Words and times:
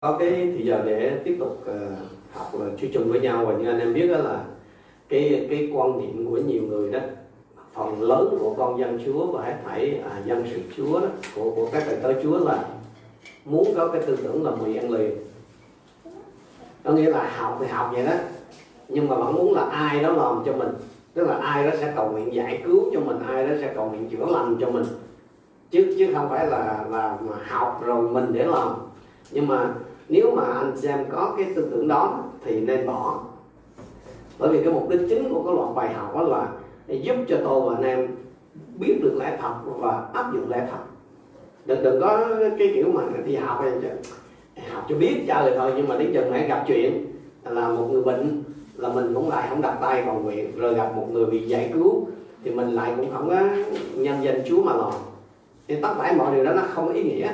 có 0.00 0.16
cái 0.18 0.52
thì 0.58 0.64
giờ 0.64 0.82
để 0.86 1.20
tiếp 1.24 1.36
tục 1.38 1.64
uh, 1.70 1.98
học 2.32 2.60
là 2.60 2.66
chú 2.78 2.86
chung 2.92 3.10
với 3.10 3.20
nhau. 3.20 3.46
Và 3.46 3.54
như 3.54 3.68
anh 3.68 3.80
em 3.80 3.94
biết 3.94 4.06
đó 4.06 4.16
là 4.16 4.44
cái 5.08 5.46
cái 5.50 5.70
quan 5.74 5.98
niệm 5.98 6.26
của 6.30 6.36
nhiều 6.36 6.62
người 6.62 6.92
đó 6.92 7.00
phần 7.74 8.02
lớn 8.02 8.36
của 8.40 8.54
con 8.58 8.78
dân 8.78 8.98
Chúa 9.06 9.26
và 9.26 9.42
hết 9.44 9.56
thảy 9.64 10.00
à, 10.10 10.22
dân 10.26 10.44
sự 10.50 10.60
Chúa 10.76 11.00
đó, 11.00 11.06
của 11.34 11.50
của 11.50 11.68
các 11.72 11.82
thầy 11.86 11.96
tới 12.02 12.14
Chúa 12.22 12.38
là 12.38 12.64
muốn 13.44 13.74
có 13.76 13.88
cái 13.88 14.02
tư 14.06 14.16
tưởng 14.22 14.44
là 14.44 14.50
mì 14.50 14.76
ăn 14.76 14.90
liền. 14.90 15.10
Có 16.84 16.92
nghĩa 16.92 17.10
là 17.10 17.30
học 17.36 17.58
thì 17.60 17.66
học 17.66 17.90
vậy 17.92 18.06
đó 18.06 18.12
nhưng 18.88 19.08
mà 19.08 19.16
vẫn 19.16 19.34
muốn 19.34 19.54
là 19.54 19.62
ai 19.62 20.02
đó 20.02 20.12
làm 20.12 20.42
cho 20.46 20.52
mình. 20.52 20.68
Tức 21.14 21.26
là 21.26 21.34
ai 21.34 21.66
đó 21.66 21.76
sẽ 21.80 21.92
cầu 21.96 22.10
nguyện 22.10 22.34
giải 22.34 22.62
cứu 22.64 22.90
cho 22.92 23.00
mình 23.00 23.18
ai 23.26 23.46
đó 23.48 23.54
sẽ 23.60 23.72
cầu 23.74 23.88
nguyện 23.90 24.08
chữa 24.08 24.26
lành 24.26 24.56
cho 24.60 24.70
mình. 24.70 24.84
Chứ 25.70 25.94
chứ 25.98 26.14
không 26.14 26.28
phải 26.28 26.46
là 26.46 26.84
là 26.90 27.18
mà 27.20 27.36
học 27.46 27.82
rồi 27.86 28.02
mình 28.02 28.26
để 28.32 28.44
làm. 28.44 28.68
Nhưng 29.30 29.46
mà 29.46 29.74
nếu 30.08 30.30
mà 30.36 30.42
anh 30.42 30.76
xem 30.76 31.04
có 31.12 31.34
cái 31.38 31.46
tư 31.56 31.68
tưởng 31.70 31.88
đó 31.88 32.24
thì 32.44 32.60
nên 32.60 32.86
bỏ. 32.86 33.20
Bởi 34.38 34.48
vì 34.48 34.64
cái 34.64 34.72
mục 34.72 34.88
đích 34.88 35.00
chính 35.08 35.34
của 35.34 35.42
cái 35.42 35.54
loạt 35.54 35.74
bài 35.74 35.94
học 35.94 36.14
đó 36.14 36.22
là 36.22 36.48
giúp 36.88 37.16
cho 37.28 37.36
tôi 37.44 37.60
và 37.60 37.76
anh 37.76 37.84
em 37.84 38.08
biết 38.78 38.98
được 39.02 39.16
lẽ 39.18 39.38
thật 39.42 39.54
và 39.64 40.04
áp 40.14 40.32
dụng 40.34 40.50
lẽ 40.50 40.68
thật. 40.70 40.78
Đừng 41.66 41.82
đừng 41.82 42.00
có 42.00 42.26
cái 42.58 42.70
kiểu 42.74 42.86
mà 42.92 43.02
đi 43.26 43.34
học 43.34 43.64
học 44.72 44.84
cho 44.88 44.96
biết 44.96 45.24
chơi 45.28 45.54
thôi, 45.58 45.72
nhưng 45.76 45.88
mà 45.88 45.96
đến 45.96 46.10
chừng 46.14 46.32
hãy 46.32 46.48
gặp 46.48 46.64
chuyện 46.66 47.06
là 47.44 47.68
một 47.68 47.88
người 47.92 48.02
bệnh 48.02 48.42
là 48.76 48.88
mình 48.88 49.14
cũng 49.14 49.28
lại 49.28 49.46
không 49.50 49.62
đặt 49.62 49.78
tay 49.80 50.02
vào 50.02 50.14
nguyện, 50.14 50.56
rồi 50.56 50.74
gặp 50.74 50.92
một 50.96 51.06
người 51.12 51.26
bị 51.26 51.48
giải 51.48 51.70
cứu 51.74 52.06
thì 52.44 52.50
mình 52.50 52.70
lại 52.70 52.92
cũng 52.96 53.10
không 53.12 53.28
có 53.28 53.40
nhân 53.94 54.16
danh 54.22 54.42
Chúa 54.48 54.62
mà 54.62 54.72
lòng 54.72 54.94
thì 55.68 55.80
tất 55.82 55.88
cả 55.98 56.14
mọi 56.18 56.34
điều 56.34 56.44
đó 56.44 56.52
nó 56.52 56.62
không 56.74 56.86
có 56.86 56.94
ý 56.94 57.02
nghĩa 57.02 57.28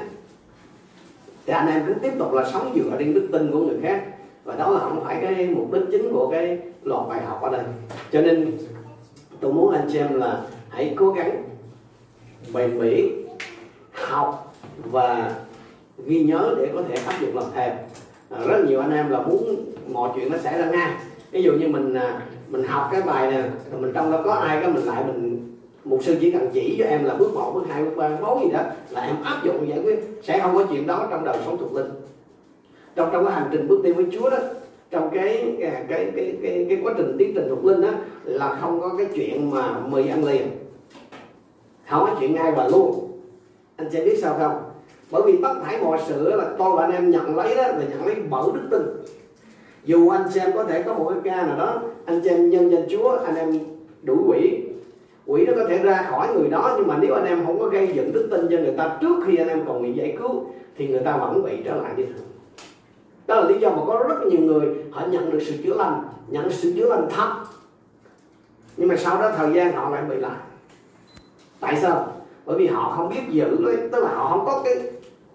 thì 1.53 1.59
anh 1.59 1.69
em 1.69 1.83
cứ 1.87 1.95
tiếp 2.03 2.13
tục 2.19 2.33
là 2.33 2.51
sống 2.53 2.73
dựa 2.75 2.97
trên 2.99 3.15
đức 3.15 3.29
tin 3.33 3.51
của 3.53 3.59
người 3.59 3.77
khác. 3.83 4.05
Và 4.45 4.55
đó 4.55 4.71
là 4.71 4.79
không 4.79 5.05
phải 5.05 5.19
cái 5.23 5.47
mục 5.47 5.73
đích 5.73 5.83
chính 5.91 6.13
của 6.13 6.29
cái 6.31 6.59
loạt 6.83 7.09
bài 7.09 7.21
học 7.27 7.43
ở 7.43 7.51
đây. 7.51 7.63
Cho 8.13 8.21
nên 8.21 8.53
tôi 9.41 9.53
muốn 9.53 9.75
anh 9.75 9.89
chị 9.93 9.99
em 9.99 10.15
là 10.15 10.41
hãy 10.69 10.95
cố 10.97 11.11
gắng 11.13 11.45
bền 12.53 12.81
bỉ 12.81 13.13
học 13.93 14.55
và 14.85 15.35
ghi 16.07 16.23
nhớ 16.25 16.55
để 16.59 16.71
có 16.75 16.83
thể 16.89 16.95
áp 16.95 17.21
dụng 17.21 17.37
làm 17.37 17.45
thêm 17.55 17.73
à, 18.31 18.39
rất 18.47 18.65
nhiều 18.67 18.81
anh 18.81 18.93
em 18.93 19.11
là 19.11 19.23
muốn 19.23 19.73
mọi 19.93 20.11
chuyện 20.15 20.33
nó 20.33 20.39
xảy 20.39 20.59
ra 20.59 20.67
ngay. 20.67 20.93
Ví 21.31 21.43
dụ 21.43 21.53
như 21.53 21.69
mình 21.69 21.95
à, 21.95 22.21
mình 22.49 22.65
học 22.65 22.89
cái 22.93 23.03
bài 23.03 23.31
này 23.31 23.43
mình 23.81 23.93
trong 23.95 24.13
đó 24.13 24.23
có 24.25 24.33
ai 24.33 24.61
cái 24.61 24.73
mình 24.73 24.85
lại 24.85 25.05
mình 25.07 25.32
một 25.85 25.99
sư 26.03 26.17
chỉ 26.21 26.31
cần 26.31 26.51
chỉ 26.53 26.77
cho 26.79 26.85
em 26.85 27.05
là 27.05 27.15
bước 27.15 27.35
một 27.35 27.53
bước 27.55 27.65
hai 27.69 27.85
bước 27.85 27.91
ba 27.97 28.09
bước 28.09 28.17
bốn 28.23 28.45
gì 28.45 28.51
đó 28.51 28.61
là 28.91 29.03
em 29.03 29.17
áp 29.23 29.41
dụng 29.45 29.69
giải 29.69 29.81
quyết. 29.85 30.01
Sẽ 30.23 30.39
không 30.39 30.55
có 30.55 30.65
chuyện 30.71 30.87
đó 30.87 31.07
trong 31.11 31.25
đời 31.25 31.37
sống 31.45 31.59
thuộc 31.59 31.75
linh. 31.75 31.91
Trong 32.95 33.09
trong 33.13 33.25
cái 33.25 33.35
hành 33.35 33.49
trình 33.53 33.69
bước 33.69 33.83
đi 33.85 33.93
với 33.93 34.07
Chúa 34.13 34.31
đó 34.31 34.39
trong 34.91 35.11
cái 35.15 35.57
cái 35.61 35.85
cái 35.89 36.13
cái 36.17 36.37
cái, 36.43 36.67
cái 36.69 36.79
quá 36.83 36.95
trình 36.97 37.17
tiến 37.19 37.33
trình 37.35 37.47
thuộc 37.49 37.65
linh 37.65 37.81
đó 37.81 37.89
là 38.25 38.59
không 38.61 38.81
có 38.81 38.95
cái 38.99 39.07
chuyện 39.15 39.51
mà 39.51 39.79
mì 39.81 40.09
ăn 40.09 40.25
liền. 40.25 40.51
Không 41.89 42.07
có 42.07 42.17
chuyện 42.21 42.35
ngay 42.35 42.53
và 42.53 42.69
luôn. 42.69 43.09
Anh 43.77 43.91
sẽ 43.91 44.05
biết 44.05 44.19
sao 44.23 44.37
không? 44.39 44.63
Bởi 45.11 45.23
vì 45.27 45.39
tất 45.43 45.55
thảy 45.65 45.83
mọi 45.83 45.99
sự 46.09 46.37
là 46.37 46.55
tôi 46.59 46.77
và 46.77 46.83
anh 46.83 46.93
em 46.93 47.11
nhận 47.11 47.37
lấy 47.37 47.55
đó 47.57 47.63
là 47.63 47.83
nhận 47.91 48.07
lấy 48.07 48.17
bởi 48.31 48.45
đức 48.55 48.69
tin. 48.71 48.83
Dù 49.85 50.09
anh 50.09 50.31
xem 50.31 50.51
có 50.55 50.65
thể 50.65 50.83
có 50.83 50.95
một 50.95 51.13
cái 51.15 51.21
ca 51.25 51.47
nào 51.47 51.59
đó 51.59 51.83
anh 52.05 52.25
xem 52.25 52.51
nhân 52.51 52.71
danh 52.71 52.87
Chúa 52.91 53.11
anh 53.11 53.37
em 53.37 53.59
đuổi 54.03 54.19
quỷ 54.27 54.61
quỷ 55.27 55.47
nó 55.47 55.53
có 55.57 55.65
thể 55.69 55.79
ra 55.79 56.07
khỏi 56.11 56.29
người 56.35 56.49
đó, 56.49 56.75
nhưng 56.79 56.87
mà 56.87 56.99
nếu 57.01 57.15
anh 57.15 57.25
em 57.25 57.47
không 57.47 57.59
có 57.59 57.67
gây 57.67 57.93
dựng 57.95 58.13
đức 58.13 58.29
tin 58.31 58.47
cho 58.51 58.57
người 58.57 58.75
ta 58.79 58.99
trước 59.01 59.17
khi 59.27 59.37
anh 59.37 59.49
em 59.49 59.65
còn 59.67 59.81
nguyện 59.81 59.97
giải 59.97 60.17
cứu, 60.19 60.45
thì 60.77 60.89
người 60.89 61.01
ta 61.01 61.17
vẫn 61.17 61.43
bị 61.43 61.63
trở 61.65 61.75
lại 61.75 61.93
như 61.97 62.05
thường 62.07 62.27
đó 63.27 63.41
là 63.41 63.49
lý 63.49 63.59
do 63.59 63.71
mà 63.71 63.83
có 63.87 64.05
rất 64.09 64.27
nhiều 64.27 64.41
người 64.41 64.69
họ 64.91 65.03
nhận 65.11 65.31
được 65.31 65.39
sự 65.43 65.55
chữa 65.65 65.75
lành, 65.75 66.03
nhận 66.29 66.51
sự 66.51 66.73
chữa 66.77 66.89
lành 66.89 67.07
thật. 67.11 67.33
Nhưng 68.77 68.89
mà 68.89 68.97
sau 68.97 69.21
đó 69.21 69.31
thời 69.37 69.53
gian 69.53 69.73
họ 69.73 69.91
lại 69.91 70.03
bị 70.11 70.17
lại 70.17 70.37
tại 71.61 71.77
sao? 71.83 72.13
Bởi 72.47 72.59
vì 72.59 72.67
họ 72.67 72.95
không 72.97 73.09
biết 73.09 73.21
giữ 73.31 73.57
lấy 73.61 73.77
tức 73.93 74.05
là 74.05 74.15
họ 74.15 74.29
không 74.29 74.47
có 74.47 74.63
cái, 74.65 74.75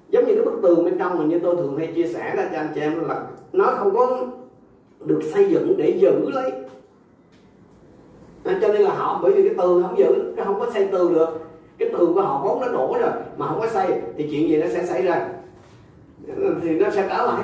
giống 0.10 0.26
như 0.26 0.36
cái 0.36 0.46
bức 0.46 0.60
tường 0.62 0.86
bên 0.86 0.98
trong 0.98 1.18
mà 1.18 1.26
như 1.26 1.40
tôi 1.40 1.56
thường 1.56 1.78
hay 1.78 1.94
chia 1.96 2.08
sẻ 2.08 2.36
ra 2.36 2.50
cho 2.52 2.58
anh 2.58 2.70
chị 2.76 2.82
em 2.82 3.08
là 3.08 3.24
nó 3.54 3.66
không 3.78 3.96
có 3.96 4.20
được 5.06 5.22
xây 5.34 5.50
dựng 5.50 5.78
để 5.78 5.90
giữ 5.90 6.30
lấy 6.30 6.52
cho 8.62 8.68
nên 8.68 8.82
là 8.82 8.94
họ 8.94 9.20
bởi 9.24 9.32
vì 9.32 9.44
cái 9.44 9.54
tường 9.58 9.84
không 9.84 9.98
giữ 9.98 10.34
nó 10.36 10.44
không 10.44 10.60
có 10.60 10.68
xây 10.74 10.86
tường 10.86 11.14
được. 11.14 11.40
Cái 11.78 11.90
tường 11.90 12.14
của 12.14 12.22
họ 12.22 12.42
vốn 12.44 12.62
nó 12.62 12.68
đổ 12.68 12.98
rồi 13.02 13.12
mà 13.38 13.48
không 13.48 13.60
có 13.60 13.68
xây 13.68 13.88
thì 14.18 14.28
chuyện 14.32 14.50
gì 14.50 14.58
nó 14.58 14.68
sẽ 14.68 14.86
xảy 14.86 15.02
ra? 15.02 15.28
Thì 16.62 16.70
nó 16.70 16.90
sẽ 16.90 17.08
trở 17.10 17.26
lại. 17.26 17.44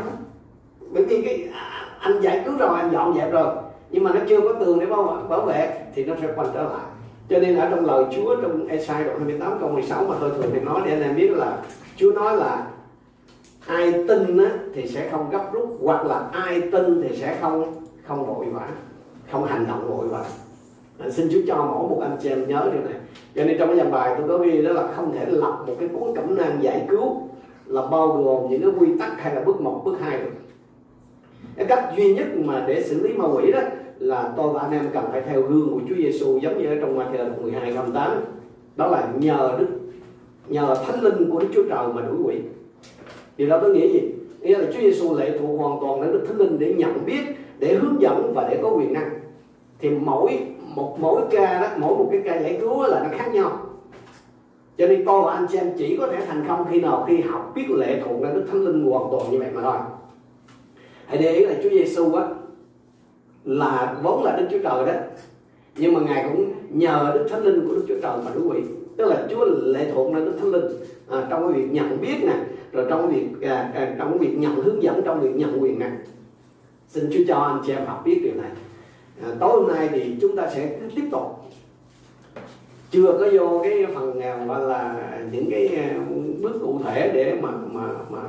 Bởi 0.91 1.05
vì 1.05 1.21
cái 1.21 1.47
à, 1.53 1.85
anh 1.99 2.21
giải 2.21 2.41
cứu 2.45 2.57
rồi 2.57 2.79
anh 2.79 2.91
dọn 2.91 3.17
dẹp 3.17 3.31
rồi 3.31 3.55
nhưng 3.91 4.03
mà 4.03 4.11
nó 4.13 4.19
chưa 4.29 4.41
có 4.41 4.53
tường 4.53 4.79
để 4.79 4.85
bảo, 4.85 5.25
bảo 5.29 5.41
vệ 5.41 5.85
thì 5.95 6.05
nó 6.05 6.13
sẽ 6.21 6.27
quay 6.35 6.47
trở 6.53 6.63
lại. 6.63 6.85
Cho 7.29 7.39
nên 7.39 7.57
ở 7.57 7.69
trong 7.69 7.85
lời 7.85 8.05
Chúa 8.15 8.35
trong 8.35 8.67
Esai 8.67 9.03
đoạn 9.03 9.17
28 9.17 9.57
câu 9.59 9.69
16 9.69 10.05
mà 10.09 10.15
tôi 10.19 10.29
thường 10.29 10.51
thì 10.53 10.59
nói 10.59 10.81
để 10.85 10.91
anh 10.91 11.01
em 11.01 11.15
biết 11.15 11.31
là 11.31 11.57
Chúa 11.97 12.11
nói 12.11 12.37
là 12.37 12.67
ai 13.67 13.91
tin 14.07 14.37
á, 14.37 14.51
thì 14.75 14.87
sẽ 14.87 15.09
không 15.09 15.29
gấp 15.29 15.53
rút 15.53 15.77
hoặc 15.81 16.05
là 16.05 16.29
ai 16.31 16.61
tin 16.61 17.01
thì 17.01 17.15
sẽ 17.15 17.37
không 17.41 17.73
không 18.07 18.25
vội 18.25 18.45
vã 18.45 18.67
không 19.31 19.45
hành 19.45 19.67
động 19.67 19.97
vội 19.97 20.07
vã 20.07 20.23
à, 20.99 21.09
xin 21.09 21.27
Chúa 21.31 21.39
cho 21.47 21.55
mỗi 21.55 21.89
một 21.89 21.99
anh 22.01 22.17
chị 22.21 22.29
em 22.29 22.47
nhớ 22.47 22.69
điều 22.73 22.81
này. 22.81 22.99
Cho 23.35 23.43
nên 23.43 23.57
trong 23.59 23.67
cái 23.67 23.77
dòng 23.77 23.91
bài 23.91 24.15
tôi 24.17 24.27
có 24.27 24.37
ghi 24.37 24.61
đó 24.61 24.71
là 24.71 24.87
không 24.95 25.11
thể 25.11 25.25
lập 25.25 25.63
một 25.67 25.73
cái 25.79 25.89
cuốn 25.89 26.15
cẩm 26.15 26.35
nang 26.35 26.57
giải 26.61 26.85
cứu 26.89 27.21
là 27.65 27.81
bao 27.81 28.07
gồm 28.07 28.51
những 28.51 28.61
cái 28.61 28.71
quy 28.79 28.97
tắc 28.99 29.21
hay 29.21 29.35
là 29.35 29.41
bước 29.41 29.61
một 29.61 29.81
bước 29.85 29.97
hai 29.99 30.17
được 30.17 30.31
cái 31.55 31.65
cách 31.65 31.93
duy 31.97 32.13
nhất 32.13 32.27
mà 32.35 32.65
để 32.67 32.83
xử 32.83 33.03
lý 33.03 33.13
ma 33.13 33.25
quỷ 33.25 33.51
đó 33.51 33.59
là 33.99 34.33
tôi 34.37 34.53
và 34.53 34.61
anh 34.61 34.71
em 34.71 34.89
cần 34.93 35.05
phải 35.11 35.21
theo 35.21 35.41
gương 35.41 35.69
của 35.73 35.79
Chúa 35.89 35.95
Giêsu 35.95 36.37
giống 36.37 36.57
như 36.57 36.67
ở 36.67 36.75
trong 36.81 36.97
Matthew 36.99 37.41
12 37.41 37.73
câu 37.73 37.85
8 37.93 38.11
đó 38.75 38.87
là 38.87 39.07
nhờ 39.19 39.55
đức 39.59 39.67
nhờ 40.47 40.75
thánh 40.85 41.03
linh 41.03 41.29
của 41.31 41.39
Đức 41.39 41.47
Chúa 41.53 41.63
Trời 41.69 41.87
mà 41.93 42.01
đuổi 42.01 42.17
quỷ. 42.23 42.35
Điều 43.37 43.49
đó 43.49 43.59
có 43.61 43.67
nghĩa 43.67 43.87
gì? 43.87 44.01
Nghĩa 44.41 44.57
là 44.57 44.65
Chúa 44.73 44.79
Giêsu 44.79 45.15
lệ 45.15 45.37
thuộc 45.39 45.59
hoàn 45.59 45.79
toàn 45.81 46.01
đến 46.01 46.11
Đức 46.11 46.25
Thánh 46.27 46.37
Linh 46.37 46.59
để 46.59 46.73
nhận 46.77 47.05
biết 47.05 47.21
để 47.59 47.73
hướng 47.73 48.01
dẫn 48.01 48.33
và 48.35 48.47
để 48.49 48.59
có 48.61 48.69
quyền 48.69 48.93
năng. 48.93 49.09
Thì 49.79 49.89
mỗi 49.89 50.39
một 50.75 50.97
mỗi 50.99 51.21
ca 51.31 51.61
đó 51.61 51.67
mỗi 51.77 51.95
một 51.95 52.07
cái 52.11 52.21
ca 52.25 52.41
giải 52.41 52.57
cứu 52.61 52.83
là 52.83 53.03
nó 53.03 53.17
khác 53.17 53.33
nhau. 53.33 53.59
Cho 54.77 54.87
nên 54.87 55.05
tôi 55.05 55.21
và 55.25 55.33
anh 55.33 55.45
chị 55.51 55.57
em 55.57 55.71
chỉ 55.77 55.97
có 55.97 56.07
thể 56.07 56.25
thành 56.27 56.45
công 56.47 56.65
khi 56.71 56.81
nào 56.81 57.05
khi 57.07 57.21
học 57.21 57.51
biết 57.55 57.69
lệ 57.69 58.01
thuộc 58.05 58.21
lên 58.21 58.33
Đức 58.33 58.45
Thánh 58.51 58.65
Linh 58.65 58.85
hoàn 58.85 59.11
toàn 59.11 59.31
như 59.31 59.39
vậy 59.39 59.49
mà 59.53 59.61
thôi. 59.61 59.77
Hãy 61.05 61.17
để 61.17 61.33
ý 61.33 61.45
là 61.45 61.53
Chúa 61.63 61.69
Giêsu 61.69 62.13
á 62.13 62.23
là 63.45 63.95
vốn 64.03 64.23
là 64.23 64.37
Đức 64.37 64.47
Chúa 64.51 64.69
Trời 64.69 64.85
đó 64.85 64.93
nhưng 65.75 65.93
mà 65.93 65.99
ngài 65.99 66.29
cũng 66.29 66.51
nhờ 66.69 67.11
Đức 67.13 67.27
Thánh 67.29 67.43
Linh 67.43 67.67
của 67.67 67.75
Đức 67.75 67.85
Chúa 67.87 67.99
Trời 68.01 68.17
mà 68.25 68.31
đúng 68.35 68.51
quỷ 68.51 68.59
tức 68.97 69.05
là 69.05 69.27
Chúa 69.29 69.45
lệ 69.45 69.91
thuộc 69.93 70.15
lên 70.15 70.25
Đức 70.25 70.33
Thánh 70.39 70.51
Linh 70.51 70.65
à, 71.09 71.27
trong 71.29 71.43
cái 71.43 71.61
việc 71.61 71.71
nhận 71.71 72.01
biết 72.01 72.15
nè 72.21 72.35
rồi 72.71 72.85
trong 72.89 73.11
cái 73.11 73.19
việc 73.19 73.47
à, 73.49 73.71
à, 73.75 73.95
trong 73.99 74.09
cái 74.09 74.19
việc 74.19 74.37
nhận 74.37 74.55
hướng 74.55 74.83
dẫn 74.83 75.01
trong 75.05 75.21
việc 75.21 75.35
nhận 75.35 75.61
quyền 75.61 75.79
nè. 75.79 75.91
Xin 76.87 77.09
Chúa 77.13 77.23
cho 77.27 77.35
anh 77.35 77.61
chị 77.65 77.73
em 77.73 77.85
học 77.85 78.01
biết 78.05 78.21
điều 78.23 78.33
này 78.41 78.51
à, 79.21 79.27
tối 79.39 79.49
hôm 79.49 79.67
nay 79.67 79.89
thì 79.91 80.15
chúng 80.21 80.35
ta 80.35 80.49
sẽ 80.49 80.79
tiếp 80.95 81.03
tục. 81.11 81.21
Chưa 82.91 83.17
có 83.19 83.29
vô 83.33 83.61
cái 83.63 83.85
phần 83.95 84.19
nào 84.19 84.39
gọi 84.47 84.61
là 84.61 84.95
những 85.31 85.51
cái 85.51 85.67
à, 85.67 85.99
bước 86.41 86.59
cụ 86.61 86.79
thể 86.85 87.11
để 87.13 87.37
mà 87.41 87.49
mà 87.71 87.87
mà 88.09 88.21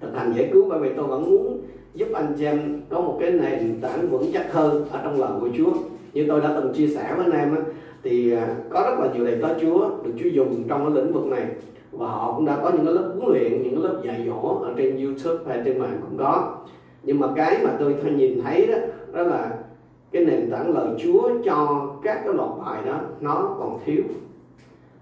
thực 0.00 0.14
hành 0.14 0.32
giải 0.36 0.50
cứu. 0.52 0.66
Bởi 0.70 0.78
vì 0.78 0.90
tôi 0.96 1.06
vẫn 1.06 1.30
muốn 1.30 1.60
giúp 1.94 2.08
anh 2.14 2.34
chị 2.38 2.44
em 2.44 2.80
có 2.88 3.00
một 3.00 3.16
cái 3.20 3.30
nền 3.30 3.80
tảng 3.80 4.08
vững 4.08 4.30
chắc 4.32 4.52
hơn 4.52 4.86
ở 4.90 5.00
trong 5.04 5.20
lời 5.20 5.30
của 5.40 5.48
Chúa. 5.56 5.72
Như 6.12 6.24
tôi 6.28 6.40
đã 6.40 6.52
từng 6.54 6.74
chia 6.74 6.88
sẻ 6.88 7.14
với 7.16 7.24
anh 7.24 7.40
em 7.40 7.56
á, 7.56 7.62
thì 8.02 8.32
à, 8.32 8.54
có 8.70 8.82
rất 8.82 9.04
là 9.04 9.14
nhiều 9.14 9.24
đầy 9.24 9.38
tớ 9.42 9.48
Chúa 9.60 9.90
được 10.04 10.12
Chúa 10.18 10.28
dùng 10.28 10.64
trong 10.68 10.84
cái 10.84 11.04
lĩnh 11.04 11.12
vực 11.12 11.26
này. 11.26 11.46
Và 11.92 12.06
họ 12.06 12.32
cũng 12.36 12.46
đã 12.46 12.58
có 12.62 12.70
những 12.70 12.84
cái 12.84 12.94
lớp 12.94 13.12
huấn 13.18 13.32
luyện 13.32 13.62
những 13.62 13.74
cái 13.74 13.84
lớp 13.84 14.00
dạy 14.04 14.24
dỗ 14.26 14.58
ở 14.62 14.72
trên 14.76 15.04
YouTube 15.04 15.44
hay 15.48 15.62
trên 15.64 15.78
mạng 15.78 16.00
cũng 16.02 16.18
có. 16.18 16.56
Nhưng 17.02 17.20
mà 17.20 17.28
cái 17.36 17.58
mà 17.64 17.70
tôi 17.78 17.94
thấy 18.02 18.12
nhìn 18.12 18.42
thấy 18.42 18.66
đó 18.66 18.78
đó 19.12 19.22
là 19.22 19.57
cái 20.12 20.24
nền 20.24 20.50
tảng 20.50 20.74
lời 20.74 20.88
Chúa 20.98 21.30
cho 21.44 21.86
các 22.02 22.22
cái 22.24 22.34
loạt 22.34 22.50
bài 22.66 22.82
đó 22.86 23.00
nó 23.20 23.56
còn 23.58 23.78
thiếu. 23.84 24.02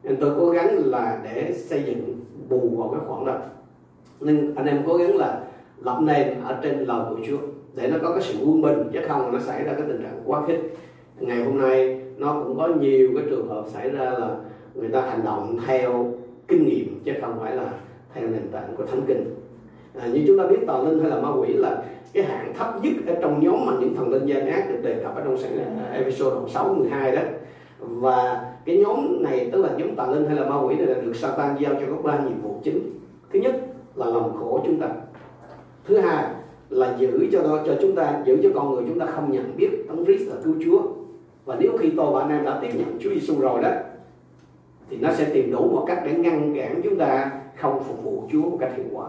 Nên 0.03 0.17
tôi 0.17 0.32
cố 0.37 0.50
gắng 0.50 0.79
là 0.85 1.20
để 1.25 1.53
xây 1.53 1.82
dựng 1.87 2.20
bù 2.49 2.76
vào 2.76 2.88
cái 2.88 3.00
khoảng 3.08 3.25
đó. 3.26 3.35
Nên 4.20 4.55
anh 4.55 4.67
em 4.67 4.82
cố 4.87 4.97
gắng 4.97 5.17
là 5.17 5.41
lập 5.85 5.99
nền 6.03 6.41
ở 6.44 6.58
trên 6.62 6.85
lời 6.85 7.05
của 7.11 7.17
Chúa 7.26 7.38
để 7.75 7.88
nó 7.88 7.97
có 8.03 8.11
cái 8.12 8.23
sự 8.23 8.38
quân 8.44 8.62
bình 8.62 8.79
chứ 8.93 9.00
không 9.08 9.32
nó 9.32 9.38
xảy 9.38 9.64
ra 9.64 9.73
cái 9.73 9.82
tình 9.88 10.03
trạng 10.03 10.23
quá 10.25 10.43
khích. 10.47 10.76
Ngày 11.20 11.44
hôm 11.44 11.58
nay 11.58 12.00
nó 12.17 12.43
cũng 12.44 12.56
có 12.56 12.69
nhiều 12.69 13.11
cái 13.14 13.25
trường 13.31 13.49
hợp 13.49 13.64
xảy 13.67 13.91
ra 13.91 14.11
là 14.11 14.37
người 14.75 14.88
ta 14.88 15.00
hành 15.00 15.25
động 15.25 15.58
theo 15.67 16.12
kinh 16.49 16.67
nghiệm 16.67 17.00
chứ 17.05 17.12
không 17.20 17.38
phải 17.41 17.56
là 17.56 17.73
theo 18.14 18.29
nền 18.29 18.49
tảng 18.53 18.75
của 18.76 18.87
thánh 18.87 19.03
kinh. 19.06 19.25
À, 20.00 20.06
như 20.06 20.25
chúng 20.26 20.38
ta 20.38 20.47
biết 20.47 20.58
tà 20.67 20.79
linh 20.79 21.00
hay 21.00 21.11
là 21.11 21.20
ma 21.20 21.29
quỷ 21.41 21.53
là 21.53 21.82
cái 22.12 22.25
hạng 22.25 22.55
thấp 22.55 22.85
nhất 22.85 22.93
ở 23.06 23.14
trong 23.23 23.44
nhóm 23.44 23.67
mà 23.67 23.73
những 23.81 23.94
thần 23.94 24.08
linh 24.08 24.26
gian 24.26 24.47
ác 24.47 24.67
được 24.69 24.79
đề 24.82 25.03
cập 25.03 25.17
ở 25.17 25.23
trong 25.25 25.38
sản 25.38 25.79
episode 25.93 26.53
6 26.53 26.75
12 26.75 27.17
đó. 27.17 27.23
Và 27.79 28.44
cái 28.64 28.76
nhóm 28.76 29.23
này 29.23 29.49
tức 29.53 29.62
là 29.62 29.70
nhóm 29.79 29.97
tà 29.97 30.06
linh 30.06 30.26
hay 30.26 30.37
là 30.37 30.49
ma 30.49 30.61
quỷ 30.61 30.75
này 30.75 30.87
là 30.87 30.94
được 30.94 31.17
Satan 31.17 31.56
giao 31.61 31.75
cho 31.75 31.87
có 31.91 32.03
ba 32.03 32.19
nhiệm 32.19 32.43
vụ 32.43 32.61
chính. 32.62 32.81
Thứ 33.32 33.38
nhất 33.38 33.55
là 33.94 34.06
làm 34.06 34.23
khổ 34.41 34.62
chúng 34.67 34.81
ta. 34.81 34.88
Thứ 35.85 35.99
hai 35.99 36.25
là 36.70 36.97
giữ 36.99 37.29
cho 37.32 37.62
cho 37.67 37.75
chúng 37.81 37.94
ta, 37.94 38.23
giữ 38.25 38.38
cho 38.43 38.49
con 38.55 38.75
người 38.75 38.85
chúng 38.88 38.99
ta 38.99 39.06
không 39.06 39.32
nhận 39.32 39.56
biết 39.56 39.70
đấng 39.88 40.05
Christ 40.05 40.29
là 40.29 40.37
cứu 40.44 40.55
Chúa. 40.64 40.81
Và 41.44 41.56
nếu 41.61 41.70
khi 41.79 41.93
tôi 41.97 42.12
và 42.12 42.20
anh 42.20 42.31
em 42.31 42.44
đã 42.44 42.58
tiếp 42.62 42.70
nhận 42.75 42.99
Chúa 43.00 43.11
Giêsu 43.11 43.41
rồi 43.41 43.62
đó, 43.62 43.70
thì 44.91 44.97
nó 44.97 45.12
sẽ 45.12 45.31
tìm 45.35 45.53
đủ 45.53 45.69
một 45.69 45.85
cách 45.87 46.03
để 46.05 46.12
ngăn 46.12 46.55
cản 46.56 46.81
chúng 46.85 46.99
ta 46.99 47.31
không 47.56 47.82
phục 47.85 48.05
vụ 48.05 48.23
Chúa 48.32 48.43
một 48.43 48.56
cách 48.61 48.73
hiệu 48.76 48.87
quả 48.93 49.06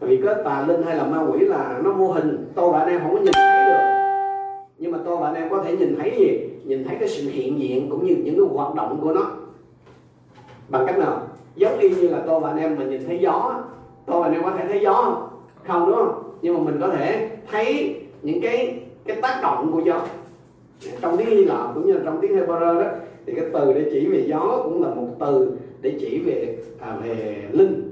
vì 0.00 0.20
cái 0.24 0.34
tà 0.44 0.64
linh 0.68 0.82
hay 0.82 0.96
là 0.96 1.04
ma 1.04 1.26
quỷ 1.32 1.40
là 1.40 1.80
nó 1.84 1.92
vô 1.92 2.12
hình 2.12 2.46
tôi 2.54 2.72
và 2.72 2.78
anh 2.78 2.88
em 2.88 3.00
không 3.00 3.12
có 3.14 3.20
nhìn 3.20 3.32
thấy 3.32 3.64
được. 3.66 3.78
Nhưng 4.78 4.92
mà 4.92 4.98
tôi 5.04 5.16
và 5.16 5.26
anh 5.26 5.34
em 5.34 5.50
có 5.50 5.62
thể 5.62 5.76
nhìn 5.76 5.96
thấy 5.96 6.12
gì? 6.18 6.40
Nhìn 6.64 6.84
thấy 6.84 6.96
cái 7.00 7.08
sự 7.08 7.30
hiện 7.30 7.60
diện 7.60 7.90
cũng 7.90 8.06
như 8.06 8.16
những 8.24 8.34
cái 8.34 8.46
hoạt 8.54 8.74
động 8.74 8.98
của 9.02 9.12
nó. 9.12 9.30
Bằng 10.68 10.86
cách 10.86 10.98
nào? 10.98 11.22
Giống 11.54 11.78
y 11.78 11.88
như 11.88 12.08
là 12.08 12.22
tôi 12.26 12.40
và 12.40 12.48
anh 12.48 12.58
em 12.58 12.76
mà 12.78 12.84
nhìn 12.84 13.06
thấy 13.06 13.18
gió. 13.18 13.62
Tôi 14.06 14.20
và 14.20 14.26
anh 14.26 14.34
em 14.34 14.42
có 14.42 14.50
thể 14.58 14.64
thấy 14.68 14.80
gió 14.80 14.92
không? 14.92 15.28
Không 15.66 15.86
đúng 15.86 15.96
không? 15.96 16.22
Nhưng 16.42 16.54
mà 16.54 16.60
mình 16.70 16.80
có 16.80 16.88
thể 16.88 17.30
thấy 17.50 17.96
những 18.22 18.40
cái 18.40 18.80
cái 19.04 19.16
tác 19.22 19.40
động 19.42 19.72
của 19.72 19.80
gió. 19.80 20.00
Trong 21.00 21.16
tiếng 21.16 21.26
Hy 21.26 21.44
Lạp 21.44 21.74
cũng 21.74 21.86
như 21.86 21.92
là 21.92 22.00
trong 22.04 22.18
tiếng 22.20 22.36
Hebrew 22.36 22.60
đó 22.60 22.90
thì 23.26 23.32
cái 23.36 23.44
từ 23.52 23.72
để 23.72 23.90
chỉ 23.92 24.06
về 24.06 24.24
gió 24.26 24.60
cũng 24.64 24.82
là 24.82 24.88
một 24.94 25.08
từ 25.18 25.52
để 25.80 25.96
chỉ 26.00 26.18
về 26.18 26.58
à, 26.80 26.96
về 27.04 27.42
linh 27.52 27.83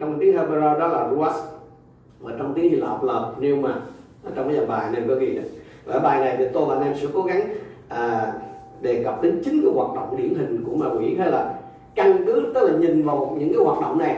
trong 0.00 0.18
tiếng 0.20 0.36
Hebrew 0.36 0.78
đó 0.78 0.88
là 0.88 1.08
ruach. 1.10 1.34
Và 2.20 2.32
trong 2.38 2.54
tiếng 2.54 2.70
Hy 2.70 2.76
Lạp 2.76 3.04
là 3.04 3.20
pneuma 3.38 3.74
trong 4.36 4.52
cái 4.52 4.66
bài 4.66 4.90
này 4.92 5.02
có 5.08 5.14
ghi 5.14 5.34
đó 5.34 5.42
và 5.86 5.98
bài 5.98 6.20
này 6.20 6.34
thì 6.38 6.44
tôi 6.52 6.66
và 6.66 6.74
anh 6.74 6.84
em 6.84 6.94
sẽ 6.96 7.06
cố 7.14 7.22
gắng 7.22 7.40
à, 7.88 8.32
đề 8.80 9.02
cập 9.04 9.22
đến 9.22 9.42
chính 9.44 9.62
cái 9.62 9.72
hoạt 9.74 9.94
động 9.94 10.16
điển 10.16 10.34
hình 10.34 10.64
của 10.66 10.76
ma 10.76 10.86
quỷ. 10.98 11.16
Hay 11.18 11.30
là 11.30 11.54
căn 11.94 12.24
cứ 12.26 12.50
tức 12.54 12.70
là 12.70 12.78
nhìn 12.78 13.04
vào 13.04 13.36
những 13.38 13.48
cái 13.48 13.64
hoạt 13.64 13.80
động 13.80 13.98
này. 13.98 14.16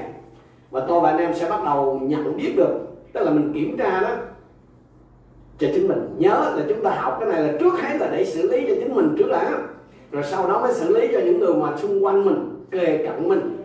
Và 0.71 0.81
tôi 0.89 1.01
và 1.01 1.11
anh 1.11 1.19
em 1.19 1.35
sẽ 1.35 1.49
bắt 1.51 1.61
đầu 1.65 2.01
nhận 2.03 2.37
biết 2.37 2.55
được 2.57 2.73
tức 3.13 3.25
là 3.25 3.31
mình 3.31 3.53
kiểm 3.55 3.77
tra 3.77 4.01
đó 4.01 4.11
cho 5.59 5.67
chính 5.75 5.89
mình. 5.89 6.09
Nhớ 6.19 6.53
là 6.57 6.65
chúng 6.69 6.83
ta 6.83 6.91
học 6.91 7.17
cái 7.21 7.29
này 7.29 7.43
là 7.43 7.53
trước 7.61 7.81
hết 7.81 7.97
là 8.01 8.09
để 8.13 8.25
xử 8.25 8.51
lý 8.51 8.67
cho 8.69 8.75
chính 8.75 8.95
mình 8.95 9.15
trước 9.19 9.29
đã. 9.31 9.59
Rồi 10.13 10.23
sau 10.23 10.49
đó 10.49 10.61
mới 10.61 10.75
xử 10.75 10.97
lý 10.97 11.09
cho 11.13 11.21
những 11.21 11.39
người 11.39 11.55
mà 11.55 11.77
xung 11.77 12.05
quanh 12.05 12.25
mình 12.25 12.65
kề 12.71 13.07
cận 13.07 13.29
mình 13.29 13.56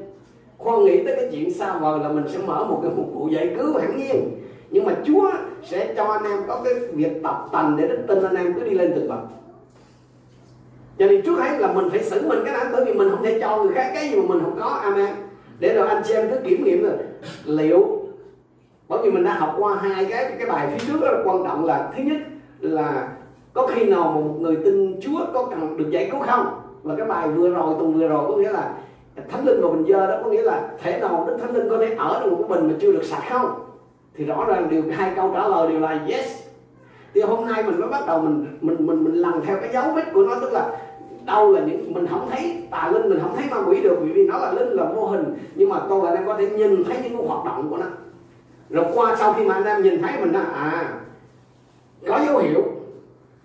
khoan 0.63 0.83
nghĩ 0.83 1.03
tới 1.03 1.15
cái 1.15 1.29
chuyện 1.31 1.53
xa 1.53 1.77
vời 1.77 1.99
là 1.99 2.09
mình 2.09 2.23
sẽ 2.27 2.39
mở 2.47 2.65
một 2.69 2.79
cái 2.83 2.91
phục 2.95 3.13
vụ 3.13 3.27
giải 3.27 3.55
cứu 3.57 3.77
hẳn 3.77 3.97
nhiên. 3.97 4.31
Nhưng 4.69 4.85
mà 4.85 4.95
Chúa 5.05 5.31
sẽ 5.63 5.93
cho 5.97 6.03
anh 6.03 6.23
em 6.23 6.39
có 6.47 6.61
cái 6.63 6.73
việc 6.93 7.23
tập 7.23 7.45
tành 7.51 7.77
để 7.77 7.87
đức 7.87 7.99
tin 8.07 8.23
anh 8.23 8.35
em 8.35 8.53
cứ 8.53 8.63
đi 8.63 8.71
lên 8.71 8.91
từng 8.95 9.09
bậc 9.09 9.19
cho 10.99 11.07
nên 11.07 11.21
trước 11.21 11.39
hết 11.39 11.59
là 11.59 11.73
mình 11.73 11.89
phải 11.89 12.03
xử 12.03 12.27
mình 12.27 12.39
cái 12.45 12.53
đó, 12.53 12.59
bởi 12.71 12.85
vì 12.85 12.93
mình 12.93 13.09
không 13.09 13.23
thể 13.23 13.39
cho 13.41 13.63
người 13.63 13.73
khác 13.73 13.91
cái 13.93 14.09
gì 14.09 14.15
mà 14.15 14.23
mình 14.27 14.43
không 14.43 14.59
có. 14.59 14.65
Amen. 14.65 15.15
Để 15.59 15.73
rồi 15.73 15.87
anh 15.87 16.03
xem 16.03 16.29
cứ 16.29 16.37
kiểm 16.43 16.63
nghiệm 16.63 16.83
rồi. 16.83 16.93
Liệu, 17.45 17.99
bởi 18.87 18.99
vì 19.03 19.11
mình 19.11 19.23
đã 19.23 19.33
học 19.33 19.55
qua 19.57 19.75
hai 19.75 20.05
cái 20.05 20.31
cái 20.39 20.49
bài 20.49 20.67
phía 20.71 20.87
trước 20.87 21.01
rất 21.01 21.11
là 21.11 21.19
quan 21.25 21.43
trọng 21.43 21.65
là, 21.65 21.91
thứ 21.97 22.03
nhất 22.03 22.17
là 22.59 23.07
có 23.53 23.67
khi 23.67 23.83
nào 23.83 24.03
mà 24.03 24.21
một 24.21 24.35
người 24.39 24.55
tin 24.65 24.99
Chúa 25.01 25.19
có 25.33 25.45
cần 25.45 25.77
được 25.77 25.89
giải 25.91 26.09
cứu 26.11 26.21
không? 26.27 26.45
Và 26.83 26.95
cái 26.97 27.07
bài 27.07 27.27
vừa 27.27 27.49
rồi, 27.49 27.75
tuần 27.79 27.93
vừa 27.93 28.07
rồi 28.07 28.25
có 28.27 28.37
nghĩa 28.37 28.51
là 28.51 28.73
thánh 29.29 29.45
linh 29.45 29.61
và 29.61 29.69
bình 29.69 29.85
dơ 29.87 30.07
đó 30.07 30.15
có 30.23 30.29
nghĩa 30.29 30.41
là 30.41 30.69
thể 30.81 30.99
nào 30.99 31.25
đức 31.27 31.37
thánh 31.41 31.55
linh 31.55 31.69
có 31.69 31.77
thể 31.77 31.95
ở 31.97 32.19
trong 32.21 32.31
một 32.31 32.37
cái 32.39 32.57
bình 32.57 32.67
mà 32.67 32.73
chưa 32.81 32.91
được 32.91 33.03
sạch 33.03 33.23
không? 33.29 33.51
Thì 34.15 34.25
rõ 34.25 34.45
ràng 34.47 34.69
điều, 34.69 34.83
hai 34.91 35.11
câu 35.15 35.31
trả 35.33 35.47
lời 35.47 35.67
đều 35.71 35.79
là 35.79 35.99
yes. 36.07 36.41
Thì 37.13 37.21
hôm 37.21 37.45
nay 37.45 37.63
mình 37.63 37.79
mới 37.79 37.89
bắt 37.89 38.01
đầu 38.07 38.21
mình 38.21 38.57
mình 38.61 38.77
mình 38.79 39.03
mình 39.03 39.13
lần 39.13 39.41
theo 39.45 39.57
cái 39.61 39.69
dấu 39.73 39.83
vết 39.95 40.03
của 40.13 40.23
nó, 40.23 40.35
tức 40.41 40.53
là 40.53 40.77
đâu 41.25 41.51
là 41.51 41.61
những, 41.61 41.93
mình 41.93 42.07
không 42.07 42.29
thấy 42.31 42.67
tà 42.71 42.91
linh, 42.93 43.09
mình 43.09 43.19
không 43.21 43.35
thấy 43.35 43.45
ma 43.51 43.57
quỷ 43.67 43.81
được 43.81 43.97
vì 44.01 44.27
nó 44.27 44.37
là 44.37 44.51
linh, 44.51 44.69
là 44.69 44.83
mô 44.83 45.05
hình. 45.07 45.33
Nhưng 45.55 45.69
mà 45.69 45.79
tôi 45.89 46.01
và 46.01 46.09
anh 46.09 46.17
em 46.17 46.25
có 46.25 46.35
thể 46.37 46.49
nhìn 46.49 46.83
thấy 46.83 46.97
những 47.03 47.17
cái 47.17 47.27
hoạt 47.27 47.45
động 47.45 47.67
của 47.69 47.77
nó. 47.77 47.85
Rồi 48.69 48.85
qua 48.93 49.15
sau 49.15 49.33
khi 49.33 49.43
mà 49.43 49.53
anh 49.53 49.65
em 49.65 49.83
nhìn 49.83 50.01
thấy 50.01 50.11
mình 50.21 50.31
nói 50.31 50.43
à 50.53 50.93
có 52.07 52.19
dấu 52.25 52.37
hiệu. 52.37 52.61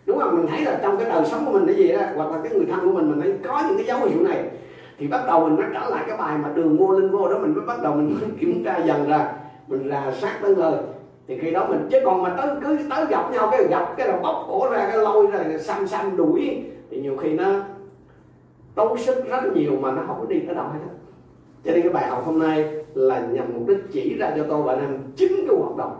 Đúng 0.06 0.18
không? 0.18 0.36
Mình 0.36 0.46
thấy 0.46 0.60
là 0.60 0.78
trong 0.82 0.96
cái 0.96 1.08
đời 1.08 1.24
sống 1.24 1.46
của 1.46 1.52
mình 1.52 1.66
cái 1.66 1.76
gì 1.76 1.92
đó, 1.92 2.00
hoặc 2.14 2.30
là 2.30 2.38
cái 2.42 2.52
người 2.52 2.66
thân 2.70 2.80
của 2.80 2.92
mình 2.92 3.10
mình 3.10 3.20
thấy 3.20 3.34
có 3.48 3.62
những 3.68 3.76
cái 3.76 3.86
dấu 3.86 3.98
hiệu 3.98 4.22
này 4.22 4.50
thì 4.98 5.06
bắt 5.06 5.25
đầu 5.26 5.48
mình 5.48 5.56
mới 5.56 5.66
trở 5.75 5.90
lại 5.90 6.04
cái 6.08 6.16
bài 6.16 6.38
mà 6.38 6.48
đường 6.54 6.76
vô 6.78 6.90
linh 6.90 7.10
vô 7.10 7.28
đó, 7.28 7.38
mình 7.38 7.54
mới 7.54 7.66
bắt 7.66 7.82
đầu 7.82 7.94
mình 7.94 8.19
kiểm 8.40 8.64
tra 8.64 8.78
dần 8.78 9.08
ra. 9.08 9.32
Mình 9.69 9.88
là 9.88 10.12
sát 10.20 10.38
tới 10.43 10.54
người 10.54 10.75
thì 11.26 11.38
khi 11.38 11.50
đó 11.50 11.66
mình, 11.69 11.88
chứ 11.90 11.98
còn 12.04 12.22
mà 12.22 12.34
tới, 12.37 12.48
cứ 12.64 12.78
tới 12.90 13.06
gặp 13.06 13.31
nhau, 13.32 13.48
cái 13.50 13.64
gặp 13.70 13.94
cái 13.96 14.08
là 14.08 14.19
bóc 14.22 14.44
cổ 14.48 14.70
ra, 14.70 14.87
cái 14.88 14.98
lôi 14.98 15.26
ra 15.26 15.58
xăm 15.58 15.87
xăm 15.87 16.16
đuổi. 16.16 16.62
Thì 16.90 17.00
nhiều 17.00 17.16
khi 17.16 17.32
nó 17.32 17.44
tốn 18.75 18.98
sức 18.98 19.31
rất 19.31 19.43
nhiều 19.54 19.72
mà 19.81 19.93
nó 19.93 20.02
không 20.06 20.16
có 20.20 20.26
đi 20.28 20.40
tới 20.40 20.54
đâu 20.54 20.64
hết 20.64 20.78
cho 21.64 21.72
nên 21.72 21.82
cái 21.82 21.92
bài 21.92 22.08
học 22.08 22.22
hôm 22.26 22.38
nay 22.38 22.84
là 22.94 23.20
nhằm 23.20 23.46
mục 23.54 23.69
đích 23.69 23.78
chỉ 23.92 24.16
ra 24.19 24.32
cho 24.37 24.44
tôi 24.49 24.62
và 24.62 24.72
anh 24.72 24.81
em 24.81 24.99
chính 25.16 25.32
cái 25.49 25.56
hoạt 25.58 25.76
động. 25.76 25.96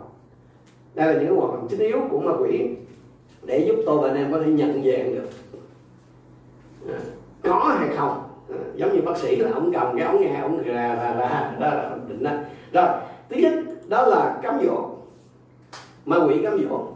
Đây 0.95 1.13
là 1.13 1.21
những 1.21 1.35
hoạt 1.35 1.53
động 1.53 1.67
chính 1.69 1.79
yếu 1.79 1.99
của 2.11 2.19
ma 2.19 2.31
quỷ 2.39 2.69
để 3.43 3.65
giúp 3.67 3.75
tôi 3.85 3.97
và 4.01 4.07
anh 4.07 4.17
em 4.17 4.31
có 4.31 4.39
thể 4.39 4.51
nhận 4.51 4.73
dạng 4.73 5.15
được. 5.15 5.29
À, 6.93 6.99
có 7.43 7.75
hay 7.79 7.89
không? 7.97 8.26
Giống 8.75 8.95
như 8.95 9.01
bác 9.01 9.17
sĩ 9.17 9.35
là 9.35 9.51
ông 9.53 9.71
cầm 9.73 9.97
cái 9.97 10.07
ống 10.07 10.21
nghe 10.21 10.39
ông 10.41 10.59
là 10.65 10.95
là 10.95 11.15
là 11.15 11.55
đó 11.59 11.67
là 11.67 11.97
định 12.07 12.23
đó 12.23 12.31
rồi 12.73 12.87
thứ 13.29 13.35
nhất 13.35 13.53
đó 13.87 14.05
là 14.05 14.39
cám 14.41 14.59
dỗ. 14.65 14.89
Ma 16.05 16.17
quỷ 16.27 16.39
cám 16.43 16.57
dỗ. 16.63 16.87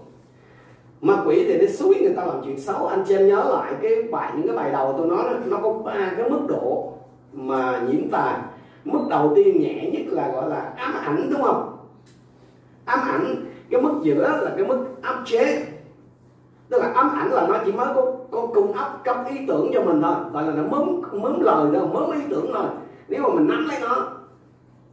Ma 1.01 1.23
quỷ 1.25 1.45
thì 1.47 1.57
nó 1.57 1.67
suối 1.73 1.95
người 2.01 2.13
ta 2.15 2.25
làm 2.25 2.41
chuyện 2.45 2.59
xấu. 2.59 2.87
Anh 2.87 3.03
chị 3.07 3.15
em 3.15 3.27
nhớ 3.27 3.43
lại 3.53 3.73
cái 3.81 3.91
bài 4.11 4.31
những 4.35 4.47
cái 4.47 4.55
bài 4.55 4.71
đầu 4.71 4.95
tôi 4.97 5.07
nói 5.07 5.23
đó, 5.23 5.33
nó 5.45 5.57
có 5.63 5.73
ba 5.73 6.11
cái 6.17 6.29
mức 6.29 6.41
độ 6.47 6.93
mà 7.33 7.81
nhiễm 7.87 8.09
tà 8.09 8.41
mức 8.85 8.99
đầu 9.09 9.33
tiên 9.35 9.61
nhẹ 9.61 9.89
nhất 9.93 10.01
là 10.07 10.31
gọi 10.31 10.49
là 10.49 10.73
ám 10.75 10.93
ảnh 10.93 11.29
đúng 11.31 11.41
không? 11.41 11.77
Ám 12.85 12.99
ảnh 12.99 13.35
cái 13.69 13.81
mức 13.81 13.93
giữa 14.01 14.39
là 14.43 14.51
cái 14.57 14.65
mức 14.65 14.85
áp 15.01 15.23
chế 15.25 15.65
tức 16.71 16.81
là 16.81 16.91
ám 16.95 17.11
ảnh 17.15 17.31
là 17.31 17.47
nó 17.47 17.55
chỉ 17.65 17.71
mới 17.71 17.87
có, 17.95 18.05
có 18.31 18.47
cung 18.53 18.73
áp 18.73 19.03
cấp 19.03 19.17
ý 19.29 19.37
tưởng 19.47 19.71
cho 19.73 19.81
mình 19.81 20.01
thôi. 20.01 20.15
Gọi 20.33 20.43
là 20.43 20.53
nó 20.53 20.63
mớm 20.63 21.01
mớm 21.21 21.41
lời 21.41 21.65
thôi 21.73 21.87
mớm 21.93 22.11
ý 22.11 22.19
tưởng 22.29 22.51
thôi. 22.53 22.65
Nếu 23.07 23.21
mà 23.21 23.29
mình 23.33 23.47
nắm 23.47 23.65
lấy 23.67 23.77
nó 23.81 24.07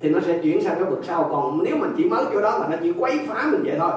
thì 0.00 0.10
nó 0.10 0.20
sẽ 0.20 0.38
chuyển 0.38 0.62
sang 0.62 0.75
cái 0.75 0.84
vực 0.84 1.00
sau. 1.02 1.28
Còn 1.30 1.60
nếu 1.62 1.76
mình 1.76 1.90
chỉ 1.96 2.04
mới 2.04 2.25
chỗ 2.32 2.40
đó 2.40 2.58
là 2.58 2.69
nó 2.70 2.76
chỉ 2.82 2.92
quấy 2.92 3.20
phá 3.28 3.46
mình 3.50 3.62
vậy 3.64 3.76
thôi. 3.78 3.90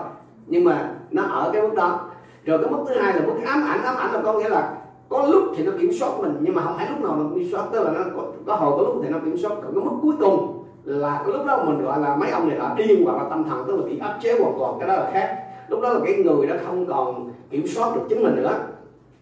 Nhưng 0.48 0.64
mà 0.64 0.92
nó 1.12 1.24
ở 1.24 1.50
cái 1.54 1.62
mức 1.62 1.74
đó. 1.76 2.00
Rồi 2.46 2.58
cái 2.58 2.72
mức 2.72 2.78
thứ 2.88 2.96
hai 3.02 3.14
là 3.14 3.22
mức 3.28 3.34
ám 3.46 3.64
ảnh. 3.68 3.84
Ám 3.84 3.96
ảnh 3.96 4.14
là 4.14 4.22
có 4.24 4.34
nghĩa 4.34 4.50
là 4.50 4.74
có 5.10 5.28
lúc 5.32 5.44
thì 5.56 5.64
nó 5.64 5.72
kiểm 5.80 5.92
soát 6.00 6.10
mình 6.20 6.38
nhưng 6.40 6.56
mà 6.56 6.62
không 6.62 6.78
phải 6.78 6.90
lúc 6.90 7.02
nào 7.02 7.16
nó 7.16 7.26
kiểm 7.36 7.48
soát. 7.52 7.64
Tức 7.72 7.84
là 7.84 7.92
nó 7.92 8.00
có, 8.16 8.24
có 8.48 8.56
hồi 8.56 8.74
có 8.78 8.84
lúc 8.84 9.02
thì 9.04 9.10
nó 9.10 9.18
kiểm 9.26 9.38
soát. 9.38 9.52
Còn 9.64 9.74
cái 9.76 9.84
mức 9.84 9.98
cuối 10.02 10.14
cùng 10.20 10.64
là 10.84 11.22
cái 11.26 11.38
lúc 11.38 11.46
đó 11.46 11.64
mình 11.66 11.86
gọi 11.86 12.00
là 12.00 12.16
mấy 12.16 12.30
ông 12.30 12.50
này 12.50 12.58
là 12.58 12.74
điên 12.78 13.06
hoặc 13.06 13.18
là 13.18 13.30
tâm 13.30 13.44
thần 13.44 13.64
tức 13.68 13.76
là 13.76 13.84
bị 13.86 14.00
áp 14.00 14.18
chế 14.22 14.40
hoàn 14.40 14.54
toàn. 14.60 14.74
Cái 14.80 14.88
đó 14.88 14.96
là 14.96 15.10
khác 15.14 15.38
lúc 15.72 15.82
đó 15.82 15.94
là 15.94 16.00
cái 16.06 16.16
người 16.16 16.48
đó 16.48 16.56
không 16.66 16.86
còn 16.86 17.32
kiểm 17.50 17.68
soát 17.68 17.96
được 17.96 18.02
chính 18.10 18.24
mình 18.24 18.36
nữa. 18.36 18.60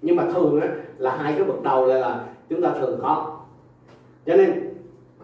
Nhưng 0.02 0.16
mà 0.16 0.26
thường 0.34 0.62
á, 0.62 0.68
là 0.98 1.18
hai 1.18 1.34
cái 1.34 1.44
bậc 1.44 1.64
đầu 1.64 1.86
là, 1.86 1.96
là 1.96 2.26
chúng 2.50 2.62
ta 2.62 2.74
thường 2.80 3.00
có. 3.04 3.38
Cho 4.26 4.36
nên 4.36 4.74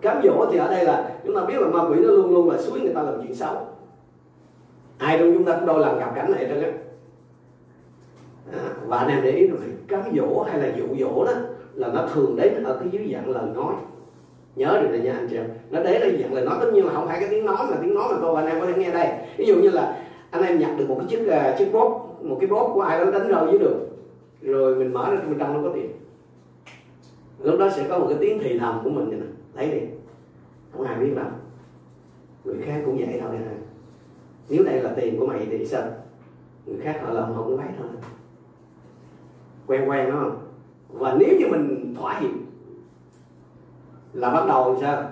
cám 0.01 0.22
dỗ 0.24 0.46
thì 0.51 0.58
ở 0.58 0.67
đây 0.67 0.86
là 0.86 1.10
chúng 1.25 1.36
ta 1.36 1.41
biết 1.41 1.55
là 1.60 1.67
ma 1.67 1.89
quỷ 1.89 1.96
nó 2.00 2.08
luôn 2.08 2.34
luôn 2.34 2.50
là 2.50 2.58
suối 2.58 2.79
người 2.79 2.94
ta 2.94 3.01
làm 3.01 3.22
chuyện 3.22 3.36
xấu. 3.36 3.55
Ai 4.98 5.17
trong 5.20 5.34
chúng 5.34 5.44
ta 5.46 5.55
cũng 5.55 5.65
đôi 5.65 5.79
lần 5.79 6.00
gặp 6.00 6.12
cảnh 6.15 6.32
này 6.32 6.46
trơn 6.50 6.63
á 6.63 6.70
à, 8.53 8.70
và 8.88 8.98
anh 8.98 9.08
em 9.08 9.20
để 9.24 9.32
ý 9.32 9.48
rồi 9.48 9.60
cám 9.88 10.01
dỗ 10.15 10.44
hay 10.44 10.60
là 10.60 10.67
dụ 10.77 10.86
dỗ 11.00 11.25
đó 11.25 11.32
là 11.74 11.88
nó 11.88 12.08
thường 12.13 12.36
đến 12.36 12.63
ở 12.63 12.77
cái 12.79 12.89
dưới 12.91 13.10
dạng 13.13 13.29
lời 13.29 13.44
nói. 13.55 13.74
Nhớ 14.55 14.79
được 14.82 14.89
này 14.91 15.00
nha 15.00 15.13
anh 15.13 15.27
chị 15.29 15.36
em. 15.36 15.46
Nó 15.70 15.84
đến 15.84 16.01
ở 16.01 16.10
dạng 16.22 16.34
lời 16.34 16.46
nói. 16.46 16.58
Tất 16.62 16.70
nhiên 16.74 16.86
là 16.86 16.94
không 16.94 17.08
phải 17.08 17.20
cái 17.20 17.29
tiếng 17.29 17.46
nói 17.46 17.58
mà 17.70 17.77
tiếng 17.82 17.96
nói 17.96 18.08
mà 18.12 18.17
tôi 18.22 18.36
và 18.36 18.41
anh 18.41 18.50
em 18.50 18.60
có 18.62 18.67
thể 18.67 18.74
nghe 18.74 18.91
đây. 18.91 19.08
Ví 19.38 19.46
dụ 19.46 19.55
như 19.55 19.70
là 19.70 19.98
anh 20.36 20.44
em 20.44 20.60
nhặt 20.60 20.72
được 20.77 20.89
một 20.89 20.96
cái 21.00 21.08
chiếc 21.10 21.22
uh, 21.22 21.58
chiếc 21.58 21.74
bốt 21.74 22.18
một 22.22 22.38
cái 22.39 22.50
bốt 22.50 22.72
của 22.74 22.82
ai 22.82 23.00
đó 23.00 23.12
đánh 23.12 23.27
rơi 23.27 23.48
dưới 23.51 23.60
đường. 23.60 23.89
Rồi 24.42 24.75
mình 24.75 24.94
mở 24.94 25.12
ra 25.12 25.22
mình 25.27 25.38
đăng 25.38 25.54
nó 25.54 25.70
có 25.70 25.75
tiền. 25.75 25.92
Lúc 27.39 27.60
đó 27.60 27.70
sẽ 27.70 27.86
có 27.89 28.00
một 28.00 28.06
cái 28.10 28.18
tiếng 28.22 28.39
thì 28.44 28.60
thầm 28.60 28.82
của 28.84 28.89
mình 28.89 29.10
vậy 29.10 29.20
nè. 29.20 29.25
Lấy 29.54 29.72
đi. 29.72 29.88
Không 30.72 30.84
ai 30.84 31.00
biết 31.00 31.15
đâu 31.15 31.25
người 32.46 32.62
khác 32.62 32.82
cũng 32.86 32.98
vậy 32.98 33.20
thôi 33.22 33.38
ha 33.38 33.56
nếu 34.50 34.63
đây 34.63 34.82
là 34.82 34.94
tiền 34.96 35.20
của 35.20 35.25
mày 35.25 35.48
thì 35.51 35.65
sao? 35.65 35.84
Người 36.65 36.77
khác 36.84 37.00
họ 37.04 37.12
làm 37.12 37.34
họ 37.34 37.44
cũng 37.44 37.58
lấy 37.58 37.68
thôi. 37.77 37.88
Quen 39.68 39.89
quen 39.89 40.12
đúng 40.12 40.20
không? 40.20 40.48
Và 40.89 41.15
nếu 41.20 41.30
như 41.39 41.48
mình 41.51 41.96
thỏa 41.98 42.20
hiệp 42.20 42.32
là 44.13 44.30
bắt 44.30 44.46
đầu 44.48 44.77
sao? 44.82 45.04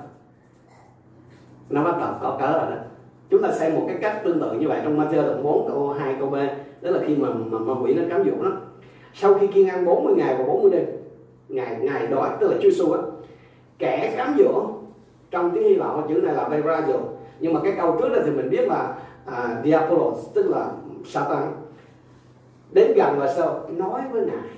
Nó 1.69 1.83
bắt 1.83 1.97
đầu 1.99 2.13
có 2.21 2.37
cớ 2.39 2.51
rồi 2.51 2.71
đó 2.71 2.81
chúng 3.33 3.41
ta 3.41 3.51
xem 3.51 3.75
một 3.75 3.83
cái 3.87 3.97
cách 4.01 4.21
tương 4.23 4.39
tự 4.39 4.51
như 4.53 4.67
vậy 4.67 4.79
trong 4.83 4.99
Matthew 4.99 5.25
đoạn 5.25 5.43
4 5.43 5.67
câu 5.67 5.89
2 5.89 6.15
câu 6.19 6.29
B 6.29 6.35
đó 6.81 6.91
là 6.91 6.99
khi 7.07 7.15
mà 7.15 7.29
mà, 7.29 7.59
mà 7.59 7.73
quỷ 7.83 7.93
nó 7.93 8.01
cám 8.09 8.23
dỗ 8.25 8.43
nó 8.43 8.51
sau 9.13 9.33
khi 9.33 9.47
kiên 9.47 9.67
ăn 9.67 9.85
40 9.85 10.13
ngày 10.17 10.35
và 10.37 10.43
40 10.43 10.71
đêm 10.71 10.85
ngày 11.47 11.77
ngày 11.81 12.07
đói 12.07 12.29
tức 12.39 12.51
là 12.51 12.57
Chúa 12.61 12.93
á 12.93 13.01
kẻ 13.79 14.13
cám 14.17 14.35
dỗ 14.37 14.69
trong 15.31 15.51
tiếng 15.51 15.63
Hy 15.63 15.75
Lạp 15.75 16.09
chữ 16.09 16.13
này 16.13 16.35
là 16.35 16.49
Berazio 16.49 16.99
nhưng 17.39 17.53
mà 17.53 17.59
cái 17.63 17.73
câu 17.77 17.97
trước 17.99 18.09
đó 18.09 18.19
thì 18.25 18.31
mình 18.31 18.49
biết 18.49 18.67
là 18.67 18.95
à, 19.25 19.61
Diabolos 19.63 20.33
tức 20.33 20.49
là 20.49 20.71
Satan 21.05 21.51
đến 22.71 22.93
gần 22.95 23.15
và 23.19 23.33
sao 23.33 23.61
nói 23.69 24.01
với 24.11 24.25
ngài. 24.25 24.49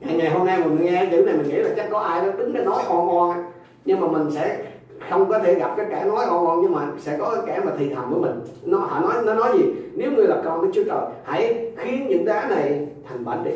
Ngày 0.00 0.16
ngày 0.16 0.30
hôm 0.30 0.46
nay 0.46 0.58
mình 0.64 0.84
nghe 0.84 1.08
chữ 1.10 1.24
này 1.24 1.36
mình 1.36 1.48
nghĩ 1.48 1.56
là 1.56 1.70
chắc 1.76 1.88
có 1.90 1.98
ai 1.98 2.20
đó 2.22 2.32
đứng 2.38 2.52
để 2.52 2.64
nói 2.64 2.82
on 2.88 3.08
on 3.08 3.44
nhưng 3.84 4.00
mà 4.00 4.06
mình 4.08 4.30
sẽ 4.30 4.67
không 5.10 5.28
có 5.28 5.38
thể 5.38 5.54
gặp 5.54 5.74
cái 5.76 5.86
kẻ 5.90 6.04
nói 6.04 6.26
ngon 6.26 6.44
ngon, 6.44 6.62
nhưng 6.62 6.72
mà 6.72 6.88
sẽ 6.98 7.16
có 7.18 7.30
cái 7.34 7.42
kẻ 7.46 7.64
mà 7.64 7.72
thì 7.78 7.94
thầm 7.94 8.10
với 8.10 8.20
mình. 8.20 8.40
Nó, 8.62 8.78
họ 8.78 9.00
nói, 9.00 9.14
nó 9.24 9.34
nói 9.34 9.58
gì? 9.58 9.64
Nếu 9.94 10.10
ngươi 10.12 10.26
là 10.26 10.36
con 10.44 10.62
đức 10.62 10.70
Chúa 10.74 10.84
Trời, 10.84 11.00
hãy 11.24 11.72
khiến 11.76 12.06
những 12.08 12.24
đá 12.24 12.48
này 12.48 12.88
thành 13.08 13.24
bánh 13.24 13.44
đi. 13.44 13.50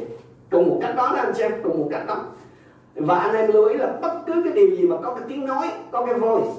Cùng 0.50 0.68
một 0.68 0.78
cách 0.82 0.96
đó 0.96 1.12
đó, 1.14 1.20
anh 1.22 1.34
xem 1.34 1.52
cùng 1.62 1.80
một 1.80 1.88
cách 1.90 2.06
đó. 2.06 2.24
Và 2.94 3.18
anh 3.18 3.34
em 3.34 3.52
lưu 3.52 3.64
ý 3.64 3.76
là 3.76 3.92
bất 4.02 4.12
cứ 4.26 4.32
cái 4.44 4.52
điều 4.52 4.76
gì 4.76 4.86
mà 4.86 4.96
có 5.02 5.14
cái 5.14 5.24
tiếng 5.28 5.46
nói, 5.46 5.70
có 5.90 6.06
cái 6.06 6.14
voice, 6.14 6.50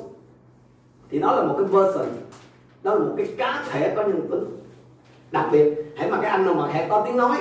thì 1.09 1.19
đó 1.19 1.35
là 1.35 1.43
một 1.43 1.55
cái 1.57 1.65
version 1.65 2.07
đó 2.83 2.93
là 2.93 2.99
một 2.99 3.13
cái 3.17 3.27
cá 3.37 3.63
thể 3.69 3.93
có 3.95 4.03
nhân 4.03 4.27
tính. 4.31 4.43
Đặc 5.31 5.45
biệt, 5.51 5.93
hãy 5.95 6.11
mà 6.11 6.17
cái 6.21 6.31
anh 6.31 6.45
nào 6.45 6.53
mà 6.53 6.67
hãy 6.71 6.87
có 6.89 7.03
tiếng 7.05 7.17
nói, 7.17 7.37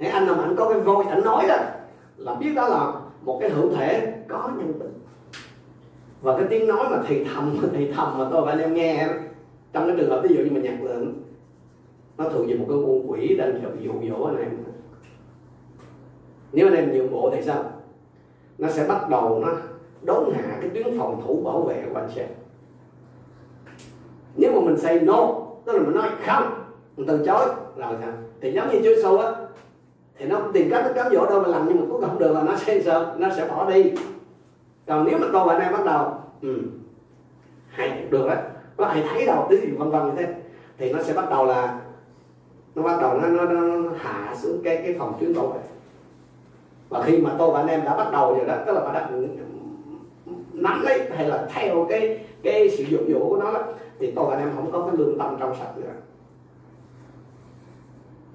hãy 0.00 0.10
anh 0.10 0.26
nào 0.26 0.34
mà 0.34 0.42
anh 0.42 0.56
có 0.56 0.68
cái 0.68 0.80
voice, 0.80 1.10
anh 1.10 1.24
nói 1.24 1.44
đó, 1.48 1.56
là 2.16 2.34
biết 2.34 2.52
đó 2.54 2.68
là 2.68 2.92
một 3.22 3.38
cái 3.40 3.50
hữu 3.50 3.70
thể 3.74 4.14
có 4.28 4.50
nhân 4.58 4.72
tính 4.78 4.91
và 6.22 6.36
cái 6.36 6.46
tiếng 6.50 6.68
nói 6.68 6.86
mà 6.90 7.02
thì 7.06 7.24
thầm 7.24 7.56
thì 7.72 7.92
thầm 7.92 8.18
mà 8.18 8.28
tôi 8.30 8.42
và 8.46 8.52
anh 8.52 8.60
em 8.60 8.74
nghe, 8.74 9.08
trong 9.72 9.86
cái 9.86 9.96
trường 9.96 10.10
hợp 10.10 10.20
ví 10.22 10.34
dụ 10.34 10.42
như 10.42 10.50
mình 10.50 10.62
nhạc 10.62 10.82
lượng 10.82 11.14
nó 12.18 12.28
thuộc 12.28 12.48
về 12.48 12.54
một 12.54 12.66
cái 12.68 12.78
con 12.82 13.10
quỷ 13.10 13.36
đang 13.36 13.62
dụ 13.82 13.92
dỗ 14.08 14.24
anh 14.24 14.38
em. 14.38 14.50
Nếu 16.52 16.66
anh 16.66 16.74
em 16.74 16.92
nhượng 16.92 17.10
bộ 17.10 17.30
thì 17.34 17.42
sao? 17.42 17.64
Nó 18.58 18.68
sẽ 18.68 18.86
bắt 18.88 19.10
đầu 19.10 19.42
nó 19.46 19.52
đốn 20.02 20.34
hạ 20.34 20.58
cái 20.60 20.70
tuyến 20.70 20.98
phòng 20.98 21.22
thủ 21.26 21.42
bảo 21.44 21.62
vệ 21.62 21.84
của 21.92 21.98
anh 21.98 22.08
chị 22.14 22.22
nếu 24.36 24.52
mà 24.52 24.60
mình 24.60 24.78
say 24.78 25.00
no, 25.00 25.34
tức 25.64 25.72
là 25.72 25.82
mình 25.82 25.94
nói 25.94 26.08
không, 26.26 26.50
mình 26.96 27.06
từ 27.06 27.22
chối, 27.26 27.46
rồi 27.76 27.94
sao? 28.00 28.12
Thì 28.40 28.52
giống 28.52 28.68
như 28.68 28.78
Chúa 28.78 28.94
Giêsu 28.94 29.16
á, 29.16 29.32
thì 30.18 30.26
nó 30.26 30.40
tìm 30.52 30.70
cách 30.70 30.84
nó 30.86 30.92
cám 30.92 31.12
dỗ 31.12 31.26
đâu 31.26 31.40
mà 31.40 31.48
làm, 31.48 31.68
nhưng 31.68 31.80
mà 31.80 31.82
cuối 31.90 32.00
cùng 32.00 32.08
không 32.08 32.18
được 32.18 32.32
là 32.32 32.42
nó 32.42 32.56
sẽ 32.56 32.82
sợ 32.82 33.14
nó 33.18 33.28
sẽ 33.36 33.48
bỏ 33.48 33.70
đi 33.70 33.92
còn 34.86 35.04
nếu 35.04 35.18
mà 35.18 35.26
tôi 35.32 35.46
và 35.46 35.54
anh 35.54 35.62
em 35.62 35.72
bắt 35.72 35.84
đầu 35.84 36.14
ừ, 36.40 36.62
hay 37.68 38.06
được 38.10 38.26
đấy 38.26 38.42
có 38.76 38.84
ai 38.84 39.04
thấy 39.10 39.26
đâu 39.26 39.46
tí 39.50 39.56
gì 39.56 39.70
vân 39.70 39.90
vân 39.90 40.06
như 40.06 40.12
thế 40.16 40.34
thì 40.78 40.92
nó 40.92 41.02
sẽ 41.02 41.12
bắt 41.12 41.30
đầu 41.30 41.46
là 41.46 41.80
nó 42.74 42.82
bắt 42.82 42.98
đầu 43.00 43.20
nó, 43.20 43.28
nó, 43.28 43.44
nó 43.44 43.90
hạ 43.98 44.34
xuống 44.36 44.60
cái 44.64 44.76
cái 44.76 44.96
phòng 44.98 45.14
tuyến 45.20 45.34
tội, 45.34 45.52
và 46.88 47.02
khi 47.02 47.18
mà 47.18 47.34
tôi 47.38 47.52
và 47.52 47.60
anh 47.60 47.68
em 47.68 47.84
đã 47.84 47.96
bắt 47.96 48.12
đầu 48.12 48.34
rồi 48.34 48.46
đó 48.46 48.56
tức 48.66 48.72
là 48.72 48.80
bạn 48.80 48.94
đã 48.94 49.10
nắm 50.52 50.82
lấy 50.82 51.10
hay 51.16 51.28
là 51.28 51.48
theo 51.54 51.86
cái 51.88 52.24
cái 52.42 52.70
sự 52.70 52.84
dụ 52.84 52.98
dỗ 53.08 53.28
của 53.28 53.36
nó 53.36 53.52
đó, 53.52 53.62
thì 53.98 54.12
tôi 54.16 54.26
và 54.26 54.36
anh 54.36 54.40
em 54.40 54.52
không 54.56 54.72
có 54.72 54.86
cái 54.86 54.96
lương 54.96 55.18
tâm 55.18 55.36
trong 55.40 55.54
sạch 55.56 55.78
nữa. 55.78 55.92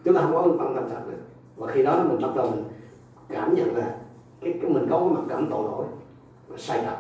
Chúng 0.04 0.16
ta 0.16 0.22
không 0.22 0.34
có 0.34 0.46
lương 0.46 0.58
tâm 0.58 0.74
trong 0.76 0.90
sạch 0.90 1.02
nữa. 1.08 1.18
Và 1.56 1.68
khi 1.72 1.84
đó 1.84 2.04
mình 2.10 2.22
bắt 2.22 2.30
đầu 2.36 2.52
mình 2.52 2.64
cảm 3.30 3.56
nhận 3.56 3.76
là 3.76 3.96
cái, 4.42 4.54
cái 4.62 4.72
mình 4.72 4.88
có 4.90 5.00
cái 5.00 5.10
mặt 5.10 5.22
cảm 5.30 5.48
tội 5.50 5.64
lỗi 5.64 5.86
và 6.48 6.58
sai 6.58 6.84
lầm. 6.84 6.98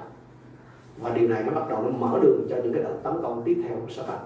Và 1.01 1.09
điều 1.09 1.29
này 1.29 1.43
nó 1.43 1.51
bắt 1.51 1.69
đầu 1.69 1.83
nó 1.83 1.89
mở 1.89 2.19
đường 2.21 2.47
cho 2.49 2.55
những 2.63 2.73
cái 2.73 2.83
đợt 2.83 2.97
tấn 3.03 3.13
công 3.21 3.41
tiếp 3.45 3.63
theo 3.67 3.77
của 3.81 3.89
Satan 3.89 4.17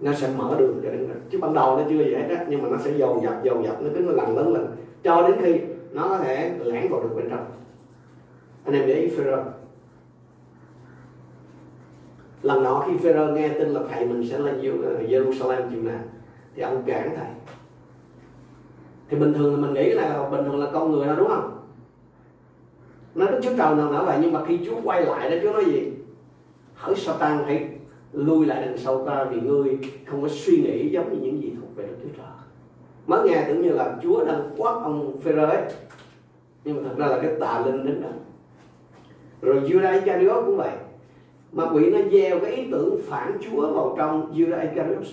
nó 0.00 0.12
sẽ 0.12 0.28
mở 0.36 0.56
đường 0.58 0.80
cho 0.82 0.90
đến 0.90 1.08
chứ 1.30 1.38
ban 1.38 1.54
đầu 1.54 1.76
nó 1.76 1.82
chưa 1.88 1.96
vậy 1.96 2.24
hết 2.28 2.46
nhưng 2.48 2.62
mà 2.62 2.68
nó 2.68 2.76
sẽ 2.78 2.90
dồn 2.90 3.22
dập 3.22 3.42
dồn 3.42 3.64
dập, 3.64 3.82
nó 3.82 3.88
cứ 3.94 4.00
nó 4.00 4.12
lần 4.12 4.36
lớn 4.36 4.52
lần 4.52 4.76
cho 5.02 5.28
đến 5.28 5.36
khi 5.42 5.60
nó 5.92 6.08
có 6.08 6.18
thể 6.18 6.58
lẻn 6.64 6.88
vào 6.90 7.02
được 7.02 7.16
bên 7.16 7.30
trong. 7.30 7.46
Anh 8.64 8.74
em 8.74 8.86
để 8.86 8.94
ý 8.94 9.08
Phêrô. 9.08 9.36
Lần 12.42 12.62
nọ 12.62 12.84
khi 12.86 12.96
Phêrô 12.96 13.26
nghe 13.26 13.48
tin 13.48 13.68
là 13.68 13.80
thầy 13.90 14.06
mình 14.06 14.28
sẽ 14.30 14.38
lên 14.38 14.82
ờ, 14.84 15.02
Jerusalem 15.08 15.70
chịu 15.70 15.82
nào, 15.82 16.00
thì 16.54 16.62
ông 16.62 16.82
cản 16.86 17.16
thầy. 17.16 17.28
Thì 19.08 19.16
bình 19.16 19.34
thường 19.34 19.54
là 19.54 19.60
mình 19.60 19.74
nghĩ 19.74 19.90
là 19.90 20.28
bình 20.30 20.44
thường 20.44 20.60
là 20.60 20.70
con 20.72 20.92
người 20.92 21.06
đó, 21.06 21.14
đúng 21.16 21.28
không? 21.28 21.59
Nó 23.20 23.26
đức 23.26 23.38
chúa 23.42 23.56
trời 23.56 23.74
nào 23.74 23.92
nói 23.92 24.04
vậy, 24.04 24.18
nhưng 24.20 24.32
mà 24.32 24.44
khi 24.44 24.58
chúa 24.66 24.80
quay 24.84 25.04
lại 25.04 25.30
đó, 25.30 25.36
chúa 25.42 25.52
nói 25.52 25.64
gì? 25.64 25.92
Hỡi 26.74 26.96
Satan, 26.96 27.44
hãy 27.46 27.68
lui 28.12 28.46
lại 28.46 28.62
đằng 28.66 28.78
sau 28.78 29.06
ta 29.06 29.24
vì 29.24 29.40
ngươi 29.40 29.78
không 30.06 30.22
có 30.22 30.28
suy 30.28 30.56
nghĩ 30.56 30.88
giống 30.88 31.12
như 31.12 31.18
những 31.22 31.42
gì 31.42 31.52
thuộc 31.56 31.76
về 31.76 31.86
đức 31.86 31.94
chúa 32.02 32.08
trời. 32.16 32.26
Mới 33.06 33.28
nghe 33.28 33.44
tưởng 33.48 33.62
như 33.62 33.70
là 33.70 33.96
chúa 34.02 34.24
đang 34.24 34.50
quát 34.56 34.72
ông 34.72 35.20
phê 35.20 35.32
ấy. 35.32 35.62
Nhưng 36.64 36.76
mà 36.76 36.82
thật 36.88 36.94
ra 36.98 37.06
là 37.06 37.18
cái 37.22 37.30
tà 37.40 37.62
linh 37.66 37.86
đến 37.86 38.02
đó. 38.02 38.08
Rồi 39.42 39.60
Judas 39.60 39.92
Iscariot 39.92 40.44
cũng 40.46 40.56
vậy. 40.56 40.70
Mà 41.52 41.64
quỷ 41.74 41.90
nó 41.90 41.98
gieo 42.12 42.38
cái 42.40 42.52
ý 42.52 42.70
tưởng 42.70 43.00
phản 43.08 43.38
chúa 43.40 43.72
vào 43.72 43.94
trong 43.98 44.32
Judas 44.34 44.60
Iscariot 44.60 45.04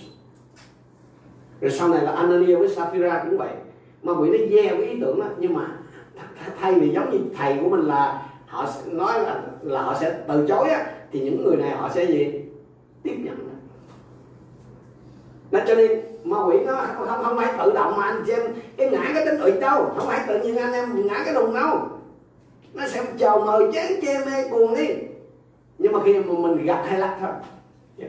rồi 1.61 1.71
sau 1.71 1.89
này 1.89 2.01
là 2.01 2.11
Ananias 2.11 2.59
với 2.59 2.69
Sapphira 2.69 3.23
cũng 3.23 3.37
vậy. 3.37 3.49
Mà 4.03 4.13
quỷ 4.13 4.29
nó 4.29 4.37
gieo 4.49 4.77
cái 4.77 4.89
ý 4.89 4.99
tưởng 4.99 5.19
đó, 5.19 5.25
nhưng 5.39 5.53
mà 5.53 5.77
thay 6.59 6.73
vì 6.73 6.89
giống 6.89 7.11
như 7.11 7.19
thầy 7.37 7.57
của 7.63 7.69
mình 7.69 7.81
là 7.81 8.21
họ 8.47 8.65
nói 8.85 9.19
là, 9.19 9.41
là 9.61 9.81
họ 9.81 9.95
sẽ 10.01 10.19
từ 10.27 10.45
chối 10.47 10.69
á 10.69 10.85
thì 11.11 11.19
những 11.19 11.43
người 11.43 11.55
này 11.55 11.69
họ 11.69 11.89
sẽ 11.95 12.05
gì? 12.05 12.41
Tiếp 13.03 13.15
nhận. 13.23 13.47
Nó 15.51 15.59
cho 15.67 15.75
nên 15.75 16.01
ma 16.23 16.37
quỷ 16.45 16.59
nó 16.65 16.73
không 16.73 17.07
không, 17.07 17.23
không 17.23 17.37
phải 17.37 17.53
tự 17.57 17.71
động 17.71 17.93
mà 17.97 18.03
anh 18.03 18.23
xem 18.27 18.39
cái 18.77 18.89
ngã 18.89 19.11
cái 19.13 19.25
tính 19.25 19.39
ủy 19.39 19.51
đâu 19.51 19.85
không 19.97 20.07
phải 20.07 20.25
tự 20.27 20.39
nhiên 20.39 20.57
anh 20.57 20.73
em 20.73 21.07
ngã 21.07 21.21
cái 21.25 21.33
đùng 21.33 21.53
đâu. 21.53 21.79
Nó 22.73 22.87
sẽ 22.87 23.03
chào 23.17 23.39
mời 23.39 23.71
chán 23.73 23.91
che 24.01 24.25
mê 24.25 24.49
cuồng 24.49 24.75
đi. 24.75 24.87
Nhưng 25.77 25.91
mà 25.91 25.99
khi 26.05 26.19
mà 26.19 26.33
mình 26.33 26.65
gặp 26.65 26.83
hay 26.87 26.99
lắc 26.99 27.17
thôi. 27.21 27.31
Dạ. 27.97 28.07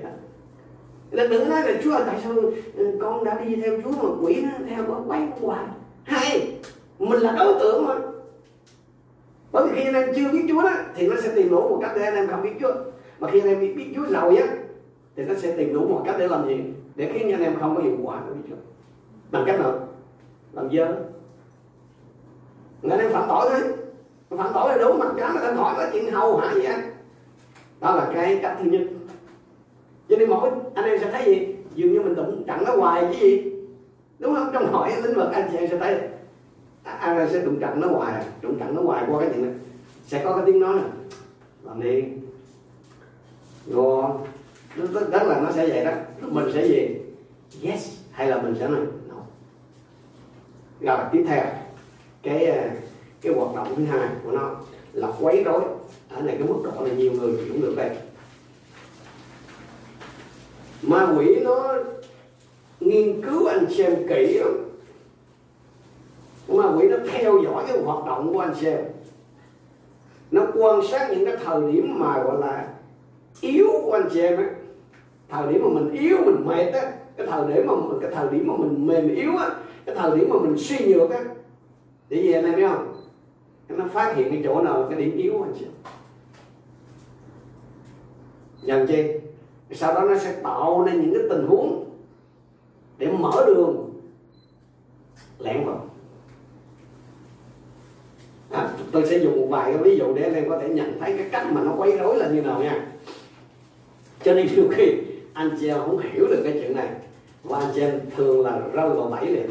Nên 1.11 1.31
đừng 1.31 1.51
nói 1.51 1.63
là 1.63 1.73
Chúa 1.85 1.99
tại 2.07 2.17
sao 2.25 2.33
ừ, 2.77 2.99
con 3.01 3.25
đã 3.25 3.41
đi 3.41 3.57
theo 3.57 3.81
Chúa 3.85 3.91
mà 3.91 4.09
quỷ 4.23 4.43
nó 4.43 4.67
theo 4.69 4.85
nó 4.89 5.01
quay 5.07 5.29
hoài? 5.41 5.65
Hay 6.05 6.53
mình 6.99 7.21
là 7.21 7.33
đối 7.33 7.55
tượng 7.61 7.87
mà 7.87 7.95
bởi 9.53 9.69
vì 9.69 9.81
khi 9.81 9.85
anh 9.85 9.95
em 9.95 10.13
chưa 10.17 10.33
biết 10.33 10.47
Chúa 10.49 10.63
đó, 10.63 10.73
thì 10.95 11.09
nó 11.09 11.17
sẽ 11.23 11.33
tìm 11.35 11.51
đủ 11.51 11.69
một 11.69 11.79
cách 11.83 11.93
để 11.97 12.05
anh 12.05 12.15
em 12.15 12.27
không 12.29 12.43
biết 12.43 12.53
Chúa. 12.61 12.73
Mà 13.19 13.31
khi 13.31 13.41
anh 13.41 13.49
em 13.49 13.61
biết 13.61 13.93
Chúa 13.97 14.07
rồi 14.11 14.37
á, 14.37 14.47
thì 15.17 15.25
nó 15.25 15.35
sẽ 15.35 15.57
tìm 15.57 15.75
đủ 15.75 15.81
một 15.89 16.03
cách 16.07 16.17
để 16.19 16.29
làm 16.29 16.49
gì? 16.49 16.65
Để 16.97 17.11
khiến 17.15 17.33
anh 17.33 17.43
em 17.43 17.57
không 17.61 17.77
có 17.77 17.83
hiệu 17.83 17.97
quả 18.03 18.21
của 18.29 18.35
Chúa. 18.49 18.57
Bằng 19.31 19.45
cách 19.47 19.61
nào? 19.61 19.89
Làm 20.53 20.71
dơ. 20.73 20.97
Anh 22.91 23.01
em 23.01 23.13
phạm 23.13 23.29
tội 23.29 23.51
thôi. 23.51 23.61
Phạm 24.39 24.51
tội 24.55 24.69
là 24.69 24.79
đúng 24.79 24.99
mặt 24.99 25.09
cảm 25.17 25.35
là 25.35 25.41
anh 25.41 25.57
hỏi 25.57 25.75
có 25.77 25.87
chuyện 25.93 26.13
hầu 26.13 26.37
hả 26.37 26.55
gì 26.55 26.65
anh? 26.65 26.81
Đó 27.81 27.95
là 27.95 28.11
cái 28.15 28.39
cách 28.43 28.57
thứ 28.63 28.71
nhất. 28.71 28.83
Cho 30.09 30.17
nên 30.17 30.31
mỗi 30.31 30.51
anh 30.75 30.85
em 30.85 30.99
sẽ 31.01 31.11
thấy 31.11 31.25
gì? 31.25 31.55
Dường 31.75 31.93
như 31.93 32.01
mình 32.01 32.15
đụng 32.15 32.45
chặn 32.47 32.65
nó 32.65 32.77
hoài 32.77 33.03
cái 33.03 33.21
gì. 33.21 33.53
Đúng 34.19 34.35
không? 34.35 34.51
Trong 34.53 34.73
hỏi 34.73 34.93
lĩnh 35.03 35.15
vực 35.15 35.33
anh 35.33 35.49
chị 35.53 35.57
em 35.57 35.69
sẽ 35.71 35.79
thấy 35.79 35.99
anh 37.01 37.17
ra 37.17 37.29
sẽ 37.33 37.43
đụng 37.43 37.61
chặn 37.61 37.81
nó 37.81 37.89
hoài, 37.89 38.25
đụng 38.43 38.59
chặn 38.59 38.75
nó 38.75 38.83
hoài 38.83 39.05
qua 39.09 39.21
cái 39.21 39.31
chuyện 39.33 39.43
này. 39.43 39.55
Sẽ 40.07 40.25
có 40.25 40.37
cái 40.37 40.43
tiếng 40.47 40.61
nói 40.61 40.75
này 40.75 40.91
làm 41.63 41.83
đi. 41.83 42.05
Nó 43.67 44.15
rất 44.77 45.23
là 45.23 45.41
nó 45.41 45.53
sẽ 45.53 45.69
vậy 45.69 45.85
đó. 45.85 45.93
Mình 46.21 46.51
sẽ 46.55 46.69
gì 46.69 46.89
yes. 47.63 47.99
Hay 48.11 48.29
là 48.29 48.43
mình 48.43 48.55
sẽ 48.59 48.69
nói, 48.69 48.81
no. 49.09 49.15
Rồi, 50.81 50.99
tiếp 51.13 51.25
theo. 51.29 51.45
Cái 52.23 52.47
à, 52.47 52.71
cái 53.21 53.33
hoạt 53.33 53.57
động 53.57 53.75
thứ 53.77 53.85
hai 53.85 54.09
của 54.25 54.33
nó 54.33 54.57
là 54.93 55.09
quấy 55.21 55.43
rối 55.45 55.63
ở 56.11 56.23
này 56.23 56.37
cái 56.39 56.49
mức 56.49 56.61
độ 56.65 56.85
là 56.85 56.95
nhiều 56.95 57.13
người 57.13 57.37
cũng 57.49 57.61
được 57.63 57.75
đây. 57.77 57.91
Ma 60.83 61.15
quỷ 61.17 61.41
nó 61.45 61.75
nghiên 62.81 63.23
cứu 63.23 63.47
anh 63.47 63.67
xem 63.71 64.07
kỹ 64.09 64.39
lắm 64.39 64.68
ma 66.57 66.73
quỷ 66.77 66.89
nó 66.89 66.97
theo 67.13 67.39
dõi 67.45 67.65
cái 67.69 67.83
hoạt 67.83 68.07
động 68.07 68.33
của 68.33 68.41
anh 68.41 68.55
xem. 68.55 68.85
Nó 70.31 70.43
quan 70.55 70.81
sát 70.91 71.09
những 71.11 71.25
cái 71.25 71.37
thời 71.45 71.73
điểm 71.73 71.99
mà 71.99 72.23
gọi 72.23 72.39
là 72.41 72.69
yếu 73.41 73.67
của 73.83 73.93
anh 73.93 74.09
chị 74.13 74.21
em 74.21 74.37
á. 74.37 74.51
Thời 75.29 75.53
điểm 75.53 75.63
mà 75.65 75.81
mình 75.81 75.93
yếu, 75.93 76.17
mình 76.25 76.47
mệt 76.47 76.73
á. 76.73 76.93
Cái 77.17 77.27
thời 77.27 77.55
điểm 77.55 77.67
mà 77.67 77.75
cái 78.01 78.11
thời 78.15 78.29
điểm 78.29 78.47
mà 78.47 78.55
mình 78.57 78.87
mềm 78.87 79.15
yếu 79.15 79.37
á. 79.37 79.51
Cái 79.87 79.95
thời 79.95 80.19
điểm 80.19 80.29
mà 80.29 80.37
mình 80.41 80.55
suy 80.59 80.79
nhược 80.87 81.11
á. 81.11 81.25
Để 82.09 82.23
gì 82.23 82.33
anh 82.33 82.45
em 82.45 82.57
biết 82.57 82.69
không? 82.69 82.95
Nó 83.69 83.85
phát 83.93 84.17
hiện 84.17 84.31
cái 84.31 84.41
chỗ 84.45 84.63
nào 84.63 84.87
cái 84.91 84.99
điểm 84.99 85.17
yếu 85.17 85.33
của 85.33 85.45
anh 85.45 85.55
chị 85.59 85.67
nhận 88.63 88.87
chi? 88.87 89.05
Sau 89.71 89.95
đó 89.95 90.01
nó 90.01 90.19
sẽ 90.19 90.41
tạo 90.43 90.85
nên 90.85 91.01
những 91.01 91.15
cái 91.15 91.23
tình 91.31 91.47
huống 91.47 91.85
để 92.99 93.13
mở 93.13 93.45
đường 93.47 93.91
lẻn 95.39 95.67
vào 95.67 95.87
à, 98.51 98.71
tôi 98.93 99.07
sẽ 99.07 99.19
dùng 99.19 99.41
một 99.41 99.47
vài 99.51 99.73
cái 99.73 99.83
ví 99.83 99.97
dụ 99.97 100.15
để 100.15 100.23
anh 100.23 100.35
em 100.35 100.49
có 100.49 100.59
thể 100.59 100.69
nhận 100.69 101.01
thấy 101.01 101.15
cái 101.19 101.27
cách 101.31 101.47
mà 101.53 101.61
nó 101.65 101.75
quấy 101.77 101.97
rối 101.97 102.17
là 102.17 102.29
như 102.29 102.41
nào 102.41 102.63
nha. 102.63 102.87
Cho 104.23 104.35
nên 104.35 104.47
nhiều 104.57 104.65
khi 104.71 104.93
anh 105.33 105.51
chị 105.61 105.69
em 105.69 105.79
không 105.79 105.99
hiểu 105.99 106.27
được 106.27 106.41
cái 106.45 106.53
chuyện 106.53 106.77
này. 106.77 106.89
Và 107.45 107.59
anh 107.59 107.69
chị 107.75 107.81
em 107.81 108.01
thường 108.17 108.45
là 108.45 108.61
rơi 108.73 108.89
vào 108.89 109.09
bẫy 109.11 109.27
liền. 109.27 109.47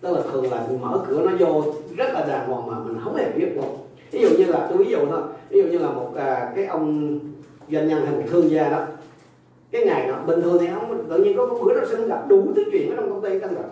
Tức 0.00 0.16
là 0.16 0.22
thường 0.32 0.50
là 0.50 0.66
mở 0.80 1.04
cửa 1.08 1.22
nó 1.26 1.32
vô 1.38 1.64
rất 1.96 2.12
là 2.12 2.24
đàng 2.28 2.48
hoàng 2.48 2.66
mà 2.66 2.78
mình 2.78 3.00
không 3.04 3.16
hề 3.16 3.30
biết 3.36 3.48
luôn. 3.56 3.78
ví 4.10 4.22
dụ 4.22 4.28
như 4.28 4.44
là 4.44 4.66
tôi 4.68 4.78
ví 4.78 4.90
dụ 4.90 4.98
thôi. 5.10 5.22
Ví 5.50 5.62
dụ 5.62 5.68
như 5.68 5.78
là 5.78 5.88
một 5.88 6.12
à, 6.16 6.52
cái 6.56 6.66
ông 6.66 7.18
doanh 7.70 7.88
nhân 7.88 8.06
hay 8.06 8.14
một 8.14 8.22
thương 8.30 8.50
gia 8.50 8.68
đó. 8.68 8.86
Cái 9.70 9.84
ngày 9.84 10.08
đó 10.08 10.22
bình 10.26 10.42
thường 10.42 10.58
thì 10.60 10.66
không 10.74 11.04
tự 11.08 11.24
nhiên 11.24 11.36
có 11.36 11.46
một 11.46 11.58
bữa 11.64 11.74
nó 11.74 11.86
sẽ 11.90 12.06
gặp 12.06 12.28
đủ 12.28 12.52
thứ 12.56 12.64
chuyện 12.72 12.90
ở 12.90 12.96
trong 12.96 13.10
công 13.10 13.22
ty 13.22 13.40
căng 13.40 13.54
rồi 13.54 13.64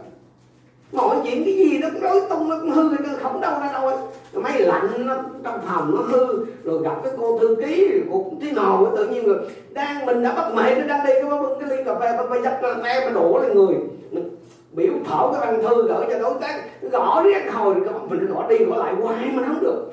mọi 0.92 1.16
chuyện 1.24 1.44
cái 1.44 1.54
gì 1.54 1.78
nó 1.78 1.88
cũng 1.92 2.00
rối 2.00 2.20
tung, 2.30 2.48
nó 2.48 2.56
cũng 2.60 2.70
hư, 2.70 2.82
nó 2.82 3.08
không 3.22 3.40
đâu 3.40 3.52
ra 3.60 3.72
đâu. 3.72 3.90
Máy 4.32 4.60
lạnh, 4.60 5.06
nó 5.06 5.16
trong 5.44 5.60
phòng 5.66 5.94
nó 5.94 6.02
hư. 6.02 6.44
Rồi 6.64 6.82
gặp 6.82 6.96
cái 7.04 7.12
cô 7.18 7.38
thư 7.38 7.56
ký, 7.62 7.90
cuộc 8.10 8.32
thế 8.40 8.52
nào 8.52 8.92
tự 8.96 9.08
nhiên 9.08 9.26
rồi. 9.26 9.38
Đang 9.70 10.06
mình 10.06 10.22
đã 10.22 10.34
bắt 10.34 10.54
mệt, 10.54 10.78
nó 10.78 10.86
đang 10.86 11.06
đi 11.06 11.12
cái 11.12 11.30
bưng 11.30 11.60
cái 11.60 11.70
ly 11.70 11.84
cà 11.84 11.98
phê 11.98 12.16
bưng 12.30 12.42
dắt 12.42 12.58
nó 12.62 12.74
te 12.84 13.04
mà 13.04 13.10
đổ 13.10 13.38
lên 13.42 13.56
người. 13.56 13.76
Mình 14.10 14.36
biểu 14.72 14.92
thảo 15.06 15.32
cái 15.32 15.46
văn 15.46 15.62
thư 15.62 15.88
gửi 15.88 16.06
cho 16.08 16.18
đối 16.18 16.34
tác. 16.40 16.82
Gõ 16.92 17.22
riết 17.22 17.52
hồi 17.52 17.74
mình 18.08 18.26
gõ 18.26 18.46
đi 18.48 18.58
gõ 18.58 18.76
lại, 18.76 18.94
hoài 18.94 19.30
mà 19.34 19.42
không 19.46 19.60
được. 19.60 19.92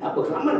Đã 0.00 0.12
bực 0.16 0.32
lắm 0.32 0.46
rồi 0.46 0.56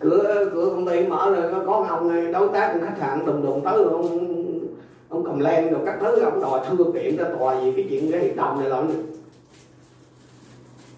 cửa 0.00 0.50
cửa 0.54 0.70
công 0.70 0.86
ty 0.86 1.06
mở 1.06 1.34
rồi, 1.34 1.52
có 1.52 1.62
con 1.66 1.88
ông 1.88 2.08
này, 2.08 2.32
đối 2.32 2.48
tác 2.48 2.72
con 2.72 2.80
khách 2.80 3.00
hàng 3.00 3.26
đùng 3.26 3.42
đùng 3.46 3.60
tới, 3.64 3.74
ông 3.74 4.53
ông 5.08 5.24
cầm 5.24 5.38
len 5.38 5.72
rồi 5.72 5.82
các 5.86 5.98
thứ 6.00 6.20
ông 6.20 6.40
đòi 6.40 6.66
thưa 6.68 6.92
kiện 6.92 7.16
ra 7.16 7.24
tòa 7.38 7.60
gì 7.60 7.72
cái 7.76 7.86
chuyện 7.90 8.12
cái 8.12 8.20
hiệp 8.20 8.36
đồng 8.36 8.60
này 8.60 8.68
lắm 8.68 8.88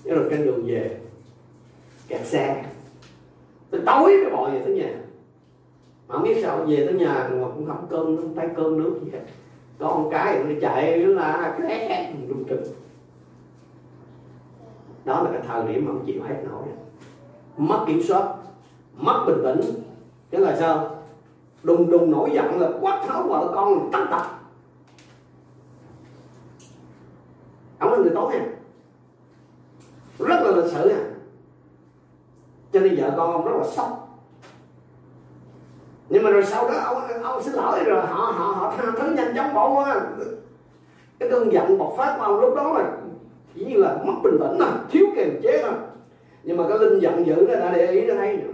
cái 0.04 0.14
rồi 0.14 0.26
trên 0.30 0.44
đường 0.44 0.66
về, 0.66 0.96
kẹt 2.08 2.26
xe. 2.26 2.64
Tới 3.70 3.80
tối 3.86 4.16
cái 4.22 4.32
bò 4.32 4.50
về 4.50 4.62
tới 4.64 4.75
nhà. 4.75 4.94
Mà 6.08 6.14
không 6.14 6.22
biết 6.22 6.42
sao 6.42 6.64
về 6.68 6.86
tới 6.86 6.94
nhà 6.94 7.28
mà 7.32 7.46
cũng 7.54 7.66
không 7.66 7.86
cơm 7.90 8.16
không 8.16 8.34
tay 8.34 8.48
cơm 8.56 8.78
nước 8.78 9.00
gì 9.04 9.10
hết. 9.12 9.20
Có 9.78 9.88
con 9.88 10.10
cái 10.10 10.44
nó 10.44 10.54
chạy, 10.60 10.98
nó 10.98 11.14
là 11.14 11.58
cái 11.62 12.14
rung 12.28 12.44
trừng. 12.44 12.62
Đó 15.04 15.22
là 15.22 15.30
cái 15.32 15.42
thời 15.46 15.72
điểm 15.72 15.84
mà 15.86 15.92
ông 15.92 16.04
chịu 16.06 16.22
hết 16.22 16.36
nổi. 16.50 16.62
Mất 17.56 17.84
kiểm 17.86 18.02
soát, 18.02 18.34
mất 18.96 19.25
bình 19.26 19.38
tĩnh. 19.44 19.82
Tức 20.30 20.38
là 20.38 20.56
sao? 20.56 20.96
Đùng 21.66 21.90
đùng, 21.90 22.11
nổi 22.11 22.30
giận 22.35 22.61
là 22.61 22.68
quát 22.80 23.02
tháo 23.06 23.23
vợ 23.23 23.52
con, 23.54 23.90
tắt 23.92 24.06
tập. 24.11 24.23
Ông 27.78 27.92
là 27.92 27.99
người 27.99 28.12
tốt 28.14 28.30
nha 28.32 28.46
rất 30.18 30.42
là 30.42 30.50
lịch 30.50 30.73
sự 30.73 30.88
nha 30.88 31.04
cho 32.73 32.80
nên 32.80 32.96
vợ 32.96 33.14
con 33.16 33.32
ông 33.32 33.44
rất 33.44 33.56
là 33.58 33.64
sốc. 33.64 34.18
Nhưng 36.08 36.23
mà 36.23 36.30
rồi 36.30 36.44
sau 36.44 36.68
đó 36.68 36.75
ông 36.85 37.23
ông 37.23 37.42
xin 37.42 37.54
lỗi 37.54 37.85
rồi, 37.85 38.06
họ 38.06 38.32
họ 38.37 38.52
họ 38.52 38.75
tha 38.76 38.92
thứ 38.99 39.11
nhanh 39.11 39.37
chóng 39.37 39.54
bỏ 39.54 39.75
qua. 39.75 40.00
Cái 41.18 41.28
cơn 41.30 41.52
giận 41.52 41.78
bộc 41.78 41.94
phát 41.96 42.16
của 42.18 42.25
ông 42.25 42.40
lúc 42.40 42.54
đó 42.56 42.73
là 42.73 42.96
chỉ 43.54 43.64
như 43.64 43.76
là 43.76 43.96
mất 44.04 44.12
bình 44.23 44.38
tĩnh 44.40 44.58
mà 44.58 44.66
thiếu 44.90 45.06
kiềm 45.16 45.40
chế 45.42 45.62
thôi. 45.62 45.75
Nhưng 46.42 46.56
mà 46.56 46.64
cái 46.68 46.78
linh 46.78 46.99
giận 46.99 47.26
dữ 47.26 47.46
nó 47.49 47.54
đã 47.54 47.73
để 47.73 47.87
ý 47.87 48.06
nó 48.06 48.14
thấy. 48.14 48.37
nữa 48.37 48.52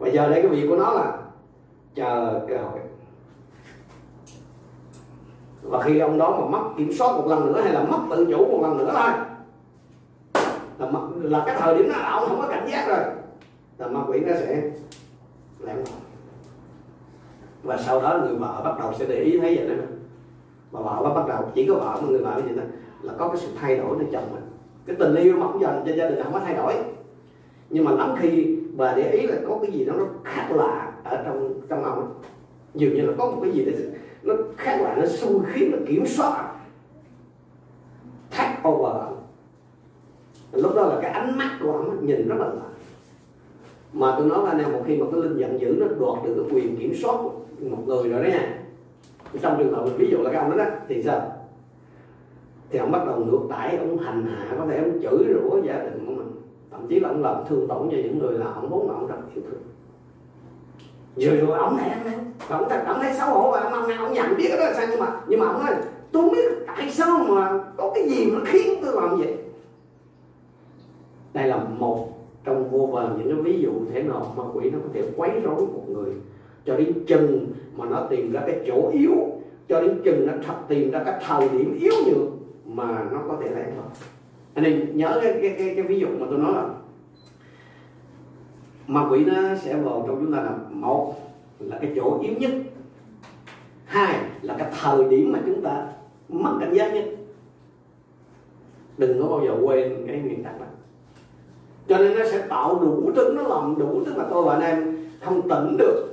và 0.00 0.08
giờ 0.08 0.28
đây 0.28 0.42
cái 0.42 0.50
việc 0.50 0.66
của 0.68 0.76
nó 0.76 0.92
là 0.92 1.18
chờ 1.94 2.40
cơ 2.48 2.56
hội. 2.56 2.80
Và 5.62 5.82
khi 5.82 5.98
ông 5.98 6.18
đó 6.18 6.40
mà 6.40 6.58
mất 6.58 6.68
kiểm 6.78 6.92
soát 6.92 7.12
một 7.16 7.26
lần 7.26 7.46
nữa 7.46 7.60
hay 7.62 7.72
là 7.72 7.82
mất 7.82 7.98
tự 8.10 8.26
chủ 8.30 8.46
một 8.46 8.60
lần 8.62 8.78
nữa 8.78 8.90
thôi 8.92 9.10
là, 10.78 10.90
mất 10.90 11.00
là 11.14 11.42
cái 11.46 11.56
thời 11.58 11.78
điểm 11.78 11.88
đó 11.88 11.98
là 11.98 12.10
ông 12.10 12.28
không 12.28 12.40
có 12.40 12.48
cảnh 12.48 12.68
giác 12.70 12.88
rồi 12.88 12.98
là 13.78 13.88
ma 13.88 14.00
quỷ 14.08 14.20
nó 14.20 14.32
sẽ 14.34 14.62
lẻn 15.60 15.76
vào. 15.76 15.98
Và 17.62 17.76
sau 17.76 18.00
đó 18.00 18.18
người 18.18 18.36
vợ 18.36 18.62
bắt 18.64 18.78
đầu 18.78 18.92
sẽ 18.98 19.06
để 19.06 19.16
ý 19.16 19.38
thấy 19.38 19.56
vậy 19.56 19.68
đó. 19.68 19.84
Và 20.70 20.80
vợ 20.80 21.14
bắt 21.14 21.28
đầu 21.28 21.50
chỉ 21.54 21.66
có 21.66 21.74
vợ 21.74 21.98
mà 22.02 22.08
người 22.08 22.18
vợ 22.18 22.40
vậy 22.44 22.56
đó 22.56 22.62
là 23.02 23.12
có 23.18 23.28
cái 23.28 23.36
sự 23.36 23.48
thay 23.60 23.76
đổi 23.76 23.96
từ 23.98 24.18
mình. 24.18 24.50
Cái 24.86 24.96
tình 24.98 25.14
yêu 25.14 25.36
mà 25.36 25.46
ông 25.46 25.60
dành 25.60 25.82
cho 25.86 25.92
gia 25.94 26.08
đình 26.08 26.22
không 26.22 26.32
có 26.32 26.40
thay 26.40 26.54
đổi. 26.54 26.74
Nhưng 27.70 27.84
mà 27.84 27.90
lắm 27.90 28.14
khi 28.18 28.59
và 28.76 28.94
để 28.96 29.10
ý 29.12 29.26
là 29.26 29.36
có 29.48 29.58
cái 29.62 29.72
gì 29.72 29.84
đó 29.84 29.92
nó 29.98 30.04
khác 30.24 30.48
lạ 30.54 30.92
ở 31.04 31.22
trong 31.24 31.60
trong 31.68 31.84
ông. 31.84 31.98
Ấy. 31.98 32.08
dường 32.74 32.94
như 32.94 33.02
là 33.02 33.12
có 33.18 33.30
một 33.30 33.40
cái 33.42 33.52
gì 33.52 33.64
đó 33.64 33.72
nó 34.22 34.34
khác 34.56 34.78
lạ 34.82 34.96
nó 34.98 35.06
xui 35.06 35.40
khiến 35.52 35.70
nó 35.70 35.78
kiểm 35.86 36.06
soát. 36.06 36.52
Thắt 38.30 38.68
over 38.68 39.10
lúc 40.52 40.74
đó 40.74 40.86
là 40.86 40.98
cái 41.02 41.10
ánh 41.10 41.38
mắt 41.38 41.58
của 41.62 41.72
ông 41.72 42.06
nhìn 42.06 42.28
rất 42.28 42.36
là 42.38 42.46
lạ. 42.46 42.70
Mà 43.92 44.14
tôi 44.18 44.26
nói 44.26 44.44
là 44.44 44.50
anh 44.50 44.58
em 44.58 44.72
một 44.72 44.82
khi 44.86 44.96
mà 44.96 45.06
cái 45.12 45.20
linh 45.20 45.38
giận 45.38 45.60
dữ 45.60 45.76
nó 45.80 45.86
đoạt 45.86 46.24
được 46.24 46.34
cái 46.36 46.54
quyền 46.54 46.76
kiểm 46.76 46.94
soát 46.94 47.14
một 47.60 47.78
người 47.86 48.08
rồi 48.08 48.22
đó 48.22 48.28
nha. 48.28 48.62
Trong 49.42 49.58
trường 49.58 49.74
hợp 49.74 49.88
ví 49.96 50.10
dụ 50.10 50.18
là 50.18 50.30
cái 50.30 50.42
ông 50.42 50.50
đó, 50.50 50.56
đó 50.56 50.70
thì 50.88 51.02
sao? 51.02 51.32
Thì 52.70 52.78
ông 52.78 52.90
bắt 52.90 53.06
đầu 53.06 53.24
ngược 53.24 53.46
đãi 53.50 53.76
ông 53.76 53.98
hành 53.98 54.26
hạ 54.26 54.54
có 54.58 54.66
thể 54.66 54.78
ông 54.78 55.02
chửi 55.02 55.34
rủa 55.34 55.62
gia 55.62 55.78
đình 55.78 55.99
thậm 56.80 56.88
chí 56.88 57.00
là 57.00 57.08
ông 57.08 57.22
làm 57.22 57.36
thương 57.48 57.68
tổn 57.68 57.88
cho 57.90 57.96
những 57.96 58.18
người 58.18 58.38
là 58.38 58.46
ông 58.46 58.68
vốn 58.70 58.88
là 58.88 58.94
ông 58.94 59.06
rất 59.06 59.16
yêu 59.34 59.44
thương. 59.50 59.62
Rồi 61.16 61.36
rồi 61.36 61.58
ông 61.58 61.76
này 61.76 61.90
ông 61.90 62.04
này 62.04 62.14
ông 62.48 62.68
ta 62.68 62.82
cảm 62.86 63.00
thấy 63.00 63.14
xấu 63.14 63.28
hổ 63.28 63.50
và 63.50 63.60
ông 63.60 63.88
này 63.88 63.96
ông 63.96 64.12
nhận 64.12 64.36
biết 64.36 64.48
đó 64.50 64.56
là 64.56 64.74
sao 64.74 64.86
nhưng 64.90 65.00
mà 65.00 65.20
nhưng 65.28 65.40
mà 65.40 65.46
ông 65.46 65.64
nói 65.64 65.74
tôi 66.12 66.22
không 66.22 66.32
biết 66.32 66.52
tại 66.66 66.90
sao 66.90 67.18
mà 67.28 67.64
có 67.76 67.92
cái 67.94 68.08
gì 68.08 68.26
mà 68.26 68.40
khiến 68.44 68.80
tôi 68.82 68.94
làm 68.94 69.18
vậy? 69.18 69.36
Đây 71.32 71.46
là 71.46 71.64
một 71.78 72.08
trong 72.44 72.70
vô 72.70 72.86
vàn 72.86 73.18
những 73.18 73.34
cái 73.34 73.42
ví 73.42 73.60
dụ 73.62 73.70
thế 73.92 74.02
nào 74.02 74.34
mà 74.36 74.44
quỷ 74.54 74.70
nó 74.70 74.78
có 74.82 74.88
thể 74.94 75.02
quấy 75.16 75.30
rối 75.44 75.60
một 75.60 75.84
người. 75.88 76.12
Cho 76.64 76.76
đến 76.76 76.92
chừng 77.06 77.46
mà 77.76 77.86
nó 77.86 78.06
tìm 78.10 78.32
ra 78.32 78.40
cái 78.46 78.60
chỗ 78.66 78.90
yếu 78.92 79.14
cho 79.68 79.80
đến 79.80 80.00
chừng 80.04 80.26
nó 80.26 80.32
thật 80.46 80.54
tìm 80.68 80.90
ra 80.90 81.02
cái 81.04 81.20
thời 81.26 81.48
điểm 81.48 81.78
yếu 81.80 81.92
nhược 82.06 82.28
mà 82.64 83.04
nó 83.12 83.18
có 83.28 83.36
thể 83.40 83.50
lẻn 83.50 83.70
vào 83.76 83.90
anh 84.54 84.64
em 84.64 84.96
nhớ 84.96 85.20
cái, 85.22 85.32
cái, 85.42 85.54
cái, 85.58 85.72
cái 85.74 85.84
ví 85.84 86.00
dụ 86.00 86.06
mà 86.18 86.26
tôi 86.30 86.38
nói 86.38 86.52
là 86.54 86.68
ma 88.86 89.08
quỷ 89.10 89.24
nó 89.24 89.54
sẽ 89.62 89.76
vào 89.76 90.04
trong 90.06 90.16
chúng 90.20 90.32
ta 90.32 90.42
là 90.42 90.52
một 90.70 91.14
là 91.58 91.78
cái 91.80 91.92
chỗ 91.96 92.20
yếu 92.22 92.32
nhất 92.38 92.50
hai 93.84 94.20
là 94.42 94.54
cái 94.58 94.72
thời 94.80 95.04
điểm 95.04 95.32
mà 95.32 95.38
chúng 95.46 95.62
ta 95.62 95.86
mất 96.28 96.56
cảnh 96.60 96.74
giác 96.74 96.94
nhất. 96.94 97.04
Đừng 98.98 99.22
có 99.22 99.28
bao 99.28 99.40
giờ 99.46 99.56
quên 99.62 100.04
cái 100.06 100.18
nguyên 100.18 100.44
tắc 100.44 100.60
đó. 100.60 100.66
Cho 101.88 101.98
nên 101.98 102.18
nó 102.18 102.24
sẽ 102.30 102.46
tạo 102.48 102.78
đủ 102.78 103.12
thứ 103.16 103.32
nó 103.36 103.42
làm 103.42 103.78
đủ 103.78 104.02
tức 104.06 104.16
là 104.16 104.26
tôi 104.30 104.44
và 104.44 104.52
anh 104.54 104.62
em 104.62 105.08
không 105.20 105.48
tỉnh 105.48 105.76
được 105.76 106.06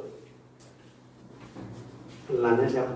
là 2.30 2.58
nó 2.58 2.63
sẽ 2.69 2.88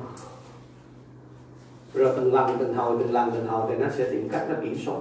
rồi 1.93 2.13
từng 2.15 2.34
lần 2.34 2.58
từng 2.60 2.73
hồi 2.73 2.97
từng 2.99 3.12
lần 3.12 3.32
từng 3.34 3.47
hồi 3.47 3.65
thì 3.69 3.75
nó 3.84 3.89
sẽ 3.89 4.12
tìm 4.12 4.30
cách 4.30 4.45
nó 4.49 4.56
kiểm 4.62 4.75
soát 4.86 4.99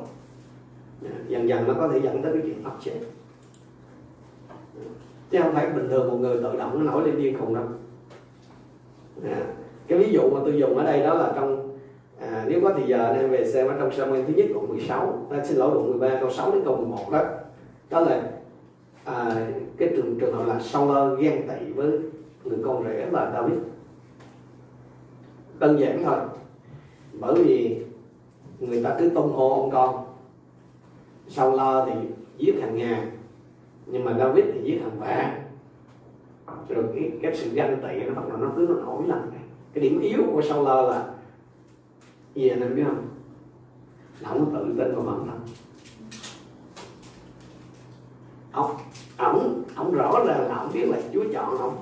dần 1.28 1.48
dần 1.48 1.68
nó 1.68 1.74
có 1.74 1.88
thể 1.88 2.00
dẫn 2.02 2.22
tới 2.22 2.32
cái 2.32 2.42
chuyện 2.44 2.64
áp 2.64 2.76
chế. 2.80 2.92
Chứ 5.30 5.38
không 5.42 5.54
phải 5.54 5.70
bình 5.70 5.88
thường 5.88 6.10
một 6.10 6.16
người 6.16 6.36
tự 6.36 6.56
động 6.56 6.84
nó 6.84 6.92
nổi 6.92 7.06
lên 7.06 7.16
điên 7.16 7.38
khùng 7.38 7.54
đâu. 7.54 7.64
À, 9.24 9.42
cái 9.88 9.98
ví 9.98 10.12
dụ 10.12 10.30
mà 10.30 10.40
tôi 10.44 10.58
dùng 10.58 10.78
ở 10.78 10.84
đây 10.84 11.02
đó 11.02 11.14
là 11.14 11.32
trong 11.34 11.76
à, 12.20 12.44
nếu 12.48 12.60
có 12.62 12.72
thì 12.76 12.82
giờ 12.86 13.12
em 13.12 13.30
về 13.30 13.52
xem 13.52 13.68
ở 13.68 13.74
trong 13.78 13.92
Samuel 13.92 14.24
thứ 14.26 14.32
nhất 14.36 14.46
đoạn 14.54 14.68
16 14.68 15.26
à, 15.30 15.44
xin 15.44 15.56
lỗi 15.56 15.70
đoạn 15.74 15.98
13 15.98 16.20
câu 16.20 16.30
6 16.30 16.52
đến 16.52 16.62
câu 16.64 16.76
11 16.76 17.10
đó. 17.12 17.24
Đó 17.90 18.00
là 18.00 18.30
à, 19.04 19.46
cái 19.76 19.88
trường 19.96 20.18
trường 20.20 20.34
hợp 20.34 20.46
là 20.46 20.60
sau 20.60 20.94
lơ 20.94 21.16
ghen 21.16 21.48
tị 21.48 21.72
với 21.72 21.98
người 22.44 22.58
con 22.64 22.84
rể 22.84 23.06
là 23.12 23.30
David. 23.34 23.58
Đơn 25.58 25.80
giản 25.80 26.04
thôi 26.04 26.16
bởi 27.12 27.34
vì 27.34 27.84
người 28.60 28.84
ta 28.84 28.96
cứ 28.98 29.10
tung 29.14 29.32
hô 29.32 29.60
ông 29.60 29.70
con. 29.70 30.09
Saul 31.30 31.60
thì 31.86 32.08
giết 32.38 32.60
hàng 32.60 32.76
ngàn 32.76 33.10
nhưng 33.86 34.04
mà 34.04 34.14
David 34.18 34.44
thì 34.52 34.60
giết 34.62 34.80
hàng 34.82 34.98
vạn. 34.98 35.42
Rồi 36.68 36.84
cái, 36.94 37.10
cái 37.22 37.36
sự 37.36 37.50
ganh 37.54 37.76
tị 37.82 38.04
nó 38.04 38.14
bắt 38.14 38.28
đầu 38.28 38.36
nó 38.36 38.48
cứ 38.56 38.66
nó 38.68 38.74
nổi 38.74 39.02
lên 39.08 39.18
cái 39.72 39.82
điểm 39.82 40.00
yếu 40.00 40.20
của 40.32 40.42
Saul 40.42 40.66
là 40.66 41.08
gì 42.34 42.48
anh 42.48 42.60
em 42.60 42.76
biết 42.76 42.82
không? 42.86 43.06
Là 44.20 44.28
ông 44.28 44.54
tự 44.54 44.74
tin 44.78 44.94
vào 44.94 45.04
bản 45.04 45.26
thân. 45.26 45.40
Ông 48.52 48.76
ổng 49.18 49.62
ổng 49.76 49.92
rõ 49.92 50.24
ràng 50.26 50.48
là 50.48 50.54
ông 50.56 50.70
biết 50.72 50.88
là 50.88 50.98
Chúa 51.12 51.24
chọn 51.32 51.58
ông 51.58 51.76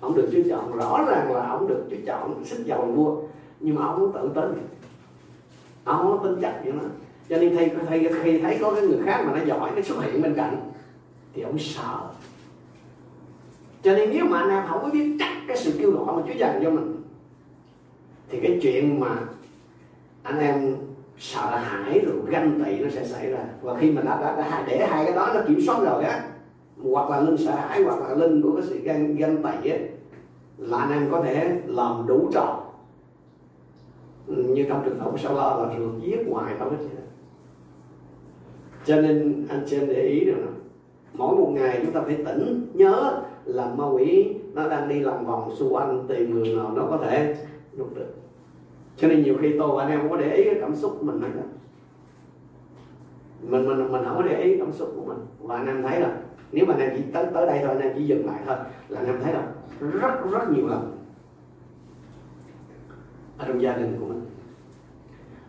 ông 0.00 0.14
được 0.14 0.28
Chúa 0.32 0.42
chọn 0.50 0.76
rõ 0.76 1.04
ràng 1.08 1.32
là 1.32 1.48
ông 1.48 1.68
được 1.68 1.84
Chúa 1.90 1.96
chọn 2.06 2.44
xích 2.44 2.66
dầu 2.66 2.86
vua. 2.86 3.22
Nhưng 3.60 3.74
mà 3.74 3.86
ông 3.86 3.96
không 3.96 4.12
tự 4.12 4.30
tin. 4.34 4.66
Ông 5.84 6.02
không 6.02 6.24
tin 6.24 6.42
chắc 6.42 6.60
vậy 6.64 6.72
đó 6.72 6.88
cho 7.32 7.38
nên 7.38 7.56
khi, 7.56 7.68
khi, 7.90 8.08
khi 8.22 8.38
thấy 8.38 8.58
có 8.60 8.74
cái 8.74 8.86
người 8.86 8.98
khác 9.04 9.24
mà 9.26 9.38
nó 9.38 9.44
giỏi 9.44 9.70
nó 9.76 9.82
xuất 9.82 10.02
hiện 10.02 10.22
bên 10.22 10.34
cạnh 10.34 10.70
thì 11.34 11.42
ông 11.42 11.58
sợ. 11.58 11.98
Cho 13.82 13.94
nên 13.94 14.10
nếu 14.12 14.24
mà 14.24 14.38
anh 14.38 14.50
em 14.50 14.62
không 14.68 14.82
có 14.82 14.88
biết 14.88 15.16
chắc 15.18 15.32
cái 15.48 15.56
sự 15.56 15.72
kêu 15.78 15.90
gọi 15.90 16.16
mà 16.16 16.22
Chúa 16.28 16.38
dành 16.38 16.60
cho 16.64 16.70
mình 16.70 17.02
thì 18.28 18.40
cái 18.40 18.58
chuyện 18.62 19.00
mà 19.00 19.16
anh 20.22 20.38
em 20.38 20.76
sợ 21.18 21.56
hãi 21.56 22.00
rồi 22.00 22.16
ganh 22.26 22.64
tị 22.64 22.78
nó 22.78 22.90
sẽ 22.90 23.04
xảy 23.04 23.30
ra. 23.30 23.44
Và 23.62 23.76
khi 23.76 23.90
mà 23.90 24.02
đã, 24.02 24.20
đã, 24.20 24.36
đã 24.36 24.64
để 24.68 24.86
hai 24.86 25.04
cái 25.04 25.14
đó 25.14 25.30
nó 25.34 25.40
kiểm 25.48 25.60
soát 25.66 25.80
rồi 25.80 26.04
á 26.04 26.24
hoặc 26.82 27.10
là 27.10 27.20
linh 27.20 27.36
sợ 27.36 27.54
hãi 27.54 27.82
hoặc 27.82 28.00
là 28.00 28.14
linh 28.14 28.42
của 28.42 28.52
cái 28.56 28.64
sự 28.68 28.78
ganh 28.78 29.16
ganh 29.16 29.42
tị 29.42 29.70
á 29.70 29.78
là 30.58 30.78
anh 30.78 30.92
em 30.92 31.08
có 31.10 31.22
thể 31.22 31.60
làm 31.66 32.06
đủ 32.06 32.30
trò. 32.32 32.64
Như 34.26 34.66
trong 34.68 34.82
trường 34.84 35.00
hợp 35.00 35.12
sao 35.22 35.34
lo 35.34 35.56
là 35.56 35.78
rượt 35.78 35.90
giết 36.02 36.18
hoài 36.30 36.54
không 36.58 36.70
hết 36.70 36.86
cho 38.84 39.00
nên 39.00 39.46
anh 39.48 39.62
chị 39.66 39.76
em 39.78 39.88
để 39.88 40.02
ý 40.02 40.24
rằng 40.24 40.54
mỗi 41.14 41.36
một 41.36 41.50
ngày 41.54 41.80
chúng 41.84 41.92
ta 41.92 42.00
phải 42.00 42.16
tỉnh, 42.24 42.66
nhớ 42.74 43.22
là 43.44 43.74
ma 43.74 43.84
quỷ 43.86 44.34
nó 44.52 44.68
đang 44.68 44.88
đi 44.88 45.00
lòng 45.00 45.26
vòng 45.26 45.54
xung 45.56 45.74
quanh 45.74 46.04
tìm 46.08 46.34
người 46.34 46.56
nào 46.56 46.72
nó 46.76 46.86
có 46.90 46.96
thể 46.96 47.36
nhục 47.72 47.94
được. 47.94 48.14
Cho 48.96 49.08
nên 49.08 49.22
nhiều 49.22 49.36
khi 49.40 49.54
tôi 49.58 49.76
và 49.76 49.82
anh 49.82 49.90
em 49.90 50.00
không 50.00 50.10
có 50.10 50.16
để 50.16 50.34
ý 50.36 50.44
cái 50.44 50.56
cảm 50.60 50.76
xúc 50.76 50.96
của 51.00 51.06
mình 51.06 51.20
nữa. 51.20 51.42
Mình 53.42 53.68
mình 53.68 53.92
mình 53.92 54.04
không 54.04 54.16
có 54.16 54.22
để 54.22 54.42
ý 54.42 54.58
cảm 54.58 54.72
xúc 54.72 54.92
của 54.96 55.04
mình. 55.04 55.18
Và 55.40 55.56
anh 55.56 55.66
em 55.66 55.82
thấy 55.82 56.00
là 56.00 56.16
nếu 56.52 56.66
mà 56.66 56.74
anh 56.74 56.80
em 56.80 56.92
chỉ 56.96 57.02
tới 57.12 57.26
tới 57.34 57.46
đây 57.46 57.58
thôi, 57.62 57.68
anh 57.68 57.80
em 57.80 57.92
chỉ 57.96 58.04
dừng 58.04 58.26
lại 58.26 58.40
thôi, 58.46 58.56
là 58.88 59.00
anh 59.00 59.06
em 59.06 59.20
thấy 59.22 59.32
là 59.32 59.46
rất 59.80 60.30
rất 60.32 60.50
nhiều 60.50 60.66
lần 60.66 60.98
ở 63.38 63.44
trong 63.48 63.62
gia 63.62 63.76
đình 63.76 63.96
của 64.00 64.06
mình, 64.06 64.20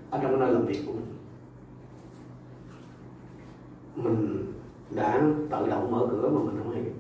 ở 0.10 0.20
trong 0.22 0.40
nơi 0.40 0.52
làm 0.52 0.66
việc 0.66 0.80
của 0.86 0.94
mình 0.94 1.06
mình 3.96 4.46
đã 4.90 5.22
tự 5.50 5.68
động 5.70 5.92
mở 5.92 6.08
cửa 6.12 6.30
mà 6.30 6.40
mình 6.44 6.56
không 6.64 6.72
hiểu. 6.72 6.94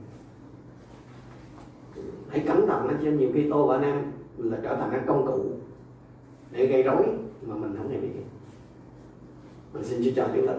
Hãy 2.29 2.43
cẩn 2.47 2.67
thận 2.67 2.87
nó 2.87 2.93
chứ, 3.03 3.11
nhiều 3.11 3.29
khi 3.33 3.47
tôi 3.49 3.67
và 3.67 3.75
anh 3.75 3.83
em 3.83 4.11
là 4.37 4.57
trở 4.63 4.75
thành 4.75 4.89
cái 4.91 5.01
công 5.07 5.25
cụ 5.25 5.51
để 6.51 6.65
gây 6.65 6.83
rối 6.83 7.05
mà 7.41 7.55
mình 7.55 7.75
không 7.77 7.89
hề 7.89 7.97
biết 7.97 8.09
mình 9.73 9.83
xin 9.83 10.01
Chúa 10.03 10.11
cho 10.15 10.27
chúng 10.35 10.47
ta 10.47 10.53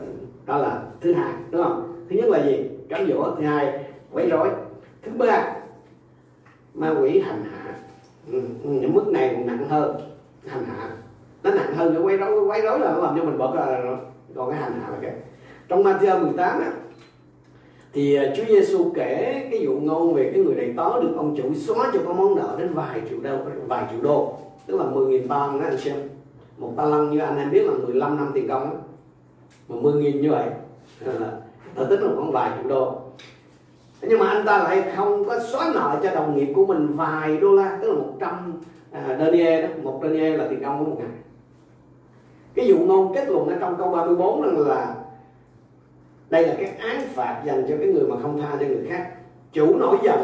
đó 0.47 0.59
là 0.59 0.83
thứ 1.01 1.13
hai, 1.13 1.33
đúng 1.51 1.63
không? 1.63 2.05
Thứ 2.11 2.17
nhất 2.17 2.31
là 2.31 2.47
gì? 2.47 2.71
Cám 2.89 3.07
dỗ. 3.09 3.35
Thứ 3.37 3.45
hai, 3.45 3.85
quấy 4.13 4.29
rối. 4.31 4.49
Thứ 5.03 5.13
ba, 5.19 5.57
ma 6.75 6.95
quỷ 7.01 7.21
hành 7.21 7.45
hạ. 7.45 7.77
Ừ, 8.33 8.41
ừ, 8.63 8.71
những 8.71 8.95
mức 8.95 9.09
này 9.09 9.35
còn 9.35 9.47
nặng 9.47 9.69
hơn. 9.69 9.97
Hành 10.47 10.65
hạ. 10.65 10.91
Nó 11.43 11.51
nặng 11.51 11.75
hơn 11.75 11.95
cái 11.95 12.03
quấy 12.03 12.17
rối 12.17 12.45
quấy 12.45 12.63
rối 12.63 12.81
là 12.81 12.93
nó 12.93 12.99
làm 12.99 13.17
cho 13.19 13.25
mình 13.25 13.39
bật 13.39 13.55
là 13.55 13.97
còn 14.35 14.51
cái 14.51 14.61
hành 14.61 14.81
hạ 14.81 14.91
là 14.91 14.99
cái 15.03 15.13
trong 15.75 15.85
Matthew 15.85 16.23
18 16.23 16.61
á, 16.61 16.73
thì 17.93 18.15
à, 18.15 18.25
Chúa 18.37 18.45
Giêsu 18.49 18.93
kể 18.95 19.43
cái 19.51 19.67
vụ 19.67 19.81
ngôn 19.81 20.15
về 20.15 20.31
cái 20.35 20.45
người 20.45 20.55
đầy 20.55 20.75
tớ 20.77 21.03
được 21.03 21.13
ông 21.17 21.37
chủ 21.37 21.55
xóa 21.55 21.91
cho 21.93 22.01
có 22.07 22.13
món 22.13 22.37
nợ 22.37 22.57
đến 22.59 22.75
vài 22.75 23.01
triệu 23.09 23.19
đô 23.23 23.37
vài 23.67 23.85
triệu 23.91 24.01
đô 24.03 24.37
tức 24.67 24.77
là 24.77 24.85
10.000 24.85 25.21
pound 25.21 25.63
đó 25.63 25.67
anh 25.69 25.79
xem 25.79 25.97
một 26.59 26.73
ta 26.77 26.85
lăng 26.85 27.11
như 27.11 27.19
anh 27.19 27.39
em 27.39 27.51
biết 27.51 27.63
là 27.63 27.73
15 27.87 28.17
năm 28.17 28.31
tiền 28.35 28.49
công 28.49 28.71
đó. 28.71 28.77
mà 29.69 29.77
10.000 29.77 30.21
như 30.21 30.31
vậy 30.31 30.49
là 31.01 31.31
ta 31.75 31.85
tính 31.91 32.01
là 32.01 32.11
khoảng 32.17 32.33
vài 32.33 32.51
triệu 32.59 32.69
đô 32.69 33.01
nhưng 34.03 34.19
mà 34.19 34.27
anh 34.27 34.47
ta 34.47 34.59
lại 34.59 34.85
không 34.97 35.25
có 35.25 35.41
xóa 35.41 35.71
nợ 35.75 36.01
cho 36.03 36.15
đồng 36.15 36.37
nghiệp 36.37 36.53
của 36.55 36.67
mình 36.67 36.97
vài 36.97 37.37
đô 37.37 37.53
la 37.53 37.79
tức 37.83 37.89
là 37.89 37.95
100 37.95 38.61
à, 38.93 39.17
denier 39.19 39.65
đó 39.65 39.69
một 39.83 40.01
denier 40.03 40.39
là 40.39 40.47
tiền 40.51 40.63
công 40.65 40.79
của 40.79 40.91
một 40.91 40.97
ngày 40.99 41.09
cái 42.55 42.73
vụ 42.73 42.87
ngôn 42.87 43.15
kết 43.15 43.29
luận 43.29 43.49
ở 43.49 43.57
trong 43.61 43.77
câu 43.79 43.91
34 43.91 44.43
rằng 44.43 44.59
là 44.59 44.95
đây 46.31 46.47
là 46.47 46.55
cái 46.59 46.67
án 46.67 47.01
phạt 47.15 47.43
dành 47.45 47.65
cho 47.69 47.75
cái 47.79 47.89
người 47.89 48.05
mà 48.09 48.17
không 48.23 48.41
tha 48.41 48.57
cho 48.61 48.67
người 48.67 48.87
khác. 48.89 49.11
Chủ 49.53 49.77
nổi 49.77 49.97
giận 50.03 50.21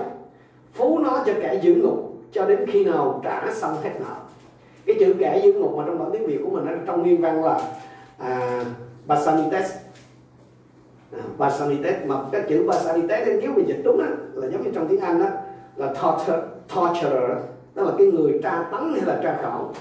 phú 0.73 0.99
nó 0.99 1.23
cho 1.27 1.33
kẻ 1.43 1.55
giữ 1.63 1.75
ngục 1.75 2.17
cho 2.33 2.45
đến 2.45 2.67
khi 2.67 2.85
nào 2.85 3.21
trả 3.25 3.43
xong 3.55 3.77
hết 3.83 3.91
nợ. 4.01 4.15
Cái 4.87 4.97
chữ 5.01 5.15
kẻ 5.19 5.41
giữ 5.45 5.53
ngục 5.53 5.75
mà 5.77 5.85
trong 5.87 5.99
bản 5.99 6.11
tiếng 6.13 6.27
việt 6.27 6.39
của 6.45 6.51
mình 6.51 6.67
ở 6.67 6.77
trong 6.87 7.03
nguyên 7.03 7.21
văn 7.21 7.45
là 7.45 7.61
à, 8.19 8.65
basanites. 9.07 9.73
À, 11.13 11.23
basanites 11.39 12.07
mà 12.07 12.17
cái 12.33 12.43
chữ 12.49 12.65
basanites 12.69 13.27
nên 13.27 13.41
nếu 13.41 13.53
mình 13.53 13.69
dịch 13.69 13.81
đúng 13.85 14.01
á 14.01 14.09
là 14.35 14.49
giống 14.49 14.63
như 14.63 14.71
trong 14.75 14.89
tiếng 14.89 15.01
anh 15.01 15.23
đó 15.23 15.27
là 15.77 15.87
torture, 15.87 16.43
torturer 16.75 17.39
đó 17.75 17.83
là 17.83 17.93
cái 17.99 18.07
người 18.07 18.41
tra 18.43 18.65
tấn 18.73 18.93
hay 18.93 19.01
là 19.07 19.21
tra 19.23 19.39
khảo 19.43 19.73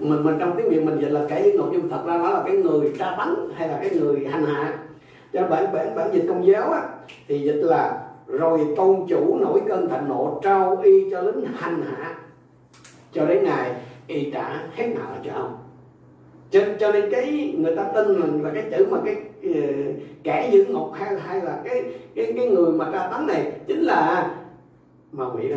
mình 0.00 0.24
mình 0.24 0.36
trong 0.40 0.54
tiếng 0.56 0.68
việt 0.68 0.82
mình 0.82 1.00
dịch 1.00 1.08
là 1.08 1.20
kẻ 1.28 1.42
giữ 1.44 1.52
ngục 1.52 1.68
nhưng 1.72 1.88
thật 1.88 2.02
ra 2.06 2.18
nó 2.18 2.30
là 2.30 2.42
cái 2.46 2.56
người 2.56 2.92
tra 2.98 3.16
tấn 3.18 3.34
hay 3.54 3.68
là 3.68 3.78
cái 3.80 3.90
người 3.90 4.26
hành 4.30 4.44
hạ. 4.44 4.78
Cho 5.32 5.48
bản 5.48 5.72
bản 5.72 5.94
bản 5.94 6.10
dịch 6.12 6.24
công 6.28 6.46
giáo 6.46 6.70
á, 6.72 6.82
thì 7.28 7.38
dịch 7.38 7.60
là 7.62 8.06
rồi 8.26 8.60
tôn 8.76 9.06
chủ 9.08 9.38
nổi 9.40 9.60
cơn 9.68 9.88
thịnh 9.88 10.08
nộ 10.08 10.40
trao 10.42 10.80
y 10.82 11.10
cho 11.10 11.20
lính 11.20 11.44
hành 11.54 11.82
hạ. 11.82 12.14
Cho 13.12 13.26
đến 13.26 13.44
ngày 13.44 13.72
y 14.06 14.30
trả 14.30 14.48
hết 14.74 14.86
nợ 14.94 15.16
cho 15.24 15.32
ông. 15.32 15.56
Cho, 16.50 16.60
cho 16.80 16.92
nên 16.92 17.10
cái 17.10 17.54
người 17.58 17.76
ta 17.76 17.84
tin 17.94 18.08
là, 18.08 18.26
là 18.42 18.50
cái 18.54 18.64
chữ 18.70 18.86
mà 18.90 18.98
cái 19.04 19.16
uh, 19.50 19.96
kẻ 20.22 20.50
giữ 20.52 20.64
ngục 20.64 20.92
hay 20.94 21.14
hay 21.26 21.40
là 21.40 21.60
cái 21.64 21.82
cái 22.14 22.32
cái 22.36 22.46
người 22.46 22.72
mà 22.72 22.88
tra 22.92 23.08
tấn 23.12 23.26
này 23.26 23.52
chính 23.66 23.80
là 23.80 24.30
mà 25.12 25.24
quỷ 25.34 25.48
đó 25.48 25.56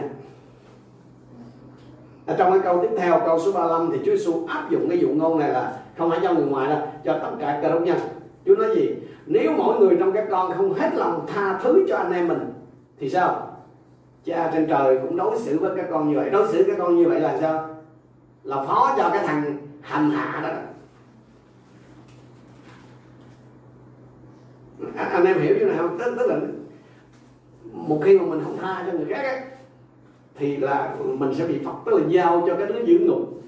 ở 2.26 2.36
trong 2.38 2.52
cái 2.52 2.60
câu 2.64 2.80
tiếp 2.82 2.96
theo 2.98 3.22
câu 3.26 3.40
số 3.40 3.52
35 3.52 3.90
thì 3.92 4.00
Chúa 4.06 4.16
Giêsu 4.16 4.46
áp 4.48 4.70
dụng 4.70 4.90
cái 4.90 5.00
dụ 5.00 5.10
ngôn 5.10 5.40
này 5.40 5.50
là 5.50 5.80
không 5.98 6.10
phải 6.10 6.20
cho 6.24 6.34
người 6.34 6.46
ngoài 6.46 6.70
đâu 6.70 6.80
cho 7.04 7.14
tất 7.14 7.32
cả 7.40 7.60
cơ 7.62 7.70
đốc 7.70 7.82
nhân. 7.82 7.98
Chúa 8.46 8.56
nói 8.56 8.76
gì? 8.76 8.90
Nếu 9.26 9.52
mỗi 9.58 9.80
người 9.80 9.96
trong 10.00 10.12
các 10.12 10.26
con 10.32 10.54
không 10.58 10.74
hết 10.74 10.90
lòng 10.94 11.26
tha 11.34 11.60
thứ 11.64 11.86
cho 11.90 11.98
anh 11.98 12.14
em 12.14 12.28
mình 12.28 12.54
thì 13.00 13.10
sao? 13.10 13.50
Cha 14.26 14.52
trên 14.54 14.68
trời 14.68 15.00
cũng 15.02 15.18
đối 15.18 15.40
xử 15.40 15.60
với 15.60 15.72
các 15.78 15.86
con 15.92 16.10
như 16.10 16.16
vậy. 16.16 16.30
Đối 16.30 16.52
xử 16.52 16.64
các 16.68 16.76
con 16.78 16.98
như 16.98 17.10
vậy 17.10 17.20
là 17.20 17.38
sao? 17.42 17.70
Là 18.44 18.64
phó 18.64 18.94
cho 18.98 19.10
cái 19.10 19.28
thằng 19.28 19.58
hành 19.82 20.12
hạ 20.12 20.40
đó. 20.44 20.50
Anh 24.96 25.26
em 25.26 25.40
hiểu 25.40 25.56
như 25.60 25.66
nào 25.66 25.78
không? 25.78 25.98
Tức, 26.00 26.16
tức 26.18 26.28
là 26.28 26.36
một 27.72 28.02
khi 28.04 28.20
mà 28.20 28.26
mình 28.26 28.42
không 28.44 28.58
tha 28.62 28.84
cho 28.88 28.98
người 28.98 29.06
khác 29.10 29.22
ấy, 29.24 29.42
thì 30.36 30.58
là 30.58 30.96
mình 31.18 31.36
sẽ 31.36 31.48
bị 31.48 31.60
phật, 31.66 31.76
tức 31.86 31.98
là 31.98 32.08
giao 32.10 32.44
cho 32.48 32.56
cái 32.56 32.68
đứa 32.68 32.84
giữ 32.86 33.00
ngục, 33.00 33.42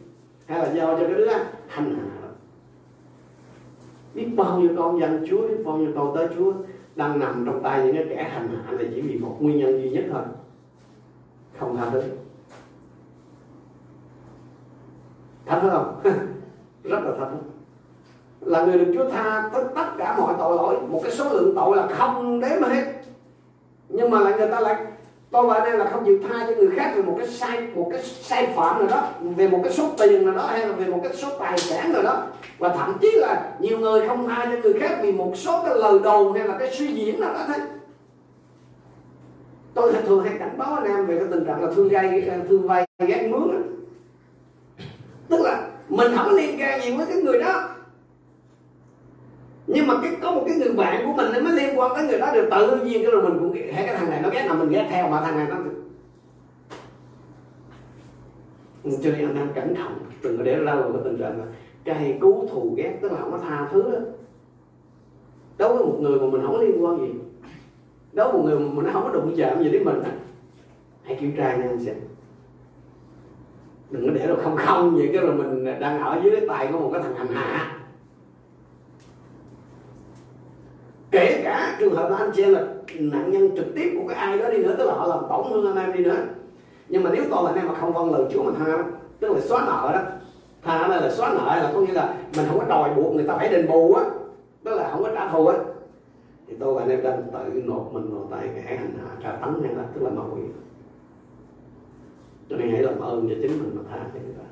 hay 0.46 0.60
là 0.60 0.74
giao 0.74 0.98
cho 0.98 1.04
cái 1.04 1.16
đứa 1.16 1.28
hành 1.68 1.96
hạ. 1.96 2.30
Biết 4.14 4.28
bao 4.36 4.60
nhiêu 4.60 4.70
con 4.78 5.00
dân 5.00 5.26
chúa, 5.30 5.48
biết 5.48 5.64
bao 5.66 5.78
nhiêu 5.78 5.92
con 5.96 6.16
tới 6.16 6.28
chúa 6.38 6.54
đang 6.96 7.20
nằm 7.20 7.44
trong 7.46 7.64
tay 7.64 7.84
những 7.84 7.96
cái 7.96 8.06
kẻ 8.10 8.30
hành 8.34 8.50
hạ 8.50 8.72
là 8.72 8.84
chỉ 8.96 9.02
vì 9.02 9.18
một 9.18 9.38
nguyên 9.40 9.58
nhân 9.58 9.82
duy 9.82 9.90
nhất 9.90 10.06
thôi. 10.12 10.22
Không 11.60 11.78
tha 11.78 11.90
thứ. 11.90 12.04
Thật 15.46 15.60
không? 15.62 16.02
Rất 16.84 17.00
là 17.04 17.12
thật. 17.20 17.30
Là 18.42 18.66
người 18.66 18.86
được 18.86 18.92
Chúa 18.96 19.10
tha 19.10 19.50
tất 19.54 19.64
tất 19.76 19.86
cả 19.98 20.18
mọi 20.18 20.34
tội 20.38 20.56
lỗi, 20.56 20.78
một 20.88 21.00
cái 21.04 21.12
số 21.12 21.30
lượng 21.30 21.54
tội 21.56 21.78
là 21.78 21.88
không 21.88 22.40
đếm 22.40 22.62
hết. 22.62 22.94
Nhưng 23.90 24.10
mà 24.10 24.20
lại 24.20 24.34
người 24.38 24.52
ta 24.52 24.60
lại 24.60 24.86
tôi 25.32 25.48
và 25.48 25.60
đây 25.60 25.78
là 25.78 25.90
không 25.92 26.06
chịu 26.06 26.20
tha 26.30 26.46
cho 26.48 26.56
người 26.56 26.76
khác 26.76 26.94
về 26.96 27.02
một 27.02 27.16
cái 27.18 27.28
sai, 27.28 27.68
một 27.76 27.90
cái 27.92 28.04
sai 28.04 28.48
phạm 28.56 28.80
nào 28.80 28.88
đó, 28.88 29.10
về 29.36 29.48
một 29.48 29.60
cái 29.64 29.74
số 29.74 29.90
tiền 29.98 30.26
nào 30.26 30.36
đó 30.36 30.46
hay 30.48 30.68
là 30.68 30.76
về 30.76 30.86
một 30.86 31.00
cái 31.04 31.14
số 31.14 31.30
tài 31.40 31.58
sản 31.58 31.94
nào 31.94 32.04
đó? 32.04 32.24
Và 32.58 32.70
thậm 32.70 32.98
chí 33.02 33.12
là 33.12 33.52
nhiều 33.60 33.80
người 33.80 34.08
không 34.08 34.28
tha 34.28 34.46
cho 34.46 34.58
người 34.64 34.80
khác 34.80 35.00
vì 35.02 35.12
một 35.12 35.32
số 35.36 35.64
cái 35.66 35.76
lời 35.76 36.00
đồn 36.04 36.34
hay 36.34 36.48
là 36.48 36.58
cái 36.60 36.72
suy 36.72 36.88
diễn 36.88 37.20
nào 37.20 37.34
đó 37.34 37.40
thôi. 37.48 37.58
Tôi 39.74 39.94
thường 40.08 40.24
hay 40.24 40.36
cảnh 40.40 40.58
báo 40.58 40.76
anh 40.76 40.86
em 40.86 41.06
về 41.06 41.18
cái 41.18 41.28
tình 41.32 41.46
trạng 41.46 41.64
là 41.64 41.72
thương 41.76 41.90
gây 41.90 42.32
thương 42.50 42.68
vay 42.68 42.86
gán 43.00 43.32
mướn 43.32 43.52
đó. 43.52 43.60
tức 45.30 45.42
là 45.42 45.68
mình 45.90 46.12
không 46.16 46.36
liên 46.36 46.60
can 46.60 46.82
gì 46.82 46.98
với 46.98 47.06
cái 47.06 47.18
người 47.18 47.40
đó 47.40 47.75
nhưng 49.68 49.88
mà 49.88 49.94
cái, 50.02 50.16
có 50.22 50.32
một 50.32 50.44
cái 50.48 50.56
người 50.56 50.74
bạn 50.74 51.06
của 51.06 51.14
mình 51.14 51.44
mới 51.44 51.54
liên 51.54 51.80
quan 51.80 51.92
tới 51.96 52.08
người 52.08 52.20
đó 52.20 52.32
được 52.34 52.50
tự 52.52 52.86
nhiên 52.86 53.02
cái 53.04 53.12
rồi 53.12 53.22
mình 53.24 53.40
cũng 53.40 53.54
hay 53.54 53.86
cái 53.86 53.98
thằng 53.98 54.10
này 54.10 54.22
nó 54.24 54.30
ghét 54.30 54.46
nào 54.46 54.56
mình 54.56 54.70
ghét 54.70 54.88
theo, 54.90 55.10
mà 55.10 55.22
thằng 55.22 55.38
này 55.38 55.48
nó 55.50 55.56
cho 58.84 59.12
nên 59.12 59.28
anh 59.28 59.38
em 59.38 59.48
cẩn 59.56 59.76
thận, 59.76 59.94
đừng 60.24 60.38
có 60.38 60.44
để 60.44 60.56
lâu 60.56 60.76
vào 60.76 60.92
cái 60.92 61.02
tình 61.04 61.18
trạng 61.18 61.40
là 61.40 61.46
cay 61.84 62.18
cứu 62.22 62.48
thù 62.52 62.74
ghét, 62.78 62.98
tức 63.02 63.12
là 63.12 63.18
không 63.22 63.32
có 63.32 63.38
tha 63.38 63.68
thứ 63.72 63.92
đó. 63.92 64.00
Đối 65.58 65.78
với 65.78 65.86
một 65.86 65.98
người 66.02 66.20
mà 66.20 66.28
mình 66.28 66.42
không 66.42 66.54
có 66.54 66.62
liên 66.62 66.86
quan 66.86 66.98
gì, 67.00 67.14
đối 68.14 68.32
với 68.32 68.42
một 68.42 68.48
người 68.48 68.60
mà 68.60 68.74
mình 68.74 68.94
không 68.94 69.04
có 69.04 69.10
đụng 69.10 69.34
chạm 69.38 69.64
gì 69.64 69.70
đến 69.70 69.84
mình 69.84 70.02
hãy 71.04 71.16
kiểm 71.16 71.36
tra 71.38 71.56
nha 71.56 71.68
anh 71.70 71.80
xem 71.80 71.96
đừng 73.92 74.08
có 74.08 74.14
để 74.14 74.28
rồi 74.28 74.38
không 74.44 74.56
không 74.58 74.96
vậy 74.96 75.10
cái 75.14 75.22
rồi 75.22 75.36
mình 75.36 75.80
đang 75.80 76.02
ở 76.02 76.22
dưới 76.24 76.36
cái 76.36 76.48
tay 76.48 76.70
của 76.72 76.80
một 76.80 76.90
cái 76.94 77.02
thằng 77.04 77.16
hành 77.16 77.28
hạ. 77.28 77.75
Kể 81.16 81.42
cả 81.44 81.78
trường 81.80 81.96
hợp 81.96 82.10
là 82.10 82.18
anh 82.18 82.32
chị 82.36 82.46
là 82.46 82.64
nạn 83.00 83.32
nhân 83.32 83.56
trực 83.56 83.66
tiếp 83.76 83.98
của 84.00 84.08
cái 84.08 84.18
ai 84.18 84.38
đó 84.38 84.50
đi 84.50 84.58
nữa, 84.58 84.76
tức 84.78 84.86
là 84.86 84.94
họ 84.94 85.08
làm 85.08 85.20
tổn 85.30 85.46
thương 85.50 85.76
anh 85.76 85.86
em 85.86 85.98
đi 85.98 86.04
nữa. 86.04 86.16
Nhưng 86.90 87.04
mà 87.04 87.10
nếu 87.14 87.24
tôi 87.32 87.44
là 87.44 87.50
anh 87.50 87.60
em 87.60 87.68
mà 87.68 87.74
không 87.74 87.94
vâng 87.94 88.12
lời 88.12 88.26
Chúa 88.34 88.44
mình 88.44 88.56
tha, 88.60 88.84
tức 89.20 89.32
là 89.32 89.40
xóa 89.40 89.66
nợ 89.66 89.92
đó. 89.94 90.02
Tha 90.64 90.88
đây 90.88 91.02
là 91.02 91.10
xóa 91.12 91.30
nợ 91.30 91.46
là 91.46 91.72
có 91.74 91.82
nghĩa 91.82 91.94
là 91.94 92.16
mình 92.36 92.46
không 92.50 92.60
có 92.60 92.66
đòi 92.66 92.94
buộc 92.94 93.16
người 93.16 93.28
ta 93.28 93.38
phải 93.38 93.50
đền 93.50 93.68
bù 93.68 93.94
á, 93.94 94.04
tức 94.64 94.76
là 94.76 94.90
không 94.92 95.04
có 95.04 95.10
trả 95.14 95.32
thù 95.32 95.48
á. 95.48 95.58
Thì 96.48 96.56
tôi 96.60 96.74
và 96.74 96.82
anh 96.82 96.90
em 96.90 97.04
đang 97.04 97.24
tự 97.32 97.62
nộp 97.66 97.94
mình 97.94 98.14
vào 98.14 98.28
tay 98.32 98.50
kẻ 98.56 98.62
hành 98.62 98.94
hạ, 98.98 99.16
tra 99.24 99.32
tấn 99.32 99.64
hay 99.64 99.76
là 99.76 99.84
tức 99.94 100.02
là 100.04 100.10
ma 100.10 100.22
quỷ. 100.34 100.42
Cho 102.50 102.56
nên 102.56 102.72
hãy 102.72 102.84
làm 102.84 103.00
ơn 103.00 103.30
cho 103.30 103.36
chính 103.42 103.52
mình 103.52 103.72
mà 103.76 103.82
tha 103.92 103.98
cho 104.14 104.20
người 104.26 104.34
ta 104.34 104.46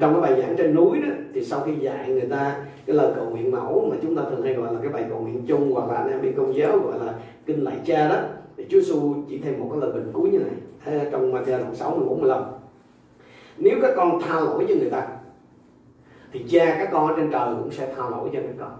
trong 0.00 0.12
cái 0.12 0.20
bài 0.20 0.42
giảng 0.42 0.56
trên 0.56 0.74
núi 0.74 0.98
đó, 0.98 1.08
thì 1.34 1.44
sau 1.44 1.60
khi 1.66 1.72
dạy 1.80 2.08
người 2.08 2.28
ta 2.30 2.56
cái 2.86 2.96
lời 2.96 3.12
cầu 3.16 3.30
nguyện 3.30 3.50
mẫu 3.50 3.88
mà 3.90 3.96
chúng 4.02 4.16
ta 4.16 4.22
thường 4.30 4.42
hay 4.42 4.54
gọi 4.54 4.74
là 4.74 4.80
cái 4.82 4.92
bài 4.92 5.04
cầu 5.08 5.20
nguyện 5.20 5.44
chung 5.46 5.72
hoặc 5.72 5.90
là 5.90 5.94
anh 5.94 6.10
em 6.10 6.22
bên 6.22 6.34
công 6.36 6.56
giáo 6.56 6.78
gọi 6.78 6.98
là 7.06 7.14
kinh 7.46 7.64
lạy 7.64 7.76
cha 7.86 8.08
đó, 8.08 8.16
thì 8.56 8.66
Chúa 8.70 8.80
Giêsu 8.80 9.14
chỉ 9.28 9.38
thêm 9.38 9.60
một 9.60 9.68
cái 9.70 9.80
lời 9.80 9.92
bình 9.92 10.10
cuối 10.12 10.30
như 10.30 10.38
này. 10.38 11.04
Trong 11.12 11.32
Matthew 11.32 11.58
đoạn 11.58 11.74
6 11.74 11.90
14 11.90 12.20
15 12.20 12.42
nếu 13.58 13.78
các 13.82 13.92
con 13.96 14.20
tha 14.20 14.40
lỗi 14.40 14.66
cho 14.68 14.74
người 14.74 14.90
ta, 14.90 15.06
thì 16.32 16.44
cha 16.50 16.76
các 16.78 16.88
con 16.92 17.08
ở 17.08 17.14
trên 17.16 17.30
trời 17.30 17.54
cũng 17.58 17.70
sẽ 17.70 17.94
tha 17.96 18.10
lỗi 18.10 18.30
cho 18.32 18.38
các 18.40 18.54
con. 18.58 18.70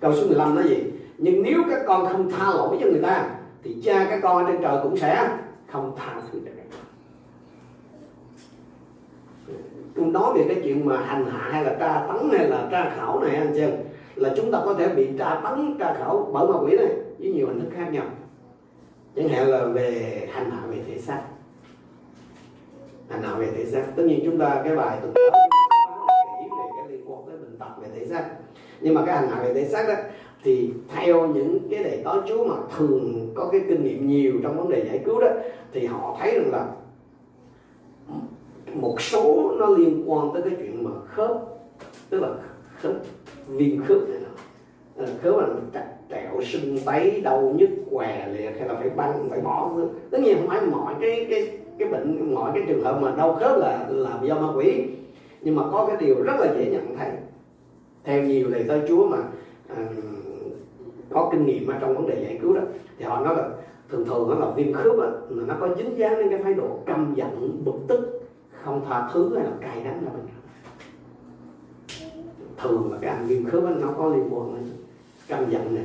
Câu 0.00 0.12
số 0.12 0.26
15 0.26 0.54
nói 0.54 0.64
gì? 0.68 0.76
Nhưng 1.18 1.42
nếu 1.42 1.62
các 1.70 1.80
con 1.86 2.06
không 2.06 2.30
tha 2.30 2.46
lỗi 2.54 2.76
cho 2.80 2.86
người 2.86 3.02
ta, 3.02 3.30
thì 3.62 3.76
cha 3.84 4.06
các 4.10 4.20
con 4.22 4.44
ở 4.44 4.52
trên 4.52 4.62
trời 4.62 4.78
cũng 4.82 4.96
sẽ 4.96 5.38
không 5.72 5.92
tha 5.96 6.22
thứ 6.32 6.38
cho 6.44 6.50
các 6.56 6.63
tôi 9.94 10.04
nói 10.04 10.32
về 10.34 10.44
cái 10.48 10.60
chuyện 10.64 10.86
mà 10.86 10.96
hành 10.96 11.26
hạ 11.26 11.48
hay 11.52 11.64
là 11.64 11.76
tra 11.80 12.06
tấn 12.08 12.28
hay 12.38 12.48
là 12.48 12.68
tra 12.70 12.92
khảo 12.96 13.20
này 13.20 13.36
anh 13.36 13.52
chị 13.54 13.64
là 14.14 14.34
chúng 14.36 14.52
ta 14.52 14.62
có 14.64 14.74
thể 14.74 14.88
bị 14.88 15.08
tra 15.18 15.40
tấn, 15.44 15.76
tra 15.78 15.94
khảo 15.94 16.30
bởi 16.32 16.46
ma 16.46 16.54
quỷ 16.64 16.76
này 16.76 16.88
với 17.18 17.32
nhiều 17.32 17.46
hình 17.46 17.60
thức 17.60 17.68
khác 17.76 17.88
nhau. 17.92 18.04
Chẳng 19.16 19.28
hạn 19.28 19.48
là 19.48 19.64
về 19.66 20.28
hành 20.32 20.50
hạ 20.50 20.58
về 20.68 20.78
thể 20.88 20.98
xác. 20.98 21.22
Hành 23.08 23.22
hạ 23.22 23.34
về 23.34 23.48
thể 23.56 23.64
xác. 23.64 23.82
Tất 23.96 24.02
nhiên 24.06 24.20
chúng 24.24 24.38
ta 24.38 24.60
cái 24.64 24.76
bài 24.76 24.98
tuần 25.02 25.14
nói 25.14 25.30
kỹ 26.40 26.48
về 26.58 26.64
cái 26.76 26.88
liên 26.88 27.00
quan 27.06 27.26
tới 27.26 27.36
bệnh 27.36 27.58
tật 27.58 27.82
về 27.82 27.88
thể 27.94 28.06
xác. 28.06 28.24
Nhưng 28.80 28.94
mà 28.94 29.02
cái 29.06 29.16
hành 29.16 29.28
hạ 29.28 29.42
về 29.42 29.54
thể 29.54 29.64
xác 29.64 29.88
đó 29.88 29.94
thì 30.42 30.70
theo 30.94 31.26
những 31.26 31.58
cái 31.70 31.84
đề 31.84 32.02
đó 32.04 32.22
chú 32.28 32.44
mà 32.44 32.54
thường 32.76 33.32
có 33.34 33.48
cái 33.52 33.60
kinh 33.68 33.84
nghiệm 33.84 34.08
nhiều 34.08 34.32
trong 34.42 34.56
vấn 34.56 34.68
đề 34.68 34.84
giải 34.86 35.02
cứu 35.04 35.20
đó, 35.20 35.28
thì 35.72 35.86
họ 35.86 36.16
thấy 36.20 36.38
rằng 36.38 36.50
là 36.52 36.66
một 38.74 39.00
số 39.00 39.52
nó 39.58 39.66
liên 39.66 40.02
quan 40.06 40.30
tới 40.34 40.42
cái 40.42 40.52
chuyện 40.58 40.84
mà 40.84 40.90
khớp 41.06 41.30
tức 42.10 42.20
là 42.20 42.28
khớp 42.80 42.92
viêm 43.48 43.84
khớp 43.84 43.98
này 44.08 44.18
nọ. 44.20 44.28
Ờ, 44.96 45.06
khớp 45.22 45.36
là 45.36 45.46
chặt 45.72 45.86
trẹo 46.10 46.42
sưng 46.42 46.78
tấy 46.86 47.20
đau 47.20 47.54
nhức 47.58 47.70
què 47.90 48.28
liệt 48.32 48.58
hay 48.58 48.68
là 48.68 48.74
phải 48.74 48.90
băng 48.90 49.26
phải 49.30 49.40
bỏ. 49.40 49.70
Tất 50.10 50.20
nhiên 50.20 50.36
không 50.36 50.48
phải 50.48 50.60
mọi 50.66 50.94
cái 51.00 51.26
cái 51.30 51.58
cái 51.78 51.88
bệnh 51.88 52.34
mọi 52.34 52.50
cái 52.54 52.62
trường 52.68 52.84
hợp 52.84 52.98
mà 53.02 53.14
đau 53.16 53.34
khớp 53.34 53.58
là 53.58 53.86
là 53.90 54.18
do 54.22 54.34
ma 54.34 54.48
quỷ. 54.56 54.84
Nhưng 55.40 55.56
mà 55.56 55.62
có 55.72 55.86
cái 55.86 55.96
điều 56.00 56.22
rất 56.22 56.34
là 56.38 56.54
dễ 56.58 56.70
nhận 56.70 56.96
thấy. 56.96 57.10
Theo 58.04 58.22
nhiều 58.22 58.48
thầy 58.52 58.64
tới 58.64 58.80
chúa 58.88 59.06
mà 59.06 59.18
à, 59.68 59.86
có 61.10 61.28
kinh 61.32 61.46
nghiệm 61.46 61.66
ở 61.66 61.74
trong 61.80 61.94
vấn 61.94 62.06
đề 62.06 62.22
giải 62.22 62.38
cứu 62.42 62.54
đó 62.54 62.60
thì 62.98 63.04
họ 63.04 63.24
nói 63.24 63.36
là 63.36 63.48
thường 63.90 64.04
thường 64.04 64.30
nó 64.30 64.46
là 64.46 64.50
viêm 64.56 64.72
khớp 64.72 64.98
á, 65.00 65.08
mà 65.28 65.42
nó 65.46 65.54
có 65.60 65.68
dính 65.78 65.98
dáng 65.98 66.18
đến 66.18 66.28
cái 66.30 66.42
thái 66.42 66.54
độ 66.54 66.78
căm 66.86 67.14
giận 67.16 67.62
bực 67.64 67.78
tức 67.88 68.13
không 68.64 68.84
tha 68.88 69.10
thứ 69.12 69.36
hay 69.36 69.44
là 69.44 69.52
cay 69.60 69.84
đắng 69.84 70.04
là 70.04 70.10
bên 70.10 70.26
thường. 72.56 72.92
Là 72.92 72.98
cái 73.00 73.10
anh 73.10 73.26
viêm 73.26 73.44
khớp 73.44 73.62
nó 73.62 73.88
có 73.98 74.08
liên 74.08 74.28
quan 74.30 74.54
đến 74.54 74.64
căm 75.28 75.50
giận 75.50 75.74
này 75.74 75.84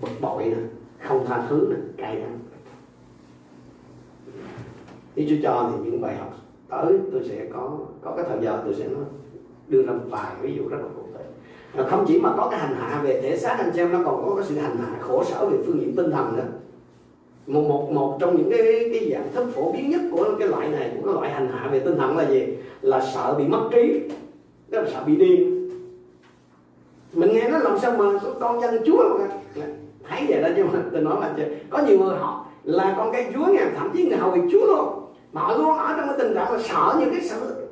bực 0.00 0.20
bội 0.20 0.44
này 0.44 0.60
không 0.98 1.26
tha 1.26 1.46
thứ 1.48 1.66
này 1.70 1.80
cay 1.96 2.16
đắng. 2.16 2.38
Nếu 5.16 5.26
Chúa 5.28 5.36
cho 5.42 5.70
thì 5.72 5.90
những 5.90 6.00
bài 6.00 6.16
học 6.16 6.34
tới, 6.68 6.98
tôi 7.12 7.22
sẽ 7.28 7.48
có 7.52 7.78
có 8.02 8.12
cái 8.16 8.24
thời 8.28 8.38
giờ 8.42 8.62
tôi 8.64 8.74
sẽ 8.74 8.88
nói, 8.88 9.04
đưa 9.68 9.82
ra 9.82 9.92
một 9.92 10.04
vài 10.08 10.34
ví 10.40 10.54
dụ 10.56 10.68
rất 10.68 10.78
là 10.80 10.88
cụ 10.96 11.02
thể. 11.14 11.24
Không 11.88 12.04
chỉ 12.08 12.20
mà 12.20 12.32
có 12.36 12.48
cái 12.50 12.60
hành 12.60 12.74
hạ 12.74 13.00
về 13.04 13.20
thể 13.22 13.36
xác 13.36 13.56
anh 13.58 13.72
xem 13.72 13.92
nó 13.92 14.00
còn 14.04 14.26
có 14.26 14.34
cái 14.34 14.44
sự 14.48 14.58
hành 14.58 14.76
hạ 14.76 14.98
khổ 15.00 15.24
sở 15.24 15.48
về 15.50 15.58
phương 15.66 15.80
diện 15.80 15.96
tinh 15.96 16.10
thần 16.10 16.36
nữa 16.36 16.46
một 17.50 17.62
một 17.68 17.92
một 17.92 18.16
trong 18.20 18.36
những 18.36 18.50
cái 18.50 18.90
cái 18.92 19.10
dạng 19.12 19.32
thức 19.34 19.46
phổ 19.54 19.72
biến 19.72 19.90
nhất 19.90 20.00
của 20.10 20.34
cái 20.38 20.48
loại 20.48 20.68
này, 20.68 20.90
của 20.96 21.06
cái 21.06 21.14
loại 21.14 21.30
hành 21.30 21.48
hạ 21.52 21.68
về 21.72 21.80
tinh 21.80 21.96
thần 21.98 22.16
là 22.16 22.30
gì? 22.30 22.46
Là 22.80 23.00
sợ 23.14 23.34
bị 23.38 23.44
mất 23.44 23.68
trí 23.72 24.00
đó 24.68 24.80
là 24.80 24.90
sợ 24.90 25.04
bị 25.06 25.16
điên. 25.16 25.70
Mình 27.12 27.32
nghe 27.32 27.48
nó 27.50 27.58
làm 27.58 27.78
sao 27.78 27.96
mà 27.96 28.04
con 28.40 28.60
dân 28.60 28.82
chúa 28.86 29.18
mà 29.18 29.26
thấy 30.08 30.24
vậy 30.28 30.42
đó 30.42 30.48
chứ 30.56 30.64
mà 30.72 30.82
tôi 30.92 31.00
nói 31.00 31.20
là 31.20 31.48
có 31.70 31.82
nhiều 31.86 31.98
người 31.98 32.18
họ 32.18 32.46
là 32.64 32.94
con 32.98 33.12
cái 33.12 33.32
chúa 33.34 33.46
nha, 33.46 33.72
thậm 33.76 33.90
chí 33.94 34.04
người 34.08 34.16
hầu 34.16 34.30
việc 34.30 34.42
chúa 34.52 34.66
luôn. 34.66 35.04
Mà 35.32 35.40
họ 35.40 35.56
luôn 35.56 35.78
ở 35.78 35.94
trong 35.96 36.08
cái 36.08 36.16
tình 36.18 36.34
trạng 36.34 36.52
là 36.52 36.58
sợ 36.62 36.96
những 37.00 37.10
cái 37.10 37.20
sự 37.20 37.66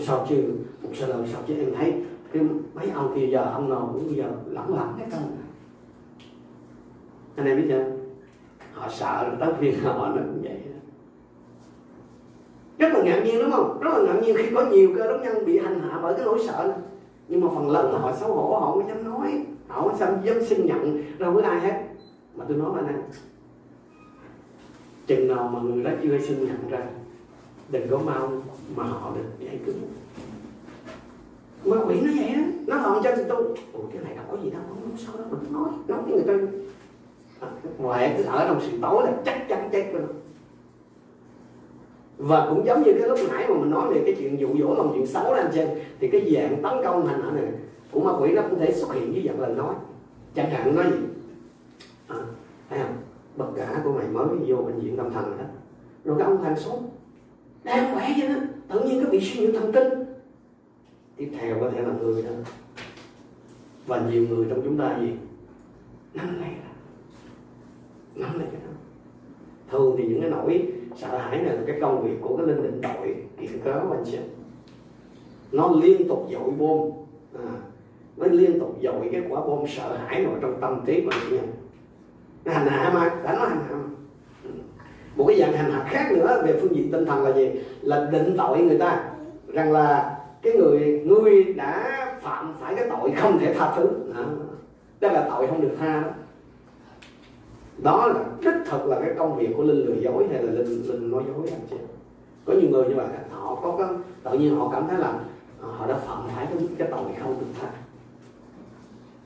sao 0.00 0.26
chứ 0.28 0.44
một 0.82 0.88
sao 0.94 1.08
lần 1.08 1.26
sao 1.32 1.42
chứ 1.48 1.54
em 1.58 1.74
thấy? 1.78 1.94
Cái 2.32 2.42
mấy 2.74 2.90
ông 2.94 3.12
kia 3.14 3.26
giờ 3.26 3.50
ông 3.52 3.70
nào 3.70 3.90
cũng 3.92 4.16
giờ 4.16 4.24
lẳng 4.46 4.74
lặng 4.74 4.94
hết 4.98 5.04
trơn 5.10 5.20
anh 7.36 7.46
em 7.46 7.56
biết 7.56 7.66
chưa? 7.68 7.93
Họ 8.84 8.90
sợ 8.90 9.24
rồi 9.28 9.36
tất 9.40 9.52
nhiên 9.60 9.74
họ 9.82 10.08
nó 10.08 10.16
cũng 10.16 10.42
vậy 10.42 10.60
rất 12.78 12.92
là 12.92 13.02
ngạc 13.02 13.20
nhiên 13.24 13.38
đúng 13.38 13.50
không? 13.50 13.80
Rất 13.80 13.90
là 13.94 14.02
ngạc 14.02 14.20
nhiên 14.20 14.36
khi 14.36 14.54
có 14.54 14.66
nhiều 14.66 14.90
cơ 14.96 15.06
đốc 15.06 15.22
nhân 15.22 15.44
bị 15.46 15.58
hành 15.58 15.80
hạ 15.80 15.98
bởi 16.02 16.14
cái 16.14 16.24
nỗi 16.24 16.38
sợ 16.46 16.64
này. 16.68 16.78
nhưng 17.28 17.40
mà 17.40 17.48
phần 17.54 17.70
lớn 17.70 17.92
là 17.92 17.98
họ 17.98 18.12
xấu 18.12 18.34
hổ 18.34 18.58
họ 18.58 18.72
không 18.72 18.88
dám 18.88 19.04
nói 19.04 19.46
họ 19.68 19.82
không 19.82 19.96
dám, 19.98 20.10
dám 20.24 20.44
xin 20.44 20.66
nhận 20.66 21.04
ra 21.18 21.30
với 21.30 21.44
ai 21.44 21.60
hết. 21.60 21.82
Mà 22.34 22.44
tôi 22.48 22.56
nói 22.56 22.82
là 22.82 22.88
anh, 22.88 23.02
chừng 25.06 25.28
nào 25.28 25.50
mà 25.52 25.60
người 25.60 25.84
đó 25.84 25.90
chưa 26.02 26.18
xin 26.18 26.46
nhận 26.46 26.68
ra 26.70 26.80
đừng 27.68 27.88
có 27.90 27.98
mau 27.98 28.32
mà 28.76 28.84
họ 28.84 29.12
được 29.14 29.46
giải 29.46 29.58
cứu. 29.66 29.74
Ma 31.64 31.76
quỷ 31.86 32.00
nó 32.00 32.10
vậy 32.16 32.34
đó 32.34 32.42
nó 32.66 32.80
còn 32.84 33.02
cho 33.04 33.10
tôi. 33.28 33.42
Ủa 33.72 33.82
cái 33.92 34.02
này 34.04 34.16
đâu 34.16 34.24
có 34.30 34.36
gì 34.42 34.50
đâu 34.50 34.60
không 34.68 34.96
sao 34.96 35.14
đâu 35.16 35.26
nó 35.30 35.60
nói 35.60 35.70
nói 35.88 36.02
với 36.02 36.12
người 36.12 36.24
ta 36.26 36.63
ngoại 37.78 38.14
cứ 38.16 38.24
ở 38.24 38.48
trong 38.48 38.60
sự 38.60 38.78
tối 38.82 39.02
là 39.04 39.12
chắc 39.24 39.48
chắn 39.48 39.68
chết 39.72 39.92
rồi 39.92 40.02
và 42.18 42.46
cũng 42.50 42.66
giống 42.66 42.82
như 42.82 42.92
cái 42.98 43.08
lúc 43.08 43.18
nãy 43.30 43.46
mà 43.48 43.54
mình 43.54 43.70
nói 43.70 43.94
về 43.94 44.02
cái 44.04 44.14
chuyện 44.18 44.40
dụ 44.40 44.48
dỗ 44.58 44.74
lòng 44.74 44.92
chuyện 44.94 45.06
xấu 45.06 45.24
đó 45.24 45.34
anh 45.34 45.50
chị 45.54 45.64
thì 46.00 46.08
cái 46.08 46.32
dạng 46.34 46.62
tấn 46.62 46.84
công 46.84 47.06
hành 47.06 47.22
hạ 47.22 47.30
này 47.30 47.44
của 47.90 48.00
ma 48.00 48.12
quỷ 48.20 48.32
nó 48.32 48.42
cũng 48.50 48.58
thể 48.58 48.72
xuất 48.72 48.94
hiện 48.94 49.12
như 49.12 49.22
dạng 49.26 49.40
lời 49.40 49.54
nói. 49.54 49.74
Chẳng 50.34 50.50
hạn 50.50 50.76
nói 50.76 50.84
gì? 50.84 50.98
À, 52.08 52.16
thấy 52.70 52.78
không? 52.78 52.96
Bất 53.36 53.46
cả 53.56 53.80
của 53.84 53.92
mày 53.92 54.08
mới 54.08 54.26
vô 54.46 54.56
bệnh 54.56 54.80
viện 54.80 54.96
tâm 54.96 55.12
thần 55.12 55.38
đó. 55.38 55.44
Rồi 56.04 56.16
cái 56.18 56.28
ông 56.28 56.42
thằng 56.42 56.56
số 56.56 56.78
đang 57.64 57.94
khỏe 57.94 58.14
vậy 58.18 58.28
đó 58.28 58.34
tự 58.68 58.80
nhiên 58.80 59.04
có 59.04 59.10
bị 59.10 59.20
suy 59.20 59.46
nhược 59.46 59.54
thần 59.54 59.72
kinh. 59.72 60.04
Tiếp 61.16 61.30
theo 61.38 61.56
có 61.60 61.70
thể 61.70 61.82
là 61.82 61.92
người 62.00 62.22
đó. 62.22 62.30
Và 63.86 64.02
nhiều 64.10 64.26
người 64.28 64.46
trong 64.50 64.60
chúng 64.64 64.78
ta 64.78 64.98
gì? 65.00 65.12
Năm 66.14 66.40
nay 66.40 66.54
nắm 68.14 68.38
lấy 68.38 68.48
cái 68.52 68.60
đó. 68.64 68.72
Thường 69.70 69.94
thì 69.98 70.04
những 70.04 70.20
cái 70.20 70.30
nỗi 70.30 70.72
sợ 70.96 71.18
hãi 71.18 71.38
này 71.42 71.56
là 71.56 71.62
cái 71.66 71.78
công 71.80 72.04
việc 72.04 72.16
của 72.20 72.36
cái 72.36 72.46
linh 72.46 72.62
định 72.62 72.80
đội 72.80 73.14
kiện 73.40 73.60
cớ 73.64 73.72
anh 73.72 74.04
chị 74.04 74.18
nó 75.52 75.72
liên 75.82 76.08
tục 76.08 76.26
dội 76.32 76.50
bom. 76.58 76.90
À, 77.38 77.52
nó 78.16 78.26
liên 78.26 78.60
tục 78.60 78.76
dội 78.82 79.08
cái 79.12 79.22
quả 79.28 79.40
bom 79.40 79.66
sợ 79.68 79.96
hãi 80.06 80.24
vào 80.24 80.34
trong 80.40 80.60
tâm 80.60 80.80
trí 80.86 81.00
của 81.00 81.10
anh 81.10 81.20
chị 81.30 81.38
nó 82.44 82.52
hành 82.52 82.66
hạ 82.66 82.90
mà 82.94 83.14
đã 83.24 83.32
nói 83.32 83.48
hành 83.48 83.64
hạ 83.68 83.74
mà. 83.74 83.88
Ừ. 84.44 84.50
một 85.16 85.24
cái 85.28 85.38
dạng 85.38 85.52
hành 85.52 85.72
hạ 85.72 85.86
khác 85.88 86.12
nữa 86.12 86.42
về 86.46 86.58
phương 86.60 86.76
diện 86.76 86.92
tinh 86.92 87.06
thần 87.06 87.24
là 87.24 87.32
gì? 87.32 87.50
Là 87.80 88.08
định 88.12 88.34
tội 88.38 88.58
người 88.58 88.78
ta. 88.78 89.10
Rằng 89.48 89.72
là 89.72 90.18
cái 90.42 90.52
người 90.52 91.02
ngươi 91.06 91.44
đã 91.44 91.96
phạm 92.22 92.54
phải 92.60 92.74
cái 92.74 92.88
tội 92.88 93.12
không 93.16 93.38
thể 93.38 93.54
tha 93.54 93.74
thứ. 93.76 93.86
Đó, 94.14 94.24
đó 95.00 95.12
là 95.12 95.26
tội 95.30 95.46
không 95.46 95.60
được 95.60 95.76
tha 95.78 96.00
đó 96.00 96.08
đó 97.78 98.06
là 98.06 98.20
đích 98.40 98.70
thực 98.70 98.86
là 98.86 99.00
cái 99.00 99.10
công 99.18 99.36
việc 99.36 99.48
của 99.56 99.62
linh 99.62 99.86
lừa 99.86 99.94
dối 99.94 100.26
hay 100.32 100.42
là 100.42 100.52
linh 100.52 100.82
linh 100.88 101.10
nói 101.10 101.22
dối 101.26 101.48
anh 101.50 101.60
chị? 101.70 101.76
Có 102.44 102.52
nhiều 102.52 102.70
người 102.70 102.88
như 102.88 102.94
vậy 102.94 103.06
họ 103.30 103.58
có 103.62 103.74
cái 103.78 103.88
tự 104.22 104.38
nhiên 104.38 104.56
họ 104.56 104.68
cảm 104.72 104.88
thấy 104.88 104.98
là 104.98 105.08
à, 105.62 105.68
họ 105.78 105.86
đã 105.86 105.98
phạm 105.98 106.18
phải 106.34 106.46
cái, 106.46 106.68
cái 106.78 106.88
tội 106.90 107.04
không 107.22 107.36
được 107.40 107.46
tha. 107.60 107.68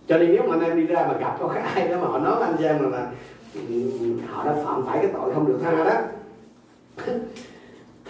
Cho 0.08 0.18
nên 0.18 0.32
nếu 0.32 0.42
mà 0.42 0.54
anh 0.54 0.60
em 0.60 0.76
đi 0.76 0.86
ra 0.86 1.06
mà 1.06 1.18
gặp 1.18 1.36
có 1.40 1.48
cái 1.48 1.62
ai 1.62 1.88
đó 1.88 1.96
mà 2.02 2.08
họ 2.08 2.18
nói 2.18 2.34
với 2.34 2.44
anh 2.44 2.56
chị 2.58 2.64
em 2.64 2.82
là, 2.82 2.88
là 2.88 3.06
họ 4.28 4.44
đã 4.44 4.54
phạm 4.64 4.86
phải 4.86 4.98
cái 5.02 5.10
tội 5.12 5.34
không 5.34 5.46
được 5.46 5.58
tha 5.62 5.84
đó. 5.84 6.00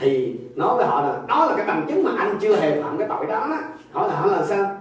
Thì 0.00 0.36
nói 0.54 0.76
với 0.76 0.86
họ 0.86 1.02
là 1.02 1.20
đó 1.28 1.46
là 1.46 1.56
cái 1.56 1.66
bằng 1.66 1.86
chứng 1.88 2.04
mà 2.04 2.10
anh 2.18 2.38
chưa 2.40 2.56
hề 2.56 2.82
phạm 2.82 2.98
cái 2.98 3.08
tội 3.08 3.26
đó 3.26 3.46
đó. 3.50 3.58
Hỏi 3.92 4.08
là 4.08 4.20
họ 4.20 4.26
là 4.26 4.46
sao? 4.46 4.77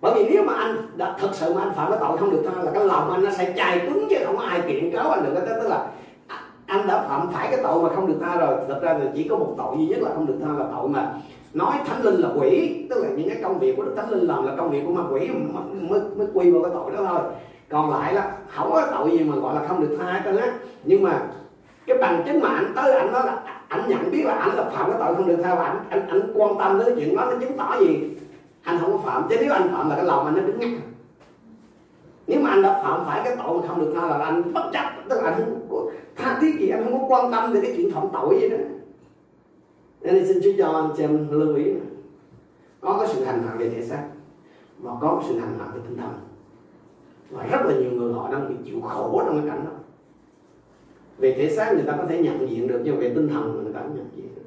Bởi 0.00 0.14
vì 0.14 0.28
nếu 0.30 0.44
mà 0.44 0.54
anh 0.54 0.76
đã 0.96 1.16
thật 1.20 1.28
sự 1.32 1.54
mà 1.54 1.60
anh 1.62 1.72
phạm 1.74 1.90
cái 1.90 1.98
tội 2.00 2.18
không 2.18 2.30
được 2.30 2.42
tha 2.44 2.62
là 2.62 2.70
cái 2.74 2.84
lòng 2.84 3.10
anh 3.10 3.24
nó 3.24 3.30
sẽ 3.30 3.52
chai 3.56 3.80
cứng 3.80 4.06
chứ 4.10 4.16
không 4.26 4.36
có 4.36 4.42
ai 4.42 4.60
kiện 4.68 4.90
cáo 4.90 5.10
anh 5.10 5.24
được. 5.24 5.40
Tức 5.46 5.68
là 5.68 5.86
anh 6.66 6.86
đã 6.86 7.02
phạm 7.08 7.28
phải 7.32 7.48
cái 7.50 7.60
tội 7.62 7.82
mà 7.82 7.88
không 7.94 8.06
được 8.06 8.18
tha 8.20 8.36
rồi. 8.36 8.54
Thật 8.68 8.80
ra 8.82 8.92
là 8.92 9.10
chỉ 9.14 9.28
có 9.28 9.36
một 9.36 9.54
tội 9.58 9.76
duy 9.78 9.86
nhất 9.86 9.98
là 10.02 10.10
không 10.14 10.26
được 10.26 10.38
tha 10.42 10.48
là 10.58 10.64
tội 10.76 10.88
mà 10.88 11.12
nói 11.54 11.72
thánh 11.86 12.02
linh 12.02 12.14
là 12.14 12.28
quỷ. 12.36 12.84
Tức 12.90 13.04
là 13.04 13.08
những 13.16 13.28
cái 13.28 13.38
công 13.42 13.58
việc 13.58 13.76
của 13.76 13.82
đức 13.82 13.94
thánh 13.96 14.10
linh 14.10 14.26
làm 14.26 14.46
là 14.46 14.52
công 14.56 14.70
việc 14.70 14.82
của 14.86 14.92
ma 14.92 15.02
quỷ 15.10 15.30
mới 15.80 16.00
mới 16.16 16.26
quy 16.34 16.50
vào 16.50 16.62
cái 16.62 16.72
tội 16.74 16.90
đó 16.90 16.98
thôi. 17.08 17.20
Còn 17.68 17.90
lại 17.90 18.14
là 18.14 18.32
không 18.56 18.70
có 18.72 18.86
tội 18.90 19.10
gì 19.10 19.24
mà 19.24 19.36
gọi 19.36 19.54
là 19.54 19.60
không 19.68 19.80
được 19.80 19.96
tha 20.00 20.22
cho 20.24 20.30
á. 20.30 20.52
Nhưng 20.84 21.02
mà 21.02 21.20
cái 21.86 21.98
bằng 21.98 22.22
chứng 22.26 22.40
mà 22.40 22.48
anh 22.48 22.72
tới 22.76 22.92
anh 22.92 23.12
nói 23.12 23.22
là 23.26 23.42
anh 23.68 23.88
nhận 23.88 24.10
biết 24.10 24.22
là 24.24 24.32
anh 24.32 24.56
là 24.56 24.64
phạm 24.64 24.90
cái 24.90 25.00
tội 25.00 25.14
không 25.14 25.28
được 25.28 25.36
tha 25.42 25.54
và 25.54 25.64
anh, 25.64 25.78
anh 25.88 26.08
anh 26.08 26.32
quan 26.34 26.58
tâm 26.58 26.80
tới 26.80 26.92
chuyện 26.96 27.16
đó 27.16 27.24
nó 27.24 27.36
chứng 27.40 27.56
tỏ 27.56 27.76
gì? 27.80 28.10
Anh 28.62 28.78
không 28.80 28.92
có 28.92 28.98
phạm. 28.98 29.26
Chứ 29.30 29.36
nếu 29.40 29.52
anh 29.52 29.68
phạm 29.72 29.90
là 29.90 29.96
cái 29.96 30.04
lòng 30.04 30.26
anh 30.26 30.36
nó 30.36 30.42
đứng 30.42 30.58
ngắt 30.58 30.70
nếu 32.30 32.40
mà 32.40 32.50
anh 32.50 32.62
đã 32.62 32.82
phạm 32.82 33.04
phải 33.06 33.20
cái 33.24 33.36
tội 33.36 33.60
mà 33.60 33.68
không 33.68 33.80
được 33.80 33.92
tha 33.94 34.06
là 34.06 34.24
anh 34.24 34.52
bất 34.52 34.70
chấp. 34.72 34.84
Tức 35.08 35.22
là 35.22 35.30
anh 35.30 35.40
không 35.40 35.66
có 35.70 35.90
tha 36.16 36.38
thiết 36.40 36.60
gì, 36.60 36.68
anh 36.68 36.84
không 36.84 37.00
có 37.00 37.06
quan 37.08 37.32
tâm 37.32 37.54
đến 37.54 37.62
cái 37.62 37.74
chuyện 37.76 37.90
phạm 37.90 38.06
tội 38.12 38.38
gì 38.40 38.48
đó. 38.48 38.56
Nên 40.00 40.26
xin 40.26 40.38
Chúa 40.44 40.50
cho 40.58 40.68
anh 40.68 40.96
xem 40.96 41.28
lưu 41.30 41.56
ý. 41.56 41.64
Có 42.80 42.98
cái 42.98 43.14
sự 43.14 43.24
hành 43.24 43.42
hạ 43.42 43.54
về 43.58 43.70
thể 43.70 43.82
xác 43.82 44.08
và 44.78 44.92
có 45.00 45.18
cái 45.20 45.30
sự 45.32 45.38
hành 45.38 45.58
hạ 45.58 45.66
về 45.74 45.80
tinh 45.88 45.96
thần. 45.96 46.12
Và 47.30 47.46
rất 47.46 47.60
là 47.64 47.74
nhiều 47.74 47.90
người 47.90 48.12
họ 48.12 48.32
đang 48.32 48.48
bị 48.48 48.54
chịu 48.64 48.80
khổ 48.80 49.22
trong 49.26 49.40
cái 49.40 49.50
cảnh 49.50 49.64
đó. 49.64 49.72
Về 51.18 51.32
thể 51.32 51.50
xác 51.50 51.72
người 51.74 51.84
ta 51.86 51.96
có 51.96 52.04
thể 52.08 52.22
nhận 52.22 52.50
diện 52.50 52.66
được, 52.66 52.80
nhưng 52.84 52.96
về 52.96 53.12
tinh 53.14 53.28
thần 53.28 53.62
người 53.64 53.72
ta 53.72 53.80
không 53.80 53.96
nhận 53.96 54.08
diện 54.16 54.34
được. 54.34 54.42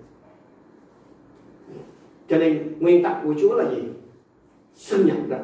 Cho 2.29 2.37
nên 2.37 2.73
nguyên 2.79 3.03
tắc 3.03 3.17
của 3.23 3.33
Chúa 3.41 3.53
là 3.53 3.69
gì? 3.69 3.83
Xưng 4.75 5.07
nhận 5.07 5.29
ra. 5.29 5.37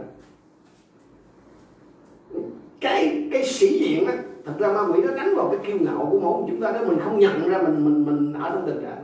Cái 2.80 3.28
cái 3.32 3.44
sĩ 3.44 3.80
diện 3.80 4.06
á 4.06 4.14
thật 4.46 4.54
ra 4.60 4.74
ma 4.74 4.82
quỷ 4.94 5.02
nó 5.02 5.14
đánh 5.16 5.36
vào 5.36 5.50
cái 5.50 5.60
kiêu 5.66 5.78
ngạo 5.80 6.08
của 6.12 6.20
mỗi 6.20 6.44
chúng 6.48 6.62
ta 6.62 6.72
đó 6.72 6.80
mình 6.88 7.00
không 7.04 7.20
nhận 7.20 7.50
ra 7.50 7.62
mình 7.62 7.86
mình 7.86 8.06
mình 8.06 8.34
ở 8.42 8.50
trong 8.50 8.64
tình 8.66 8.82
trạng. 8.84 9.04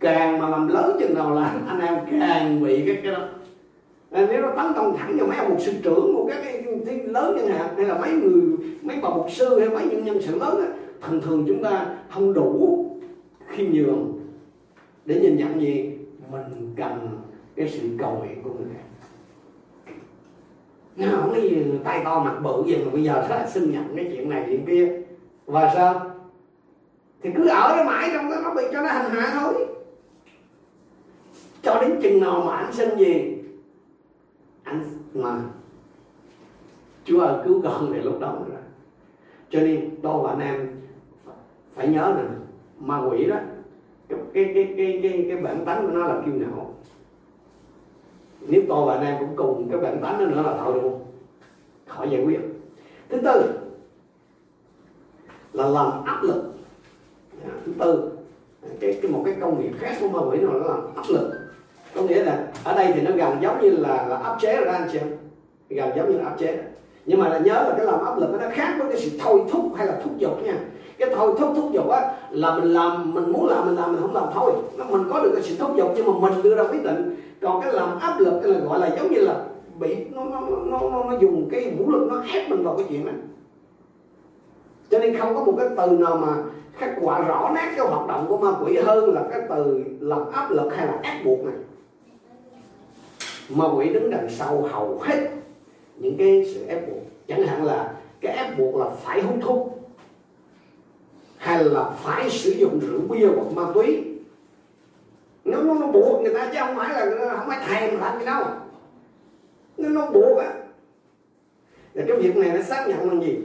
Càng 0.00 0.38
mà 0.38 0.48
làm 0.48 0.68
lớn 0.68 0.96
chừng 1.00 1.14
nào 1.14 1.34
là 1.34 1.60
anh 1.66 1.80
em 1.80 1.98
càng 2.20 2.62
bị 2.62 2.82
cái 2.86 3.00
cái 3.02 3.12
đó. 3.12 3.28
À, 4.10 4.26
nếu 4.30 4.42
nó 4.42 4.48
tấn 4.56 4.72
công 4.74 4.96
thẳng 4.96 5.16
vào 5.18 5.26
mấy 5.26 5.36
ông 5.36 5.48
mục 5.48 5.60
sư 5.60 5.72
trưởng 5.82 6.14
của 6.16 6.26
các 6.28 6.40
cái 6.44 6.64
cái 6.86 7.00
lớn 7.04 7.36
chẳng 7.38 7.48
hạn 7.48 7.76
hay 7.76 7.86
là 7.86 7.98
mấy 7.98 8.12
người 8.12 8.42
mấy 8.82 8.96
bà 9.02 9.08
mục 9.08 9.26
sư 9.30 9.60
hay 9.60 9.68
mấy 9.68 9.86
những 9.86 10.04
nhân 10.04 10.22
sự 10.22 10.38
lớn 10.38 10.60
á 10.60 10.68
thường 11.02 11.20
thường 11.20 11.44
chúng 11.48 11.62
ta 11.62 11.86
không 12.10 12.34
đủ 12.34 12.78
khiêm 13.48 13.72
nhường 13.72 14.20
để 15.06 15.20
nhìn 15.20 15.36
nhận 15.36 15.60
gì? 15.60 15.98
Mình 16.32 16.74
cần 16.76 17.08
cái 17.56 17.68
sự 17.68 17.88
cầu 17.98 18.18
nguyện 18.18 18.42
của 18.42 18.50
người 18.50 18.66
khác 18.74 18.91
nó 20.96 21.06
không 21.10 21.30
có 21.30 21.36
gì 21.36 21.64
tay 21.84 22.02
to 22.04 22.22
mặt 22.24 22.40
bự 22.42 22.64
gì 22.66 22.76
mà 22.84 22.90
bây 22.90 23.04
giờ 23.04 23.26
nó 23.30 23.36
xin 23.46 23.72
nhận 23.72 23.96
cái 23.96 24.10
chuyện 24.12 24.28
này 24.30 24.44
chuyện 24.46 24.66
kia. 24.66 25.02
Và 25.46 25.72
sao? 25.74 26.10
Thì 27.22 27.30
cứ 27.36 27.48
ở 27.48 27.76
đó 27.76 27.84
mãi 27.84 28.10
trong 28.12 28.30
đó 28.30 28.36
nó 28.44 28.54
bị 28.54 28.62
cho 28.72 28.82
nó 28.82 28.88
hành 28.88 29.10
hạ 29.10 29.30
thôi. 29.40 29.66
Cho 31.62 31.78
đến 31.80 32.00
chừng 32.02 32.20
nào 32.20 32.42
mà 32.46 32.56
anh 32.56 32.72
xin 32.72 32.98
gì 32.98 33.38
anh 34.62 34.84
mà 35.14 35.40
Chúa 37.04 37.20
ơi 37.20 37.36
cứu 37.44 37.60
con 37.62 37.92
thì 37.92 38.00
lúc 38.00 38.20
đó 38.20 38.36
rồi 38.48 38.58
cho 39.50 39.60
nên 39.60 39.90
tôi 40.02 40.22
và 40.22 40.30
anh 40.30 40.40
em 40.40 40.80
phải 41.74 41.88
nhớ 41.88 42.14
rằng 42.16 42.40
ma 42.78 42.98
quỷ 43.10 43.26
đó 43.26 43.36
cái 44.08 44.18
cái 44.34 44.54
cái 44.54 44.74
cái 44.76 45.00
cái, 45.02 45.26
cái 45.28 45.36
bản 45.36 45.64
tánh 45.64 45.86
của 45.86 45.92
nó 45.92 46.06
là 46.06 46.22
kiêu 46.24 46.34
ngạo 46.34 46.71
nếu 48.46 48.62
tôi 48.68 48.86
và 48.86 48.94
anh 48.94 49.06
em 49.06 49.16
cũng 49.18 49.36
cùng 49.36 49.68
cái 49.70 49.80
bệnh 49.80 50.00
tánh 50.02 50.18
đó 50.18 50.26
nữa 50.26 50.42
là 50.42 50.56
thôi 50.64 50.74
luôn. 50.82 51.00
Khỏi 51.86 52.10
giải 52.10 52.24
quyết. 52.24 52.40
Thứ 53.08 53.18
tư 53.24 53.42
là 55.52 55.66
làm 55.68 56.04
áp 56.04 56.22
lực. 56.22 56.42
Dạ, 57.44 57.50
thứ 57.66 57.72
tư 57.78 58.10
cái, 58.80 58.98
cái 59.02 59.10
một 59.10 59.22
cái 59.24 59.34
công 59.40 59.58
việc 59.58 59.70
khác 59.78 59.96
của 60.00 60.08
ma 60.08 60.18
quỷ 60.30 60.38
nó 60.40 60.52
là 60.52 60.66
làm 60.68 60.94
áp 60.94 61.04
lực. 61.08 61.32
Có 61.94 62.02
nghĩa 62.02 62.24
là 62.24 62.46
ở 62.64 62.74
đây 62.74 62.92
thì 62.94 63.00
nó 63.00 63.10
gần 63.16 63.36
giống 63.42 63.60
như 63.62 63.70
là 63.70 64.06
là 64.08 64.16
áp 64.16 64.36
chế 64.40 64.56
rồi 64.56 64.64
đó 64.66 64.72
anh 64.72 64.88
chị 64.92 64.98
em. 64.98 65.08
Gần 65.68 65.90
giống 65.96 66.12
như 66.12 66.18
là 66.18 66.24
áp 66.24 66.36
chế. 66.38 66.62
Nhưng 67.06 67.20
mà 67.20 67.28
là 67.28 67.38
nhớ 67.38 67.54
là 67.54 67.74
cái 67.76 67.86
làm 67.86 68.04
áp 68.04 68.18
lực 68.18 68.30
nó 68.40 68.48
khác 68.52 68.74
với 68.78 68.88
cái 68.92 69.00
sự 69.00 69.18
thôi 69.20 69.40
thúc 69.50 69.64
hay 69.76 69.86
là 69.86 70.00
thúc 70.04 70.12
giục 70.18 70.42
nha. 70.42 70.54
Cái 70.98 71.14
thôi 71.14 71.34
thúc 71.38 71.52
thúc 71.56 71.70
giục 71.72 71.88
á 71.88 72.14
là 72.30 72.58
mình 72.58 72.72
làm 72.72 73.14
mình 73.14 73.32
muốn 73.32 73.48
làm 73.48 73.66
mình 73.66 73.76
làm 73.76 73.92
mình 73.92 74.02
không 74.02 74.14
làm 74.14 74.24
thôi. 74.34 74.52
Nó 74.76 74.84
mình 74.84 75.02
có 75.10 75.20
được 75.22 75.30
cái 75.34 75.42
sự 75.42 75.56
thúc 75.58 75.76
giục 75.76 75.92
nhưng 75.96 76.06
mà 76.06 76.28
mình 76.28 76.42
đưa 76.42 76.54
ra 76.54 76.64
quyết 76.64 76.84
định 76.84 77.16
còn 77.42 77.62
cái 77.62 77.72
làm 77.72 77.98
áp 77.98 78.20
lực 78.20 78.40
cái 78.42 78.52
là 78.52 78.58
gọi 78.58 78.78
là 78.78 78.96
giống 78.96 79.12
như 79.12 79.20
là 79.20 79.44
bị 79.78 79.96
nó 80.10 80.24
nó 80.24 80.40
nó 80.40 80.80
nó, 80.80 81.04
nó 81.04 81.18
dùng 81.18 81.48
cái 81.50 81.74
vũ 81.78 81.90
lực 81.90 82.08
nó 82.10 82.22
ép 82.32 82.50
mình 82.50 82.62
vào 82.64 82.76
cái 82.76 82.86
chuyện 82.88 83.06
đó. 83.06 83.12
Cho 84.90 84.98
nên 84.98 85.16
không 85.16 85.34
có 85.34 85.44
một 85.44 85.54
cái 85.58 85.68
từ 85.76 85.90
nào 85.90 86.16
mà 86.16 86.36
khắc 86.76 86.90
họa 87.02 87.20
rõ 87.20 87.50
nét 87.54 87.72
cái 87.76 87.86
hoạt 87.86 88.08
động 88.08 88.26
của 88.28 88.38
ma 88.38 88.52
quỷ 88.64 88.76
hơn 88.76 89.14
là 89.14 89.24
cái 89.30 89.40
từ 89.48 89.84
làm 90.00 90.30
áp 90.32 90.50
lực 90.50 90.74
hay 90.76 90.86
là 90.86 90.98
ép 91.02 91.24
buộc 91.24 91.44
này. 91.44 91.54
Ma 93.48 93.64
quỷ 93.76 93.88
đứng 93.88 94.10
đằng 94.10 94.30
sau 94.30 94.62
hầu 94.62 94.98
hết 95.02 95.28
những 95.96 96.16
cái 96.18 96.44
sự 96.54 96.66
ép 96.66 96.88
buộc. 96.88 97.02
Chẳng 97.28 97.46
hạn 97.46 97.64
là 97.64 97.94
cái 98.20 98.36
ép 98.36 98.58
buộc 98.58 98.76
là 98.76 98.86
phải 99.02 99.22
hút 99.22 99.36
thuốc 99.40 99.78
hay 101.36 101.64
là 101.64 101.84
phải 101.84 102.30
sử 102.30 102.50
dụng 102.50 102.80
rượu 102.80 103.00
bia 103.08 103.26
hoặc 103.26 103.52
ma 103.54 103.72
túy 103.74 104.11
nó, 105.44 105.62
nó, 105.62 105.74
nó 105.74 105.86
buộc 105.86 106.22
người 106.22 106.34
ta 106.34 106.50
chứ 106.52 106.58
không 106.60 106.76
phải 106.76 106.88
là 106.88 107.36
không 107.36 107.48
phải 107.48 107.60
thèm 107.66 108.00
làm 108.00 108.18
gì 108.18 108.24
đâu. 108.24 108.44
Nó, 109.76 109.88
nó 109.88 110.10
buộc 110.10 110.38
á. 110.38 110.52
Là 111.94 112.04
cái 112.08 112.16
việc 112.16 112.36
này 112.36 112.50
nó 112.56 112.62
xác 112.62 112.86
nhận 112.88 113.12
là 113.12 113.26
gì? 113.26 113.38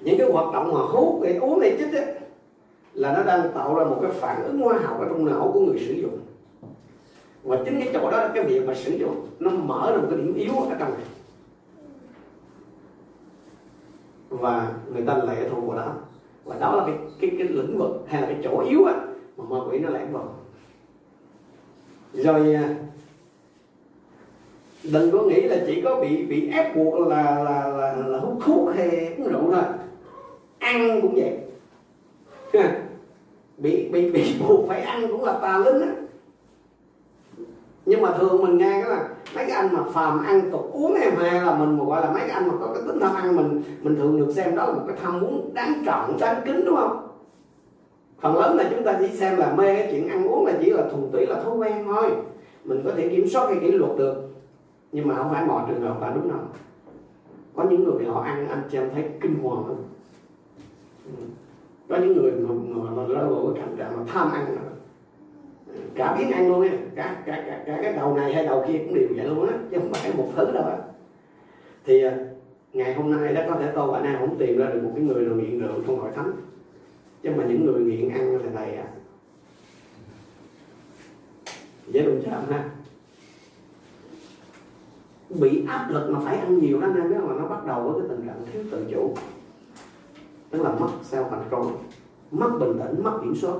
Những 0.00 0.18
cái 0.18 0.30
hoạt 0.30 0.52
động 0.52 0.74
mà 0.74 0.80
hút 0.80 1.20
để 1.22 1.36
uống 1.36 1.60
này 1.60 1.76
chích 1.78 1.94
á 1.94 2.04
là 2.94 3.12
nó 3.12 3.22
đang 3.22 3.52
tạo 3.54 3.74
ra 3.74 3.84
một 3.84 3.98
cái 4.02 4.10
phản 4.10 4.44
ứng 4.44 4.58
hóa 4.58 4.78
học 4.84 5.00
ở 5.00 5.06
trong 5.08 5.24
não 5.24 5.50
của 5.54 5.60
người 5.60 5.78
sử 5.78 5.92
dụng. 5.92 6.18
Và 7.42 7.58
chính 7.64 7.80
cái 7.80 7.90
chỗ 7.92 8.10
đó 8.10 8.18
là 8.18 8.30
cái 8.34 8.44
việc 8.44 8.66
mà 8.66 8.74
sử 8.74 8.92
dụng. 8.92 9.26
Nó 9.38 9.50
mở 9.50 9.90
ra 9.90 9.96
một 9.96 10.06
cái 10.10 10.18
điểm 10.18 10.34
yếu 10.34 10.52
ở 10.54 10.76
trong 10.78 10.94
này. 10.94 11.06
Và 14.28 14.72
người 14.92 15.02
ta 15.06 15.16
lệ 15.16 15.48
thuộc 15.50 15.64
vào 15.66 15.76
đó. 15.76 15.94
Và 16.44 16.56
đó 16.60 16.76
là 16.76 16.84
cái 16.86 16.94
cái 17.20 17.30
cái 17.38 17.48
lĩnh 17.48 17.78
vực 17.78 18.04
hay 18.06 18.22
là 18.22 18.26
cái 18.26 18.38
chỗ 18.44 18.60
yếu 18.60 18.84
á 18.84 18.94
mà 19.36 19.44
ma 19.48 19.56
quỷ 19.70 19.78
nó 19.78 19.90
lẻn 19.90 20.12
vào 20.12 20.34
rồi 22.16 22.54
à, 22.54 22.74
đừng 24.92 25.10
có 25.10 25.22
nghĩ 25.22 25.40
là 25.42 25.56
chỉ 25.66 25.80
có 25.80 26.00
bị 26.00 26.26
bị 26.26 26.50
ép 26.50 26.76
buộc 26.76 27.08
là 27.08 27.44
là 27.44 27.68
là, 27.68 27.96
là 27.96 28.18
hút 28.18 28.38
thuốc 28.44 28.74
hay 28.76 29.14
uống 29.18 29.28
rượu 29.28 29.50
thôi. 29.52 29.64
Ăn 30.58 31.00
cũng 31.02 31.14
vậy. 31.14 31.38
Bị 33.58 33.88
bị 33.88 34.10
bị 34.10 34.34
buộc 34.40 34.68
phải 34.68 34.80
ăn 34.80 35.08
cũng 35.08 35.24
là 35.24 35.38
tà 35.42 35.58
linh 35.58 35.80
á. 35.80 35.94
Nhưng 37.86 38.02
mà 38.02 38.12
thường 38.18 38.42
mình 38.42 38.58
nghe 38.58 38.70
cái 38.70 38.90
là 38.90 39.08
mấy 39.34 39.46
cái 39.46 39.56
anh 39.56 39.72
mà 39.72 39.82
phàm 39.92 40.24
ăn 40.24 40.50
tục 40.50 40.70
uống 40.72 40.94
em 40.94 41.16
hay 41.16 41.40
là 41.40 41.54
mình 41.54 41.78
gọi 41.86 42.00
là 42.00 42.10
mấy 42.10 42.20
cái 42.20 42.30
anh 42.30 42.48
mà 42.48 42.54
có 42.60 42.74
cái 42.74 42.82
tính 42.86 43.00
tham 43.00 43.14
ăn 43.14 43.36
mình 43.36 43.62
mình 43.82 43.96
thường 43.96 44.18
được 44.18 44.32
xem 44.32 44.56
đó 44.56 44.66
là 44.66 44.72
một 44.72 44.82
cái 44.86 44.96
tham 45.02 45.20
muốn 45.20 45.54
đáng 45.54 45.82
trọng 45.86 46.16
đáng 46.20 46.42
kính 46.46 46.64
đúng 46.64 46.76
không? 46.76 47.05
Phần 48.20 48.38
lớn 48.38 48.56
là 48.56 48.70
chúng 48.70 48.84
ta 48.84 48.98
chỉ 49.00 49.08
xem 49.08 49.36
là 49.36 49.54
mê 49.54 49.74
cái 49.74 49.88
chuyện 49.90 50.08
ăn 50.08 50.28
uống 50.28 50.46
là 50.46 50.52
chỉ 50.60 50.70
là 50.70 50.88
thuần 50.90 51.10
túy 51.12 51.26
là 51.26 51.42
thói 51.42 51.56
quen 51.56 51.84
thôi. 51.86 52.10
Mình 52.64 52.82
có 52.84 52.92
thể 52.96 53.08
kiểm 53.08 53.28
soát 53.28 53.46
hay 53.46 53.58
kỷ 53.60 53.70
luật 53.70 53.98
được. 53.98 54.22
Nhưng 54.92 55.08
mà 55.08 55.14
không 55.14 55.30
phải 55.30 55.46
mọi 55.46 55.62
trường 55.68 55.80
hợp 55.80 56.00
là 56.00 56.12
đúng 56.14 56.28
đâu. 56.28 56.38
Có 57.54 57.64
những 57.70 57.84
người 57.84 58.04
họ 58.04 58.20
ăn 58.20 58.48
anh 58.48 58.62
chị 58.70 58.78
em 58.78 58.90
thấy 58.94 59.04
kinh 59.20 59.34
hoàng 59.42 59.66
lắm. 59.66 59.76
Có 61.88 61.96
những 61.96 62.16
người 62.16 62.30
mà, 62.32 62.54
mà, 62.68 62.90
mà 62.90 63.02
rơi 63.08 63.28
vào 63.28 63.52
cái 63.54 63.62
cảnh 63.62 63.76
trạng 63.78 63.96
mà 63.96 64.02
tham 64.12 64.30
ăn 64.32 64.46
rồi. 64.46 64.72
Cả 65.94 66.16
biến 66.18 66.30
ăn 66.30 66.48
luôn 66.48 66.62
á. 66.62 66.76
Cả, 66.94 67.22
cả, 67.26 67.44
cả, 67.46 67.62
cả 67.66 67.78
cái 67.82 67.92
đầu 67.92 68.14
này 68.14 68.34
hay 68.34 68.46
đầu 68.46 68.64
kia 68.68 68.78
cũng 68.78 68.94
đều 68.94 69.08
vậy 69.16 69.26
luôn 69.26 69.48
á. 69.48 69.54
Chứ 69.70 69.78
không 69.78 69.92
phải 69.92 70.12
một 70.16 70.28
thứ 70.36 70.52
đâu 70.52 70.64
á. 70.64 70.78
Thì 71.84 72.02
à, 72.02 72.18
ngày 72.72 72.94
hôm 72.94 73.10
nay 73.10 73.34
đó 73.34 73.40
có 73.48 73.56
thể 73.60 73.72
tôi 73.74 73.92
và 73.92 73.98
anh 73.98 74.06
em 74.06 74.16
không 74.20 74.36
tìm 74.38 74.58
ra 74.58 74.66
được 74.66 74.80
một 74.82 74.90
cái 74.94 75.04
người 75.04 75.24
nào 75.24 75.34
nghiện 75.34 75.60
rượu 75.60 75.72
trong 75.86 76.00
hội 76.00 76.10
thánh 76.14 76.32
chứ 77.26 77.32
mà 77.36 77.44
những 77.44 77.66
người 77.66 77.80
nghiện 77.80 78.10
ăn 78.10 78.38
thì 78.42 78.48
thầy 78.54 78.76
à. 78.76 78.86
Dễ 81.86 82.02
đụng 82.02 82.22
chạm 82.26 82.42
ha. 82.50 82.70
Bị 85.28 85.66
áp 85.68 85.86
lực 85.90 86.10
mà 86.10 86.20
phải 86.24 86.36
ăn 86.36 86.58
nhiều 86.58 86.80
đó 86.80 86.86
nên 86.86 87.10
biết 87.10 87.16
là 87.28 87.34
nó 87.38 87.48
bắt 87.48 87.66
đầu 87.66 87.82
với 87.82 88.00
cái 88.00 88.08
tình 88.08 88.26
trạng 88.26 88.46
thiếu 88.52 88.62
tự 88.70 88.86
chủ. 88.90 89.14
Tức 90.50 90.62
là 90.62 90.70
mất 90.70 90.88
self 91.10 91.30
control 91.30 91.72
mất 92.30 92.50
bình 92.60 92.78
tĩnh, 92.78 93.04
mất 93.04 93.18
kiểm 93.22 93.34
soát. 93.36 93.56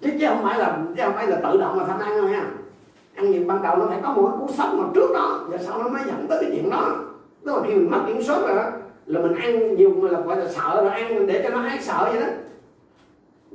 Chứ 0.00 0.10
chứ 0.20 0.26
không 0.28 0.42
phải 0.42 0.58
là 0.58 0.84
chứ 0.96 1.02
không 1.02 1.14
phải 1.14 1.26
là 1.26 1.36
tự 1.36 1.58
động 1.58 1.78
mà 1.78 1.84
tham 1.86 2.00
ăn 2.00 2.12
thôi 2.20 2.30
nha 2.30 2.50
ăn 3.14 3.30
nhiều 3.30 3.44
ban 3.46 3.62
đầu 3.62 3.76
nó 3.76 3.86
phải 3.86 4.00
có 4.02 4.12
một 4.12 4.28
cái 4.30 4.38
cú 4.40 4.54
sốc 4.54 4.74
mà 4.74 4.84
trước 4.94 5.10
đó 5.14 5.46
và 5.48 5.58
sau 5.58 5.82
nó 5.82 5.88
mới 5.88 6.02
dẫn 6.06 6.26
tới 6.28 6.38
cái 6.42 6.50
chuyện 6.54 6.70
đó. 6.70 7.04
Tức 7.44 7.54
là 7.56 7.62
khi 7.66 7.74
mình 7.74 7.90
mất 7.90 8.04
kiểm 8.06 8.22
soát 8.22 8.40
rồi 8.40 8.56
đó 8.56 8.70
là 9.08 9.20
mình 9.22 9.34
ăn 9.34 9.76
nhiều 9.76 9.90
mà 9.90 10.10
là 10.10 10.20
gọi 10.20 10.36
là 10.36 10.48
sợ 10.48 10.82
rồi 10.82 10.90
ăn 10.90 11.26
để 11.26 11.40
cho 11.42 11.50
nó 11.50 11.58
hết 11.60 11.78
sợ 11.80 12.08
vậy 12.12 12.20
đó. 12.20 12.26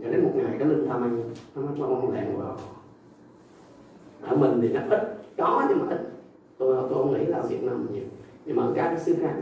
Rồi 0.02 0.12
đến 0.12 0.24
một 0.24 0.32
ngày 0.36 0.56
cái 0.60 0.68
linh 0.68 0.88
tham 0.88 1.04
ăn 1.04 1.24
nó 1.56 1.62
nó 1.78 1.86
không 1.86 2.14
lẹn 2.14 2.38
vào 2.38 2.58
ở 4.22 4.36
mình 4.36 4.60
thì 4.62 4.70
nó 4.70 4.82
ít 4.90 5.18
có 5.38 5.66
nhưng 5.70 5.80
mà 5.80 5.96
ít. 5.96 6.02
Tôi 6.58 6.76
tôi 6.90 7.04
không 7.04 7.14
nghĩ 7.14 7.26
là 7.26 7.38
ở 7.38 7.48
Việt 7.48 7.64
Nam 7.64 7.88
nhiều. 7.94 8.04
Nhưng 8.46 8.56
mà 8.56 8.64
ở 8.64 8.74
các 8.76 8.84
cái 8.84 9.00
xứ 9.00 9.16
khác 9.22 9.34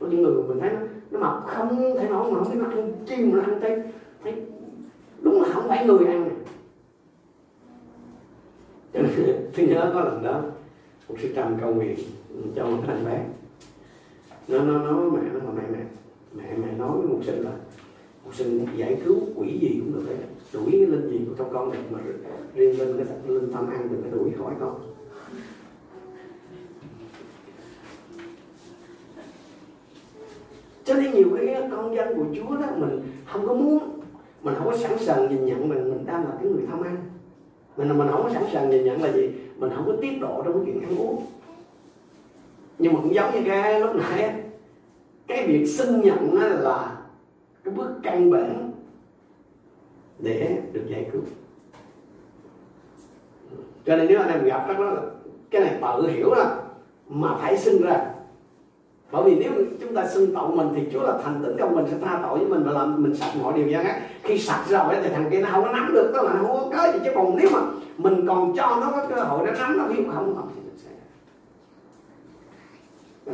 có 0.00 0.06
những 0.06 0.22
người 0.22 0.42
mình 0.42 0.60
thấy 0.60 0.70
nó, 0.70 0.80
nó 1.10 1.20
mập 1.20 1.42
không 1.46 1.94
thể 1.98 2.08
nói 2.08 2.30
mà 2.30 2.38
không 2.38 2.52
biết 2.52 2.60
nó 2.62 2.70
ăn 2.70 2.92
chim 3.06 3.32
mà 3.32 3.42
ăn 3.42 3.60
thấy 3.60 3.82
thấy 4.24 4.34
đúng 5.20 5.42
là 5.42 5.48
không 5.52 5.68
phải 5.68 5.86
người 5.86 6.06
ăn. 6.06 6.22
Này 6.22 6.36
cho 8.92 9.00
nên 9.02 9.10
tôi 9.56 9.66
nhớ 9.66 9.90
có 9.94 10.00
lần 10.00 10.22
đó 10.22 10.42
một 11.08 11.14
sư 11.22 11.28
trầm 11.34 11.56
cầu 11.60 11.74
nguyện 11.74 11.98
cho 12.56 12.66
một 12.66 12.82
thằng 12.86 13.04
bé 13.04 13.24
nó 14.50 14.58
nó 14.64 14.78
nói 14.78 15.10
mẹ 15.10 15.20
nó 15.44 15.52
mẹ 15.52 15.62
mẹ 15.72 15.84
mẹ 16.34 16.56
mẹ 16.56 16.72
nói 16.78 16.98
với 16.98 17.06
một 17.06 17.18
sinh 17.22 17.42
là 17.42 17.50
một 18.24 18.34
sinh 18.34 18.66
giải 18.76 19.00
cứu 19.04 19.18
quỷ 19.34 19.58
gì 19.60 19.80
cũng 19.80 19.92
được 19.92 20.02
đấy 20.08 20.16
đuổi 20.52 20.70
cái 20.70 20.86
linh 20.86 21.10
gì 21.10 21.20
của 21.28 21.34
trong 21.38 21.52
con 21.52 21.70
này 21.70 21.80
mà 21.90 21.98
riêng 22.54 22.78
linh 22.78 22.96
cái 22.96 23.06
linh 23.26 23.52
tâm 23.52 23.70
ăn 23.70 23.88
đừng 23.90 24.02
có 24.02 24.16
đuổi 24.16 24.30
khỏi 24.38 24.54
con. 24.60 24.80
Cho 30.84 30.94
nên 30.94 31.14
nhiều 31.14 31.28
cái 31.36 31.68
con 31.70 31.94
dân 31.94 32.16
của 32.16 32.24
Chúa 32.36 32.56
đó 32.56 32.66
mình 32.76 33.02
không 33.26 33.48
có 33.48 33.54
muốn, 33.54 34.00
mình 34.42 34.54
không 34.58 34.66
có 34.70 34.76
sẵn 34.76 34.98
sàng 34.98 35.28
nhìn 35.28 35.44
nhận 35.44 35.68
mình 35.68 35.90
mình 35.90 36.06
đang 36.06 36.24
là 36.24 36.30
cái 36.42 36.52
người 36.52 36.62
tham 36.70 36.82
ăn. 36.82 36.96
Mình 37.76 37.98
mình 37.98 38.08
không 38.10 38.22
có 38.22 38.30
sẵn 38.34 38.44
sàng 38.52 38.70
nhìn 38.70 38.84
nhận 38.84 39.02
là 39.02 39.12
gì? 39.12 39.30
Mình 39.56 39.70
không 39.76 39.86
có 39.86 39.92
tiết 40.00 40.20
độ 40.20 40.42
trong 40.44 40.52
cái 40.54 40.62
chuyện 40.66 40.82
ăn 40.82 40.98
uống. 40.98 41.26
Nhưng 42.78 42.92
mà 42.92 43.00
cũng 43.02 43.14
giống 43.14 43.34
như 43.34 43.40
cái 43.46 43.80
lúc 43.80 43.96
nãy 43.96 44.39
cái 45.30 45.46
việc 45.46 45.66
xin 45.66 46.00
nhận 46.00 46.34
là 46.34 46.96
cái 47.64 47.74
bước 47.74 47.90
căn 48.02 48.30
bản 48.30 48.70
để 50.18 50.62
được 50.72 50.84
giải 50.88 51.06
cứu. 51.12 51.22
Cho 53.86 53.96
nên 53.96 54.06
nếu 54.08 54.20
anh 54.20 54.30
em 54.30 54.44
gặp 54.44 54.66
đó, 54.68 54.96
cái 55.50 55.60
này 55.60 55.78
tự 55.82 56.08
hiểu 56.08 56.34
là 56.34 56.56
mà 57.08 57.36
phải 57.40 57.58
sinh 57.58 57.82
ra. 57.82 58.06
Bởi 59.12 59.22
vì 59.24 59.34
nếu 59.34 59.52
chúng 59.80 59.94
ta 59.94 60.06
xưng 60.06 60.34
tội 60.34 60.48
mình 60.56 60.68
thì 60.74 60.82
Chúa 60.92 61.02
là 61.02 61.18
thành 61.24 61.42
tĩnh 61.42 61.56
công 61.60 61.74
mình, 61.74 61.86
sẽ 61.90 61.96
tha 62.02 62.20
tội 62.22 62.38
với 62.38 62.48
mình 62.48 62.62
và 62.64 62.72
làm 62.72 63.02
mình 63.02 63.16
sạch 63.16 63.32
mọi 63.42 63.52
điều 63.52 63.68
gian 63.68 63.84
ác. 63.84 64.00
Khi 64.22 64.38
sạch 64.38 64.64
rồi 64.68 64.94
thì 65.02 65.08
thằng 65.08 65.28
kia 65.30 65.40
nó 65.40 65.48
không 65.52 65.64
có 65.64 65.72
nắm 65.72 65.92
được 65.94 66.12
đó 66.14 66.22
là 66.22 66.32
nó 66.32 66.46
không 66.46 66.70
có 66.70 66.76
cớ 66.76 66.92
gì. 66.92 66.98
Chứ 67.04 67.10
còn 67.14 67.36
nếu 67.36 67.50
mà 67.52 67.60
mình 67.96 68.26
còn 68.26 68.56
cho 68.56 68.78
nó 68.80 68.90
có 68.90 69.06
cơ 69.14 69.22
hội 69.22 69.46
nó 69.46 69.52
nắm, 69.52 69.78
nó 69.78 69.84
hiểu 69.86 70.04
không 70.12 70.34
không 70.36 70.48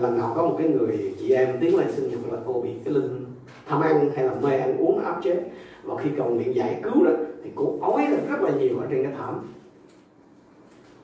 lần 0.01 0.19
nào 0.19 0.33
có 0.37 0.43
một 0.43 0.55
cái 0.59 0.69
người 0.69 1.15
chị 1.19 1.31
em 1.31 1.57
tiến 1.61 1.77
lên 1.77 1.93
sinh 1.93 2.11
nhật 2.11 2.33
là 2.33 2.39
cô 2.47 2.61
bị 2.61 2.71
cái 2.85 2.95
linh 2.95 3.25
tham 3.67 3.81
ăn 3.81 4.11
hay 4.17 4.25
là 4.25 4.35
mê 4.43 4.59
ăn 4.59 4.77
uống 4.77 5.05
áp 5.05 5.21
chế. 5.25 5.45
Và 5.83 5.97
khi 6.03 6.11
cầu 6.17 6.31
nguyện 6.31 6.55
giải 6.55 6.81
cứu 6.83 7.05
đó, 7.05 7.11
thì 7.45 7.51
cô 7.55 7.79
ói 7.81 8.07
rất 8.29 8.41
là 8.41 8.51
nhiều 8.51 8.79
ở 8.79 8.87
trên 8.91 9.03
cái 9.05 9.13
thảm. 9.19 9.47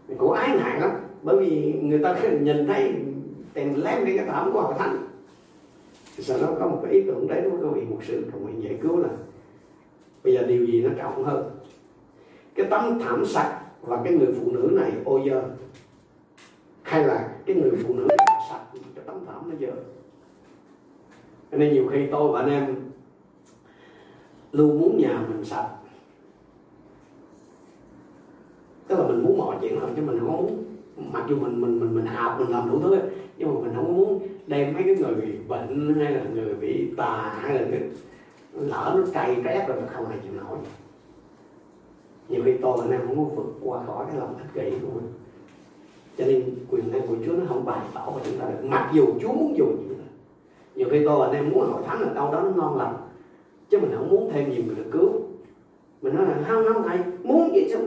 Thì 0.09 0.15
cô 0.19 0.31
ái 0.31 0.57
ngại 0.57 0.81
lắm, 0.81 0.91
bởi 1.23 1.37
vì 1.37 1.73
người 1.83 1.99
ta 1.99 2.21
nhìn 2.41 2.67
thấy 2.67 2.93
tìm 3.55 3.75
lem 3.75 4.07
trên 4.07 4.17
cái 4.17 4.27
thảm 4.27 4.51
của 4.53 4.61
hội 4.61 4.75
thánh. 4.79 5.07
Thì 6.17 6.25
sau 6.25 6.39
đó 6.39 6.49
có 6.61 6.67
một 6.67 6.81
cái 6.85 6.93
ý 6.93 7.03
tưởng 7.07 7.29
đấy 7.29 7.41
với 7.43 7.61
các 7.63 7.69
vị 7.75 7.83
một 7.91 7.99
sự 8.03 8.25
cầu 8.33 8.41
nguyện 8.41 8.63
giải 8.63 8.79
cứu 8.83 8.99
là 8.99 9.09
bây 10.25 10.35
giờ 10.35 10.43
điều 10.43 10.67
gì 10.67 10.83
nó 10.83 10.91
trọng 10.99 11.25
hơn? 11.25 11.51
Cái 12.55 12.67
tấm 12.71 12.99
thảm 12.99 13.27
sạch 13.27 13.61
và 13.83 14.01
cái 14.05 14.13
người 14.13 14.33
phụ 14.41 14.51
nữ 14.51 14.71
này 14.73 14.93
ô 15.05 15.21
dơ, 15.31 15.43
hay 16.83 17.05
là 17.05 17.29
cái 17.47 17.57
người 17.57 17.71
phụ 17.87 17.95
nữ 17.95 18.09
tấm 19.27 19.51
nó 19.51 19.57
giờ. 19.59 19.73
Cho 21.51 21.59
nên 21.59 21.73
nhiều 21.73 21.89
khi 21.93 22.07
tôi 22.11 22.33
và 22.33 22.41
anh 22.41 22.51
em 22.51 22.77
luôn 24.53 24.81
muốn 24.81 24.99
nhà 24.99 25.25
mình 25.29 25.45
sạch. 25.45 25.69
Tức 28.87 28.99
là 28.99 29.09
mình 29.09 29.23
muốn 29.25 29.39
mọi 29.39 29.57
chuyện 29.61 29.81
hơn, 29.81 29.93
chứ 29.97 30.03
mình 30.03 30.19
không 30.19 30.33
muốn. 30.33 30.65
Mặc 31.13 31.25
dù 31.29 31.37
mình 31.37 31.61
mình 31.61 31.81
mình 31.81 31.95
mình 31.95 32.07
học, 32.07 32.37
mình 32.39 32.49
làm 32.49 32.71
đủ 32.71 32.81
thứ 32.81 32.99
nhưng 33.39 33.55
mà 33.55 33.61
mình 33.61 33.73
không 33.75 33.97
muốn 33.97 34.27
đem 34.47 34.75
mấy 34.75 34.83
cái 34.83 34.95
người 34.95 35.39
bệnh 35.49 35.95
hay 36.01 36.13
là 36.13 36.25
người 36.35 36.55
bị 36.55 36.93
tà 36.97 37.39
hay 37.41 37.55
là 37.55 37.67
cái 37.71 37.81
lỡ 38.53 38.95
nó 38.97 39.03
cay 39.13 39.35
rét 39.35 39.65
rồi 39.69 39.79
không 39.93 40.09
ai 40.09 40.19
chịu 40.23 40.33
nổi. 40.33 40.59
Nhiều 42.29 42.43
khi 42.45 42.53
tôi 42.63 42.79
anh 42.81 42.91
em 42.91 43.01
không 43.07 43.17
muốn 43.17 43.37
vượt 43.37 43.53
qua 43.61 43.85
khỏi 43.87 44.07
cái 44.09 44.17
lòng 44.21 44.37
ích 44.37 44.55
kỷ 44.55 44.79
của 44.83 44.89
mình 44.95 45.13
cho 46.19 46.25
nên 46.25 46.43
quyền 46.71 46.93
năng 46.93 47.07
của 47.07 47.15
Chúa 47.27 47.33
nó 47.33 47.45
không 47.49 47.65
bày 47.65 47.81
tỏ 47.95 48.05
vào 48.07 48.21
chúng 48.25 48.39
ta 48.39 48.47
được. 48.47 48.69
Mặc 48.69 48.91
dù 48.93 49.07
Chúa 49.21 49.33
muốn 49.33 49.55
dùng 49.57 49.77
chúng 49.89 49.99
ta 49.99 50.05
nhiều 50.75 50.89
khi 50.91 51.05
tôi 51.05 51.27
anh 51.27 51.37
em 51.37 51.51
muốn 51.51 51.73
hội 51.73 51.83
thánh 51.87 52.03
ở 52.03 52.15
đâu 52.15 52.33
đó 52.33 52.41
nó 52.41 52.51
ngon 52.57 52.79
lành. 52.79 52.95
Chứ 53.71 53.79
mình 53.79 53.91
không 53.97 54.11
muốn 54.11 54.31
thêm 54.33 54.51
nhiều 54.51 54.63
người 54.67 54.75
được 54.75 54.91
cứu. 54.91 55.11
Mình 56.03 56.15
nói 56.15 56.27
là, 56.27 56.35
không 56.49 56.65
không, 56.73 56.83
thầy, 56.89 56.99
muốn 57.23 57.55
gì 57.55 57.67
chứ? 57.71 57.79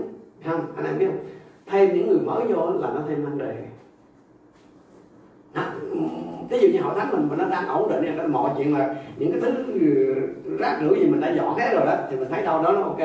Không, 0.46 0.62
anh 0.76 0.86
em 0.86 1.00
biết 1.00 1.06
không? 1.06 1.26
Thêm 1.66 1.94
những 1.94 2.08
người 2.08 2.20
mới 2.20 2.46
vô 2.48 2.72
là 2.80 2.92
nó 2.96 3.02
thêm 3.08 3.24
vấn 3.24 3.38
đề. 3.38 3.56
Ví 6.50 6.60
dụ 6.60 6.68
như 6.68 6.80
hội 6.80 6.96
thánh 7.00 7.12
mình 7.12 7.28
mà 7.30 7.36
nó 7.36 7.46
đang 7.50 7.68
ổn 7.68 7.90
định 7.90 8.02
thì 8.02 8.28
mọi 8.28 8.52
chuyện 8.58 8.78
là 8.78 8.96
những 9.18 9.32
cái 9.32 9.42
thứ 9.42 9.52
ừ, 9.74 10.16
rác 10.60 10.80
rưởi 10.82 11.00
gì 11.00 11.06
mình 11.06 11.22
đã 11.22 11.34
dọn 11.34 11.58
hết 11.58 11.74
rồi 11.74 11.86
đó, 11.86 11.96
thì 12.10 12.18
mình 12.18 12.28
thấy 12.32 12.44
đâu 12.44 12.64
đó 12.64 12.72
nó 12.72 12.82
ok. 12.82 13.00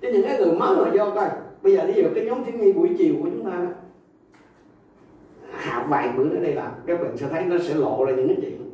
Chứ 0.00 0.08
những 0.12 0.22
cái 0.22 0.38
người 0.38 0.52
mới 0.52 0.76
mà 0.76 0.90
vô 0.94 1.10
coi, 1.14 1.28
bây 1.62 1.72
giờ 1.72 1.84
ví 1.86 2.02
dụ 2.02 2.08
cái 2.14 2.24
nhóm 2.24 2.44
thiếu 2.44 2.54
nhi 2.58 2.72
buổi 2.72 2.90
chiều 2.98 3.14
của 3.22 3.28
chúng 3.34 3.44
ta 3.44 3.50
đó 3.50 3.70
hạ 5.64 5.86
vài 5.88 6.08
bữa 6.16 6.24
nữa 6.24 6.40
đây 6.42 6.54
là 6.54 6.72
các 6.86 7.02
bạn 7.02 7.16
sẽ 7.16 7.28
thấy 7.28 7.44
nó 7.44 7.56
sẽ 7.58 7.74
lộ 7.74 8.04
ra 8.04 8.12
những 8.12 8.28
cái 8.28 8.36
chuyện 8.40 8.70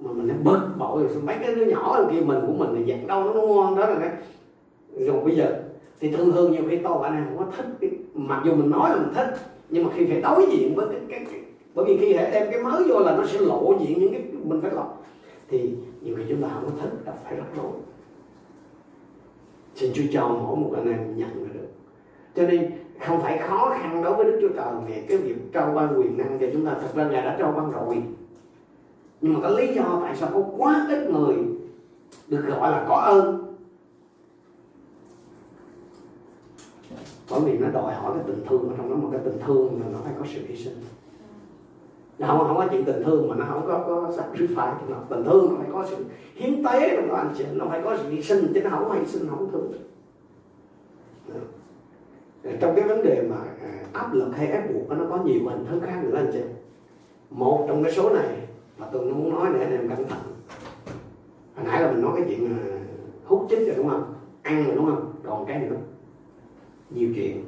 mà 0.00 0.12
mình 0.12 0.28
đã 0.28 0.34
bực 0.44 0.60
bội. 0.78 1.02
Rồi 1.02 1.22
mấy 1.22 1.36
cái 1.40 1.54
đứa 1.54 1.64
nhỏ 1.64 2.08
kia 2.12 2.20
mình 2.20 2.38
của 2.46 2.52
mình 2.52 2.74
thì 2.76 2.84
dặn 2.84 3.06
đâu 3.06 3.24
nó 3.24 3.42
ngon 3.42 3.76
đó 3.76 3.86
là 3.86 3.98
cái. 4.00 4.10
Rồi 5.06 5.20
bây 5.24 5.36
giờ 5.36 5.62
thì 6.00 6.10
thường 6.10 6.32
thường 6.32 6.52
nhiều 6.52 6.62
khi 6.70 6.76
tôi 6.76 7.02
bạn 7.02 7.14
nào 7.14 7.26
có 7.38 7.46
thích 7.56 7.66
cái, 7.80 7.90
mặc 8.14 8.42
dù 8.44 8.54
mình 8.54 8.70
nói 8.70 8.90
là 8.90 8.96
mình 8.96 9.14
thích 9.14 9.34
nhưng 9.70 9.84
mà 9.84 9.90
khi 9.94 10.06
phải 10.06 10.20
đối 10.20 10.46
diện 10.50 10.74
với 10.74 10.86
cái, 10.90 11.00
cái, 11.08 11.26
cái. 11.30 11.40
Bởi 11.74 11.84
vì 11.84 11.96
khi 11.96 12.14
hệ 12.14 12.30
đem 12.30 12.48
cái 12.50 12.62
mới 12.62 12.84
vô 12.88 12.98
là 12.98 13.16
nó 13.16 13.26
sẽ 13.26 13.38
lộ 13.40 13.74
diện 13.80 13.98
những 13.98 14.12
cái 14.12 14.22
mình 14.44 14.60
phải 14.60 14.70
lọc. 14.70 15.04
Thì 15.48 15.74
nhiều 16.02 16.14
khi 16.16 16.22
chúng 16.28 16.42
ta 16.42 16.48
không 16.54 16.64
có 16.64 16.70
thích 16.80 16.90
là 17.06 17.12
phải 17.24 17.36
rất 17.36 17.44
đối 17.56 17.72
xin 19.74 19.90
Chúa 19.94 20.02
cho 20.12 20.28
mỗi 20.28 20.56
một 20.56 20.72
anh 20.76 20.92
em 20.92 21.16
nhận 21.16 21.48
được. 21.54 21.68
Cho 22.36 22.42
nên 22.42 22.70
không 23.06 23.20
phải 23.22 23.38
khó 23.38 23.74
khăn 23.78 24.02
đối 24.02 24.14
với 24.14 24.24
Đức 24.24 24.38
Chúa 24.40 24.56
Trời 24.56 24.74
về 24.88 25.04
cái 25.08 25.18
việc 25.18 25.52
trao 25.52 25.72
ban 25.74 25.98
quyền 25.98 26.18
năng 26.18 26.38
cho 26.40 26.46
chúng 26.52 26.66
ta. 26.66 26.74
Thật 26.80 26.88
ra 26.94 27.04
Ngài 27.04 27.22
đã 27.22 27.36
trao 27.38 27.52
ban 27.52 27.70
rồi. 27.70 28.02
Nhưng 29.20 29.34
mà 29.34 29.40
có 29.42 29.48
lý 29.48 29.74
do 29.74 30.00
tại 30.02 30.16
sao 30.16 30.30
có 30.34 30.44
quá 30.56 30.86
ít 30.88 31.10
người 31.10 31.36
được 32.28 32.44
gọi 32.46 32.70
là 32.70 32.84
có 32.88 32.94
ơn? 32.94 33.56
Bởi 37.30 37.40
vì 37.40 37.58
nó 37.58 37.68
đòi 37.68 37.94
hỏi 37.94 38.12
cái 38.14 38.24
tình 38.26 38.44
thương 38.48 38.68
ở 38.68 38.74
trong 38.76 38.90
đó 38.90 38.96
một 38.96 39.08
cái 39.12 39.20
tình 39.24 39.38
thương 39.46 39.80
là 39.80 39.86
nó 39.92 39.98
phải 40.04 40.12
có 40.18 40.24
sự 40.34 40.40
hy 40.48 40.56
sinh. 40.56 40.76
Nó 42.18 42.26
không 42.26 42.38
không 42.38 42.56
có 42.56 42.66
chuyện 42.70 42.84
tình 42.84 43.02
thương 43.04 43.28
mà 43.28 43.36
nó 43.36 43.44
không 43.44 43.66
có 43.66 43.84
có 43.86 44.10
sacrifice 44.16 44.74
nó 44.88 44.96
tình 45.08 45.24
thương 45.24 45.48
nó 45.48 45.56
phải 45.58 45.68
có 45.72 45.86
sự 45.90 46.04
hiến 46.34 46.64
tế 46.64 46.96
trong 46.96 47.08
đó 47.08 47.14
anh 47.14 47.34
chị 47.38 47.44
nó 47.52 47.64
phải 47.68 47.80
có 47.84 47.96
sự 47.96 48.08
hy 48.08 48.22
sinh 48.22 48.52
chứ 48.54 48.60
nó 48.62 48.70
không 48.70 48.88
có 48.88 48.94
hy 48.94 49.06
sinh 49.06 49.28
không 49.28 49.50
thương 49.52 49.72
trong 52.60 52.76
cái 52.76 52.88
vấn 52.88 53.02
đề 53.02 53.22
mà 53.30 53.36
à, 53.62 53.70
áp 53.92 54.14
lực 54.14 54.30
hay 54.36 54.46
ép 54.46 54.74
buộc 54.74 54.98
nó 54.98 55.04
có 55.10 55.24
nhiều 55.24 55.40
hình 55.48 55.66
thức 55.66 55.80
khác 55.86 56.00
nữa 56.02 56.16
anh 56.16 56.30
chị 56.32 56.40
một 57.30 57.64
trong 57.68 57.82
cái 57.84 57.92
số 57.92 58.10
này 58.10 58.36
mà 58.78 58.86
tôi 58.92 59.04
muốn 59.04 59.30
nói 59.30 59.50
để 59.54 59.60
anh 59.60 59.72
em 59.72 59.88
cẩn 59.88 60.08
thận. 60.08 60.18
Hồi 61.56 61.66
nãy 61.66 61.82
là 61.82 61.90
mình 61.92 62.02
nói 62.02 62.12
cái 62.16 62.24
chuyện 62.28 62.46
à, 62.46 62.58
hút 63.24 63.46
chích 63.50 63.66
rồi 63.66 63.76
đúng 63.76 63.88
không? 63.88 64.14
Ăn 64.42 64.64
rồi 64.64 64.74
đúng 64.74 64.86
không? 64.86 65.12
Còn 65.26 65.46
cái 65.46 65.58
nữa. 65.58 65.76
Nhiều 66.90 67.08
chuyện. 67.14 67.44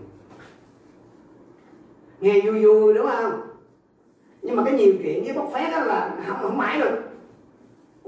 Nghe 2.21 2.41
vui 2.41 2.65
vui 2.67 2.95
đúng 2.95 3.07
không? 3.07 3.41
Nhưng 4.43 4.57
mà 4.57 4.65
cái 4.65 4.75
nhiều 4.75 4.93
chuyện 5.03 5.25
với 5.25 5.35
bốc 5.35 5.51
phét 5.55 5.73
đó 5.73 5.81
là 5.81 6.17
không 6.27 6.37
không 6.43 6.59
mãi 6.59 6.81
được 6.81 7.03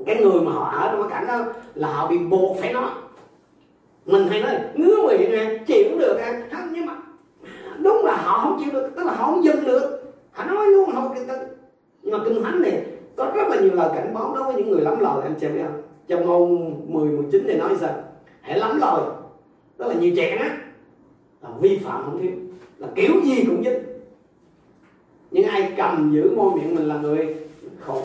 cái 0.07 0.17
người 0.17 0.41
mà 0.41 0.53
họ 0.53 0.71
ở 0.71 0.89
trong 0.93 1.03
cái 1.03 1.11
cảnh 1.11 1.27
đó 1.27 1.53
là 1.75 1.89
họ 1.89 2.09
bị 2.09 2.19
buộc 2.19 2.57
phải 2.61 2.73
nói 2.73 2.91
mình 4.07 4.27
hay 4.29 4.43
nói 4.43 4.53
ngứa 4.75 4.97
miệng 5.09 5.31
nè 5.31 5.59
chịu 5.67 5.85
cũng 5.91 5.99
được 5.99 6.17
nè. 6.19 6.43
Không 6.53 6.69
nhưng 6.73 6.87
mà 6.87 6.97
đúng 7.79 8.05
là 8.05 8.17
họ 8.17 8.39
không 8.45 8.61
chịu 8.65 8.73
được 8.73 8.91
tức 8.97 9.07
là 9.07 9.13
họ 9.15 9.27
không 9.27 9.45
dừng 9.45 9.65
được. 9.65 10.15
Họ 10.33 10.45
nói 10.45 10.67
luôn 10.67 10.91
họ 10.91 11.15
nhưng 12.03 12.19
mà 12.19 12.25
kinh 12.25 12.43
thánh 12.43 12.63
này 12.63 12.85
có 13.17 13.33
rất 13.35 13.49
là 13.49 13.61
nhiều 13.61 13.75
lời 13.75 13.91
cảnh 13.95 14.15
báo 14.15 14.35
đối 14.35 14.45
với 14.45 14.55
những 14.55 14.71
người 14.71 14.81
lắm 14.81 15.01
lời 15.01 15.23
anh 15.23 15.35
chị 15.41 15.49
biết 15.49 15.63
không? 15.63 15.83
Trong 16.09 16.27
ngôn 16.27 16.81
10, 16.93 17.05
19 17.05 17.47
này 17.47 17.57
nói 17.57 17.77
sao 17.81 17.95
hãy 18.41 18.59
lắm 18.59 18.79
lời. 18.81 19.03
Đó 19.79 19.87
là 19.87 19.95
nhiều 19.95 20.13
chuyện 20.17 20.39
á. 20.39 20.59
Là 21.43 21.49
vi 21.61 21.79
phạm 21.79 22.05
không 22.05 22.23
thiếu. 22.23 22.31
Là 22.79 22.89
kiểu 22.95 23.13
gì 23.25 23.45
cũng 23.47 23.65
dính. 23.65 23.83
Nhưng 25.31 25.45
ai 25.45 25.73
cầm 25.77 26.13
giữ 26.15 26.31
môi 26.37 26.55
miệng 26.55 26.75
mình 26.75 26.89
là 26.89 26.99
người 26.99 27.35
khổ 27.81 28.03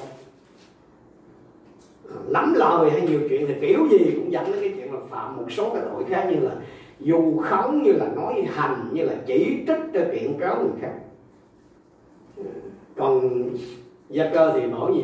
lắm 2.27 2.53
lời 2.53 2.89
hay 2.89 3.01
nhiều 3.01 3.19
chuyện 3.29 3.45
thì 3.47 3.53
kiểu 3.61 3.87
gì 3.91 4.13
cũng 4.15 4.31
dẫn 4.31 4.45
đến 4.45 4.55
cái 4.61 4.73
chuyện 4.75 4.93
là 4.93 4.99
phạm 5.09 5.37
một 5.37 5.51
số 5.51 5.69
cái 5.73 5.83
tội 5.93 6.03
khác 6.09 6.29
như 6.31 6.39
là 6.39 6.55
dù 6.99 7.37
khống, 7.37 7.83
như 7.83 7.91
là 7.91 8.07
nói 8.15 8.45
hành, 8.53 8.89
như 8.93 9.03
là 9.03 9.13
chỉ 9.25 9.63
trích 9.67 9.79
cho 9.93 9.99
chuyện 10.11 10.39
cáo 10.39 10.61
người 10.61 10.81
khác. 10.81 10.93
Còn 12.97 13.43
gia 14.09 14.33
cơ 14.33 14.53
thì 14.55 14.65
nổi 14.65 14.91
gì? 14.95 15.03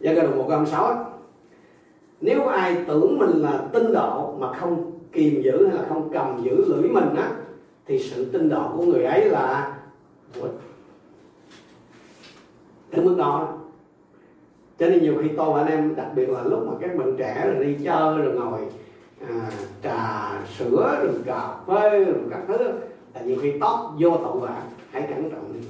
Gia 0.00 0.14
cơ 0.14 0.22
là 0.22 0.30
một 0.30 0.46
câu 0.48 0.66
sáu 0.66 1.04
nếu 2.20 2.46
ai 2.46 2.84
tưởng 2.86 3.18
mình 3.18 3.30
là 3.30 3.68
tinh 3.72 3.92
độ 3.92 4.34
mà 4.38 4.52
không 4.52 4.92
kiềm 5.12 5.42
giữ 5.42 5.66
hay 5.66 5.76
là 5.76 5.86
không 5.88 6.10
cầm 6.12 6.42
giữ 6.44 6.64
lưỡi 6.68 6.88
mình 6.88 7.14
á, 7.16 7.32
thì 7.86 7.98
sự 7.98 8.24
tinh 8.24 8.48
độ 8.48 8.72
của 8.76 8.82
người 8.82 9.04
ấy 9.04 9.24
là 9.24 9.76
tới 12.90 13.04
mức 13.04 13.14
đó 13.18 13.57
cho 14.78 14.88
nên 14.88 15.02
nhiều 15.02 15.14
khi 15.22 15.28
tôi 15.36 15.52
và 15.52 15.60
anh 15.60 15.72
em 15.72 15.96
đặc 15.96 16.06
biệt 16.14 16.28
là 16.28 16.42
lúc 16.42 16.66
mà 16.66 16.72
các 16.80 16.96
bạn 16.96 17.16
trẻ 17.18 17.44
rồi 17.46 17.64
đi 17.64 17.76
chơi 17.84 18.18
rồi 18.18 18.34
ngồi 18.34 18.60
à, 19.28 19.50
trà 19.82 20.30
sữa 20.58 20.98
rồi 21.02 21.14
cà 21.26 21.54
phê 21.66 22.04
rồi 22.04 22.16
các 22.30 22.40
thứ 22.48 22.58
là 23.14 23.20
nhiều 23.24 23.36
khi 23.42 23.52
tóc 23.60 23.94
vô 23.98 24.10
tội 24.10 24.40
vạ 24.40 24.62
hãy 24.90 25.02
cẩn 25.02 25.30
trọng 25.30 25.52
đi. 25.52 25.60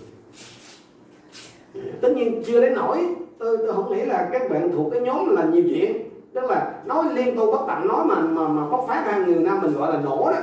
Tất 2.01 2.13
nhiên 2.17 2.43
chưa 2.47 2.61
đến 2.61 2.75
nổi 2.75 2.99
tôi, 3.39 3.59
tôi 3.59 3.73
không 3.73 3.93
nghĩ 3.93 4.05
là 4.05 4.29
các 4.33 4.51
bạn 4.51 4.71
thuộc 4.73 4.93
cái 4.93 5.01
nhóm 5.01 5.37
là 5.37 5.45
nhiều 5.45 5.65
chuyện. 5.71 6.09
Tức 6.33 6.45
là 6.51 6.83
nói 6.87 7.05
liên 7.15 7.37
tục 7.37 7.49
bất 7.53 7.65
tận 7.69 7.89
nói 7.89 8.05
mà 8.07 8.21
mà 8.21 8.49
mà 8.49 8.69
bóc 8.69 8.85
phát 8.89 9.05
ra 9.07 9.27
người 9.27 9.35
nam 9.35 9.59
mình 9.63 9.75
gọi 9.75 9.93
là 9.93 10.01
nổ 10.01 10.31
đó. 10.31 10.39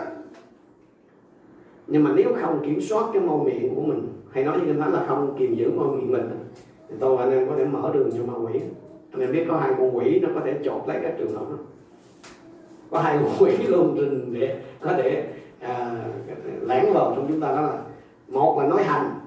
Nhưng 1.87 2.03
mà 2.03 2.11
nếu 2.15 2.33
không 2.41 2.65
kiểm 2.65 2.81
soát 2.81 3.03
cái 3.13 3.21
môi 3.21 3.45
miệng 3.45 3.75
của 3.75 3.81
mình 3.81 4.07
hay 4.31 4.43
nói 4.43 4.57
như 4.59 4.65
thế 4.65 4.73
nói 4.73 4.91
là 4.91 5.05
không 5.07 5.35
kiềm 5.39 5.55
giữ 5.55 5.71
môi 5.71 5.87
miệng 5.87 6.11
mình 6.11 6.29
thì 6.89 6.95
tôi 6.99 7.17
anh 7.17 7.31
em 7.31 7.49
có 7.49 7.55
thể 7.57 7.65
mở 7.65 7.91
đường 7.93 8.11
cho 8.17 8.23
ma 8.23 8.33
quỷ. 8.33 8.59
Anh 9.11 9.21
em 9.21 9.31
biết 9.31 9.45
có 9.49 9.57
hai 9.57 9.73
con 9.77 9.97
quỷ 9.97 10.19
nó 10.19 10.29
có 10.35 10.41
thể 10.45 10.59
chột 10.65 10.87
lấy 10.87 10.99
các 11.03 11.15
trường 11.17 11.33
hợp 11.33 11.45
đó. 11.49 11.57
Có 12.91 12.99
hai 12.99 13.17
con 13.17 13.33
quỷ 13.39 13.57
luôn 13.57 13.95
trình 13.97 14.33
để 14.33 14.61
có 14.81 14.93
thể 14.93 15.33
à, 15.59 16.05
lẻn 16.61 16.93
vào 16.93 17.13
trong 17.15 17.27
chúng 17.27 17.41
ta 17.41 17.47
đó 17.47 17.61
là 17.61 17.81
một 18.27 18.59
là 18.59 18.67
nói 18.67 18.83
hành 18.83 19.19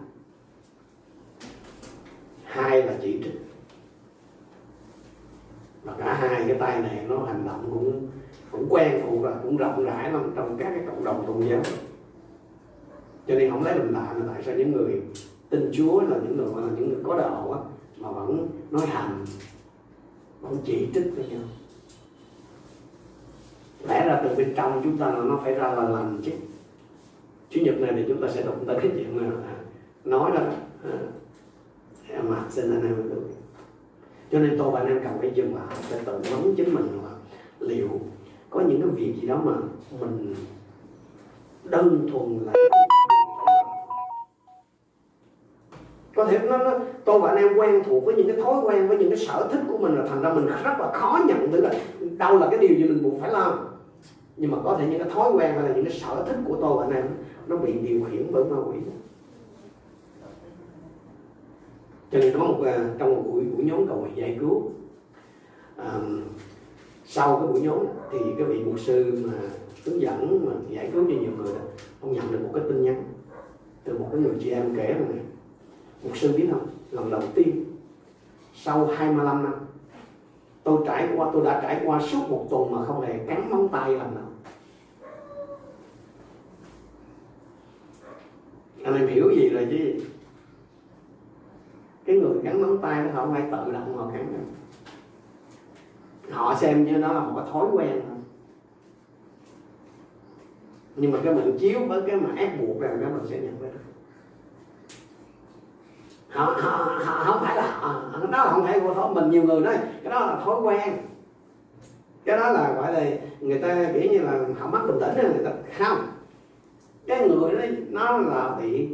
hai 2.45 2.83
là 2.83 2.95
chỉ 3.03 3.21
trích. 3.25 3.41
Và 5.85 5.95
cả 5.99 6.15
hai 6.15 6.45
cái 6.49 6.57
tay 6.59 6.81
này 6.81 7.05
nó 7.09 7.19
hành 7.19 7.47
động 7.47 7.69
cũng 7.71 8.09
cũng 8.51 8.67
quen 8.71 9.03
thuộc 9.03 9.21
và 9.21 9.35
cũng 9.43 9.57
rộng 9.57 9.85
rãi 9.85 10.13
lắm 10.13 10.33
trong 10.37 10.57
các 10.59 10.69
cái 10.75 10.85
cộng 10.87 11.05
đồng 11.05 11.25
tôn 11.27 11.49
giáo. 11.49 11.61
Cho 13.27 13.35
nên 13.35 13.51
không 13.51 13.65
lấy 13.65 13.79
làm 13.79 13.95
lạ 13.95 14.15
là 14.17 14.33
tại 14.35 14.43
sao 14.43 14.55
những 14.55 14.73
người 14.73 15.03
tin 15.51 15.71
Chúa 15.73 16.01
là 16.01 16.17
những 16.23 16.37
người 16.37 16.63
là 16.63 16.71
những 16.77 16.89
người 16.89 17.03
có 17.05 17.19
đạo 17.19 17.53
á 17.53 17.61
mà 17.99 18.11
vẫn 18.11 18.49
nói 18.71 18.87
hành 18.87 19.25
vẫn 20.41 20.57
chỉ 20.65 20.89
trích 20.95 21.13
với 21.17 21.29
nhau. 21.29 21.41
Lẽ 23.89 24.09
ra 24.09 24.21
từ 24.25 24.35
bên 24.37 24.55
trong 24.57 24.81
chúng 24.85 24.99
ta 24.99 25.07
là 25.07 25.25
nó 25.25 25.41
phải 25.45 25.55
ra 25.55 25.73
là 25.73 25.89
lành 25.89 26.21
chứ. 26.25 26.33
Chủ 27.51 27.61
nhật 27.61 27.75
này 27.81 27.93
thì 27.97 28.05
chúng 28.09 28.23
ta 28.23 28.29
sẽ 28.29 28.43
đụng 28.43 28.65
tới 28.67 28.79
cái 28.83 28.91
chuyện 28.95 29.17
mà 29.17 29.23
à, 29.47 29.57
nói 30.05 30.31
đó. 30.31 30.41
À, 32.11 32.23
mà 32.23 32.45
xin 32.51 32.71
anh 32.71 32.83
em 32.83 32.97
được. 32.97 33.29
Cho 34.33 34.39
nên 34.39 34.59
tôi 34.59 34.71
và 34.71 34.81
anh 34.81 34.89
em 34.89 35.01
cần 35.05 35.19
phải 35.21 35.33
dừng 35.35 35.57
lại 35.57 35.77
để 35.91 36.01
tự 36.05 36.21
vấn 36.31 36.55
chính 36.57 36.75
mình 36.75 36.87
là 37.05 37.11
liệu 37.61 37.89
có 38.51 38.61
những 38.61 38.81
cái 38.81 38.91
việc 38.91 39.15
gì 39.21 39.29
đó 39.29 39.43
mà 39.45 39.53
mình 40.01 40.35
đơn 41.65 42.09
thuần 42.13 42.39
là 42.47 42.53
có 46.19 46.25
thể 46.25 46.39
nó, 46.39 46.59
nó 46.59 46.79
tôi 47.05 47.21
và 47.21 47.29
anh 47.29 47.39
em 47.39 47.57
quen 47.57 47.83
thuộc 47.87 48.05
với 48.05 48.15
những 48.15 48.27
cái 48.27 48.37
thói 48.37 48.61
quen 48.65 48.89
với 48.89 48.99
những 48.99 49.11
cái 49.11 49.19
sở 49.19 49.49
thích 49.53 49.61
của 49.69 49.79
mình 49.79 49.95
là 49.95 50.07
thành 50.09 50.23
ra 50.23 50.35
mình 50.35 50.47
rất 50.47 50.81
là 50.81 50.91
khó 50.93 51.21
nhận 51.27 51.51
được 51.51 51.61
là 51.61 51.71
đâu 52.17 52.39
là 52.39 52.49
cái 52.51 52.59
điều 52.59 52.79
gì 52.79 52.85
mình 52.85 53.03
buộc 53.03 53.21
phải 53.21 53.33
làm. 53.33 53.59
Nhưng 54.37 54.51
mà 54.51 54.59
có 54.65 54.77
thể 54.79 54.87
những 54.87 54.99
cái 54.99 55.11
thói 55.11 55.33
quen 55.33 55.55
hay 55.55 55.63
là 55.63 55.75
những 55.75 55.85
cái 55.85 55.95
sở 55.95 56.25
thích 56.29 56.37
của 56.49 56.57
tôi 56.61 56.79
và 56.79 56.85
anh 56.85 56.95
em 56.95 57.05
nó 57.47 57.57
bị 57.57 57.73
điều 57.73 58.01
khiển 58.11 58.27
bởi 58.33 58.45
ma 58.45 58.57
quỷ 58.69 58.77
cho 62.13 62.19
nên 62.19 62.39
có 62.39 62.45
một 62.45 62.63
à, 62.65 62.91
trong 62.99 63.17
một 63.17 63.23
buổi 63.27 63.45
buổi 63.45 63.65
nhóm 63.65 63.87
cầu 63.87 63.97
nguyện 63.97 64.17
giải 64.17 64.37
cứu 64.41 64.71
à, 65.77 66.01
sau 67.05 67.37
cái 67.37 67.47
buổi 67.47 67.61
nhóm 67.61 67.79
thì 68.13 68.19
cái 68.39 68.47
vị 68.47 68.65
mục 68.65 68.81
sư 68.81 69.25
mà 69.27 69.33
hướng 69.85 70.01
dẫn 70.01 70.47
mà 70.47 70.53
giải 70.71 70.91
cứu 70.93 71.05
cho 71.05 71.15
nhiều 71.21 71.31
người 71.39 71.55
đó 71.55 71.61
ông 72.01 72.13
nhận 72.13 72.33
được 72.33 72.39
một 72.43 72.51
cái 72.55 72.63
tin 72.69 72.83
nhắn 72.83 73.05
từ 73.85 73.99
một 73.99 74.09
cái 74.13 74.21
người 74.21 74.35
chị 74.41 74.51
em 74.51 74.77
kể 74.77 74.93
rằng 74.93 75.19
một 76.03 76.09
mục 76.09 76.17
sư 76.17 76.35
biết 76.37 76.49
không 76.51 76.67
lần 76.91 77.11
đầu 77.11 77.23
tiên 77.35 77.65
sau 78.55 78.87
25 78.87 79.43
năm. 79.43 79.55
Tôi 80.63 80.83
trải 80.87 81.09
qua, 81.17 81.31
tôi 81.33 81.45
đã 81.45 81.61
trải 81.63 81.83
qua 81.85 82.01
suốt 82.01 82.29
một 82.29 82.47
tuần 82.51 82.73
mà 82.73 82.85
không 82.85 83.01
hề 83.01 83.19
cắn 83.27 83.51
móng 83.51 83.69
tay 83.69 83.93
lần 83.93 84.15
nào. 84.15 84.25
Anh 88.85 88.95
em 88.95 89.07
hiểu 89.07 89.31
gì 89.37 89.49
rồi 89.49 89.67
chứ 89.71 90.05
cái 92.05 92.17
người 92.17 92.43
cắn 92.45 92.63
móng 92.63 92.79
tay 92.83 93.05
nó 93.05 93.11
không 93.15 93.33
phải 93.33 93.43
tự 93.43 93.73
động 93.73 93.97
mà 93.97 94.13
cắn 94.13 94.33
đâu. 94.33 94.43
Họ 96.31 96.55
xem 96.55 96.85
như 96.85 96.93
nó 96.93 97.13
là 97.13 97.21
một 97.21 97.33
cái 97.37 97.53
thói 97.53 97.67
quen 97.73 98.01
thôi. 98.09 98.17
Nhưng 100.97 101.13
mà 101.13 101.19
cái 101.25 101.35
mình 101.35 101.57
chiếu 101.59 101.81
với 101.89 102.03
cái 102.07 102.17
mà 102.17 102.35
ép 102.37 102.61
buộc 102.61 102.81
rằng 102.81 102.99
cái 103.01 103.11
mình 103.11 103.27
sẽ 103.31 103.41
nhận 103.41 103.63
ra 103.63 103.69
họ, 106.29 106.45
họ, 106.45 107.01
họ 107.05 107.25
không 107.25 107.45
phải 107.45 107.57
là 107.57 107.63
ờ, 107.63 108.03
ờ, 108.13 108.19
họ, 108.19 108.27
đó 108.27 108.45
là 108.45 108.51
không 108.51 108.67
phải 108.67 108.81
của 108.81 108.95
thói 108.95 109.15
mình 109.15 109.31
nhiều 109.31 109.43
người 109.43 109.61
nói 109.61 109.79
cái 110.03 110.13
đó 110.13 110.27
là 110.27 110.41
thói 110.45 110.61
quen. 110.61 110.97
Cái 112.25 112.37
đó 112.37 112.51
là 112.51 112.73
gọi 112.73 112.93
là 112.93 113.11
người 113.41 113.59
ta 113.59 113.85
kiểu 113.95 114.13
như 114.13 114.19
là 114.19 114.41
họ 114.59 114.67
mắc 114.67 114.83
bình 114.87 114.99
tĩnh 115.01 115.33
người 115.35 115.45
ta 115.45 115.51
không. 115.79 115.99
Cái 117.07 117.29
người 117.29 117.53
đó 117.53 117.77
nó 117.91 118.19
là 118.19 118.57
bị 118.63 118.89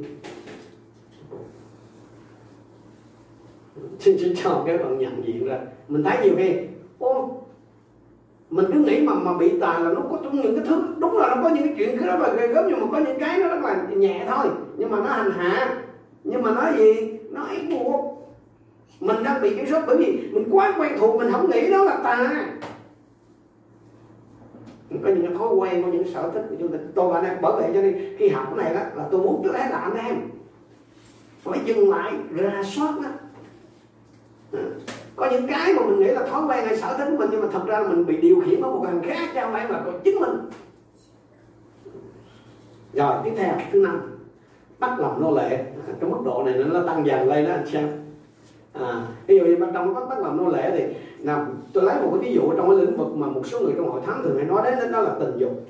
xin 3.99 4.19
xin 4.19 4.35
cho 4.37 4.63
cái 4.67 4.79
phần 4.79 4.99
nhận 4.99 5.27
diện 5.27 5.47
ra. 5.47 5.59
Mình 5.89 6.03
thấy 6.03 6.19
nhiều 6.25 6.35
khi 6.39 6.59
ô 6.99 7.41
mình 8.51 8.67
cứ 8.73 8.79
nghĩ 8.79 9.01
mà 9.01 9.15
mà 9.15 9.39
bị 9.39 9.61
tà 9.61 9.79
là 9.79 9.91
nó 9.91 10.01
có 10.11 10.19
trong 10.23 10.41
những 10.41 10.57
cái 10.57 10.65
thứ 10.69 10.83
đúng 10.99 11.17
là 11.17 11.35
nó 11.35 11.43
có 11.43 11.49
những 11.49 11.65
cái 11.65 11.75
chuyện 11.79 11.97
rất 11.97 12.21
là 12.21 12.35
ghê 12.39 12.49
gớm 12.49 12.65
nhưng 12.69 12.81
mà 12.81 12.87
có 12.93 12.99
những 12.99 13.19
cái 13.21 13.39
nó 13.39 13.49
rất 13.49 13.61
là 13.63 13.87
nhẹ 13.97 14.25
thôi. 14.29 14.47
Nhưng 14.77 14.91
mà 14.91 14.99
nó 14.99 15.05
hành 15.05 15.31
hạ. 15.31 15.83
Nhưng 16.25 16.43
mà 16.43 16.51
nói 16.51 16.73
gì? 16.77 17.14
Nó 17.35 17.47
ép 17.47 17.71
buộc. 17.71 18.29
Mình 19.01 19.23
đang 19.23 19.43
bị 19.43 19.57
kiểm 19.57 19.67
soát 19.71 19.85
bởi 19.87 19.97
vì 19.97 20.31
mình 20.33 20.49
quá 20.51 20.75
quen 20.79 20.93
thuộc, 20.99 21.17
mình 21.17 21.33
không 21.33 21.51
nghĩ 21.51 21.71
đó 21.71 21.85
là 21.85 21.97
tà 21.97 22.47
có 25.03 25.09
những 25.09 25.39
thói 25.39 25.49
quen, 25.55 25.83
có 25.83 25.89
những 25.89 26.13
sở 26.15 26.31
thích 26.35 26.47
của 26.51 26.57
chúng 26.59 26.73
ta 26.73 26.79
tôi 26.95 27.13
và 27.13 27.21
anh 27.21 27.25
em 27.25 27.39
bởi 27.43 27.53
vậy 27.53 27.71
cho 27.75 27.83
nên 27.83 28.17
khi 28.19 28.29
học 28.29 28.53
cái 28.57 28.65
này 28.65 28.75
đó 28.75 28.81
là 28.95 29.09
tôi 29.11 29.21
muốn 29.21 29.41
trước 29.45 29.57
hết 29.57 29.69
là 29.71 29.79
anh 29.79 29.95
em. 29.95 30.21
Phải 31.43 31.61
dừng 31.65 31.91
lại, 31.91 32.13
ra 32.31 32.63
soát 32.65 32.95
đó 33.03 33.09
ừ. 34.53 34.59
có 35.17 35.29
những 35.31 35.47
cái 35.49 35.75
mà 35.75 35.83
mình 35.87 35.99
nghĩ 35.99 36.11
là 36.11 36.27
thói 36.27 36.43
quen 36.47 36.65
hay 36.67 36.77
sở 36.77 36.99
thích 36.99 37.09
của 37.11 37.17
mình, 37.17 37.29
nhưng 37.33 37.41
mà 37.41 37.49
thật 37.53 37.63
ra 37.67 37.79
là 37.81 37.89
mình 37.89 38.07
bị 38.07 38.17
điều 38.17 38.41
khiển 38.41 38.61
bởi 38.61 38.71
một 38.71 38.83
thằng 38.87 39.03
khác 39.03 39.31
chứ 39.35 39.41
không 39.43 39.53
phải 39.53 39.69
là 39.69 39.85
chính 40.05 40.21
mình. 40.21 40.31
Rồi, 42.93 43.17
tiếp 43.25 43.33
theo, 43.37 43.55
thứ 43.73 43.81
năm 43.81 44.14
bắt 44.79 45.01
làm 45.01 45.23
nô 45.23 45.37
lệ. 45.37 45.57
À, 45.57 45.93
cái 46.01 46.11
mức 46.11 46.19
độ 46.25 46.43
này 46.43 46.55
nó 46.55 46.83
tăng 46.83 47.07
dần 47.07 47.29
lên 47.29 47.45
đó 47.45 47.53
anh 47.53 47.67
xem 47.67 47.89
à, 48.73 49.03
ví 49.27 49.39
dụ 49.39 49.45
như 49.45 49.57
ban 49.57 49.73
trong 49.73 49.95
bắt 49.95 50.03
bắt 50.09 50.19
làm 50.19 50.37
nô 50.37 50.49
lệ 50.49 50.71
thì 50.77 50.85
nào 51.19 51.47
tôi 51.73 51.85
lấy 51.85 51.97
một 52.03 52.09
cái 52.11 52.29
ví 52.29 52.35
dụ 52.35 52.53
trong 52.57 52.69
cái 52.69 52.87
lĩnh 52.87 52.97
vực 52.97 53.17
mà 53.17 53.27
một 53.27 53.47
số 53.47 53.61
người 53.61 53.73
trong 53.77 53.91
hội 53.91 54.01
thánh 54.07 54.23
thường 54.23 54.37
hay 54.37 54.47
nói 54.47 54.63
đến 54.65 54.93
đó 54.93 55.01
là 55.01 55.11
tình 55.21 55.39
dục. 55.39 55.67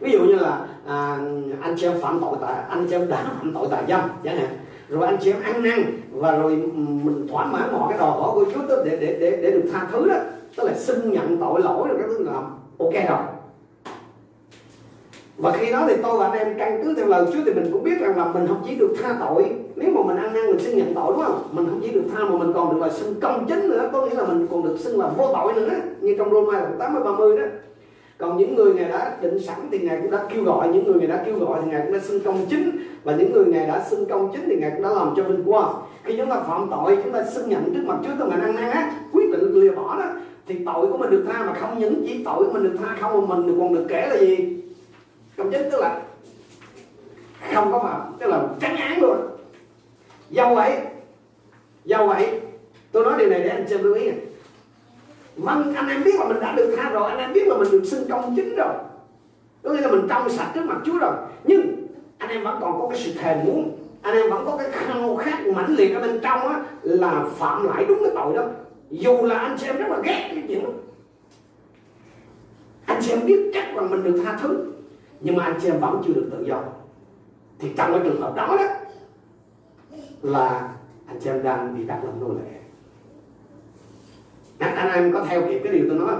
Ví 0.00 0.12
dụ 0.12 0.24
như 0.24 0.34
là 0.34 0.66
à, 0.86 1.18
anh 1.60 1.74
chị 1.76 1.86
em 1.86 2.00
phạm 2.00 2.18
tội 2.20 2.36
tại 2.40 2.64
anh 2.68 2.86
chị 2.90 2.96
em 2.96 3.08
đã 3.08 3.24
phạm 3.38 3.52
tội 3.54 3.66
tại 3.70 3.84
dâm 3.88 4.00
chẳng 4.24 4.36
hạn. 4.36 4.48
Rồi 4.88 5.06
anh 5.06 5.16
chị 5.20 5.32
em 5.32 5.42
ăn 5.42 5.62
năn 5.62 6.00
và 6.10 6.36
rồi 6.36 6.56
mình 6.82 7.26
thỏa 7.28 7.46
mãn 7.46 7.72
mọi 7.72 7.86
cái 7.88 7.98
đòi 7.98 8.10
hỏi 8.10 8.30
của 8.34 8.44
Chúa 8.54 8.84
để 8.84 8.96
để 9.00 9.16
để 9.20 9.38
để 9.42 9.50
được 9.50 9.70
tha 9.72 9.88
thứ 9.92 10.08
đó. 10.08 10.16
Tức 10.56 10.64
là 10.64 10.74
xin 10.74 11.10
nhận 11.10 11.36
tội 11.36 11.62
lỗi 11.62 11.88
rồi 11.88 11.98
cái 11.98 12.08
thứ 12.08 12.24
làm. 12.24 12.44
Ok 12.78 12.92
rồi 13.08 13.18
và 15.42 15.52
khi 15.52 15.72
đó 15.72 15.84
thì 15.88 15.94
tôi 16.02 16.18
và 16.18 16.28
anh 16.28 16.38
em 16.38 16.58
căn 16.58 16.80
cứ 16.84 16.94
theo 16.94 17.06
lời 17.06 17.26
Chúa 17.32 17.38
thì 17.46 17.54
mình 17.54 17.70
cũng 17.72 17.84
biết 17.84 18.00
rằng 18.00 18.16
là 18.16 18.24
mình 18.24 18.46
không 18.46 18.62
chỉ 18.68 18.74
được 18.74 18.94
tha 19.02 19.16
tội. 19.20 19.44
Nếu 19.76 19.90
mà 19.90 20.00
mình 20.06 20.16
ăn 20.16 20.34
năn 20.34 20.46
mình 20.46 20.58
xin 20.58 20.76
nhận 20.76 20.94
tội, 20.94 21.12
đúng 21.12 21.22
không? 21.24 21.42
Mình 21.52 21.66
không 21.70 21.80
chỉ 21.82 21.90
được 21.90 22.04
tha 22.14 22.24
mà 22.24 22.38
mình 22.38 22.52
còn 22.52 22.74
được 22.74 22.80
là 22.80 22.90
xưng 22.90 23.14
công 23.20 23.46
chính 23.48 23.68
nữa. 23.68 23.90
Có 23.92 24.06
nghĩa 24.06 24.14
là 24.14 24.24
mình 24.24 24.46
còn 24.50 24.62
được 24.62 24.76
xưng 24.78 25.00
là 25.00 25.08
vô 25.16 25.30
tội 25.32 25.52
nữa 25.54 25.70
như 26.00 26.14
trong 26.18 26.30
Roma 26.30 26.60
đoạn 26.60 26.76
80 26.78 27.02
30 27.04 27.36
đó. 27.36 27.44
Còn 28.18 28.36
những 28.36 28.54
người 28.54 28.74
ngài 28.74 28.88
đã 28.88 29.16
định 29.22 29.38
sẵn 29.38 29.56
thì 29.70 29.78
ngài 29.78 30.00
cũng 30.00 30.10
đã 30.10 30.18
kêu 30.34 30.44
gọi. 30.44 30.68
Những 30.68 30.86
người 30.86 30.94
ngài 30.94 31.08
đã 31.08 31.22
kêu 31.26 31.38
gọi 31.38 31.60
thì 31.64 31.70
ngài 31.70 31.82
cũng 31.84 31.92
đã 31.92 31.98
xưng 31.98 32.20
công 32.20 32.46
chính. 32.50 32.70
Và 33.04 33.16
những 33.16 33.32
người 33.32 33.44
ngài 33.44 33.66
đã 33.66 33.84
xưng 33.90 34.06
công 34.06 34.32
chính 34.32 34.48
thì 34.48 34.56
ngài 34.56 34.70
cũng 34.70 34.82
đã 34.82 34.90
làm 34.90 35.14
cho 35.16 35.22
vinh 35.22 35.44
quang 35.44 35.72
khi 36.04 36.16
chúng 36.16 36.30
ta 36.30 36.40
phạm 36.48 36.68
tội, 36.70 36.98
chúng 37.04 37.12
ta 37.12 37.24
xưng 37.24 37.48
nhận 37.48 37.74
trước 37.74 37.82
mặt 37.86 37.96
Chúa 38.04 38.10
tôi 38.18 38.30
mình 38.30 38.40
ăn 38.40 38.54
năn 38.54 38.70
á, 38.70 38.92
quyết 39.12 39.30
định 39.32 39.52
lìa 39.54 39.70
bỏ 39.70 39.96
đó, 39.96 40.06
thì 40.46 40.54
tội 40.66 40.86
của 40.86 40.96
mình 40.98 41.10
được 41.10 41.24
tha 41.32 41.44
mà 41.46 41.54
không 41.54 41.78
những 41.78 42.04
chỉ 42.06 42.24
tội 42.24 42.44
của 42.44 42.52
mình 42.52 42.62
được 42.62 42.76
tha 42.82 42.96
không, 43.00 43.28
mà 43.28 43.36
mình 43.36 43.60
còn 43.60 43.74
được 43.74 43.86
kể 43.88 44.06
là 44.10 44.16
gì? 44.16 44.61
Công 45.36 45.50
chính 45.52 45.70
tức 45.70 45.80
là 45.80 46.02
không 47.54 47.72
có 47.72 47.78
phạm 47.78 48.00
tức 48.18 48.26
là 48.26 48.42
tránh 48.60 48.76
án 48.76 49.00
luôn. 49.00 49.16
Do 50.30 50.54
vậy 50.54 50.80
do 51.84 52.06
vậy 52.06 52.40
tôi 52.92 53.04
nói 53.04 53.14
điều 53.18 53.28
này 53.30 53.40
để 53.40 53.48
anh 53.48 53.68
xem 53.68 53.82
lưu 53.82 53.94
ý 53.94 54.10
này 54.10 54.18
vâng 55.36 55.74
anh 55.74 55.88
em 55.88 56.04
biết 56.04 56.14
là 56.18 56.28
mình 56.28 56.40
đã 56.40 56.54
được 56.56 56.74
tha 56.76 56.90
rồi, 56.90 57.10
anh 57.10 57.18
em 57.18 57.32
biết 57.32 57.48
là 57.48 57.56
mình 57.56 57.70
được 57.70 57.82
xưng 57.84 58.08
công 58.10 58.36
chính 58.36 58.56
rồi. 58.56 58.74
Có 59.62 59.70
nghĩa 59.70 59.80
là 59.80 59.90
mình 59.90 60.06
trong 60.08 60.30
sạch 60.30 60.52
trước 60.54 60.64
mặt 60.64 60.78
Chúa 60.84 60.98
rồi. 60.98 61.12
Nhưng 61.44 61.86
anh 62.18 62.30
em 62.30 62.44
vẫn 62.44 62.58
còn 62.60 62.80
có 62.80 62.88
cái 62.88 62.98
sự 62.98 63.12
thèm 63.12 63.44
muốn, 63.44 63.78
anh 64.02 64.16
em 64.16 64.30
vẫn 64.30 64.46
có 64.46 64.56
cái 64.56 64.68
khao 64.70 65.16
khát 65.16 65.46
mãnh 65.46 65.74
liệt 65.74 65.94
ở 65.94 66.00
bên 66.00 66.20
trong 66.22 66.48
á, 66.48 66.64
là 66.82 67.24
phạm 67.36 67.66
lại 67.68 67.84
đúng 67.88 67.98
cái 68.04 68.12
tội 68.14 68.36
đó. 68.36 68.44
Dù 68.90 69.22
là 69.22 69.38
anh 69.38 69.56
chị 69.60 69.66
em 69.66 69.76
rất 69.76 69.88
là 69.88 69.98
ghét 70.04 70.28
cái 70.34 70.42
chuyện 70.48 70.64
đó. 70.64 70.70
Anh 72.86 73.02
chị 73.02 73.10
em 73.10 73.26
biết 73.26 73.50
chắc 73.54 73.74
rằng 73.74 73.90
mình 73.90 74.02
được 74.02 74.22
tha 74.24 74.38
thứ 74.42 74.72
nhưng 75.22 75.36
mà 75.36 75.44
anh 75.44 75.58
chị 75.62 75.68
em 75.68 75.80
vẫn 75.80 76.02
chưa 76.06 76.12
được 76.12 76.28
tự 76.32 76.44
do. 76.44 76.62
Thì 77.58 77.70
trong 77.76 77.92
cái 77.92 78.00
trường 78.04 78.20
hợp 78.20 78.34
đó 78.36 78.56
đó 78.58 78.66
là 80.22 80.74
anh 81.06 81.20
chị 81.20 81.30
em 81.30 81.42
đang 81.42 81.78
bị 81.78 81.84
đặt 81.84 82.04
làm 82.04 82.20
nô 82.20 82.28
lệ. 82.28 82.58
Anh, 84.58 84.74
anh 84.74 84.92
em 84.92 85.12
có 85.12 85.24
theo 85.28 85.42
kịp 85.48 85.60
cái 85.64 85.72
điều 85.72 85.84
tôi 85.88 85.98
nói. 85.98 86.16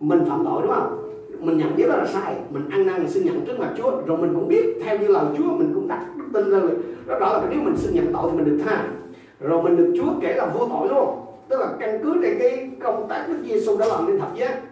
Mình 0.00 0.24
phạm 0.28 0.44
tội 0.44 0.62
đúng 0.62 0.72
không? 0.74 1.12
Mình 1.40 1.58
nhận 1.58 1.76
biết 1.76 1.86
đó 1.88 1.96
là 1.96 2.06
sai. 2.06 2.36
Mình 2.50 2.70
ăn 2.70 2.86
năn 2.86 2.98
mình 2.98 3.10
xin 3.10 3.24
nhận 3.24 3.44
trước 3.46 3.58
mặt 3.60 3.74
Chúa. 3.76 3.90
Rồi 4.06 4.18
mình 4.18 4.34
cũng 4.34 4.48
biết 4.48 4.64
theo 4.84 4.98
như 4.98 5.06
lời 5.06 5.24
Chúa 5.38 5.50
mình 5.50 5.72
cũng 5.74 5.88
đặt 5.88 6.06
đức 6.16 6.24
tin 6.32 6.50
ra 6.50 6.60
đó, 7.06 7.18
đó 7.18 7.32
là 7.32 7.46
nếu 7.50 7.60
mình 7.60 7.76
xin 7.76 7.94
nhận 7.94 8.12
tội 8.12 8.30
thì 8.30 8.38
mình 8.38 8.44
được 8.44 8.64
tha. 8.64 8.88
Rồi 9.40 9.62
mình 9.62 9.76
được 9.76 9.94
Chúa 9.96 10.12
kể 10.20 10.34
là 10.34 10.46
vô 10.46 10.68
tội 10.68 10.88
luôn. 10.88 11.22
Tức 11.48 11.60
là 11.60 11.72
căn 11.80 12.00
cứ 12.02 12.14
trên 12.22 12.38
cái 12.38 12.70
công 12.82 13.08
tác 13.08 13.26
Đức 13.28 13.36
Giêsu 13.44 13.76
đã 13.76 13.86
làm 13.86 14.06
nên 14.06 14.18
thập 14.18 14.36
giá 14.36 14.62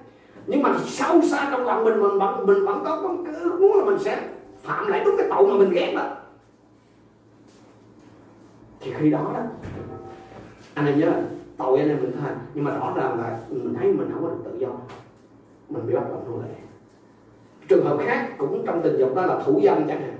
nhưng 0.46 0.62
mà 0.62 0.74
sâu 0.86 1.22
xa 1.22 1.48
trong 1.50 1.66
lòng 1.66 1.84
mình 1.84 2.00
mình 2.00 2.18
vẫn 2.18 2.46
mình 2.46 2.64
vẫn 2.64 2.82
có 2.84 3.16
cái 3.24 3.34
ước 3.34 3.60
muốn 3.60 3.78
là 3.78 3.84
mình 3.84 3.98
sẽ 3.98 4.28
phạm 4.62 4.88
lại 4.88 5.02
đúng 5.04 5.14
cái 5.18 5.26
tội 5.30 5.46
mà 5.46 5.54
mình 5.54 5.70
ghét 5.70 5.92
đó. 5.96 6.06
Thì 8.80 8.92
khi 8.98 9.10
đó 9.10 9.30
đó 9.34 9.40
anh 10.74 10.86
em 10.86 11.00
nhớ 11.00 11.12
tội 11.56 11.78
anh 11.78 11.88
em 11.88 11.98
mình 12.02 12.12
thôi. 12.20 12.30
Nhưng 12.54 12.64
mà 12.64 12.78
rõ 12.78 12.92
ràng 12.96 13.18
là 13.18 13.38
mình 13.48 13.74
thấy 13.74 13.92
mình 13.92 14.10
không 14.12 14.22
có 14.22 14.28
được 14.28 14.42
tự 14.44 14.58
do. 14.58 14.68
Mình 15.68 15.86
bị 15.86 15.94
bắt 15.94 16.04
làm 16.10 16.20
nô 16.26 16.42
lệ. 16.42 16.54
Trường 17.68 17.84
hợp 17.84 17.96
khác 18.00 18.28
cũng 18.38 18.62
trong 18.66 18.82
tình 18.82 18.96
dục 18.98 19.14
đó 19.14 19.26
là 19.26 19.42
thủ 19.46 19.60
dâm 19.64 19.88
chẳng 19.88 20.00
hạn. 20.00 20.16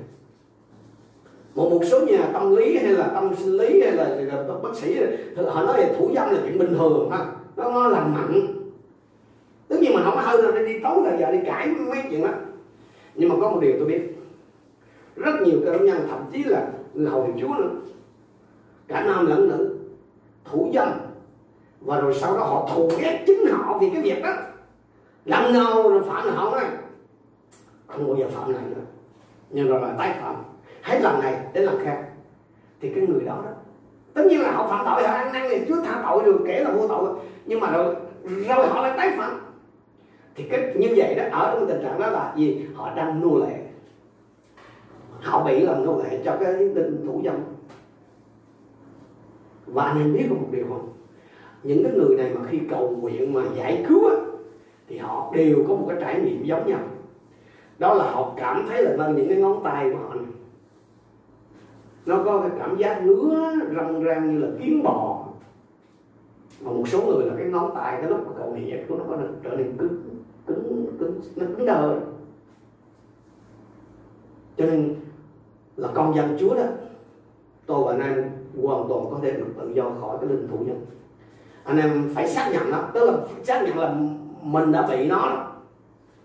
Một 1.54 1.70
một 1.70 1.80
số 1.90 2.00
nhà 2.06 2.30
tâm 2.32 2.56
lý 2.56 2.78
hay 2.78 2.92
là 2.92 3.06
tâm 3.06 3.34
sinh 3.36 3.56
lý 3.56 3.80
hay 3.80 3.92
là, 3.92 4.08
là 4.08 4.54
bác 4.62 4.74
sĩ 4.74 5.00
họ 5.46 5.62
nói 5.62 5.78
là 5.80 5.88
thủ 5.98 6.10
dâm 6.14 6.30
là 6.30 6.38
chuyện 6.44 6.58
bình 6.58 6.74
thường 6.78 7.10
ha. 7.10 7.26
Nó, 7.56 7.70
nó 7.70 7.88
lành 7.88 8.14
mạnh 8.14 8.53
mình 9.94 10.04
không 10.04 10.14
có 10.14 10.20
hơi 10.20 10.42
nào 10.42 10.52
đi 10.52 10.78
tối 10.78 11.02
là 11.04 11.16
giờ 11.16 11.32
đi 11.32 11.38
cãi 11.46 11.68
mấy 11.68 11.98
chuyện 12.10 12.22
đó. 12.22 12.30
Nhưng 13.14 13.28
mà 13.28 13.34
có 13.40 13.50
một 13.50 13.60
điều 13.60 13.72
tôi 13.78 13.86
biết, 13.86 14.02
rất 15.16 15.34
nhiều 15.44 15.60
cơ 15.64 15.78
nhân, 15.78 16.06
thậm 16.10 16.20
chí 16.32 16.44
là 16.44 16.66
người 16.94 17.06
hầu 17.06 17.28
chúa 17.40 17.54
nữa, 17.54 17.70
cả 18.88 19.04
nam 19.04 19.26
lẫn 19.26 19.48
nữ, 19.48 19.78
thủ 20.44 20.70
dâm, 20.74 20.88
và 21.80 22.00
rồi 22.00 22.14
sau 22.14 22.36
đó 22.36 22.44
họ 22.44 22.68
thù 22.74 22.90
ghét 22.98 23.24
chính 23.26 23.46
họ 23.50 23.78
vì 23.78 23.90
cái 23.90 24.02
việc 24.02 24.22
đó. 24.22 24.32
Lần 25.24 25.52
nào 25.52 25.88
rồi 25.88 26.02
phạm 26.02 26.28
họ 26.28 26.50
nói 26.50 26.64
không 27.86 28.06
bao 28.06 28.16
giờ 28.16 28.26
phạm 28.28 28.52
này 28.52 28.62
nữa. 28.70 28.82
Nhưng 29.50 29.68
rồi 29.68 29.80
là 29.80 29.94
tái 29.98 30.18
phạm. 30.22 30.34
Hết 30.82 31.00
lần 31.02 31.20
này 31.20 31.34
đến 31.52 31.64
lần 31.64 31.78
khác. 31.84 32.04
Thì 32.80 32.92
cái 32.94 33.06
người 33.06 33.24
đó 33.24 33.42
đó, 33.44 33.50
tất 34.14 34.22
nhiên 34.26 34.40
là 34.40 34.52
họ 34.52 34.66
phạm 34.66 34.84
tội, 34.84 35.08
họ 35.08 35.14
ăn 35.14 35.32
năn 35.32 35.42
thì 35.50 35.60
chúa 35.68 35.76
tha 35.84 36.02
tội 36.08 36.24
được, 36.24 36.38
kể 36.46 36.64
là 36.64 36.70
vô 36.70 36.88
tội. 36.88 37.10
Nhưng 37.46 37.60
mà 37.60 37.70
rồi 37.70 37.94
rồi 38.48 38.66
họ 38.66 38.82
lại 38.82 38.94
tái 38.96 39.14
phạm 39.18 39.40
thì 40.34 40.44
cái 40.44 40.74
như 40.76 40.88
vậy 40.96 41.14
đó 41.14 41.24
ở 41.32 41.54
trong 41.54 41.68
tình 41.68 41.82
trạng 41.82 41.98
đó 42.00 42.06
là 42.06 42.34
gì? 42.36 42.66
Họ 42.74 42.94
đang 42.94 43.20
nô 43.20 43.38
lệ. 43.38 43.60
Họ 45.22 45.44
bị 45.44 45.60
làm 45.60 45.84
nô 45.84 46.02
lệ 46.02 46.20
cho 46.24 46.36
cái 46.40 46.52
linh 46.52 47.06
thủ 47.06 47.22
dâm. 47.24 47.34
Và 49.66 49.84
anh 49.84 49.98
em 49.98 50.12
biết 50.12 50.26
có 50.30 50.34
một 50.34 50.48
điều 50.50 50.64
không? 50.68 50.88
Những 51.62 51.84
cái 51.84 51.92
người 51.92 52.16
này 52.16 52.30
mà 52.34 52.40
khi 52.50 52.60
cầu 52.70 52.96
nguyện 53.00 53.32
mà 53.32 53.42
giải 53.56 53.84
cứu 53.88 54.08
á, 54.08 54.16
thì 54.88 54.98
họ 54.98 55.32
đều 55.34 55.64
có 55.68 55.74
một 55.74 55.86
cái 55.88 55.98
trải 56.00 56.20
nghiệm 56.20 56.44
giống 56.44 56.66
nhau. 56.66 56.80
Đó 57.78 57.94
là 57.94 58.10
họ 58.10 58.34
cảm 58.36 58.66
thấy 58.68 58.82
là 58.82 58.96
vâng 58.96 59.16
những 59.16 59.28
cái 59.28 59.36
ngón 59.36 59.64
tay 59.64 59.90
của 59.90 59.98
họ 59.98 60.14
này. 60.14 60.24
nó 62.06 62.22
có 62.24 62.40
cái 62.40 62.50
cảm 62.58 62.76
giác 62.76 63.02
ngứa 63.04 63.52
răng 63.70 64.02
răng 64.02 64.32
như 64.32 64.38
là 64.38 64.48
kiến 64.62 64.82
bò. 64.82 65.26
Mà 66.60 66.72
một 66.72 66.88
số 66.88 67.02
người 67.02 67.26
là 67.26 67.34
cái 67.38 67.46
ngón 67.46 67.74
tay 67.74 67.98
cái 68.00 68.10
lúc 68.10 68.26
mà 68.26 68.32
cầu 68.38 68.50
nguyện 68.50 68.84
của 68.88 68.96
nó 68.96 69.04
có 69.08 69.18
trở 69.42 69.50
nên 69.50 69.76
cứng 69.78 70.13
cứng 71.04 71.20
nó 71.36 71.46
cứng 71.56 71.66
đờ. 71.66 72.00
Cho 74.56 74.66
nên 74.66 74.96
là 75.76 75.88
con 75.94 76.16
dân 76.16 76.36
chúa 76.40 76.54
đó, 76.54 76.66
tôi 77.66 77.84
và 77.84 77.92
anh 77.92 78.00
em 78.00 78.30
hoàn 78.62 78.88
toàn 78.88 79.06
có 79.10 79.18
thể 79.22 79.32
được 79.32 79.46
tự 79.58 79.72
do 79.74 79.90
khỏi 80.00 80.18
cái 80.20 80.30
linh 80.30 80.48
thủ 80.48 80.58
nhân 80.58 80.86
anh 81.64 81.78
em 81.78 82.10
phải 82.14 82.28
xác 82.28 82.50
nhận 82.52 82.70
đó, 82.70 82.90
tức 82.94 83.10
là 83.10 83.16
xác 83.44 83.62
nhận 83.62 83.78
là 83.78 83.94
mình 84.42 84.72
đã 84.72 84.86
bị 84.86 85.06
nó 85.06 85.16
đó. 85.16 85.52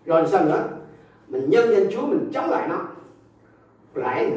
rồi 0.05 0.27
sao 0.27 0.45
nữa? 0.45 0.63
Mình 1.27 1.49
nhân 1.49 1.69
danh 1.71 1.87
chúa, 1.91 2.05
mình 2.05 2.29
chống 2.33 2.49
lại 2.49 2.67
nó. 2.67 2.81
Rải 3.93 4.31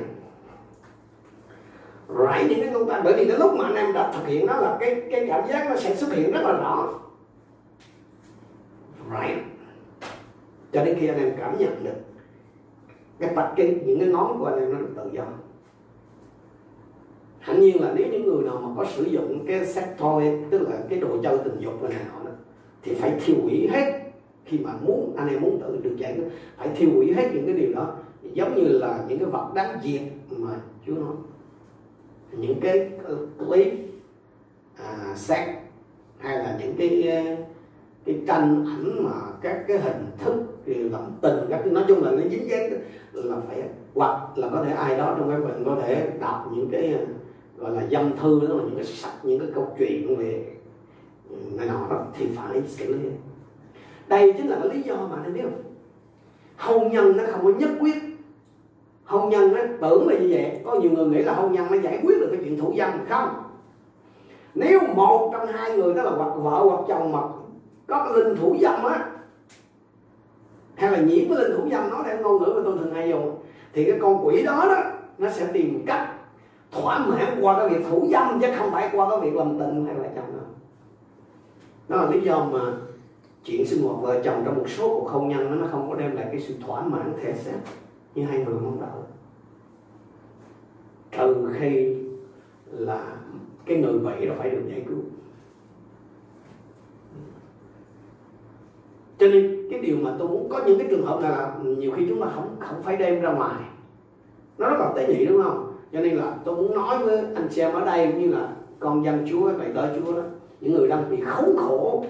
rải 2.19 2.47
những 2.49 2.61
cái 2.61 2.71
công 2.75 2.89
ta. 2.89 3.01
bởi 3.05 3.15
vì 3.17 3.25
cái 3.25 3.39
lúc 3.39 3.55
mà 3.55 3.65
anh 3.65 3.75
em 3.75 3.93
đã 3.93 4.13
thực 4.13 4.27
hiện 4.27 4.47
đó 4.47 4.61
là 4.61 4.77
cái 4.81 5.03
cái 5.11 5.27
cảm 5.29 5.49
giác 5.49 5.67
nó 5.71 5.77
sẽ 5.77 5.97
xuất 5.97 6.13
hiện 6.13 6.33
rất 6.33 6.41
là 6.43 6.53
rõ. 6.53 6.89
Rải 9.11 9.43
cho 10.73 10.85
đến 10.85 10.97
khi 11.01 11.07
anh 11.07 11.19
em 11.19 11.33
cảm 11.39 11.59
nhận 11.59 11.85
được 11.85 11.97
cái 13.19 13.35
bạch 13.35 13.53
cái 13.57 13.81
những 13.87 13.99
cái 13.99 14.09
ngón 14.09 14.39
của 14.39 14.45
anh 14.45 14.61
em 14.61 14.73
nó 14.73 14.79
được 14.79 14.93
tự 14.97 15.11
do. 15.13 15.25
Hẳn 17.39 17.61
nhiên 17.61 17.83
là 17.83 17.93
nếu 17.97 18.07
những 18.13 18.25
người 18.25 18.43
nào 18.45 18.61
mà 18.61 18.69
có 18.77 18.91
sử 18.91 19.05
dụng 19.05 19.45
cái 19.47 19.67
sex 19.67 19.85
toy 19.99 20.25
tức 20.51 20.63
là 20.63 20.79
cái 20.89 21.01
đồ 21.01 21.23
chơi 21.23 21.39
tình 21.45 21.61
dục 21.61 21.83
này 21.83 21.93
nọ 22.13 22.23
thì 22.83 22.95
phải 22.95 23.19
thiêu 23.25 23.37
hủy 23.43 23.69
hết 23.69 24.01
khi 24.45 24.59
mà 24.59 24.73
muốn 24.83 25.15
anh 25.17 25.29
em 25.29 25.41
muốn 25.41 25.61
tự 25.61 25.81
được 25.83 25.97
giải 25.97 26.19
phải 26.57 26.69
thiêu 26.77 26.91
hủy 26.95 27.13
hết 27.15 27.31
những 27.35 27.47
cái 27.47 27.55
điều 27.55 27.73
đó. 27.75 27.95
Giống 28.23 28.55
như 28.55 28.69
là 28.69 29.05
những 29.09 29.19
cái 29.19 29.29
vật 29.29 29.51
đáng 29.55 29.79
diệt 29.85 30.01
mà 30.31 30.51
Chúa 30.87 30.95
nói. 30.95 31.15
Những 32.33 32.61
cái 32.61 32.91
clip 33.39 33.73
à, 34.77 35.15
sex 35.17 35.49
hay 36.19 36.39
là 36.39 36.59
những 36.61 36.75
cái 36.79 37.05
cái 38.05 38.21
tranh 38.27 38.67
ảnh 38.67 39.05
mà 39.05 39.13
các 39.41 39.65
cái 39.69 39.79
hình 39.79 40.07
thức 40.19 40.35
làm 40.67 41.03
tình 41.21 41.47
các 41.51 41.61
cái 41.65 41.73
nói 41.73 41.85
chung 41.89 42.05
là 42.05 42.11
nó 42.11 42.23
dính 42.31 42.49
dáng 42.49 42.71
là 43.13 43.37
phải 43.49 43.63
hoặc 43.95 44.39
là 44.39 44.49
có 44.49 44.65
thể 44.65 44.73
ai 44.73 44.97
đó 44.97 45.15
trong 45.19 45.31
các 45.31 45.49
bạn 45.49 45.63
có 45.65 45.77
thể 45.83 46.11
đọc 46.21 46.51
những 46.55 46.69
cái, 46.73 46.99
gọi 47.59 47.71
là 47.71 47.87
dâm 47.91 48.17
thư 48.17 48.41
đó 48.41 48.55
là 48.55 48.63
những 48.63 48.77
cái 48.77 48.85
sách, 48.85 49.13
những 49.23 49.41
cái 49.41 49.49
câu 49.55 49.75
chuyện 49.79 50.17
về 50.17 50.45
ừ, 51.31 51.37
này 51.57 51.67
nọ 51.67 51.87
đó, 51.91 52.07
thì 52.19 52.27
phải 52.37 52.63
xử 52.67 52.95
lý. 52.95 53.09
Đây 54.09 54.33
chính 54.33 54.49
là 54.49 54.59
cái 54.63 54.77
lý 54.77 54.83
do 54.83 54.97
mà 54.97 55.17
anh 55.25 55.35
biết 55.35 55.43
không? 55.43 55.63
Hôn 56.57 56.93
nhân 56.93 57.17
nó 57.17 57.25
không 57.27 57.45
có 57.45 57.53
nhất 57.59 57.71
quyết. 57.81 57.97
Hôn 59.05 59.31
nhân 59.31 59.55
nó 59.55 59.61
tưởng 59.81 60.09
là 60.09 60.19
như 60.19 60.29
vậy. 60.31 60.61
Có 60.65 60.75
nhiều 60.75 60.91
người 60.91 61.07
nghĩ 61.07 61.23
là 61.23 61.35
hôn 61.35 61.53
nhân 61.53 61.67
nó 61.71 61.79
giải 61.79 62.01
quyết 62.03 62.21
được 62.21 62.29
cái 62.31 62.41
chuyện 62.45 62.59
thủ 62.59 62.75
dâm, 62.79 62.91
không. 63.09 63.29
Nếu 64.55 64.81
một 64.95 65.31
trong 65.33 65.47
hai 65.47 65.77
người 65.77 65.95
đó 65.95 66.03
là 66.03 66.11
hoặc 66.11 66.35
vợ 66.37 66.65
hoặc 66.65 66.81
chồng 66.89 67.13
mà 67.13 67.21
có 67.87 68.05
cái 68.05 68.25
linh 68.25 68.37
thủ 68.37 68.57
dâm 68.61 68.85
á. 68.85 69.11
Hay 70.75 70.91
là 70.91 70.99
nhiễm 70.99 71.29
cái 71.29 71.39
linh 71.39 71.57
thủ 71.57 71.69
dâm 71.71 71.91
nó 71.91 72.03
theo 72.05 72.19
ngôn 72.23 72.43
ngữ 72.43 72.53
mà 72.57 72.61
tôi 72.65 72.79
thường 72.79 72.95
hay 72.95 73.09
dùng. 73.09 73.39
Thì 73.73 73.85
cái 73.85 73.99
con 74.03 74.27
quỷ 74.27 74.43
đó 74.43 74.65
đó, 74.69 74.83
nó 75.19 75.31
sẽ 75.31 75.47
tìm 75.53 75.83
cách 75.87 76.15
thỏa 76.71 77.07
mãn 77.07 77.39
qua 77.41 77.59
cái 77.59 77.69
việc 77.69 77.87
thủ 77.91 78.09
dâm, 78.11 78.41
chứ 78.41 78.49
không 78.59 78.71
phải 78.71 78.91
qua 78.93 79.11
cái 79.11 79.21
việc 79.21 79.37
làm 79.37 79.59
tình 79.59 79.87
hay 79.87 79.95
là 79.95 80.09
chồng 80.17 80.37
đâu. 80.37 80.47
Đó 81.89 81.97
là 81.97 82.11
lý 82.11 82.21
do 82.21 82.45
mà 82.45 82.61
chuyện 83.45 83.67
sinh 83.67 83.83
hoạt 83.83 84.03
vợ 84.03 84.21
chồng 84.25 84.43
trong 84.45 84.59
một 84.59 84.69
số 84.69 84.89
cuộc 84.89 85.09
hôn 85.09 85.29
nhân 85.29 85.61
nó 85.61 85.67
không 85.71 85.91
có 85.91 85.97
đem 85.97 86.17
lại 86.17 86.27
cái 86.31 86.41
sự 86.41 86.55
thỏa 86.67 86.83
mãn 86.83 87.13
thể 87.23 87.35
xác 87.35 87.59
như 88.15 88.25
hai 88.25 88.39
người 88.39 88.55
mong 88.55 88.81
đợi. 88.81 89.03
Trừ 91.11 91.51
khi 91.59 91.97
là 92.67 93.05
cái 93.67 93.77
người 93.77 93.99
bị 93.99 94.27
nó 94.27 94.35
phải 94.39 94.51
được 94.51 94.63
giải 94.69 94.85
cứu. 94.89 94.99
Cho 99.23 99.29
nên 99.29 99.67
cái 99.71 99.79
điều 99.79 99.97
mà 99.97 100.11
tôi 100.19 100.29
muốn 100.29 100.49
có 100.49 100.61
những 100.67 100.79
cái 100.79 100.87
trường 100.91 101.07
hợp 101.07 101.21
là 101.23 101.55
nhiều 101.65 101.93
khi 101.97 102.07
chúng 102.09 102.21
ta 102.21 102.27
không 102.35 102.57
không 102.61 102.83
phải 102.83 102.97
đem 102.97 103.21
ra 103.21 103.33
ngoài. 103.33 103.63
Nó 104.59 104.69
rất 104.69 104.77
là 104.79 104.93
tế 104.97 105.07
nhị, 105.07 105.27
đúng 105.27 105.43
không? 105.43 105.73
Cho 105.93 106.01
nên 106.01 106.17
là 106.17 106.35
tôi 106.45 106.57
muốn 106.57 106.75
nói 106.75 106.99
với 106.99 107.17
anh 107.35 107.49
chị 107.51 107.61
em 107.61 107.73
ở 107.73 107.85
đây 107.85 108.13
như 108.13 108.29
là 108.29 108.49
con 108.79 109.05
dân 109.05 109.27
chúa, 109.31 109.53
bày 109.59 109.69
tỏ 109.75 109.83
chúa 109.97 110.13
đó, 110.13 110.23
những 110.61 110.73
người 110.73 110.89
đang 110.89 111.11
bị 111.11 111.17
khốn 111.27 111.57
khổ 111.57 112.07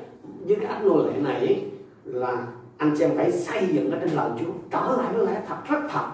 với 0.46 0.56
cái 0.56 0.66
ách 0.66 0.84
nô 0.84 0.96
lệ 0.96 1.12
này 1.20 1.64
là 2.04 2.46
anh 2.76 2.94
chị 2.98 3.04
em 3.04 3.10
phải 3.16 3.32
xây 3.32 3.66
dựng 3.66 3.90
ở 3.90 3.98
trên 4.00 4.10
lời 4.10 4.30
chúa. 4.40 4.52
Trở 4.70 4.96
lại 5.02 5.12
với 5.14 5.26
lẽ 5.26 5.42
thật, 5.48 5.56
rất 5.68 5.80
thật. 5.90 6.06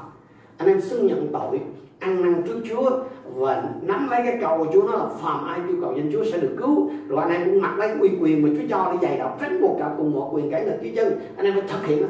Anh 0.56 0.68
em 0.68 0.80
xưng 0.80 1.06
nhận 1.06 1.28
tội, 1.32 1.60
ăn 1.98 2.22
năn 2.22 2.42
trước 2.46 2.60
Chúa 2.68 2.90
và 3.34 3.70
nắm 3.82 4.08
lấy 4.10 4.20
cái 4.24 4.38
cầu 4.40 4.58
của 4.58 4.66
Chúa 4.72 4.82
nó 4.82 4.92
là 4.92 5.06
phàm 5.08 5.46
ai 5.46 5.60
yêu 5.68 5.76
cầu 5.80 5.94
danh 5.96 6.10
Chúa 6.12 6.24
sẽ 6.24 6.40
được 6.40 6.56
cứu. 6.58 6.90
Rồi 7.08 7.22
anh 7.22 7.30
em 7.30 7.44
cũng 7.44 7.62
mặc 7.62 7.78
lấy 7.78 7.90
uy 8.00 8.10
quyền 8.20 8.42
mà 8.42 8.48
Chúa 8.56 8.68
cho 8.68 8.92
để 8.92 9.08
dày 9.08 9.18
đọc 9.18 9.38
tránh 9.40 9.60
một 9.60 9.76
cả 9.78 9.94
cùng 9.96 10.12
một 10.12 10.30
quyền 10.32 10.50
cái 10.50 10.66
lực 10.66 10.76
với 10.80 10.92
chân 10.96 11.20
anh 11.36 11.46
em 11.46 11.54
phải 11.54 11.68
thực 11.68 11.86
hiện 11.86 12.02
đó 12.02 12.08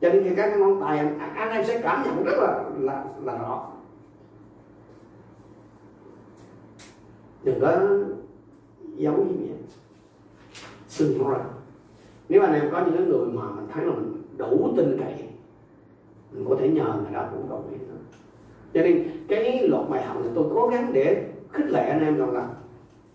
cho 0.00 0.12
nên 0.12 0.24
khi 0.24 0.34
các 0.36 0.50
cái 0.50 0.58
ngón 0.58 0.80
tay 0.80 0.98
anh, 0.98 1.18
anh 1.18 1.50
em 1.50 1.64
sẽ 1.64 1.80
cảm 1.82 2.02
nhận 2.02 2.24
rất 2.24 2.38
là 2.38 2.64
là 2.78 3.04
là 3.24 3.38
rõ. 3.38 3.66
Đừng 7.42 7.60
có 7.60 7.80
giấu 8.96 9.14
gì. 9.14 9.36
Vậy 9.38 9.58
xưng 10.88 11.18
nó 11.18 11.30
ra 11.30 11.38
nếu 12.28 12.42
anh 12.42 12.54
em 12.54 12.68
có 12.72 12.84
những 12.84 13.08
người 13.08 13.26
mà 13.26 13.42
mình 13.50 13.66
thấy 13.72 13.84
là 13.84 13.92
mình 13.92 14.22
đủ 14.36 14.72
tin 14.76 14.98
cậy 14.98 15.14
mình 16.32 16.46
có 16.48 16.56
thể 16.60 16.68
nhờ 16.68 16.84
người 16.84 17.12
đó 17.12 17.28
cũng 17.32 17.46
cầu 17.48 17.64
nguyện 17.68 17.88
nữa 17.88 17.95
cho 18.76 18.82
nên 18.82 19.08
cái 19.28 19.68
loạt 19.68 19.88
bài 19.88 20.02
học 20.02 20.16
này 20.20 20.30
tôi 20.34 20.44
cố 20.54 20.68
gắng 20.68 20.90
để 20.92 21.24
khích 21.52 21.66
lệ 21.66 21.88
anh 21.88 22.04
em 22.04 22.18
rằng 22.18 22.32
là 22.32 22.48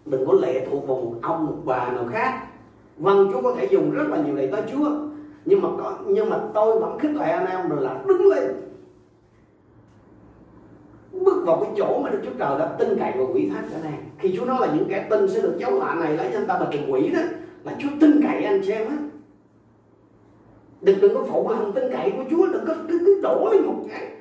đừng 0.06 0.26
có 0.28 0.34
lệ 0.34 0.68
thuộc 0.70 0.88
vào 0.88 0.98
một 0.98 1.14
ông 1.22 1.46
một 1.46 1.58
bà 1.66 1.92
nào 1.92 2.06
khác. 2.12 2.48
Vâng 2.98 3.30
chúa 3.32 3.42
có 3.42 3.54
thể 3.58 3.66
dùng 3.66 3.92
rất 3.92 4.04
là 4.10 4.18
nhiều 4.18 4.36
lời 4.36 4.50
tới 4.52 4.62
chúa 4.72 4.90
nhưng 5.46 5.62
mà 5.62 5.70
có, 5.78 5.98
nhưng 6.08 6.30
mà 6.30 6.40
tôi 6.54 6.80
vẫn 6.80 7.00
khích 7.00 7.16
lệ 7.16 7.32
anh 7.32 7.46
em 7.46 7.70
là 7.80 8.02
đứng 8.08 8.28
lên. 8.28 8.44
Bước 11.12 11.44
vào 11.46 11.60
cái 11.64 11.72
chỗ 11.78 12.02
mà 12.04 12.10
Đức 12.10 12.20
Chúa 12.26 12.32
Trời 12.40 12.60
đã 12.60 12.76
tin 12.80 13.00
cậy 13.00 13.12
và 13.18 13.24
quỷ 13.34 13.50
thác 13.50 13.64
cho 13.72 13.78
anh 13.78 13.94
em. 13.94 14.02
Khi 14.20 14.38
Chúa 14.38 14.46
nói 14.46 14.58
là 14.62 14.74
những 14.76 14.88
kẻ 14.90 15.08
tin 15.10 15.30
sẽ 15.30 15.42
được 15.42 15.58
cháu 15.60 15.72
lạ 15.72 15.96
này 16.00 16.18
lấy 16.18 16.34
anh 16.34 16.48
ta 16.48 16.60
là 16.60 16.68
trừng 16.72 16.94
quỷ 16.94 17.10
đó 17.10 17.20
là 17.64 17.76
Chúa 17.80 17.90
tin 18.00 18.22
cậy 18.24 18.44
anh 18.44 18.62
chị 18.66 18.72
em 18.72 18.88
á. 18.88 18.98
Đừng 20.82 21.02
đừng 21.02 21.14
có 21.14 21.24
phụ 21.24 21.50
lòng 21.50 21.72
tin 21.74 21.84
cậy 21.92 22.12
của 22.12 22.24
Chúa 22.30 22.48
đừng 22.48 22.66
có 22.68 22.74
cứ 22.90 23.00
cứ 23.06 23.20
đổ 23.24 23.50
lên 23.52 23.66
một 23.66 23.86
cái 23.90 24.21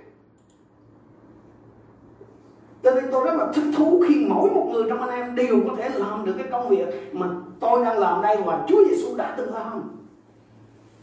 cho 2.83 2.95
nên 2.95 3.05
tôi 3.13 3.25
rất 3.25 3.35
là 3.35 3.53
thích 3.55 3.73
thú 3.77 4.05
khi 4.09 4.27
mỗi 4.29 4.51
một 4.51 4.71
người 4.73 4.85
trong 4.89 5.01
anh 5.01 5.11
em 5.11 5.35
đều 5.35 5.61
có 5.69 5.77
thể 5.77 5.89
làm 5.95 6.25
được 6.25 6.33
cái 6.39 6.47
công 6.51 6.69
việc 6.69 6.87
mà 7.13 7.29
tôi 7.61 7.85
đang 7.85 7.99
làm 7.99 8.23
đây 8.23 8.37
và 8.45 8.65
Chúa 8.69 8.85
Giêsu 8.85 9.17
đã 9.17 9.35
từng 9.37 9.55
làm. 9.55 9.83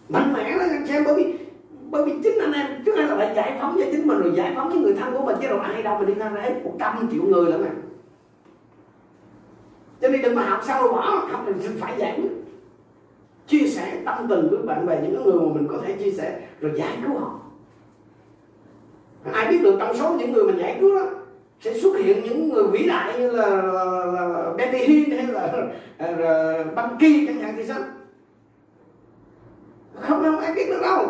Mạnh 0.09 0.33
mẽ 0.33 0.57
lên 0.57 0.69
anh 0.69 0.87
em, 0.87 1.03
bởi 1.05 1.15
vì 1.15 1.33
bởi 1.89 2.05
vì 2.05 2.13
chính 2.23 2.39
anh 2.39 2.53
em 2.53 2.83
trước 2.85 2.95
hết 2.97 3.05
là 3.07 3.15
phải 3.15 3.35
giải 3.35 3.57
phóng 3.61 3.75
cho 3.79 3.85
chính 3.91 4.07
mình 4.07 4.19
rồi 4.19 4.33
giải 4.35 4.53
phóng 4.55 4.69
cho 4.73 4.79
người 4.79 4.93
thân 4.93 5.13
của 5.13 5.25
mình. 5.25 5.35
Chứ 5.41 5.47
đâu 5.47 5.59
ai 5.59 5.83
đâu 5.83 5.99
mà 5.99 6.05
đi 6.05 6.13
ra 6.13 6.29
hết 6.29 6.61
một 6.63 6.73
trăm 6.79 7.09
triệu 7.11 7.23
người 7.23 7.51
lắm 7.51 7.63
nè 7.63 7.69
à. 7.69 7.75
cho 10.01 10.07
nên 10.07 10.21
đừng 10.21 10.35
mà 10.35 10.45
học 10.49 10.59
sao 10.63 10.83
rồi 10.83 10.93
bỏ, 10.93 11.27
học 11.31 11.43
mình 11.45 11.77
phải 11.79 11.99
giảng. 11.99 12.27
Chia 13.47 13.67
sẻ 13.67 14.01
tâm 14.05 14.27
tình 14.29 14.47
với 14.49 14.59
bạn 14.61 14.85
bè, 14.85 15.01
những 15.01 15.23
người 15.23 15.33
mà 15.33 15.53
mình 15.53 15.67
có 15.67 15.77
thể 15.85 15.93
chia 15.93 16.11
sẻ 16.11 16.41
rồi 16.61 16.71
giải 16.75 16.97
cứu 17.03 17.17
họ 17.17 17.39
ai 19.33 19.47
biết 19.47 19.63
được 19.63 19.75
trong 19.79 19.95
số 19.95 20.13
những 20.13 20.33
người 20.33 20.43
mình 20.43 20.57
giải 20.57 20.77
cứu 20.81 20.95
đó 20.95 21.05
sẽ 21.61 21.73
xuất 21.73 21.97
hiện 21.97 22.23
những 22.23 22.49
người 22.49 22.63
vĩ 22.67 22.87
đại 22.87 23.19
như 23.19 23.31
là, 23.31 23.61
là, 23.61 24.05
là 24.05 24.53
Benny 24.57 24.79
Hinn 24.79 25.11
hay 25.11 25.27
là, 25.27 25.69
là, 25.99 26.11
là 26.11 26.63
Bunky 26.63 27.27
chẳng 27.27 27.39
hạn 27.39 27.53
thì 27.57 27.63
sao? 27.63 27.79
Không 29.93 30.23
không 30.23 30.39
ai 30.39 30.53
biết 30.53 30.69
được 30.69 30.81
đâu. 30.81 31.05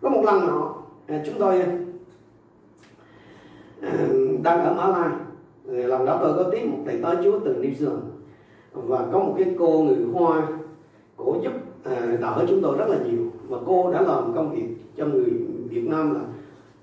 Có 0.00 0.08
một 0.08 0.22
lần 0.24 0.46
nọ 0.46 0.74
à, 1.06 1.22
chúng 1.26 1.34
tôi 1.38 1.60
à, 3.80 3.92
đang 4.42 4.64
ở 4.64 4.74
Mã 4.74 4.86
Lai. 4.88 5.10
Lần 5.64 6.06
đó 6.06 6.18
tôi 6.22 6.32
có 6.36 6.50
tiếp 6.52 6.64
một 6.64 6.78
thầy 6.86 7.00
tới 7.02 7.16
chúa 7.24 7.38
từ 7.38 7.54
New 7.62 7.74
Zealand. 7.74 8.00
Và 8.72 9.06
có 9.12 9.18
một 9.18 9.34
cái 9.38 9.54
cô 9.58 9.82
người 9.82 9.96
Hoa 10.12 10.48
cổ 11.16 11.36
giúp 11.42 11.52
à, 11.84 12.16
đỡ 12.20 12.44
chúng 12.48 12.60
tôi 12.62 12.78
rất 12.78 12.88
là 12.88 12.96
nhiều. 13.04 13.32
Và 13.48 13.58
cô 13.66 13.92
đã 13.92 14.00
làm 14.00 14.32
công 14.34 14.54
việc 14.54 14.68
cho 14.96 15.06
người 15.06 15.32
Việt 15.68 15.84
Nam 15.88 16.14
là 16.14 16.20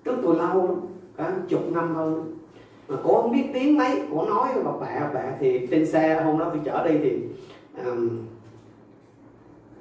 trước 0.03 0.15
tôi 0.23 0.35
lâu 0.35 0.67
lắm 0.67 0.92
cả 1.17 1.35
chục 1.47 1.71
năm 1.71 1.95
hơn 1.95 2.37
mà 2.87 2.95
cô 3.03 3.21
không 3.21 3.31
biết 3.31 3.43
tiếng 3.53 3.77
mấy 3.77 4.01
cô 4.11 4.25
nói 4.25 4.49
bà 4.65 4.71
bẹ 4.81 5.09
bẹ 5.13 5.37
thì 5.39 5.67
trên 5.71 5.85
xe 5.85 6.21
hôm 6.23 6.39
đó 6.39 6.49
tôi 6.53 6.61
chở 6.65 6.87
đi 6.87 6.97
thì 7.03 7.19
um, 7.85 8.09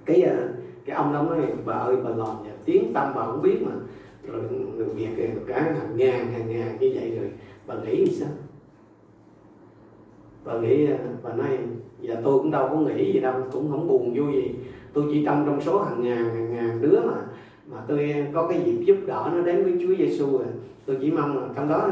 cái 0.04 0.22
ờ, 0.22 0.48
cái 0.84 0.96
ông 0.96 1.12
đó 1.12 1.22
nói 1.22 1.38
bà 1.64 1.74
ơi 1.74 1.96
bà 2.04 2.10
làm 2.10 2.36
tiếng 2.64 2.92
tâm 2.94 3.12
bà 3.14 3.26
không 3.26 3.42
biết 3.42 3.62
mà. 3.62 3.72
Rồi 4.26 4.42
người 4.76 4.86
Việt 4.86 5.30
cả 5.46 5.60
hàng 5.62 5.96
ngàn 5.96 6.32
hàng 6.32 6.48
ngàn 6.48 6.76
như 6.80 6.92
vậy 6.94 7.18
rồi 7.20 7.30
bà 7.66 7.74
nghĩ 7.74 8.06
sao? 8.06 8.28
Bà 10.44 10.58
nghĩ 10.58 10.86
ờ, 10.86 10.96
bà 11.22 11.32
nói 11.32 11.58
và 12.02 12.14
tôi 12.24 12.38
cũng 12.38 12.50
đâu 12.50 12.68
có 12.68 12.76
nghĩ 12.76 13.12
gì 13.12 13.20
đâu 13.20 13.34
cũng 13.52 13.70
không 13.70 13.88
buồn 13.88 14.14
vui 14.16 14.32
gì. 14.32 14.54
Tôi 14.92 15.04
chỉ 15.12 15.24
trong 15.24 15.42
trong 15.46 15.60
số 15.60 15.82
hàng 15.82 16.02
ngàn 16.02 16.24
hàng 16.24 16.56
ngàn 16.56 16.82
đứa 16.82 17.00
mà 17.00 17.14
mà 17.66 17.78
tôi 17.88 18.26
có 18.34 18.46
cái 18.46 18.62
dịp 18.64 18.84
giúp 18.84 18.96
đỡ 19.06 19.30
nó 19.34 19.42
đến 19.42 19.64
với 19.64 19.74
Chúa 19.82 19.94
Giêsu 19.94 20.32
rồi 20.32 20.42
à 20.42 20.52
tôi 20.86 20.98
chỉ 21.00 21.10
mong 21.10 21.38
là 21.38 21.48
trong 21.56 21.68
đó 21.68 21.88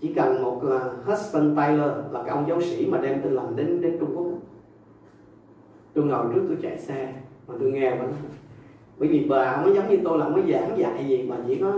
chỉ 0.00 0.14
cần 0.14 0.42
một 0.42 0.62
à, 0.70 0.80
Hudson 1.04 1.56
Taylor 1.56 1.90
là 2.12 2.22
cái 2.22 2.28
ông 2.28 2.44
giáo 2.48 2.60
sĩ 2.60 2.86
mà 2.86 2.98
đem 2.98 3.22
tin 3.22 3.32
lành 3.32 3.56
đến 3.56 3.80
đến 3.80 3.96
Trung 4.00 4.16
Quốc 4.16 4.26
tôi 5.96 6.04
ngồi 6.04 6.26
trước, 6.34 6.42
tôi 6.48 6.56
chạy 6.62 6.78
xe, 6.78 7.12
mà 7.48 7.54
tôi 7.60 7.70
nghe 7.70 7.90
mà 7.90 8.04
bởi 8.98 9.08
vì 9.08 9.26
bà 9.28 9.52
không 9.52 9.64
có 9.64 9.70
giống 9.70 9.90
như 9.90 9.98
tôi 10.04 10.18
là 10.18 10.24
không 10.24 10.34
có 10.34 10.40
giảng 10.52 10.78
dạy 10.78 11.08
gì, 11.08 11.22
mà 11.28 11.36
chỉ 11.46 11.58
có 11.58 11.72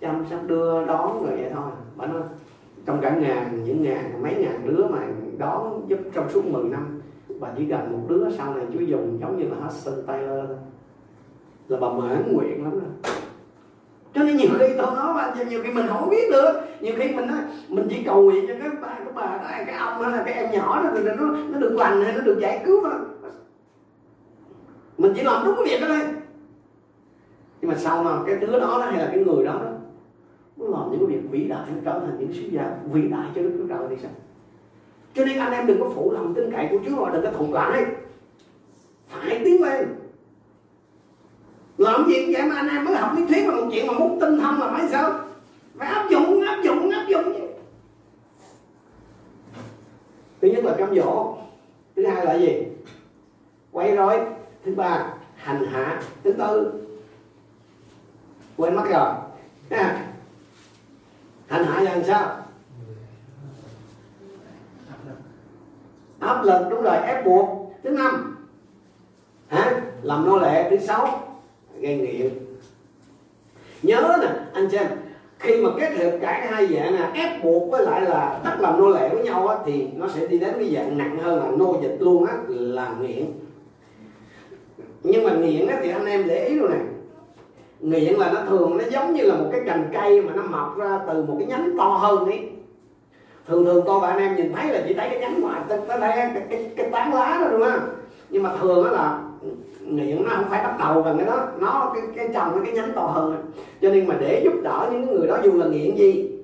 chăm 0.00 0.24
sóc, 0.30 0.40
đưa, 0.46 0.86
đón 0.86 1.26
rồi 1.26 1.36
vậy 1.36 1.50
thôi. 1.54 1.70
Bà 1.96 2.06
nói, 2.06 2.22
trong 2.86 3.00
cả 3.00 3.16
ngàn, 3.16 3.64
những 3.64 3.82
ngàn, 3.82 4.22
mấy 4.22 4.34
ngàn 4.34 4.66
đứa 4.66 4.86
mà 4.86 5.08
đón 5.38 5.84
giúp 5.88 5.98
trong 6.12 6.28
suốt 6.30 6.44
10 6.44 6.64
năm, 6.64 7.00
bà 7.40 7.48
chỉ 7.58 7.64
cần 7.70 7.92
một 7.92 7.98
đứa 8.08 8.30
sau 8.30 8.54
này 8.54 8.66
chú 8.72 8.80
dùng 8.80 9.18
giống 9.20 9.38
như 9.38 9.44
là 9.44 9.56
Hudson 9.56 10.06
Taylor 10.06 10.50
là 11.68 11.78
bà 11.80 11.88
mãn 11.92 12.32
nguyện 12.32 12.64
lắm 12.64 12.72
rồi 12.72 13.14
cho 14.14 14.22
nên 14.22 14.36
nhiều 14.36 14.48
khi 14.58 14.66
tôi 14.78 14.86
nói 14.96 15.14
bạn 15.14 15.48
nhiều 15.48 15.60
khi 15.62 15.72
mình 15.72 15.86
không 15.88 16.10
biết 16.10 16.30
được. 16.30 16.60
Nhiều 16.80 16.94
khi 16.96 17.08
mình 17.14 17.26
nói, 17.26 17.38
mình 17.68 17.86
chỉ 17.90 18.02
cầu 18.04 18.22
nguyện 18.22 18.44
cho 18.48 18.54
cái 18.60 18.68
bà 18.82 18.88
cái 18.88 19.12
bà 19.14 19.38
cái 19.66 19.76
ông 19.76 20.02
hay 20.02 20.12
là 20.12 20.22
cái 20.26 20.34
em 20.34 20.50
nhỏ 20.50 20.82
đó 20.82 20.90
nó 21.16 21.24
nó 21.24 21.58
được 21.58 21.76
lành 21.76 22.04
hay 22.04 22.14
nó 22.14 22.20
được 22.20 22.38
giải 22.40 22.62
cứu 22.66 22.80
thôi. 22.82 22.92
Mình 24.98 25.12
chỉ 25.16 25.22
làm 25.22 25.46
đúng 25.46 25.54
cái 25.56 25.64
việc 25.64 25.80
đó 25.80 25.86
thôi. 25.88 26.00
Nhưng 27.60 27.70
mà 27.70 27.76
sau 27.76 28.02
mà 28.02 28.10
cái 28.26 28.36
đứa 28.36 28.60
đó 28.60 28.78
hay 28.90 28.98
là 28.98 29.10
cái 29.14 29.24
người 29.24 29.44
đó 29.44 29.52
đó 29.52 29.70
nó 30.56 30.78
làm 30.78 30.90
những 30.90 31.06
cái 31.06 31.16
việc 31.16 31.30
vĩ 31.30 31.44
đại 31.44 31.66
nó 31.68 31.80
trở 31.84 32.00
thành 32.00 32.16
những 32.18 32.32
sứ 32.32 32.48
giả 32.50 32.76
vĩ 32.92 33.08
đại 33.08 33.26
cho 33.34 33.42
đức 33.42 33.54
chúa 33.58 33.66
trời 33.68 33.86
thì 33.90 33.96
sao? 34.02 34.10
Cho 35.14 35.24
nên 35.24 35.38
anh 35.38 35.52
em 35.52 35.66
đừng 35.66 35.80
có 35.80 35.90
phụ 35.94 36.12
lòng 36.12 36.34
tin 36.34 36.52
cậy 36.52 36.68
của 36.70 36.78
chúa 36.86 37.04
mà 37.04 37.10
đừng 37.12 37.24
có 37.24 37.30
thụt 37.30 37.50
lại 37.50 37.86
phải 39.08 39.40
tiến 39.44 39.62
lên 39.62 39.88
làm 41.80 42.08
gì 42.08 42.32
vậy 42.32 42.42
mà 42.42 42.56
anh 42.56 42.68
em 42.68 42.84
mới 42.84 42.94
học 42.94 43.12
lý 43.16 43.26
thuyết 43.26 43.46
mà 43.46 43.54
một 43.54 43.68
chuyện 43.72 43.86
mà 43.86 43.92
muốn 43.92 44.20
tinh 44.20 44.40
thông 44.40 44.60
là 44.60 44.72
phải 44.72 44.88
sao? 44.90 45.20
Phải 45.76 45.88
áp 45.88 46.10
dụng 46.10 46.42
áp 46.42 46.62
dụng 46.62 46.90
áp 46.90 47.06
dụng. 47.08 47.54
Thứ 50.40 50.48
nhất 50.48 50.64
là 50.64 50.74
cám 50.78 50.94
dỗ, 50.94 51.36
thứ 51.96 52.06
hai 52.06 52.24
là 52.24 52.34
gì? 52.34 52.66
Quay 53.72 53.96
rối, 53.96 54.20
thứ 54.64 54.74
ba, 54.74 55.12
hành 55.36 55.66
hạ, 55.72 56.02
thứ 56.24 56.32
tư, 56.32 56.72
quên 58.56 58.76
mất 58.76 58.84
rồi. 58.90 59.14
Hành 61.46 61.64
hạ 61.64 61.80
là 61.80 61.94
làm 61.94 62.04
sao? 62.04 62.36
Áp 66.18 66.42
lực, 66.42 66.66
đúng 66.70 66.82
rồi, 66.82 66.96
ép 66.96 67.24
buộc. 67.24 67.72
Thứ 67.84 67.90
năm, 67.90 68.36
hả? 69.48 69.80
Làm 70.02 70.26
nô 70.26 70.38
lệ, 70.38 70.70
thứ 70.70 70.78
sáu 70.78 71.29
gây 71.80 71.96
nghiện 71.96 72.30
nhớ 73.82 74.16
nè 74.20 74.28
anh 74.52 74.68
em 74.70 74.86
khi 75.40 75.56
mà 75.56 75.70
kết 75.80 75.90
hợp 75.96 76.18
cả 76.20 76.46
hai 76.50 76.66
dạng 76.66 76.94
là 76.94 77.10
ép 77.14 77.44
buộc 77.44 77.70
với 77.70 77.84
lại 77.84 78.00
là 78.00 78.40
bắt 78.44 78.60
làm 78.60 78.80
nô 78.80 78.88
lệ 78.88 79.08
với 79.08 79.24
nhau 79.24 79.48
á, 79.48 79.56
thì 79.66 79.86
nó 79.96 80.08
sẽ 80.08 80.26
đi 80.26 80.38
đến 80.38 80.54
cái 80.58 80.74
dạng 80.74 80.98
nặng 80.98 81.18
hơn 81.18 81.38
là 81.38 81.50
nô 81.56 81.78
dịch 81.82 81.96
luôn 82.00 82.24
á 82.26 82.34
là 82.48 82.94
nghiện. 83.00 83.26
Nhưng 85.02 85.24
mà 85.24 85.32
nghiện 85.32 85.66
á, 85.66 85.78
thì 85.82 85.90
anh 85.90 86.04
em 86.04 86.26
để 86.26 86.48
ý 86.48 86.54
luôn 86.54 86.70
nè. 86.70 86.78
Nghiện 87.80 88.14
là 88.14 88.32
nó 88.32 88.40
thường 88.48 88.78
nó 88.78 88.84
giống 88.90 89.14
như 89.14 89.22
là 89.22 89.34
một 89.34 89.48
cái 89.52 89.60
cành 89.66 89.90
cây 89.92 90.22
mà 90.22 90.32
nó 90.34 90.42
mọc 90.42 90.78
ra 90.78 90.98
từ 91.06 91.22
một 91.22 91.36
cái 91.38 91.48
nhánh 91.48 91.76
to 91.78 91.84
hơn 91.84 92.24
ấy. 92.24 92.48
Thường 93.48 93.64
thường 93.64 93.84
tôi 93.86 94.00
và 94.00 94.08
anh 94.08 94.18
em 94.18 94.36
nhìn 94.36 94.52
thấy 94.52 94.72
là 94.72 94.82
chỉ 94.88 94.94
thấy 94.94 95.08
cái 95.10 95.18
nhánh 95.18 95.40
ngoài 95.40 95.60
tới 95.68 96.00
đây 96.00 96.10
cái, 96.16 96.42
cái, 96.50 96.70
cái 96.76 96.88
tán 96.92 97.14
lá 97.14 97.38
đó 97.40 97.48
đúng 97.50 97.70
không? 97.70 97.88
Nhưng 98.30 98.42
mà 98.42 98.56
thường 98.60 98.84
đó 98.84 98.90
là 98.90 99.22
niệm 99.96 100.24
nó 100.24 100.30
không 100.36 100.50
phải 100.50 100.62
bắt 100.64 100.76
đầu 100.78 101.02
bằng 101.02 101.18
cái 101.18 101.26
đó. 101.26 101.48
Nó 101.60 101.92
cái 101.94 102.02
cái 102.16 102.28
trồng 102.34 102.64
cái 102.64 102.72
nhánh 102.72 102.92
to 102.94 103.02
hơn. 103.02 103.52
Cho 103.82 103.90
nên 103.90 104.06
mà 104.06 104.14
để 104.20 104.42
giúp 104.44 104.52
đỡ 104.62 104.88
những 104.92 105.06
người 105.06 105.26
đó 105.26 105.38
dù 105.44 105.52
là 105.52 105.66
nghiện 105.66 105.96
gì 105.96 106.36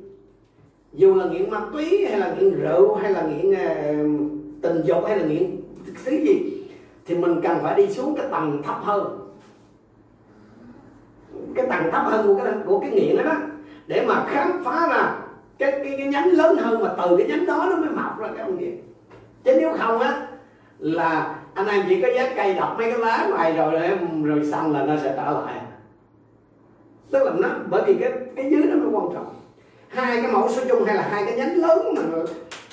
dù 0.92 1.14
là 1.14 1.24
nghiện 1.24 1.50
ma 1.50 1.60
túy 1.72 2.06
hay 2.10 2.18
là 2.18 2.34
nghiện 2.38 2.60
rượu 2.60 2.94
hay 2.94 3.12
là 3.12 3.22
nghiện 3.22 3.50
uh, 3.50 4.30
tình 4.62 4.82
dục 4.84 5.04
hay 5.06 5.18
là 5.18 5.26
nghiện 5.26 5.56
thứ 6.04 6.12
gì 6.12 6.62
thì 7.06 7.14
mình 7.14 7.40
cần 7.42 7.58
phải 7.62 7.74
đi 7.76 7.86
xuống 7.86 8.16
cái 8.16 8.26
tầng 8.30 8.62
thấp 8.62 8.76
hơn. 8.82 9.18
Cái 11.54 11.66
tầng 11.70 11.92
thấp 11.92 12.02
hơn 12.04 12.26
của 12.26 12.44
cái 12.44 12.52
của 12.66 12.80
cái 12.80 12.90
nghiện 12.90 13.16
đó, 13.16 13.22
đó. 13.22 13.34
Để 13.86 14.04
mà 14.06 14.24
khám 14.28 14.64
phá 14.64 14.88
ra 14.90 15.18
cái 15.58 15.70
cái 15.70 15.94
cái 15.98 16.06
nhánh 16.06 16.28
lớn 16.28 16.56
hơn 16.56 16.82
mà 16.82 16.94
từ 16.98 17.16
cái 17.16 17.26
nhánh 17.26 17.46
đó 17.46 17.66
nó 17.70 17.76
mới 17.76 17.90
mọc 17.90 18.18
ra 18.18 18.28
cái 18.28 18.46
ông 18.46 18.58
nghiện. 18.58 18.76
Chứ 19.44 19.56
nếu 19.60 19.72
không 19.78 19.98
á 19.98 20.26
là 20.78 21.36
anh 21.56 21.66
em 21.66 21.84
chỉ 21.88 22.02
có 22.02 22.08
giá 22.16 22.32
cây 22.36 22.54
đập 22.54 22.74
mấy 22.78 22.90
cái 22.90 23.00
lá 23.00 23.26
ngoài 23.30 23.52
rồi 23.56 23.70
rồi, 23.70 23.98
rồi 24.22 24.46
xong 24.52 24.72
là 24.72 24.82
nó 24.82 24.96
sẽ 25.02 25.14
trở 25.16 25.30
lại. 25.30 25.60
Tức 27.10 27.24
là 27.24 27.32
nó 27.38 27.48
bởi 27.70 27.82
vì 27.86 27.94
cái 28.00 28.12
cái 28.36 28.50
dưới 28.50 28.62
nó 28.62 28.76
mới 28.76 28.88
quan 28.92 29.14
trọng. 29.14 29.34
Hai 29.88 30.22
cái 30.22 30.32
mẫu 30.32 30.48
số 30.48 30.62
chung 30.68 30.84
hay 30.84 30.94
là 30.94 31.08
hai 31.10 31.24
cái 31.24 31.36
nhánh 31.36 31.56
lớn 31.56 31.94
mà 31.96 32.02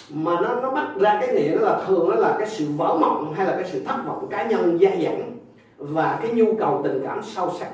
mà 0.10 0.42
nó 0.42 0.62
nó 0.62 0.72
bắt 0.72 0.88
ra 1.00 1.18
cái 1.22 1.36
nghĩa 1.36 1.58
đó 1.58 1.62
là 1.62 1.82
thường 1.88 2.10
nó 2.10 2.16
là 2.16 2.36
cái 2.40 2.48
sự 2.48 2.66
vỡ 2.78 2.98
mộng 3.02 3.34
hay 3.38 3.48
là 3.48 3.54
cái 3.54 3.70
sự 3.72 3.84
thất 3.84 3.96
vọng 4.06 4.28
cá 4.30 4.44
nhân 4.44 4.82
gia 4.82 4.92
dẳng 5.04 5.38
và 5.78 6.20
cái 6.22 6.32
nhu 6.32 6.56
cầu 6.60 6.82
tình 6.84 7.02
cảm 7.06 7.24
sâu 7.24 7.52
sắc. 7.60 7.70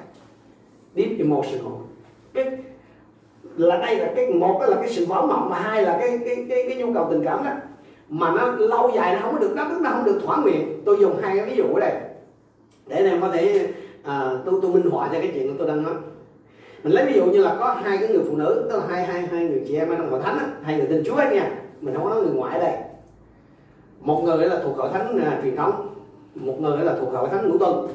Deep 0.96 1.20
emotional. 1.20 1.74
Cái 2.34 2.46
là 3.58 3.78
đây 3.78 3.96
là 3.96 4.12
cái 4.16 4.28
một 4.28 4.62
là 4.68 4.76
cái 4.76 4.90
sự 4.90 5.06
vỡ 5.06 5.22
mộng 5.22 5.50
mà 5.50 5.60
hai 5.60 5.84
là 5.84 5.98
cái 6.00 6.20
cái 6.26 6.46
cái, 6.50 6.66
cái 6.70 6.76
nhu 6.78 6.94
cầu 6.94 7.08
tình 7.12 7.26
cảm 7.26 7.44
đó 7.44 7.52
mà 8.10 8.32
nó 8.32 8.52
lâu 8.52 8.92
dài 8.96 9.16
nó 9.16 9.20
không 9.22 9.34
có 9.34 9.40
được 9.40 9.56
đáp 9.56 9.68
ứng 9.72 9.84
nó 9.84 9.90
không 9.90 10.06
được 10.06 10.20
thỏa 10.24 10.38
nguyện 10.38 10.82
tôi 10.86 10.98
dùng 11.00 11.18
hai 11.22 11.38
cái 11.38 11.46
ví 11.50 11.56
dụ 11.56 11.64
ở 11.64 11.80
đây. 11.80 11.94
Để 12.88 12.96
anh 12.96 13.06
em 13.06 13.22
có 13.22 13.30
thể 13.32 13.68
à, 14.04 14.32
tôi 14.46 14.60
tôi 14.62 14.72
minh 14.72 14.90
họa 14.92 15.08
cho 15.08 15.20
cái 15.20 15.32
chuyện 15.34 15.58
tôi 15.58 15.68
đang 15.68 15.84
nói. 15.84 15.94
Mình 16.84 16.94
lấy 16.94 17.06
ví 17.06 17.14
dụ 17.14 17.26
như 17.26 17.44
là 17.44 17.56
có 17.60 17.74
hai 17.84 17.98
cái 17.98 18.08
người 18.08 18.24
phụ 18.30 18.36
nữ 18.36 18.68
tức 18.70 18.78
là 18.78 18.86
hai 18.88 19.04
hai 19.04 19.22
hai 19.22 19.46
người 19.46 19.64
chị 19.68 19.76
em 19.76 19.90
ở 19.90 19.96
trong 19.96 20.12
hội 20.12 20.22
thánh 20.22 20.38
á, 20.38 20.48
hai 20.64 20.78
người 20.78 20.88
tin 20.88 21.04
chúa 21.06 21.16
ấy 21.16 21.36
nha. 21.36 21.52
Mình 21.82 21.96
không 21.96 22.04
có 22.04 22.10
nói 22.10 22.22
người 22.22 22.34
ngoại 22.34 22.60
đây. 22.60 22.74
Một 24.00 24.22
người 24.24 24.46
là 24.46 24.60
thuộc 24.64 24.78
hội 24.78 24.90
thánh 24.94 25.20
à, 25.20 25.40
truyền 25.44 25.56
thống 25.56 25.96
một 26.36 26.56
người 26.60 26.78
là 26.78 26.96
thuộc 27.00 27.14
hội 27.14 27.30
thánh 27.30 27.50
ngũ 27.50 27.58
tuần. 27.58 27.88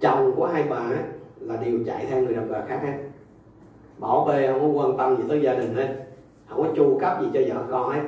Chồng 0.00 0.32
của 0.36 0.46
hai 0.46 0.62
bà 0.62 0.76
ấy, 0.76 0.98
là 1.40 1.56
đều 1.56 1.78
chạy 1.86 2.06
theo 2.10 2.22
người 2.22 2.34
đàn 2.34 2.52
bà 2.52 2.60
khác 2.68 2.80
hết. 2.82 2.92
Bỏ 3.98 4.24
bê 4.28 4.46
không 4.46 4.60
có 4.60 4.82
quan 4.82 4.96
tâm 4.96 5.16
gì 5.16 5.22
tới 5.28 5.40
gia 5.42 5.54
đình 5.54 5.74
hết 5.74 6.01
không 6.52 6.62
có 6.62 6.72
chu 6.76 6.98
cấp 7.00 7.18
gì 7.20 7.28
cho 7.34 7.54
vợ 7.54 7.64
con 7.70 7.90
hết 7.90 8.02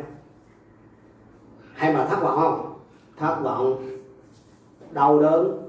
hay 1.74 1.92
mà 1.92 2.04
thất 2.04 2.22
vọng 2.22 2.38
không? 2.40 2.74
Thất 3.16 3.36
vọng, 3.42 3.86
đau 4.92 5.20
đớn, 5.20 5.60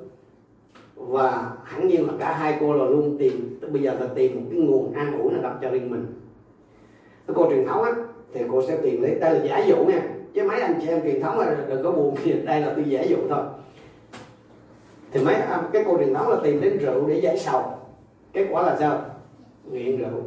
và 0.95 1.51
hẳn 1.63 1.87
nhiên 1.87 2.07
là 2.07 2.13
cả 2.19 2.33
hai 2.33 2.57
cô 2.59 2.73
là 2.73 2.85
luôn 2.85 3.17
tìm, 3.19 3.59
bây 3.71 3.81
giờ 3.81 3.97
là 3.99 4.07
tìm 4.15 4.35
một 4.35 4.41
cái 4.51 4.59
nguồn 4.59 4.93
an 4.93 5.19
ủi 5.21 5.31
nào 5.31 5.41
gặp 5.41 5.57
cho 5.61 5.69
riêng 5.69 5.89
mình. 5.89 6.05
Cái 7.27 7.35
cô 7.35 7.49
truyền 7.49 7.65
thống 7.67 7.83
á, 7.83 7.91
thì 8.33 8.41
cô 8.51 8.61
sẽ 8.67 8.77
tìm 8.77 9.01
lấy, 9.01 9.15
đây 9.15 9.39
là 9.39 9.45
giả 9.45 9.65
dụ 9.65 9.75
nha. 9.85 10.01
Chứ 10.33 10.43
mấy 10.47 10.59
anh 10.59 10.79
chị 10.81 10.87
em 10.87 11.03
truyền 11.03 11.21
thống 11.21 11.39
là 11.39 11.57
đừng 11.67 11.83
có 11.83 11.91
buồn 11.91 12.15
gì 12.23 12.33
đây 12.33 12.61
là 12.61 12.73
tôi 12.75 12.85
giả 12.87 13.01
dụ 13.01 13.17
thôi. 13.29 13.43
Thì 15.11 15.23
mấy 15.23 15.35
cái 15.73 15.83
cô 15.87 15.97
truyền 15.97 16.13
thống 16.13 16.29
là 16.29 16.37
tìm 16.43 16.61
đến 16.61 16.77
rượu 16.77 17.07
để 17.07 17.19
giải 17.19 17.37
sầu. 17.37 17.63
Kết 18.33 18.47
quả 18.51 18.61
là 18.61 18.75
sao? 18.79 19.01
Nghiện 19.71 19.97
rượu 19.97 20.21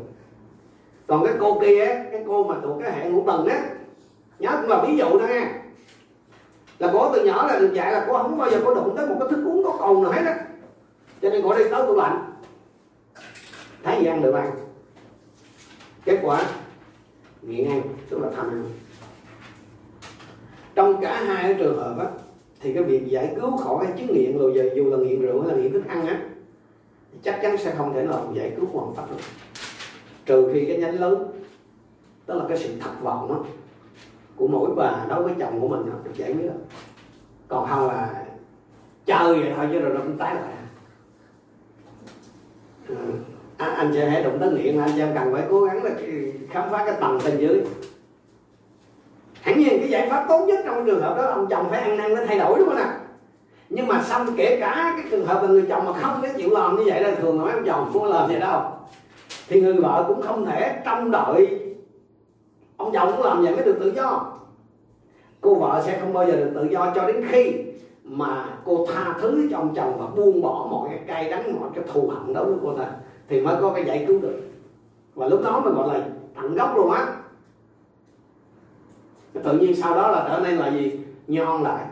còn 1.08 1.24
cái 1.24 1.34
cô 1.40 1.60
kia, 1.60 1.86
cái 2.12 2.24
cô 2.26 2.44
mà 2.44 2.56
thuộc 2.62 2.80
cái 2.82 2.92
hệ 2.92 3.10
ngũ 3.10 3.24
tầng 3.26 3.46
á, 3.46 3.70
nhớ 4.38 4.58
cũng 4.60 4.70
là 4.70 4.84
ví 4.86 4.96
dụ 4.96 5.18
thôi 5.18 5.28
nha. 5.28 5.62
Là 6.78 6.90
cô 6.92 7.14
từ 7.14 7.24
nhỏ 7.24 7.46
là 7.46 7.58
được 7.58 7.72
dạy 7.74 7.92
là 7.92 8.04
cô 8.08 8.18
không 8.18 8.38
bao 8.38 8.50
giờ 8.50 8.60
có 8.64 8.74
đụng 8.74 8.96
tới 8.96 9.06
một 9.06 9.16
cái 9.20 9.28
thức 9.30 9.44
uống 9.44 9.64
có 9.64 9.76
cồn 9.78 10.02
nào 10.02 10.12
hết 10.12 10.22
á. 10.26 10.44
Cho 11.22 11.30
nên 11.30 11.42
cô 11.42 11.58
đi 11.58 11.64
tới 11.70 11.82
tủ 11.86 11.96
lạnh. 11.96 12.32
Thấy 13.82 14.00
gì 14.00 14.06
ăn 14.06 14.22
được 14.22 14.34
ăn 14.34 14.50
kết 16.04 16.18
quả 16.22 16.44
nghiện 17.42 17.68
ăn, 17.68 17.82
tức 18.10 18.20
là 18.20 18.28
tham 18.36 18.48
ăn. 18.48 18.64
Trong 20.74 21.00
cả 21.00 21.22
hai 21.22 21.42
cái 21.42 21.54
trường 21.58 21.78
hợp 21.78 21.96
á, 21.98 22.06
thì 22.60 22.72
cái 22.74 22.82
việc 22.82 23.06
giải 23.06 23.34
cứu 23.40 23.56
khỏi 23.56 23.86
cái 23.86 23.94
chứng 23.98 24.12
nghiện 24.12 24.38
rồi 24.38 24.52
giờ 24.54 24.70
dù 24.76 24.90
là 24.90 24.96
nghiện 24.96 25.20
rượu 25.20 25.42
hay 25.42 25.56
là 25.56 25.62
nghiện 25.62 25.72
thức 25.72 25.82
ăn 25.88 26.06
á 26.06 26.22
chắc 27.22 27.38
chắn 27.42 27.58
sẽ 27.58 27.74
không 27.78 27.94
thể 27.94 28.02
nào 28.02 28.32
giải 28.34 28.52
cứu 28.56 28.66
hoàn 28.72 28.94
tất 28.96 29.02
được 29.10 29.47
trừ 30.28 30.50
khi 30.52 30.64
cái 30.64 30.76
nhánh 30.76 31.00
lớn 31.00 31.32
đó 32.26 32.34
là 32.34 32.44
cái 32.48 32.58
sự 32.58 32.68
thất 32.80 33.02
vọng 33.02 33.28
đó, 33.28 33.44
của 34.36 34.48
mỗi 34.48 34.70
bà 34.76 35.06
đối 35.08 35.22
với 35.22 35.32
chồng 35.38 35.60
của 35.60 35.68
mình 35.68 35.86
đó, 35.86 35.92
được 36.04 36.10
giải 36.14 36.32
quyết 36.32 36.46
đó. 36.46 36.52
còn 37.48 37.68
không 37.68 37.88
là 37.88 38.24
chơi 39.06 39.40
vậy 39.40 39.52
thôi 39.56 39.68
chứ 39.72 39.78
rồi 39.78 39.94
nó 39.94 40.00
cũng 40.00 40.18
tái 40.18 40.34
lại. 40.34 40.54
Ừ, 42.88 42.94
à, 43.56 43.66
anh, 43.66 43.90
sẽ 43.94 44.10
hãy 44.10 44.22
đụng 44.22 44.38
tới 44.40 44.52
nghiện 44.52 44.80
anh 44.80 44.98
em 44.98 45.14
cần 45.14 45.32
phải 45.32 45.42
cố 45.50 45.60
gắng 45.64 45.84
là 45.84 45.90
khám 46.50 46.70
phá 46.70 46.84
cái 46.86 46.94
tầng 47.00 47.18
bên 47.24 47.38
dưới. 47.38 47.60
Hẳn 49.40 49.58
nhiên 49.58 49.78
cái 49.80 49.88
giải 49.88 50.08
pháp 50.10 50.26
tốt 50.28 50.46
nhất 50.46 50.58
trong 50.64 50.86
trường 50.86 51.02
hợp 51.02 51.16
đó 51.16 51.22
là 51.22 51.30
ông 51.30 51.46
chồng 51.50 51.66
phải 51.70 51.80
ăn 51.80 51.96
năn 51.96 52.14
nó 52.14 52.20
thay 52.26 52.38
đổi 52.38 52.58
đúng 52.58 52.68
không 52.68 52.78
nào 52.78 52.92
nhưng 53.70 53.86
mà 53.86 54.02
xong 54.02 54.26
kể 54.36 54.58
cả 54.60 54.94
cái 54.96 55.06
trường 55.10 55.26
hợp 55.26 55.42
là 55.42 55.48
người 55.48 55.64
chồng 55.68 55.84
mà 55.84 55.92
không 55.92 56.22
có 56.22 56.28
chịu 56.36 56.50
làm 56.50 56.76
như 56.76 56.82
vậy 56.86 57.02
là 57.02 57.14
thường 57.14 57.38
nói 57.38 57.52
ông 57.52 57.64
chồng 57.66 57.90
không 57.92 58.04
làm 58.04 58.28
vậy 58.28 58.40
đâu 58.40 58.62
thì 59.48 59.60
người 59.60 59.74
vợ 59.74 60.04
cũng 60.08 60.22
không 60.22 60.46
thể 60.46 60.82
trông 60.84 61.10
đợi 61.10 61.64
ông 62.76 62.92
chồng 62.92 63.12
cũng 63.16 63.26
làm 63.26 63.42
vậy 63.42 63.56
mới 63.56 63.64
được 63.64 63.76
tự 63.80 63.92
do. 63.96 64.32
Cô 65.40 65.54
vợ 65.54 65.82
sẽ 65.86 65.98
không 66.00 66.12
bao 66.12 66.26
giờ 66.26 66.36
được 66.36 66.50
tự 66.54 66.64
do 66.70 66.92
cho 66.94 67.06
đến 67.06 67.24
khi 67.28 67.64
mà 68.04 68.58
cô 68.64 68.86
tha 68.92 69.14
thứ 69.20 69.48
cho 69.50 69.56
ông 69.56 69.74
chồng 69.74 69.96
và 69.98 70.06
buông 70.06 70.42
bỏ 70.42 70.68
mọi 70.70 70.88
cái 70.88 70.98
cay 71.06 71.30
đắng, 71.30 71.60
mọi 71.60 71.70
cái 71.74 71.84
thù 71.92 72.08
hận 72.08 72.34
đối 72.34 72.44
với 72.44 72.56
cô 72.62 72.78
ta, 72.78 72.90
thì 73.28 73.40
mới 73.40 73.56
có 73.60 73.72
cái 73.74 73.84
giải 73.84 74.04
cứu 74.08 74.20
được. 74.20 74.40
Và 75.14 75.26
lúc 75.26 75.40
đó 75.44 75.60
mới 75.60 75.72
gọi 75.72 75.98
là 75.98 76.06
tận 76.34 76.54
gốc 76.54 76.76
luôn 76.76 76.90
á. 76.90 77.14
Tự 79.32 79.58
nhiên 79.58 79.76
sau 79.76 79.94
đó 79.94 80.10
là 80.10 80.26
trở 80.28 80.40
nên 80.44 80.56
là 80.56 80.68
gì? 80.68 81.00
Nhon 81.26 81.62
lại. 81.62 81.86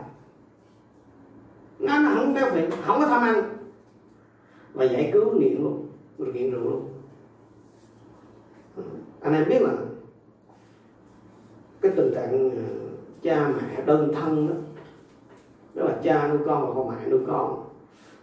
Nó 1.79 1.93
không 2.15 2.33
béo 2.33 2.51
phì 2.51 2.61
không 2.85 2.99
có 2.99 3.07
tham 3.07 3.21
ăn. 3.21 3.43
Và 4.73 4.85
giải 4.85 5.09
cứu 5.13 5.33
nghiện 5.33 5.63
luôn, 5.63 5.85
nghiện 6.17 6.51
rượu 6.51 6.61
luôn 6.61 6.85
anh 9.21 9.33
em 9.33 9.49
biết 9.49 9.61
là 9.61 9.73
cái 11.81 11.91
tình 11.95 12.11
trạng 12.15 12.51
ờ, 12.51 12.63
cha 13.21 13.47
mẹ 13.47 13.83
đơn 13.85 14.13
thân 14.13 14.47
đó 14.47 14.55
đó 15.75 15.83
là 15.83 15.97
cha 16.03 16.27
nuôi 16.27 16.39
con 16.45 16.67
và 16.67 16.73
con 16.75 16.89
mẹ 16.89 17.09
nuôi 17.09 17.21
con 17.27 17.63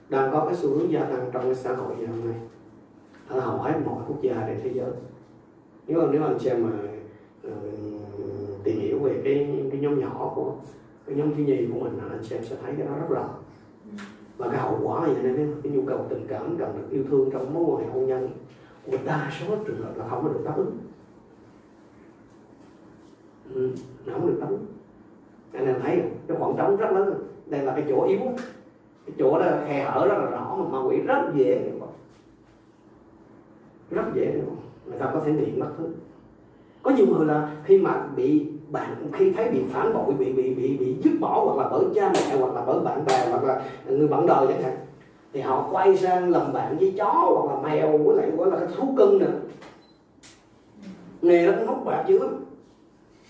đang 0.09 0.33
có 0.33 0.45
cái 0.45 0.55
xu 0.55 0.69
hướng 0.69 0.93
gia 0.93 1.05
tăng 1.05 1.31
trong 1.33 1.43
cái 1.43 1.55
xã 1.55 1.75
hội 1.75 1.97
ngày 1.97 2.07
hôm 2.07 2.31
nay. 2.31 2.41
Ở 3.29 3.41
hầu 3.41 3.59
hết 3.59 3.75
mọi 3.85 4.03
quốc 4.09 4.23
gia 4.23 4.45
trên 4.47 4.61
thế 4.63 4.71
giới. 4.75 4.91
Nếu 5.87 6.01
mà 6.01 6.09
nếu 6.13 6.23
anh 6.25 6.39
xem 6.39 6.63
mà 6.63 6.71
uh, 7.49 8.65
tìm 8.65 8.81
hiểu 8.81 8.99
về 8.99 9.21
cái 9.25 9.63
cái 9.71 9.81
nhóm 9.81 10.01
nhỏ 10.01 10.33
của 10.35 10.53
cái 11.07 11.17
nhóm 11.17 11.35
thiếu 11.35 11.47
nhi 11.47 11.67
của 11.73 11.81
mình 11.81 11.99
anh 12.11 12.25
xem 12.25 12.45
sẽ 12.45 12.57
thấy 12.63 12.75
cái 12.79 12.87
đó 12.87 12.93
rất 13.01 13.07
rõ 13.09 13.29
và 14.39 14.49
cái 14.49 14.61
hậu 14.61 14.79
quả 14.83 15.07
là 15.07 15.23
này 15.23 15.49
cái 15.63 15.73
nhu 15.73 15.83
cầu 15.87 16.07
tình 16.09 16.27
cảm 16.29 16.57
cần 16.59 16.77
được 16.77 16.89
yêu 16.91 17.05
thương 17.11 17.31
trong 17.33 17.55
mối 17.55 17.65
quan 17.65 17.85
hệ 17.85 17.93
hôn 17.93 18.07
nhân 18.07 18.31
của 18.87 18.97
đa 19.05 19.31
số 19.41 19.47
trường 19.67 19.83
hợp 19.83 19.93
là 19.97 20.09
không 20.09 20.23
có 20.23 20.29
được 20.29 20.41
đáp 20.45 20.57
ứng. 20.57 20.79
Ừ, 23.55 23.71
không 24.13 24.27
được 24.27 24.37
đáp 24.41 24.47
ứng. 24.51 24.67
Anh 25.53 25.67
em 25.67 25.81
thấy 25.83 26.03
cái 26.27 26.37
khoảng 26.41 26.57
trống 26.57 26.77
rất 26.77 26.91
lớn. 26.93 27.29
Đây 27.47 27.63
là 27.63 27.73
cái 27.73 27.85
chỗ 27.89 28.05
yếu. 28.05 28.21
Cái 29.07 29.15
chỗ 29.19 29.39
đó 29.39 29.47
khe 29.67 29.85
hở 29.85 30.07
rất 30.07 30.19
là 30.19 30.31
rõ 30.31 30.57
mà 30.57 30.69
ma 30.69 30.89
quỷ 30.89 30.97
rất 31.01 31.35
dễ 31.35 31.73
rất 33.95 34.05
dễ 34.15 34.41
người 34.87 34.99
ta 34.99 35.11
có 35.15 35.21
thể 35.21 35.33
niệm 35.33 35.61
mất 35.61 35.67
thứ. 35.79 35.85
Có 36.83 36.91
nhiều 36.91 37.07
người 37.07 37.27
là 37.27 37.57
khi 37.65 37.79
mà 37.79 38.07
bị 38.17 38.47
bạn 38.71 38.97
khi 39.13 39.33
thấy 39.33 39.51
bị 39.51 39.63
phản 39.71 39.95
bội 39.95 40.15
bị 40.15 40.33
bị 40.33 40.55
bị 40.55 40.77
bị 40.77 40.97
dứt 41.03 41.13
bỏ 41.21 41.45
hoặc 41.45 41.63
là 41.63 41.69
bởi 41.71 41.85
cha 41.95 42.13
mẹ 42.15 42.37
hoặc 42.39 42.55
là 42.55 42.63
bởi 42.67 42.81
bạn 42.81 43.05
bè 43.05 43.29
hoặc 43.31 43.45
là 43.45 43.63
người 43.87 44.09
bạn 44.09 44.27
đời 44.27 44.47
chẳng 44.49 44.63
hạn 44.63 44.77
thì 45.35 45.41
họ 45.41 45.69
quay 45.73 45.97
sang 45.97 46.31
làm 46.31 46.53
bạn 46.53 46.79
với 46.79 46.95
chó 46.99 47.13
hoặc 47.13 47.55
là 47.55 47.69
mèo 47.69 47.99
với 47.99 48.17
lại 48.17 48.31
gọi 48.37 48.51
là 48.51 48.57
cái 48.57 48.69
thú 48.77 48.95
cưng 48.97 49.19
nữa 49.19 49.33
nghề 51.23 51.47
nó 51.47 51.53
cũng 51.59 51.67
hút 51.67 51.85
bạc 51.85 52.05
dữ 52.09 52.19
lắm. 52.19 52.45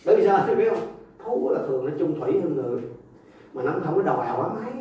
Bởi 0.07 0.17
vì 0.17 0.27
sao 0.27 0.45
thì 0.47 0.55
biết 0.55 0.71
không? 0.71 0.87
Thú 1.25 1.51
là 1.51 1.61
thường 1.67 1.85
nó 1.85 1.93
chung 1.99 2.21
thủy 2.21 2.33
hơn 2.43 2.57
người 2.57 2.83
mà 3.55 3.63
nó 3.63 3.73
không 3.85 3.95
có 3.95 4.03
đòi 4.03 4.27
hỏi 4.27 4.51
mấy. 4.55 4.73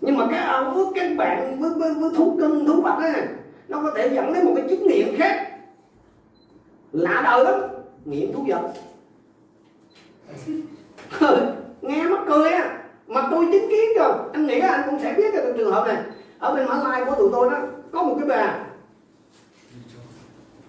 Nhưng 0.00 0.16
mà 0.16 0.26
cái 0.30 0.38
ao 0.38 0.74
ước 0.74 0.92
các 0.94 1.16
bạn 1.16 1.60
với, 1.60 1.70
với, 1.70 1.94
với 1.94 2.10
thú 2.16 2.36
cưng 2.40 2.66
thú 2.66 2.80
vật 2.82 2.96
ấy 2.98 3.12
nó 3.68 3.82
có 3.82 3.92
thể 3.96 4.08
dẫn 4.14 4.32
đến 4.32 4.46
một 4.46 4.52
cái 4.56 4.66
chứng 4.68 4.86
nghiện 4.86 5.16
khác. 5.16 5.48
Lạ 6.92 7.20
đời 7.24 7.44
lắm. 7.44 7.60
Nghiện 8.04 8.32
thú 8.32 8.46
vật. 8.48 8.72
Nghe 11.82 12.08
mắc 12.08 12.20
cười 12.26 12.50
á 12.50 12.81
mà 13.12 13.28
tôi 13.30 13.48
chứng 13.52 13.70
kiến 13.70 13.90
rồi 13.98 14.12
anh 14.32 14.46
nghĩ 14.46 14.60
anh 14.60 14.82
cũng 14.90 15.00
sẽ 15.00 15.14
biết 15.16 15.30
cái 15.32 15.52
trường 15.56 15.72
hợp 15.72 15.86
này. 15.86 16.04
Ở 16.38 16.54
bên 16.54 16.68
mã 16.68 16.74
lai 16.84 17.04
của 17.04 17.14
tụi 17.14 17.28
tôi 17.32 17.50
đó 17.50 17.56
có 17.92 18.02
một 18.02 18.16
cái 18.18 18.28
bà. 18.28 18.58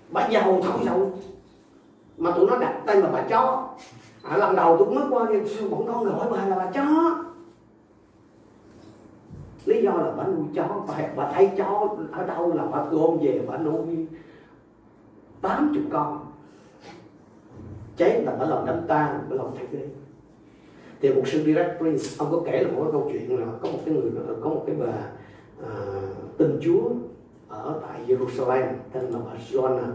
Bà 0.09 0.27
giàu 0.27 0.61
thâu 0.63 0.79
giàu 0.85 1.11
mà 2.17 2.31
tụi 2.31 2.45
nó 2.49 2.57
đặt 2.57 2.73
tên 2.85 2.99
là 2.99 3.09
bà 3.09 3.21
chó. 3.21 3.69
À, 4.23 4.37
lần 4.37 4.55
đầu 4.55 4.77
tôi 4.77 4.95
mới 4.95 5.03
qua 5.09 5.25
thì 5.29 5.67
bọn 5.67 5.87
con 5.87 6.05
gọi 6.05 6.27
bà 6.31 6.45
là 6.45 6.55
bà 6.55 6.71
chó? 6.71 7.17
Lý 9.65 9.81
do 9.81 9.91
là 9.91 10.11
bà 10.17 10.23
nuôi 10.23 10.45
chó 10.55 10.83
bà, 10.87 10.95
bà 11.15 11.31
thấy 11.31 11.51
chó 11.57 11.89
ở 12.11 12.25
đâu 12.25 12.53
là 12.53 12.63
bà 12.65 12.83
gom 12.83 13.17
về 13.21 13.41
bà 13.47 13.57
nuôi 13.57 14.07
tám 15.41 15.71
chục 15.75 15.83
con. 15.91 16.25
Chết 17.97 18.23
là 18.25 18.35
bà 18.39 18.45
lòng 18.45 18.65
đám 18.65 18.87
tang, 18.87 19.19
bà 19.29 19.35
lòng 19.35 19.55
thay 19.55 19.65
ghê 19.71 19.87
thì 21.03 21.13
một 21.13 21.21
sư 21.25 21.43
direct 21.45 21.79
prince 21.79 22.03
ông 22.17 22.31
có 22.31 22.41
kể 22.45 22.63
là 22.63 22.71
một 22.71 22.81
cái 22.83 22.91
câu 22.91 23.09
chuyện 23.11 23.39
là 23.39 23.45
có 23.61 23.69
một 23.69 23.79
cái 23.85 23.95
người 23.95 24.11
có 24.41 24.49
một 24.49 24.63
cái 24.67 24.75
bà 24.79 24.93
à, 25.67 25.71
tin 26.37 26.59
chúa 26.61 26.89
ở 27.47 27.79
tại 27.87 27.99
Jerusalem 28.07 28.67
tên 28.93 29.03
là 29.03 29.19
bà 29.25 29.31
Joanna 29.51 29.91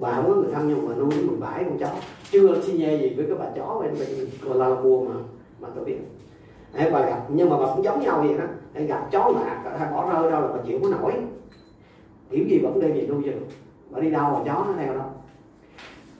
bà 0.00 0.12
không 0.14 0.26
có 0.26 0.34
người 0.34 0.52
thân 0.52 0.68
nhưng 0.68 0.88
mà 0.88 0.94
nuôi 0.94 1.24
một 1.24 1.36
bãi 1.40 1.64
con 1.64 1.78
chó. 1.78 1.88
Chưa 2.30 2.60
xin 2.60 2.76
nhê 2.76 2.98
gì 2.98 3.14
với 3.16 3.26
cái 3.26 3.36
bà 3.38 3.46
chó 3.56 3.80
bên 3.82 3.94
bên 3.98 4.28
Kuala 4.44 4.68
Lumpur 4.68 5.08
mà 5.08 5.14
mà 5.60 5.68
tôi 5.74 5.84
biết. 5.84 5.98
Đấy, 6.74 6.90
bà 6.92 7.06
gặp 7.06 7.26
nhưng 7.28 7.50
mà 7.50 7.56
bà 7.58 7.66
cũng 7.74 7.84
giống 7.84 8.00
nhau 8.00 8.24
vậy 8.26 8.38
đó. 8.38 8.44
Đấy, 8.74 8.86
gặp 8.86 9.08
chó 9.12 9.28
lạ 9.28 9.76
hay 9.78 9.92
bỏ 9.92 10.12
rơi 10.12 10.30
đâu 10.30 10.40
là 10.40 10.48
bà 10.48 10.62
chịu 10.66 10.78
có 10.82 10.88
nổi. 10.88 11.12
Kiểu 12.30 12.44
gì 12.48 12.58
vẫn 12.62 12.80
đem 12.80 12.92
về 12.94 13.06
nuôi 13.06 13.22
cho 13.26 13.32
bà 13.90 14.00
đi 14.00 14.10
đâu 14.10 14.30
mà 14.30 14.40
chó 14.46 14.64
nó 14.66 14.72
theo 14.76 14.94
đâu 14.94 15.06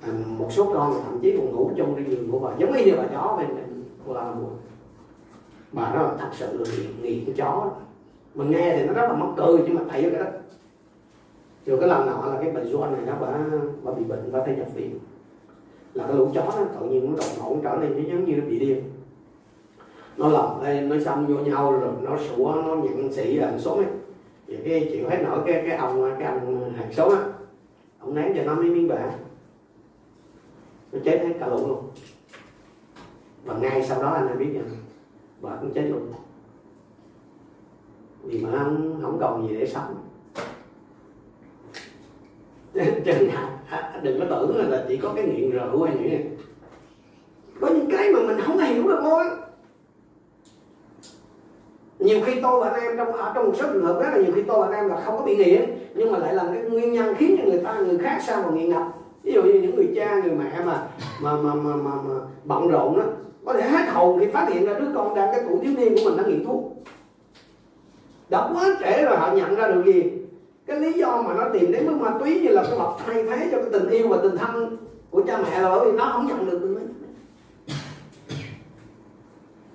à, 0.03 0.09
một 0.27 0.49
số 0.51 0.71
con 0.75 0.95
thậm 1.05 1.19
chí 1.23 1.37
còn 1.37 1.53
ngủ 1.53 1.71
trong 1.77 1.95
cái 1.95 2.05
giường 2.05 2.33
của 2.33 2.39
bà. 2.39 2.51
Giống 2.59 2.73
như 2.73 2.95
bà 2.97 3.05
chó 3.13 3.37
bên 3.39 3.49
Kuala 4.07 4.31
Lumpur 4.31 4.53
bà 5.73 5.93
đó 5.95 6.13
thật 6.19 6.29
sự 6.33 6.59
là 6.59 6.65
nghiện, 6.77 7.03
nghiện 7.03 7.25
cái 7.27 7.35
chó 7.39 7.71
mình 8.35 8.51
nghe 8.51 8.77
thì 8.77 8.87
nó 8.87 8.93
rất 8.93 9.09
là 9.09 9.15
mắc 9.15 9.29
cười 9.37 9.59
nhưng 9.67 9.75
mà 9.75 9.83
thấy 9.89 10.03
cái 10.03 10.11
đó. 10.11 10.27
Rồi 11.67 11.79
cái 11.81 11.89
lần 11.89 12.07
nọ 12.07 12.27
là 12.27 12.39
cái 12.43 12.51
bệnh 12.51 12.73
Joan 12.73 12.93
này 12.93 13.01
nó 13.07 13.13
bà, 13.21 13.29
bà 13.83 13.93
bị 13.93 14.05
bệnh 14.05 14.31
và 14.31 14.43
phải 14.45 14.57
nhập 14.57 14.67
viện. 14.75 14.99
Là 15.95 16.07
cái 16.07 16.17
lũ 16.17 16.29
chó 16.35 16.45
nó 16.45 16.65
tự 16.81 16.87
nhiên 16.87 17.07
nó 17.07 17.17
đột 17.17 17.27
ngột 17.39 17.57
trở 17.63 17.77
nên 17.81 17.93
nó 17.93 18.09
giống 18.11 18.25
như 18.25 18.37
nó 18.37 18.47
bị 18.49 18.59
điên. 18.59 18.83
Nó 20.17 20.29
lầm 20.29 20.63
lên 20.63 20.89
nó 20.89 20.97
xông 21.05 21.27
vô 21.27 21.35
nhau 21.35 21.73
rồi 21.73 21.93
nó 22.03 22.17
sủa 22.17 22.55
nó 22.67 22.75
nhận 22.75 23.13
sĩ 23.13 23.35
là 23.35 23.59
số 23.59 23.77
ấy 23.77 23.87
vậy 24.49 24.59
cái 24.65 24.89
chịu 24.93 25.09
hết 25.09 25.19
nổi 25.23 25.39
cái 25.47 25.63
cái 25.67 25.77
ông 25.77 26.15
cái 26.19 26.29
ông 26.29 26.73
hàng 26.77 26.93
số 26.93 27.09
á 27.11 27.19
ông 28.01 28.15
ném 28.15 28.35
cho 28.37 28.43
nó 28.43 28.55
mấy 28.55 28.71
miếng 28.71 28.89
bạc 28.89 29.13
nó 30.93 30.99
chết 31.05 31.21
hết 31.25 31.35
cả 31.41 31.47
lũ 31.47 31.69
luôn. 31.69 31.91
Và 33.45 33.59
ngay 33.59 33.87
sau 33.89 34.03
đó 34.03 34.11
anh 34.11 34.29
đã 34.29 34.35
biết 34.35 34.51
rằng 34.55 34.69
bà 35.41 35.51
cũng 35.61 35.73
chết 35.75 35.83
luôn. 35.83 36.13
Vì 38.23 38.45
mà 38.45 38.51
không, 38.59 38.99
không 39.03 39.19
còn 39.21 39.49
gì 39.49 39.57
để 39.57 39.67
sống. 39.67 39.95
Cho 43.05 43.13
nên 43.13 43.29
à, 43.29 43.59
à, 43.69 44.01
đừng 44.03 44.21
có 44.21 44.27
tưởng 44.31 44.71
là 44.71 44.85
chỉ 44.89 44.97
có 44.97 45.13
cái 45.17 45.25
nghiện 45.25 45.51
rượu 45.51 45.83
hay 45.83 45.97
những 46.01 46.37
có 47.61 47.69
những 47.69 47.91
cái 47.91 48.13
mà 48.13 48.21
mình 48.21 48.41
không 48.41 48.59
hiểu 48.59 48.89
được 48.89 49.01
thôi. 49.03 49.25
Nhiều 51.99 52.21
khi 52.25 52.41
tôi 52.43 52.61
và 52.61 52.71
anh 52.71 52.83
em 52.83 52.97
trong 52.97 53.13
ở 53.13 53.33
trong 53.35 53.47
một 53.47 53.53
số 53.57 53.67
trường 53.73 53.85
hợp 53.85 54.01
rất 54.03 54.11
là 54.13 54.19
nhiều 54.19 54.33
khi 54.35 54.43
tôi 54.43 54.59
và 54.59 54.67
anh 54.67 54.75
em 54.75 54.89
là 54.89 55.01
không 55.05 55.19
có 55.19 55.25
bị 55.25 55.37
nghiện 55.37 55.79
nhưng 55.95 56.13
mà 56.13 56.19
lại 56.19 56.35
là 56.35 56.45
cái 56.55 56.63
nguyên 56.63 56.93
nhân 56.93 57.15
khiến 57.19 57.37
cho 57.39 57.51
người 57.51 57.61
ta 57.65 57.79
người 57.79 57.99
khác 57.99 58.19
sao 58.27 58.43
mà 58.43 58.51
nghiện 58.51 58.71
ngập 58.71 58.83
ví 59.29 59.35
dụ 59.35 59.43
như 59.43 59.61
những 59.61 59.75
người 59.75 59.93
cha 59.97 60.21
người 60.23 60.37
mẹ 60.37 60.61
mà 60.65 60.89
mà 61.23 61.37
mà 61.37 61.55
mà, 61.55 61.77
mà, 61.77 61.93
mà 62.09 62.15
bận 62.45 62.69
rộn 62.69 62.99
đó 62.99 63.05
có 63.45 63.53
thể 63.53 63.69
hết 63.69 63.89
hồn 63.89 64.21
khi 64.21 64.27
phát 64.27 64.49
hiện 64.53 64.65
ra 64.65 64.79
đứa 64.79 64.87
con 64.95 65.15
đang 65.15 65.29
cái 65.33 65.43
tuổi 65.49 65.59
thiếu 65.63 65.73
niên 65.77 65.95
của 65.95 66.01
mình 66.05 66.17
đang 66.17 66.29
nghiện 66.29 66.45
thuốc. 66.45 66.85
Đã 68.29 68.51
quá 68.55 68.77
trễ 68.81 69.05
rồi 69.05 69.17
họ 69.17 69.33
nhận 69.35 69.55
ra 69.55 69.69
được 69.69 69.83
gì? 69.87 70.13
Cái 70.67 70.81
lý 70.81 70.93
do 70.93 71.23
mà 71.23 71.35
nó 71.35 71.45
tìm 71.53 71.73
đến 71.73 71.87
với 71.87 71.95
ma 71.95 72.19
túy 72.21 72.41
như 72.41 72.49
là 72.49 72.63
cái 72.63 72.79
vật 72.79 72.97
thay 73.07 73.23
thế 73.23 73.49
cho 73.53 73.59
cái 73.59 73.71
tình 73.73 73.89
yêu 73.89 74.09
và 74.09 74.19
tình 74.23 74.37
thân 74.37 74.77
của 75.11 75.23
cha 75.27 75.43
mẹ 75.43 75.61
là 75.61 75.71
bởi 75.71 75.91
vì 75.91 75.99
nó 75.99 76.11
không 76.13 76.27
nhận 76.27 76.47
được. 76.47 76.59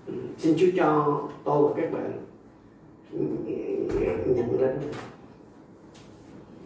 Từ 0.05 0.13
xin 0.37 0.55
Chúa 0.57 0.67
cho 0.77 1.19
tôi 1.43 1.67
và 1.67 1.81
các 1.81 1.93
bạn 1.93 2.11
nhận 4.35 4.61
lên 4.61 4.79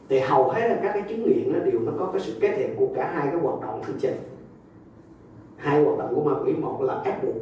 thì 0.09 0.19
hầu 0.19 0.49
hết 0.49 0.67
là 0.69 0.79
các 0.83 0.91
cái 0.93 1.03
chứng 1.09 1.23
nghiện 1.25 1.53
nó 1.53 1.59
đều 1.59 1.79
nó 1.79 1.91
có 1.99 2.05
cái 2.05 2.21
sự 2.21 2.37
kết 2.41 2.57
hợp 2.57 2.73
của 2.77 2.87
cả 2.95 3.11
hai 3.15 3.27
cái 3.27 3.41
hoạt 3.41 3.61
động 3.61 3.81
phía 3.83 3.93
trên. 4.01 4.13
Hai 5.57 5.83
hoạt 5.83 5.97
động 5.97 6.15
của 6.15 6.23
ma 6.23 6.35
quỷ 6.45 6.53
một 6.53 6.81
là 6.81 7.01
ép 7.05 7.23
buộc 7.23 7.35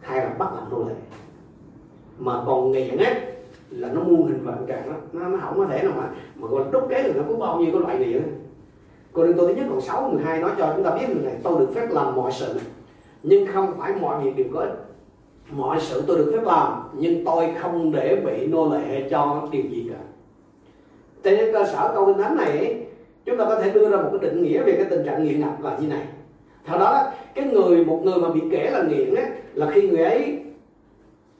hai 0.00 0.16
là 0.18 0.34
bắt 0.38 0.48
làm 0.54 0.70
nô 0.70 0.88
lệ. 0.88 0.94
Mà 2.18 2.42
còn 2.46 2.72
nghiện 2.72 2.96
ấy 2.96 3.14
là 3.70 3.88
nó 3.92 4.00
muôn 4.00 4.26
hình 4.26 4.44
vạn 4.44 4.66
trạng 4.66 4.92
nó, 5.12 5.28
nó 5.28 5.38
không 5.40 5.58
có 5.58 5.66
thể 5.66 5.82
nào 5.82 5.92
mà 5.96 6.10
mà 6.36 6.48
còn 6.50 6.70
đúc 6.70 6.82
kế 6.88 7.02
được 7.02 7.12
nó 7.16 7.22
có 7.28 7.34
bao 7.34 7.58
nhiêu 7.58 7.72
cái 7.72 7.80
loại 7.80 7.98
nghiện. 7.98 8.22
Cô 9.12 9.26
Đinh 9.26 9.36
tôi 9.36 9.48
thứ 9.48 9.60
nhất 9.60 9.66
còn 9.70 9.80
6 9.80 10.10
12 10.10 10.40
nói 10.40 10.50
cho 10.58 10.72
chúng 10.76 10.84
ta 10.84 10.90
biết 10.90 11.06
người 11.08 11.24
này 11.24 11.34
tôi 11.42 11.58
được 11.58 11.68
phép 11.74 11.86
làm 11.90 12.16
mọi 12.16 12.32
sự 12.32 12.60
nhưng 13.22 13.46
không 13.46 13.74
phải 13.78 13.94
mọi 14.00 14.24
việc 14.24 14.36
đều 14.36 14.46
có 14.54 14.60
ích. 14.60 14.72
Mọi 15.50 15.80
sự 15.80 16.02
tôi 16.06 16.18
được 16.18 16.32
phép 16.34 16.42
làm 16.44 16.82
nhưng 16.98 17.24
tôi 17.24 17.54
không 17.58 17.92
để 17.92 18.22
bị 18.26 18.46
nô 18.46 18.68
lệ 18.68 19.08
cho 19.10 19.48
điều 19.50 19.62
gì 19.62 19.87
trên 21.22 21.52
cơ 21.52 21.66
sở 21.66 21.90
câu 21.94 22.06
kinh 22.06 22.18
thánh 22.18 22.36
này 22.36 22.86
chúng 23.24 23.38
ta 23.38 23.44
có 23.44 23.60
thể 23.60 23.70
đưa 23.70 23.90
ra 23.90 23.96
một 23.96 24.08
cái 24.12 24.30
định 24.30 24.42
nghĩa 24.42 24.62
về 24.62 24.72
cái 24.72 24.84
tình 24.90 25.04
trạng 25.06 25.24
nghiện 25.24 25.40
ngập 25.40 25.62
là 25.62 25.78
như 25.80 25.88
này. 25.88 26.06
Theo 26.64 26.78
đó 26.78 27.12
cái 27.34 27.44
người 27.44 27.84
một 27.84 28.00
người 28.04 28.20
mà 28.20 28.28
bị 28.28 28.40
kể 28.50 28.70
là 28.70 28.82
nghiện 28.82 29.14
á, 29.14 29.30
là 29.54 29.70
khi 29.70 29.88
người 29.88 30.04
ấy 30.04 30.38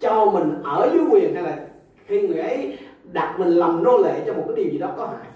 cho 0.01 0.27
mình 0.27 0.63
ở 0.63 0.91
dưới 0.95 1.03
quyền 1.11 1.35
hay 1.35 1.43
là 1.43 1.67
khi 2.07 2.29
người 2.29 2.39
ấy 2.39 2.79
đặt 3.13 3.37
mình 3.39 3.49
làm 3.49 3.83
nô 3.83 3.99
lệ 3.99 4.23
cho 4.27 4.35
một 4.35 4.45
cái 4.47 4.57
điều 4.57 4.73
gì 4.73 4.79
đó 4.79 4.95
có 4.97 5.07
hại. 5.07 5.29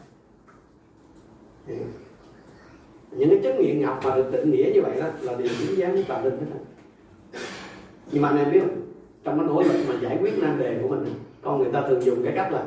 Ừ. 1.68 1.74
Những 3.10 3.30
cái 3.30 3.38
chứng 3.42 3.60
nghiện 3.60 3.80
ngập 3.80 3.98
mà 4.04 4.16
được 4.16 4.32
định 4.32 4.50
nghĩa 4.50 4.70
như 4.74 4.82
vậy 4.82 4.92
đó 5.00 5.06
là 5.20 5.34
điều 5.38 5.48
dính 5.48 5.78
dáng 5.78 5.92
với 5.92 6.04
tà 6.08 6.20
linh 6.24 6.38
hết 6.38 6.46
nhưng 8.12 8.22
mà 8.22 8.28
anh 8.28 8.38
em 8.38 8.52
biết 8.52 8.60
không? 8.60 8.82
Trong 9.24 9.38
cái 9.38 9.46
nỗ 9.46 9.62
lực 9.62 9.84
mà 9.88 9.94
giải 10.02 10.18
quyết 10.20 10.38
nan 10.38 10.58
đề 10.58 10.78
của 10.82 10.88
mình 10.88 11.04
con 11.42 11.58
người 11.58 11.72
ta 11.72 11.82
thường 11.88 12.02
dùng 12.02 12.24
cái 12.24 12.32
cách 12.36 12.52
là 12.52 12.64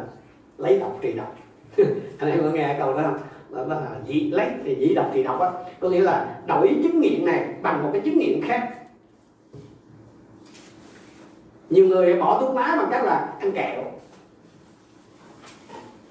lấy 0.57 0.79
độc 0.79 0.97
trị 1.01 1.13
độc. 1.13 1.35
anh 2.19 2.31
em 2.31 2.39
có 2.43 2.49
nghe 2.49 2.75
câu 2.79 2.93
đó 2.93 3.01
không? 3.03 3.17
Đó 3.49 3.63
là 3.75 3.99
dĩ 4.07 4.29
lấy 4.31 4.49
thì 4.63 4.75
dĩ 4.79 4.95
đọc 4.95 5.11
thì 5.13 5.23
đọc 5.23 5.39
á. 5.39 5.51
Có 5.79 5.89
nghĩa 5.89 6.01
là 6.01 6.39
đổi 6.47 6.79
chứng 6.83 7.01
nghiện 7.01 7.25
này 7.25 7.45
bằng 7.61 7.83
một 7.83 7.89
cái 7.93 8.01
chứng 8.05 8.17
nghiện 8.17 8.41
khác. 8.41 8.69
Nhiều 11.69 11.87
người 11.87 12.13
bỏ 12.13 12.41
thuốc 12.41 12.55
lá 12.55 12.75
bằng 12.77 12.87
cách 12.91 13.03
là 13.05 13.33
ăn 13.39 13.51
kẹo. 13.51 13.83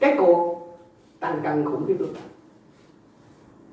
Cái 0.01 0.15
cuộc 0.19 0.77
tăng 1.21 1.41
cân 1.43 1.65
khủng 1.65 1.87
khiếp 1.89 1.97
luôn. 1.99 2.11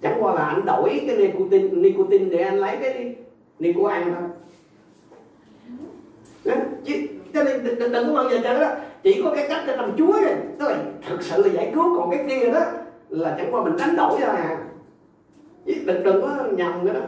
Chẳng 0.02 0.18
qua 0.20 0.34
là 0.34 0.46
anh 0.46 0.66
đổi 0.66 1.02
cái 1.08 1.18
nicotine 1.18 1.70
nicotine 1.70 2.26
để 2.26 2.44
anh 2.44 2.60
lấy 2.60 2.78
cái 2.78 3.16
nico 3.60 3.90
ăn 3.90 4.16
thôi. 4.16 4.30
Chứ 6.86 6.94
cho 7.34 7.44
nên 7.44 7.64
đừng, 7.64 7.80
đừng, 7.80 7.92
đừng 7.92 8.08
có 8.08 8.14
bao 8.14 8.30
giờ 8.30 8.38
cho 8.44 8.60
đó. 8.60 8.70
Chỉ 9.04 9.22
có 9.24 9.32
cái 9.36 9.46
cách 9.50 9.64
để 9.68 9.76
làm 9.76 9.92
chúa 9.98 10.14
này 10.24 10.36
tức 10.60 10.68
là 10.68 10.78
thực 11.10 11.22
sự 11.22 11.44
là 11.44 11.50
giải 11.50 11.72
cứu 11.76 11.98
còn 11.98 12.12
cái 12.12 12.26
kia 12.30 12.52
đó 12.52 12.60
là 13.10 13.36
chẳng 13.38 13.54
qua 13.54 13.64
mình 13.64 13.78
đánh 13.78 13.96
đổi 13.96 14.20
thôi 14.20 14.36
à. 14.36 14.58
Đừng 15.66 16.04
đừng 16.04 16.22
có 16.22 16.46
nhầm 16.52 16.86
cái 16.86 16.94
đó. 16.94 17.02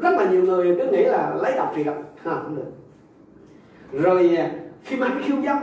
Rất 0.00 0.10
là 0.18 0.30
nhiều 0.30 0.42
người 0.42 0.76
cứ 0.78 0.90
nghĩ 0.92 1.04
là 1.04 1.34
lấy 1.42 1.52
độc 1.56 1.72
thì 1.76 1.84
độc. 1.84 1.96
Không 2.24 2.56
được. 2.56 2.70
Rồi 4.02 4.36
à, 4.36 4.50
phim 4.82 5.04
ảnh 5.04 5.22
khiêu 5.24 5.36
dâm. 5.44 5.56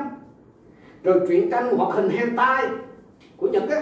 Rồi 1.04 1.22
truyện 1.28 1.52
tranh 1.52 1.78
hoặc 1.78 1.96
hình 1.96 2.10
hentai 2.10 2.66
của 3.38 3.48
nhật 3.48 3.64
á 3.70 3.82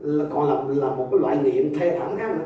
là 0.00 0.24
còn 0.34 0.48
là 0.48 0.84
là 0.86 0.94
một 0.94 1.08
cái 1.10 1.20
loại 1.20 1.36
nghiện 1.36 1.74
thê 1.78 1.98
thảm 1.98 2.16
khác 2.18 2.30
nữa 2.30 2.44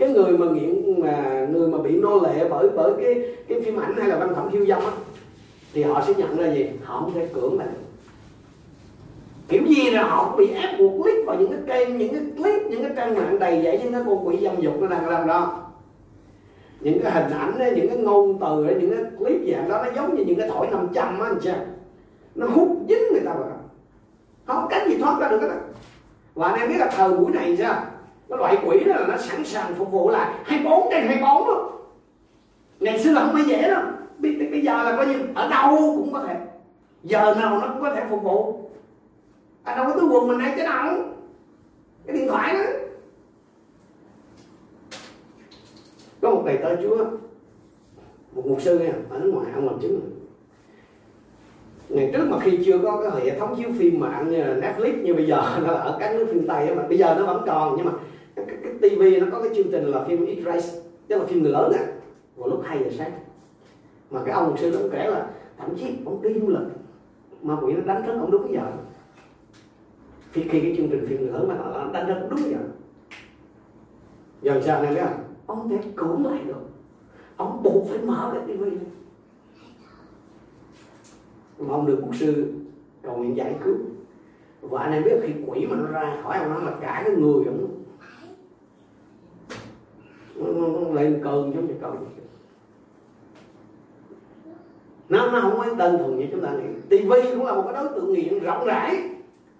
cái 0.00 0.08
người 0.08 0.38
mà 0.38 0.46
nghiện 0.46 1.00
mà 1.00 1.46
người 1.52 1.68
mà 1.68 1.78
bị 1.78 1.96
nô 1.96 2.20
lệ 2.20 2.48
bởi 2.50 2.68
bởi 2.68 2.92
cái 3.00 3.14
cái 3.48 3.60
phim 3.60 3.80
ảnh 3.80 3.94
hay 3.96 4.08
là 4.08 4.16
văn 4.16 4.34
phẩm 4.34 4.50
khiêu 4.52 4.66
dâm 4.66 4.78
á, 4.78 4.90
thì 5.72 5.82
họ 5.82 6.02
sẽ 6.06 6.14
nhận 6.14 6.36
ra 6.36 6.52
gì? 6.52 6.66
Họ 6.84 7.00
không 7.00 7.14
thể 7.14 7.28
cưỡng 7.34 7.58
lại 7.58 7.68
kiểu 9.48 9.62
gì 9.66 9.90
là 9.90 10.02
họ 10.02 10.24
cũng 10.24 10.36
bị 10.38 10.52
ép 10.54 10.78
buộc 10.78 11.02
click 11.02 11.26
vào 11.26 11.36
những 11.36 11.50
cái 11.50 11.60
kênh, 11.66 11.98
những 11.98 12.12
cái 12.14 12.22
clip, 12.36 12.62
những 12.70 12.82
cái 12.82 12.92
trang 12.96 13.14
mạng 13.14 13.38
đầy 13.38 13.62
dạy 13.62 13.80
những 13.82 13.92
cái 13.92 14.02
con 14.06 14.26
quỷ 14.26 14.38
dâm 14.42 14.60
dục 14.60 14.74
nó 14.80 14.86
đang 14.86 15.08
làm 15.08 15.26
đó. 15.26 15.62
Những 16.80 17.00
cái 17.02 17.12
hình 17.12 17.32
ảnh 17.32 17.74
những 17.76 17.88
cái 17.88 17.96
ngôn 17.96 18.38
từ 18.40 18.76
những 18.80 18.90
cái 18.90 19.04
clip 19.18 19.40
dạng 19.52 19.68
đó, 19.68 19.82
nó 19.84 19.90
giống 19.96 20.14
như 20.14 20.24
những 20.24 20.38
cái 20.38 20.48
thổi 20.48 20.66
500 20.66 21.20
á 21.20 21.26
anh 21.26 21.38
chị 21.42 21.50
nó 22.34 22.46
hút 22.46 22.68
dính 22.88 23.12
người 23.12 23.22
ta 23.24 23.34
vào 23.34 23.48
không 24.46 24.66
cách 24.70 24.82
gì 24.88 24.98
thoát 24.98 25.20
ra 25.20 25.28
được 25.28 25.40
đó 25.42 25.54
và 26.34 26.48
anh 26.48 26.60
em 26.60 26.68
biết 26.68 26.76
là 26.78 26.90
thời 26.96 27.10
buổi 27.10 27.32
này 27.32 27.56
sao? 27.56 27.84
Cái 28.30 28.38
loại 28.38 28.56
quỷ 28.64 28.84
đó 28.84 28.94
là 28.96 29.06
nó 29.06 29.16
sẵn 29.16 29.44
sàng 29.44 29.74
phục 29.74 29.92
vụ 29.92 30.10
là 30.10 30.42
24 30.44 30.88
trên 30.90 31.06
24 31.06 31.48
đó. 31.48 31.70
Ngày 32.80 32.98
xưa 32.98 33.12
là 33.12 33.20
không 33.20 33.34
phải 33.34 33.44
dễ 33.44 33.62
đâu. 33.62 33.82
Bây, 34.18 34.36
bây 34.50 34.60
giờ 34.60 34.82
là 34.82 34.96
coi 34.96 35.06
như 35.06 35.20
ở 35.34 35.48
đâu 35.48 35.76
cũng 35.96 36.12
có 36.12 36.24
thể. 36.28 36.36
Giờ 37.02 37.34
nào 37.34 37.60
nó 37.60 37.68
cũng 37.72 37.82
có 37.82 37.94
thể 37.94 38.02
phục 38.10 38.22
vụ. 38.22 38.70
Anh 39.64 39.76
đâu 39.76 39.86
có 39.88 40.00
túi 40.00 40.08
quần 40.08 40.28
mình 40.28 40.38
hay 40.38 40.52
cái 40.56 40.66
nào 40.66 40.94
cái 42.06 42.16
điện 42.16 42.28
thoại 42.28 42.54
đó. 42.54 42.60
Có 46.20 46.30
một 46.30 46.42
thầy 46.44 46.56
tới 46.56 46.76
chúa 46.82 47.04
một 48.32 48.46
mục 48.46 48.60
sư 48.62 48.78
nha 48.78 48.92
ở 49.10 49.18
nước 49.18 49.30
ngoài 49.34 49.46
ông 49.54 49.66
làm 49.66 49.80
chứng. 49.80 50.00
Ngày 51.88 52.10
trước 52.12 52.26
mà 52.30 52.38
khi 52.40 52.58
chưa 52.64 52.78
có 52.78 53.02
cái 53.02 53.24
hệ 53.24 53.38
thống 53.38 53.54
chiếu 53.58 53.68
phim 53.78 54.00
mạng 54.00 54.28
như 54.30 54.44
là 54.44 54.68
à, 54.68 54.72
Netflix 54.72 55.02
như 55.02 55.14
bây 55.14 55.26
giờ 55.26 55.36
nó 55.66 55.72
ở 55.72 55.96
các 56.00 56.14
nước 56.14 56.26
phương 56.32 56.46
Tây 56.48 56.74
mà 56.74 56.82
bây 56.88 56.98
giờ 56.98 57.14
nó 57.18 57.26
vẫn 57.26 57.42
còn 57.46 57.74
nhưng 57.76 57.86
mà 57.86 57.92
cái, 58.46 58.56
cái, 58.62 58.72
tivi 58.80 59.20
nó 59.20 59.26
có 59.32 59.42
cái 59.42 59.54
chương 59.54 59.70
trình 59.70 59.84
là 59.84 60.04
phim 60.04 60.26
X 60.26 60.44
Race 60.44 60.80
tức 61.08 61.18
là 61.18 61.26
phim 61.26 61.42
người 61.42 61.52
lớn 61.52 61.72
á. 61.72 61.86
Vào 62.36 62.48
lúc 62.48 62.60
2 62.64 62.78
giờ 62.78 62.90
sáng. 62.98 63.12
Mà 64.10 64.20
cái 64.24 64.34
ông 64.34 64.56
sư 64.56 64.70
nó 64.70 64.88
kể 64.92 65.10
là 65.10 65.30
thậm 65.58 65.76
chí 65.76 65.86
ông 66.04 66.22
đi 66.22 66.40
du 66.40 66.48
lịch. 66.48 66.68
Mà 67.42 67.56
quỷ 67.62 67.72
nó 67.72 67.80
đánh 67.94 68.02
thức 68.06 68.12
ông 68.12 68.30
đúng 68.30 68.52
giờ. 68.52 68.72
Khi 70.32 70.42
khi 70.42 70.60
cái 70.60 70.74
chương 70.76 70.88
trình 70.90 71.06
phim 71.08 71.20
người 71.20 71.32
lớn 71.32 71.48
mà 71.48 71.54
nó 71.54 71.90
đánh 71.92 72.06
thức 72.06 72.28
đúng 72.30 72.50
giờ. 72.50 72.58
Giờ 74.42 74.60
sao 74.64 74.82
này 74.82 74.94
biết 74.94 75.00
không? 75.04 75.24
Ông 75.46 75.68
thể 75.68 75.78
cưỡng 75.96 76.26
lại 76.26 76.40
được. 76.46 76.62
Ông 77.36 77.62
buộc 77.62 77.88
phải 77.88 77.98
mở 77.98 78.30
cái 78.34 78.42
tivi 78.46 78.70
mà 81.60 81.74
ông 81.74 81.86
được 81.86 81.98
quốc 82.02 82.14
sư 82.14 82.52
cầu 83.02 83.16
nguyện 83.16 83.36
giải 83.36 83.56
cứu. 83.64 83.74
Và 84.60 84.80
anh 84.82 84.92
em 84.92 85.04
biết 85.04 85.20
khi 85.22 85.32
quỷ 85.46 85.66
mà 85.66 85.76
nó 85.76 85.86
ra 85.86 86.16
khỏi 86.22 86.38
ông 86.38 86.50
nó 86.50 86.58
là 86.58 86.72
cả 86.80 87.02
cái 87.04 87.16
người 87.16 87.44
ông 87.44 87.79
nó, 90.40 90.66
nó 90.66 90.94
lên 91.00 91.20
cơn 91.24 91.52
giống 91.54 91.66
như 91.68 91.74
cơn 91.80 92.06
nó 95.08 95.30
nó 95.30 95.40
không 95.40 95.58
có 95.58 95.74
đơn 95.74 95.98
thuần 95.98 96.18
như 96.18 96.26
chúng 96.30 96.40
ta 96.40 96.50
nghĩ. 96.50 96.80
Tivi 96.88 97.30
cũng 97.34 97.46
là 97.46 97.54
một 97.54 97.62
cái 97.72 97.84
đối 97.84 97.92
tượng 97.92 98.12
nghiện 98.12 98.38
rộng 98.38 98.64
rãi 98.64 99.02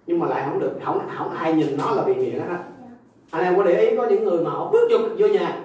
nhưng 0.07 0.19
mà 0.19 0.27
lại 0.27 0.43
không 0.49 0.59
được 0.59 0.73
không 0.85 0.99
không 1.17 1.29
ai 1.29 1.53
nhìn 1.53 1.77
nó 1.77 1.91
là 1.91 2.03
bị 2.03 2.15
nghiện 2.15 2.39
hết 2.39 2.63
anh 3.31 3.43
em 3.43 3.57
có 3.57 3.63
để 3.63 3.89
ý 3.89 3.97
có 3.97 4.07
những 4.09 4.23
người 4.23 4.43
mà 4.43 4.51
họ 4.51 4.71
bước 4.71 4.87
vô 4.91 4.97
vô 5.17 5.27
nhà 5.27 5.63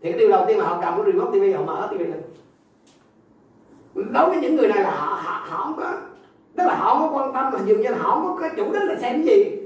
thì 0.00 0.10
cái 0.12 0.18
điều 0.20 0.28
đầu 0.28 0.44
tiên 0.48 0.58
là 0.58 0.64
họ 0.64 0.80
cầm 0.82 0.94
cái 0.96 1.12
remote 1.12 1.30
tivi 1.32 1.52
họ 1.52 1.62
mở 1.62 1.88
tivi 1.90 2.04
lên. 2.04 2.22
Đối 3.94 4.30
với 4.30 4.40
những 4.40 4.56
người 4.56 4.68
này 4.68 4.82
là 4.82 4.90
họ, 4.90 5.20
họ, 5.22 5.46
họ 5.48 5.64
không 5.64 5.76
có 5.76 5.92
tức 6.56 6.64
là 6.64 6.74
họ 6.76 6.98
không 6.98 7.10
có 7.10 7.18
quan 7.18 7.32
tâm 7.32 7.52
mà 7.52 7.58
dường 7.66 7.80
như 7.80 7.88
là 7.88 7.98
họ 7.98 8.14
không 8.14 8.24
có 8.24 8.40
cái 8.40 8.50
chủ 8.56 8.72
đích 8.72 8.82
là 8.82 8.96
xem 9.00 9.24
cái 9.26 9.36
gì. 9.36 9.58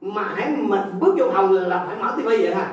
Mà 0.00 0.22
hãy 0.22 0.56
mình 0.56 0.80
bước 1.00 1.14
vô 1.18 1.30
phòng 1.32 1.52
là 1.52 1.84
phải 1.86 1.96
mở 1.98 2.14
tivi 2.16 2.42
vậy 2.42 2.54
thôi 2.54 2.64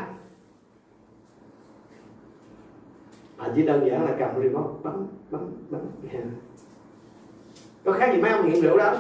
à, 3.38 3.45
chỉ 3.56 3.66
đơn 3.66 3.88
giản 3.88 4.06
là 4.06 4.16
cầm 4.20 4.44
remote 4.44 4.70
bấm 4.84 5.08
bấm 5.32 5.42
bấm 5.70 5.82
yeah. 6.12 6.26
có 7.86 7.92
khác 7.92 8.12
gì 8.14 8.22
mấy 8.22 8.32
ông 8.32 8.50
nghiện 8.50 8.62
rượu 8.62 8.78
đó? 8.78 8.94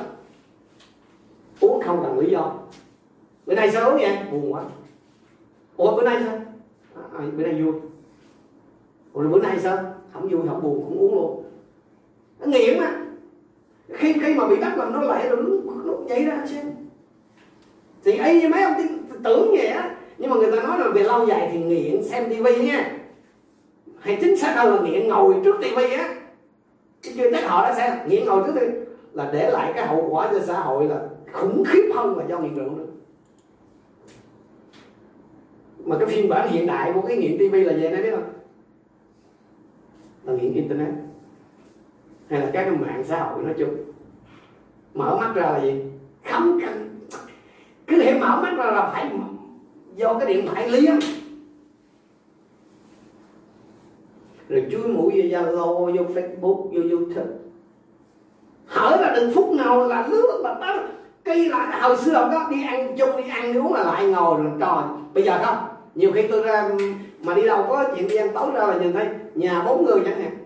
Uống 1.59 1.81
không 1.85 2.03
cần 2.03 2.19
lý 2.19 2.31
do. 2.31 2.53
Bữa 3.45 3.55
nay 3.55 3.71
sao 3.71 3.89
uống 3.89 3.99
vậy? 4.01 4.17
Buồn 4.31 4.53
quá. 4.53 4.63
Ủa 5.77 5.95
bữa 5.95 6.03
nay 6.03 6.21
sao? 6.25 6.35
À, 6.95 7.03
à 7.17 7.25
bữa 7.37 7.43
nay 7.43 7.61
vui. 7.63 7.73
Rồi 9.13 9.27
bữa 9.27 9.39
nay 9.39 9.59
sao? 9.59 9.77
Không 10.13 10.29
vui 10.29 10.47
không 10.47 10.61
buồn 10.63 10.83
cũng 10.87 10.99
uống 10.99 11.15
luôn. 11.15 11.43
Nó 12.39 12.47
nghiện 12.47 12.79
mà. 12.79 13.05
Khi 13.89 14.13
khi 14.13 14.33
mà 14.33 14.47
bị 14.47 14.55
bắt 14.61 14.77
làm 14.77 14.93
nó 14.93 15.01
lại 15.01 15.29
rồi 15.29 15.43
nó, 15.43 15.73
nó 15.85 15.93
nhảy 16.07 16.25
ra 16.25 16.45
xem 16.45 16.71
thì 18.03 18.17
ấy 18.17 18.49
mấy 18.49 18.63
ông 18.63 18.73
tưởng 19.23 19.51
vậy 19.51 19.67
á. 19.67 19.95
Nhưng 20.17 20.29
mà 20.29 20.35
người 20.35 20.51
ta 20.51 20.63
nói 20.63 20.79
là 20.79 20.89
về 20.89 21.03
lâu 21.03 21.27
dài 21.27 21.49
thì 21.51 21.63
nghiện 21.63 22.03
xem 22.03 22.29
tivi 22.29 22.65
nha 22.65 22.97
hay 24.05 24.17
chính 24.21 24.37
xác 24.37 24.53
hơn 24.55 24.75
là 24.75 24.81
nghiện 24.81 25.07
ngồi 25.07 25.35
trước 25.43 25.55
tivi 25.61 25.93
á. 25.93 26.15
Chưa 27.01 27.31
chắc 27.31 27.47
họ 27.47 27.63
đã 27.63 27.75
xem 27.75 28.07
nghiện 28.07 28.25
ngồi 28.25 28.43
trước 28.45 28.51
tivi. 28.59 28.71
Là 29.13 29.29
để 29.33 29.51
lại 29.51 29.73
cái 29.75 29.87
hậu 29.87 30.07
quả 30.09 30.29
cho 30.31 30.39
xã 30.39 30.59
hội 30.59 30.85
là 30.85 31.01
khủng 31.33 31.63
khiếp 31.67 31.91
hơn 31.95 32.17
là 32.17 32.25
do 32.29 32.39
nghiện 32.39 32.55
rượu 32.55 32.69
nữa. 32.69 32.85
Mà 35.85 35.95
cái 35.99 36.07
phiên 36.07 36.29
bản 36.29 36.49
hiện 36.49 36.67
đại 36.67 36.93
của 36.93 37.01
cái 37.01 37.17
nghiện 37.17 37.37
tivi 37.39 37.63
là 37.63 37.73
gì 37.73 37.81
đấy 37.81 38.03
biết 38.03 38.11
không? 38.11 38.33
Là 40.23 40.33
nghiện 40.33 40.53
internet. 40.53 40.93
Hay 42.29 42.39
là 42.39 42.49
các 42.53 42.63
cái 42.63 42.71
mạng 42.71 43.03
xã 43.07 43.23
hội 43.23 43.43
nói 43.43 43.53
chung. 43.57 43.75
Mở 44.93 45.17
mắt 45.19 45.31
ra 45.35 45.43
là 45.43 45.61
gì? 45.61 45.81
Không 46.31 46.59
cần 46.61 46.99
cứ 47.87 48.01
thể 48.01 48.19
mở 48.19 48.39
mắt 48.41 48.53
ra 48.57 48.65
là 48.65 48.89
phải 48.93 49.11
do 49.95 50.13
cái 50.13 50.33
điện 50.33 50.47
thoại 50.47 50.69
liên 50.69 50.99
rồi 54.49 54.65
chui 54.71 54.87
mũi 54.87 55.11
vô 55.15 55.39
zalo, 55.39 55.85
vô 55.85 56.03
facebook, 56.13 56.55
vô 56.71 56.97
youtube. 56.97 57.31
Hở 58.65 58.97
là 59.01 59.13
đừng 59.15 59.31
phút 59.35 59.53
nào 59.53 59.87
là 59.87 60.07
lướt 60.07 60.41
mà 60.43 60.53
đó 60.53 60.83
cây 61.23 61.49
là 61.49 61.79
hồi 61.81 61.97
xưa 61.97 62.13
ông 62.13 62.29
có 62.31 62.47
đi 62.51 62.63
ăn 62.63 62.95
chung, 62.97 63.09
đi 63.17 63.29
ăn 63.29 63.53
đi 63.53 63.59
uống 63.59 63.73
là 63.73 63.83
lại 63.83 64.07
ngồi 64.07 64.43
rồi 64.43 64.51
tròn 64.59 65.09
bây 65.13 65.23
giờ 65.23 65.39
không, 65.45 65.57
nhiều 65.95 66.11
khi 66.11 66.27
tôi 66.27 66.43
ra, 66.43 66.69
mà 67.23 67.33
đi 67.33 67.41
đâu 67.41 67.65
có 67.69 67.85
chuyện 67.95 68.07
đi 68.07 68.15
ăn 68.15 68.29
tối 68.33 68.51
ra 68.53 68.67
là 68.67 68.77
nhìn 68.79 68.93
thấy 68.93 69.07
nhà 69.35 69.63
bốn 69.65 69.85
người 69.85 70.01
chẳng 70.05 70.21
hạn. 70.21 70.37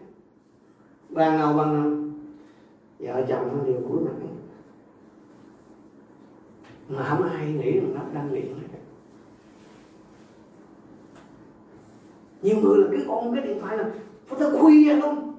Bàn 1.10 1.38
nào 1.38 1.54
bàn 1.54 1.74
nào 1.74 1.92
vợ 3.00 3.24
chồng 3.30 3.48
nó 3.58 3.64
đều 3.66 3.82
cuối 3.90 4.00
mặt. 4.06 4.28
Mà 6.90 7.04
không 7.04 7.30
ai 7.38 7.48
nghĩ 7.48 7.72
rằng 7.72 7.94
nó 7.96 8.02
đang 8.14 8.34
nghiện 8.34 8.46
nhiều 12.42 12.56
người 12.62 12.78
là 12.78 12.88
cứ 12.92 13.04
ôm 13.08 13.36
cái 13.36 13.44
điện 13.48 13.60
thoại 13.62 13.78
là 13.78 13.86
phải 14.28 14.40
tới 14.40 14.52
khuya 14.60 14.94
luôn. 14.94 15.34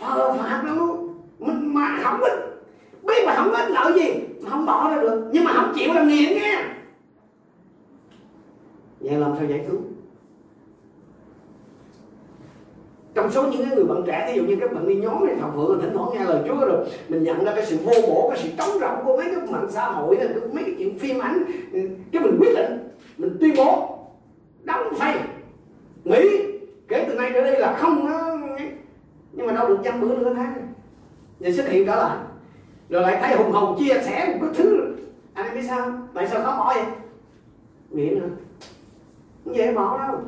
Phờ 0.00 0.32
phạt 0.32 0.62
luôn. 0.66 1.14
Mình 1.38 1.74
mà 1.74 2.00
không 2.02 2.20
biết 2.20 2.32
biết 3.02 3.26
mà 3.26 3.34
không 3.34 3.52
ít 3.52 3.70
lợi 3.70 3.92
gì, 3.94 4.14
mà 4.42 4.50
không 4.50 4.66
bỏ 4.66 4.90
ra 4.90 5.02
được. 5.02 5.28
Nhưng 5.32 5.44
mà 5.44 5.52
không 5.52 5.72
chịu 5.74 5.94
làm 5.94 6.08
nghiện 6.08 6.34
nghe. 6.34 6.64
vậy 9.00 9.18
làm 9.18 9.32
sao 9.38 9.46
giải 9.46 9.64
cứu? 9.68 9.80
Trong 13.14 13.30
số 13.30 13.42
những 13.42 13.68
người 13.68 13.84
bạn 13.84 14.02
trẻ 14.06 14.24
ví 14.28 14.36
dụ 14.36 14.44
như 14.44 14.56
các 14.60 14.72
bạn 14.72 14.88
đi 14.88 14.94
nhóm 14.94 15.26
này 15.26 15.36
học 15.36 15.52
vượng 15.56 15.80
thỉnh 15.80 15.90
thoảng 15.94 16.10
nghe 16.12 16.24
lời 16.24 16.42
Chúa 16.48 16.66
rồi, 16.66 16.86
mình 17.08 17.24
nhận 17.24 17.44
ra 17.44 17.52
cái 17.54 17.66
sự 17.66 17.76
vô 17.84 17.92
bổ, 18.08 18.30
cái 18.30 18.38
sự 18.42 18.48
trống 18.58 18.78
rỗng 18.80 19.04
của 19.04 19.16
mấy 19.16 19.26
cái 19.26 19.46
mạng 19.50 19.66
xã 19.70 19.86
hội 19.86 20.18
mấy 20.52 20.64
cái 20.64 20.74
chuyện 20.78 20.98
phim 20.98 21.18
ảnh, 21.18 21.44
cái 22.12 22.22
mình 22.22 22.36
quyết 22.40 22.54
định, 22.56 22.78
mình 23.18 23.36
tuyên 23.40 23.54
bố 23.56 23.98
đóng 24.62 24.94
phay 24.96 25.20
đây 27.44 27.54
đi 27.54 27.60
là 27.60 27.76
không 27.78 28.08
nhưng 29.32 29.46
mà 29.46 29.52
đâu 29.52 29.68
được 29.68 29.78
dăm 29.84 30.00
bữa 30.00 30.16
nữa 30.16 30.32
tháng. 30.36 30.72
Rồi 31.40 31.52
xuất 31.52 31.68
hiện 31.68 31.86
trở 31.86 31.96
lại 31.96 32.16
rồi 32.88 33.02
lại 33.02 33.18
thấy 33.20 33.36
hùng 33.36 33.52
hồn 33.52 33.78
chia 33.78 33.94
sẻ 34.04 34.26
một 34.26 34.38
cái 34.40 34.50
thứ. 34.54 34.94
Anh 35.34 35.46
em 35.46 35.54
biết 35.54 35.62
sao 35.68 35.92
tại 36.14 36.28
sao 36.28 36.42
khó 36.42 36.56
bỏ 36.58 36.74
vậy? 36.74 36.84
Nghiện 37.90 38.20
hả 38.20 38.26
không 39.44 39.56
dễ 39.56 39.74
bỏ 39.74 39.98
đâu. 39.98 40.20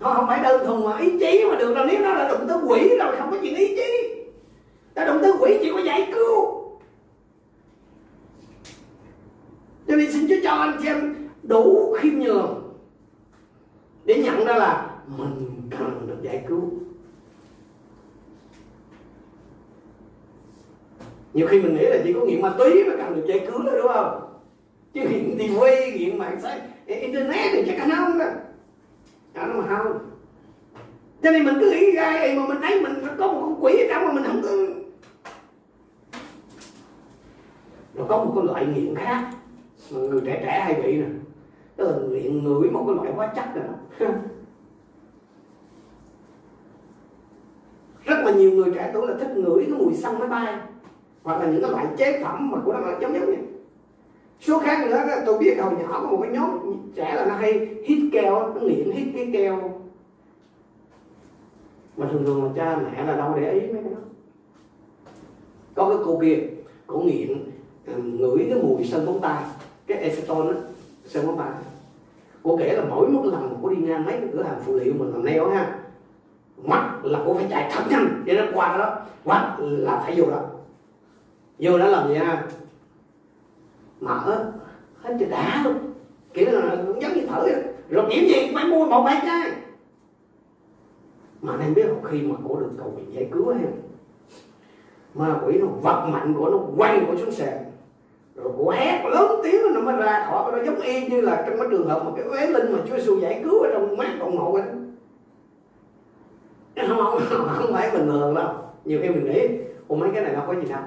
Nó 0.00 0.12
không 0.14 0.26
phải 0.26 0.42
đơn 0.42 0.66
thuần 0.66 0.84
mà 0.84 0.98
ý 0.98 1.18
chí 1.20 1.44
mà 1.50 1.56
được 1.58 1.74
đâu. 1.74 1.86
Nếu 1.88 2.00
nó 2.00 2.14
là 2.14 2.28
động 2.28 2.48
tới 2.48 2.58
quỷ 2.66 2.98
rồi, 2.98 3.16
không 3.18 3.30
có 3.30 3.36
chuyện 3.42 3.54
ý 3.54 3.76
chí. 3.76 4.14
Ta 4.94 5.04
động 5.04 5.18
tới 5.22 5.32
quỷ, 5.40 5.58
chỉ 5.62 5.72
có 5.72 5.78
giải 5.78 6.12
cứu. 6.14 6.44
Cho 9.88 9.96
nên 9.96 10.12
xin 10.12 10.28
Chúa 10.28 10.34
cho 10.42 10.50
anh 10.50 10.82
xem 10.82 11.28
đủ 11.42 11.96
khiêm 12.00 12.14
nhường 12.14 12.72
để 14.04 14.22
nhận 14.24 14.44
ra 14.44 14.54
là 14.54 14.90
mình 15.18 15.60
cần 15.70 16.07
được 16.18 16.30
giải 16.30 16.44
cứu. 16.48 16.70
Nhiều 21.34 21.46
khi 21.46 21.62
mình 21.62 21.74
nghĩ 21.74 21.86
là 21.86 21.96
chỉ 22.04 22.12
có 22.12 22.20
nghiện 22.20 22.42
ma 22.42 22.54
túy 22.58 22.84
mới 22.84 22.96
cần 22.96 23.16
được 23.16 23.24
giải 23.28 23.46
cứu 23.46 23.60
thôi 23.64 23.74
đúng 23.82 23.92
không? 23.92 24.20
Chứ 24.92 25.00
nghiện 25.00 25.38
TV 25.38 25.64
nghiện 25.96 26.18
mạng 26.18 26.38
xã 26.42 26.60
internet 26.86 27.52
thì 27.52 27.64
chắc 27.66 27.78
anh 27.78 27.90
không 27.90 28.18
đó. 28.18 28.26
Đó 29.34 29.46
nó 29.46 29.60
mà 29.60 29.78
không. 29.78 29.98
Cho 31.22 31.30
nên 31.30 31.44
mình 31.44 31.54
cứ 31.60 31.70
nghĩ 31.70 31.92
ra 31.92 32.34
mà 32.36 32.46
mình 32.48 32.58
thấy 32.62 32.80
mình 32.80 32.92
có 33.18 33.32
một 33.32 33.40
con 33.40 33.64
quỷ 33.64 33.72
ở 33.72 33.86
trong 33.88 34.06
mà 34.06 34.12
mình 34.12 34.24
không 34.24 34.42
có 34.42 34.48
rồi 37.94 38.06
có 38.08 38.24
một 38.24 38.32
cái 38.34 38.44
loại 38.44 38.66
nghiện 38.66 38.94
khác, 38.94 39.30
mà 39.90 40.00
người 40.00 40.20
trẻ 40.26 40.42
trẻ 40.44 40.60
hay 40.64 40.82
bị 40.82 40.96
nè. 40.96 41.06
Đó 41.76 41.84
là 41.84 41.96
nghiện 42.10 42.44
ngửi 42.44 42.70
một 42.70 42.84
cái 42.86 42.96
loại 42.96 43.12
hóa 43.12 43.32
chất 43.36 43.44
đó. 43.54 44.06
rất 48.08 48.24
là 48.24 48.30
nhiều 48.30 48.50
người 48.50 48.70
trẻ 48.74 48.90
tuổi 48.94 49.06
là 49.06 49.14
thích 49.20 49.36
ngửi 49.36 49.64
cái 49.64 49.78
mùi 49.78 49.94
xăng 49.94 50.18
máy 50.18 50.28
bay, 50.28 50.54
hoặc 51.22 51.40
là 51.40 51.46
những 51.46 51.62
cái 51.62 51.70
loại 51.70 51.86
chế 51.96 52.22
phẩm 52.22 52.50
mà 52.50 52.58
của 52.64 52.72
nó 52.72 52.78
là 52.78 52.98
giống 53.00 53.14
giống 53.14 53.30
này. 53.30 53.42
số 54.40 54.58
khác 54.58 54.86
nữa, 54.86 55.22
tôi 55.26 55.38
biết 55.38 55.58
hồi 55.60 55.72
nhỏ 55.80 56.00
có 56.02 56.10
một 56.10 56.18
cái 56.22 56.30
nhóm 56.32 56.50
trẻ 56.94 57.14
là 57.14 57.26
nó 57.26 57.34
hay 57.34 57.68
hít 57.84 57.98
keo, 58.12 58.54
nó 58.54 58.60
nghiện 58.60 58.90
hít 58.90 59.08
cái 59.16 59.30
keo. 59.32 59.80
Mà 61.96 62.06
thường 62.12 62.24
thường 62.24 62.44
là 62.44 62.50
cha 62.56 62.76
mẹ 62.76 63.04
là 63.04 63.16
đâu 63.16 63.34
để 63.40 63.52
ý 63.52 63.60
mấy 63.60 63.82
cái 63.82 63.92
đó. 63.94 64.00
Có 65.74 65.88
cái 65.88 65.98
cô 66.04 66.18
kia 66.22 66.38
cổ 66.86 66.98
nghiện 66.98 67.28
ừ, 67.86 67.92
ngửi 68.02 68.46
cái 68.50 68.62
mùi 68.62 68.84
sơn 68.84 69.06
bóng 69.06 69.20
tay 69.20 69.44
cái 69.86 70.02
acetone 70.02 70.52
đó 70.52 70.60
sơn 71.04 71.26
bóng 71.26 71.38
tay 71.38 71.48
cô 72.42 72.56
kể 72.56 72.72
là 72.76 72.84
mỗi 72.90 73.08
một 73.08 73.24
lần 73.24 73.58
cô 73.62 73.68
đi 73.68 73.76
ngang 73.76 74.04
mấy 74.04 74.16
cái 74.20 74.28
cửa 74.32 74.42
hàng 74.42 74.60
phụ 74.66 74.74
liệu 74.74 74.94
mình 74.98 75.12
làm 75.12 75.24
nail 75.24 75.42
ha 75.54 75.78
mắt 76.64 77.00
là 77.02 77.18
cũng 77.24 77.36
phải 77.36 77.46
chạy 77.50 77.70
thật 77.72 77.84
nhanh 77.90 78.22
để 78.24 78.34
nó 78.34 78.44
qua 78.54 78.76
đó 78.78 78.96
mắt 79.24 79.56
là 79.60 80.00
phải 80.04 80.14
vô 80.16 80.30
đó. 80.30 80.40
Vô 81.58 81.78
đó 81.78 81.86
làm 81.86 82.08
gì 82.08 82.14
ha? 82.14 82.44
Mở. 84.00 84.52
Hết 85.02 85.16
cho 85.20 85.26
đã 85.30 85.62
luôn. 85.64 85.74
Kiểu 86.34 86.50
là 86.50 86.76
giống 87.00 87.14
như 87.14 87.26
thở 87.28 87.40
vậy 87.42 87.54
rồi 87.90 88.06
kiểu 88.10 88.22
gì? 88.22 88.50
Phải 88.54 88.64
mua 88.64 88.86
một 88.86 89.02
bài 89.02 89.18
chai 89.22 89.52
mà 91.42 91.52
anh 91.60 91.74
biết 91.74 91.82
không? 91.88 92.02
Khi 92.04 92.22
mà 92.22 92.34
cổ 92.48 92.56
được 92.60 92.70
cầu 92.78 92.90
nguyện 92.90 93.14
giải 93.14 93.28
cứu 93.32 93.48
ấy, 93.48 93.58
ma 95.14 95.40
quỷ 95.46 95.58
nó 95.58 95.66
vật 95.66 96.06
mạnh 96.06 96.34
của 96.38 96.50
nó 96.50 96.58
quăng 96.76 97.04
cổ 97.06 97.16
xuống 97.16 97.32
sàn. 97.32 97.64
Rồi 98.36 98.52
cổ 98.58 98.70
hét 98.70 99.04
lớn 99.04 99.40
tiếng 99.42 99.74
nó 99.74 99.80
mới 99.80 99.96
ra 99.96 100.26
khỏi. 100.30 100.52
Nó 100.52 100.64
giống 100.64 100.80
y 100.80 101.08
như 101.08 101.20
là 101.20 101.44
trong 101.46 101.58
cái 101.58 101.68
trường 101.70 101.88
hợp 101.88 102.02
mà 102.04 102.10
cái 102.16 102.24
uế 102.24 102.46
linh 102.46 102.72
mà 102.72 102.78
Chúa 102.88 102.96
Giêsu 102.96 103.18
giải 103.18 103.40
cứu 103.44 103.60
ở 103.60 103.70
trong 103.72 103.96
mát 103.96 104.16
cộng 104.20 104.34
ngộ 104.34 104.54
ấy 104.54 104.64
không, 106.88 107.18
không, 107.28 107.48
không 107.48 107.72
phải 107.72 107.90
bình 107.90 108.06
thường 108.06 108.34
đâu. 108.34 108.54
Nhiều 108.84 108.98
khi 109.02 109.08
mình 109.08 109.24
nghĩ 109.24 109.48
ủa 109.88 109.96
mấy 109.96 110.10
cái 110.14 110.22
này 110.22 110.32
đâu 110.32 110.44
có 110.46 110.54
gì 110.54 110.68
đâu. 110.68 110.82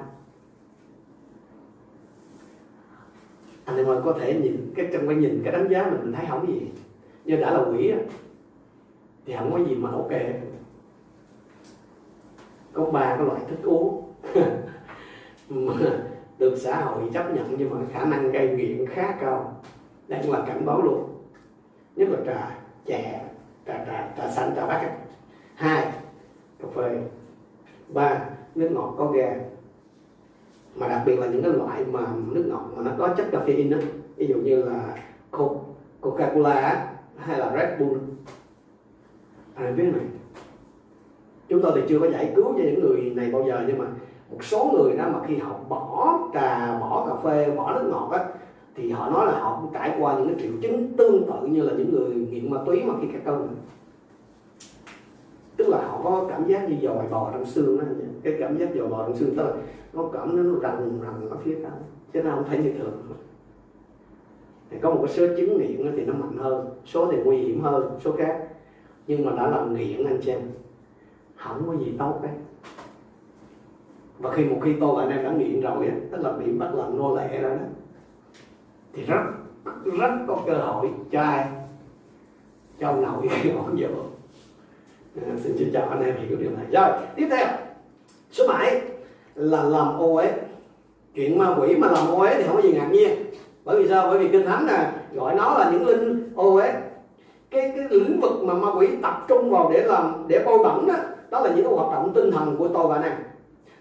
Anh 3.66 3.78
em 3.78 3.86
ơi 3.86 3.98
có 4.06 4.14
thể 4.20 4.34
nhìn 4.34 4.74
cái 4.76 4.90
trong 4.94 5.08
cái 5.08 5.16
nhìn 5.16 5.42
cái 5.44 5.54
đánh 5.54 5.68
giá 5.70 5.84
mình 5.84 6.00
mình 6.04 6.14
thấy 6.14 6.26
không 6.30 6.48
gì. 6.48 6.62
Nhưng 7.26 7.42
đã 7.42 7.52
là 7.52 7.60
quỷ 7.60 7.94
thì 9.26 9.34
không 9.38 9.52
có 9.52 9.58
gì 9.58 9.76
mà 9.76 9.92
ok. 9.92 10.12
Có 12.74 12.86
ba 12.86 13.16
cái 13.16 13.26
loại 13.26 13.42
thức 13.50 13.60
uống. 13.64 14.14
Mà 15.50 15.74
được 16.40 16.56
xã 16.58 16.82
hội 16.82 17.10
chấp 17.14 17.34
nhận 17.34 17.56
nhưng 17.58 17.70
mà 17.70 17.78
khả 17.94 18.06
năng 18.06 18.32
gây 18.32 18.50
nghiện 18.50 18.86
khá 18.86 19.18
cao. 19.22 19.62
Đây 20.08 20.24
là 20.24 20.44
cảnh 20.48 20.66
báo 20.66 20.82
luôn. 20.82 21.24
Nhất 21.96 22.10
là 22.10 22.18
trà 22.26 22.58
chè 22.86 23.22
trà 23.68 23.86
trà 23.86 24.14
trà 24.18 24.32
xanh 24.32 24.54
trà 24.56 24.66
bát 24.66 24.92
hai, 25.62 25.92
cà 26.60 26.68
phê. 26.76 27.02
Ba, 27.94 28.30
nước 28.56 28.70
ngọt 28.72 28.96
có 28.98 29.06
ga. 29.06 29.36
Mà 30.76 30.88
đặc 30.88 31.02
biệt 31.06 31.20
là 31.20 31.28
những 31.28 31.44
cái 31.44 31.54
loại 31.54 31.86
mà 31.92 32.00
nước 32.32 32.46
ngọt 32.50 32.64
mà 32.76 32.84
nó 32.84 32.92
có 32.98 33.08
chất 33.08 33.28
caffeine 33.32 33.72
đó 33.72 33.78
ví 34.16 34.28
dụ 34.28 34.36
như 34.36 34.64
là 34.64 34.96
coca 36.02 36.32
cola 36.34 36.94
hay 37.18 37.40
là 37.40 37.52
red 37.56 37.80
bull. 37.80 38.00
À 39.56 39.72
biết 39.78 39.84
này 39.84 40.06
chúng 41.50 41.62
tôi 41.62 41.72
thì 41.76 41.82
chưa 41.90 42.00
có 42.00 42.10
giải 42.10 42.34
cứu 42.36 42.46
cho 42.46 42.64
những 42.64 42.80
người 42.80 43.12
này 43.16 43.32
bao 43.32 43.44
giờ, 43.48 43.64
nhưng 43.68 43.78
mà 43.78 43.86
một 44.32 44.44
số 44.44 44.72
người 44.74 44.98
đó 44.98 45.06
mà 45.14 45.20
khi 45.28 45.38
họ 45.38 45.56
bỏ 45.70 46.20
trà, 46.34 46.80
bỏ 46.80 47.06
cà 47.08 47.16
phê, 47.24 47.56
bỏ 47.56 47.74
nước 47.74 47.90
ngọt 47.92 48.10
á, 48.12 48.26
thì 48.76 48.92
họ 48.92 49.10
nói 49.10 49.26
là 49.26 49.40
họ 49.40 49.60
cũng 49.62 49.74
trải 49.74 49.96
qua 50.00 50.16
những 50.18 50.28
cái 50.28 50.36
triệu 50.42 50.52
chứng 50.62 50.94
tương 50.98 51.24
tự 51.28 51.48
như 51.48 51.62
là 51.62 51.74
những 51.74 51.92
người 51.92 52.16
nghiện 52.16 52.52
ma 52.52 52.58
túy 52.66 52.84
mà 52.84 52.94
khi 53.02 53.08
cắt 53.14 53.20
cơn 53.26 53.48
tức 55.62 55.70
là 55.70 55.88
họ 55.88 56.02
có 56.04 56.26
cảm 56.30 56.48
giác 56.48 56.70
như 56.70 56.76
dòi 56.82 57.08
bò 57.08 57.30
trong 57.34 57.46
xương 57.46 57.78
đó. 57.78 57.84
Cái 58.24 58.36
cảm 58.40 58.58
giác 58.58 58.70
dòi 58.76 58.88
bò 58.88 59.04
trong 59.04 59.16
xương 59.16 59.36
tức 59.36 59.44
là 59.44 59.54
nó 59.94 60.10
cảm 60.14 60.36
nó 60.36 60.60
rành 60.60 61.00
rành 61.04 61.30
ở 61.30 61.38
phía 61.44 61.58
sau 61.64 61.72
chứ 62.14 62.24
nó 62.24 62.32
không 62.32 62.46
thấy 62.50 62.58
như 62.58 62.72
thường. 62.80 63.02
Thì 64.70 64.78
có 64.82 64.90
một 64.90 65.04
cái 65.06 65.16
số 65.16 65.28
chứng 65.38 65.58
nghiện 65.58 65.92
thì 65.96 66.06
nó 66.06 66.14
mạnh 66.14 66.38
hơn. 66.38 66.70
Số 66.86 67.12
thì 67.12 67.18
nguy 67.24 67.38
hiểm 67.38 67.62
hơn, 67.62 68.00
số 68.00 68.12
khác. 68.12 68.48
Nhưng 69.08 69.26
mà 69.26 69.32
đã 69.38 69.48
làm 69.48 69.76
nghiện 69.76 70.06
anh 70.06 70.22
xem 70.22 70.40
không 71.36 71.64
có 71.68 71.76
gì 71.86 71.96
tốt 72.00 72.20
đấy 72.24 72.32
và 74.20 74.32
khi 74.34 74.46
một 74.46 74.60
khi 74.64 74.76
tôi 74.80 75.04
anh 75.04 75.10
em 75.10 75.24
đã 75.24 75.32
nghiện 75.32 75.62
rồi 75.62 75.88
á, 75.88 75.96
tức 76.12 76.22
là 76.22 76.32
bị 76.32 76.52
bắt 76.52 76.76
làm 76.76 76.98
nô 76.98 77.16
lệ 77.16 77.42
rồi 77.42 77.52
đó, 77.52 77.66
thì 78.94 79.04
rất 79.04 79.22
rất 80.00 80.12
có 80.28 80.40
cơ 80.46 80.58
hội 80.58 80.90
cho 81.12 81.22
ai 81.22 81.48
cho 82.80 82.88
ông 82.88 83.02
nội 83.02 83.30
ông 83.58 83.76
vợ 83.80 83.88
à, 85.16 85.34
xin 85.44 85.56
chào, 85.60 85.68
chào 85.74 85.90
anh 85.90 86.06
em 86.06 86.16
hiểu 86.28 86.38
điều 86.38 86.52
này. 86.52 86.66
Rồi 86.72 87.00
tiếp 87.16 87.28
theo. 87.32 87.48
Số 88.32 88.48
7 88.48 88.82
là 89.36 89.64
làm 89.64 89.98
ô 90.00 90.16
ấy 90.16 90.32
chuyện 91.16 91.40
ma 91.40 91.56
quỷ 91.60 91.76
mà 91.76 91.88
làm 91.88 92.08
ô 92.08 92.20
ấy 92.20 92.36
thì 92.38 92.44
không 92.44 92.56
có 92.56 92.62
gì 92.62 92.74
ngạc 92.74 92.88
nhiên. 92.92 93.12
Bởi 93.66 93.80
vì 93.80 93.90
sao? 93.90 94.08
Bởi 94.10 94.20
vì 94.20 94.28
kinh 94.28 94.46
thánh 94.46 94.68
nè 94.68 94.92
gọi 95.14 95.36
nó 95.36 95.58
là 95.58 95.72
những 95.72 95.88
linh 95.88 96.34
ô 96.36 96.56
ấy 96.56 96.72
cái 97.52 97.74
cái 97.76 97.86
lĩnh 97.90 98.20
vực 98.22 98.44
mà 98.44 98.54
ma 98.54 98.68
quỷ 98.78 98.88
tập 99.02 99.26
trung 99.28 99.50
vào 99.52 99.72
để 99.74 99.84
làm 99.84 100.26
để 100.28 100.44
bôi 100.46 100.60
bẩn 100.64 100.88
đó 100.88 100.94
đó 101.32 101.40
là 101.40 101.50
những 101.56 101.66
cái 101.66 101.74
hoạt 101.74 101.92
động 101.92 102.12
tinh 102.16 102.32
thần 102.32 102.56
của 102.58 102.68
tôi 102.68 102.88
và 102.88 102.96
anh 102.96 103.04
em 103.04 103.14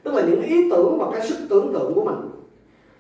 tức 0.03 0.15
là 0.15 0.23
những 0.23 0.43
ý 0.43 0.71
tưởng 0.71 0.99
và 0.99 1.07
cái 1.13 1.27
sức 1.27 1.39
tưởng 1.51 1.73
tượng 1.73 1.95
của 1.95 2.05
mình. 2.05 2.17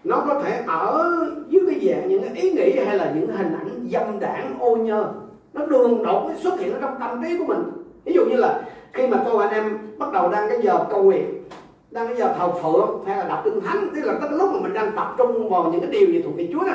Nó 0.05 0.25
có 0.29 0.41
thể 0.41 0.63
ở 0.67 1.15
dưới 1.49 1.63
cái 1.71 1.81
dạng 1.89 2.09
những 2.09 2.23
cái 2.23 2.43
ý 2.43 2.53
nghĩ 2.53 2.85
hay 2.87 2.99
là 2.99 3.13
những 3.15 3.37
hình 3.37 3.53
ảnh 3.53 3.89
dâm 3.93 4.21
đảng 4.21 4.59
ô 4.61 4.77
nhơ. 4.77 5.13
Nó 5.53 5.67
đường 5.67 6.03
đột 6.03 6.31
xuất 6.43 6.61
hiện 6.61 6.73
ở 6.73 6.81
trong 6.81 6.95
tâm 7.01 7.23
trí 7.23 7.39
của 7.39 7.45
mình 7.45 7.63
ví 8.05 8.13
dụ 8.13 8.25
như 8.25 8.37
là 8.37 8.63
khi 8.93 9.07
mà 9.07 9.23
cô 9.25 9.39
anh 9.39 9.51
em 9.51 9.79
bắt 9.99 10.13
đầu 10.13 10.29
đang 10.29 10.49
cái 10.49 10.59
giờ 10.63 10.87
cầu 10.91 11.03
nguyện 11.03 11.43
đang 11.91 12.07
cái 12.07 12.17
giờ 12.17 12.35
thờ 12.39 12.53
phượng 12.63 13.05
hay 13.07 13.17
là 13.17 13.29
đọc 13.29 13.41
kinh 13.45 13.61
thánh 13.61 13.91
tức 13.95 14.01
là 14.05 14.15
cái 14.21 14.31
lúc 14.31 14.51
mà 14.53 14.61
mình 14.61 14.73
đang 14.73 14.93
tập 14.97 15.15
trung 15.19 15.49
vào 15.49 15.73
những 15.73 15.81
cái 15.81 15.91
điều 15.91 16.07
gì 16.07 16.23
thuộc 16.23 16.37
về 16.37 16.49
Chúa 16.53 16.65
đó 16.67 16.75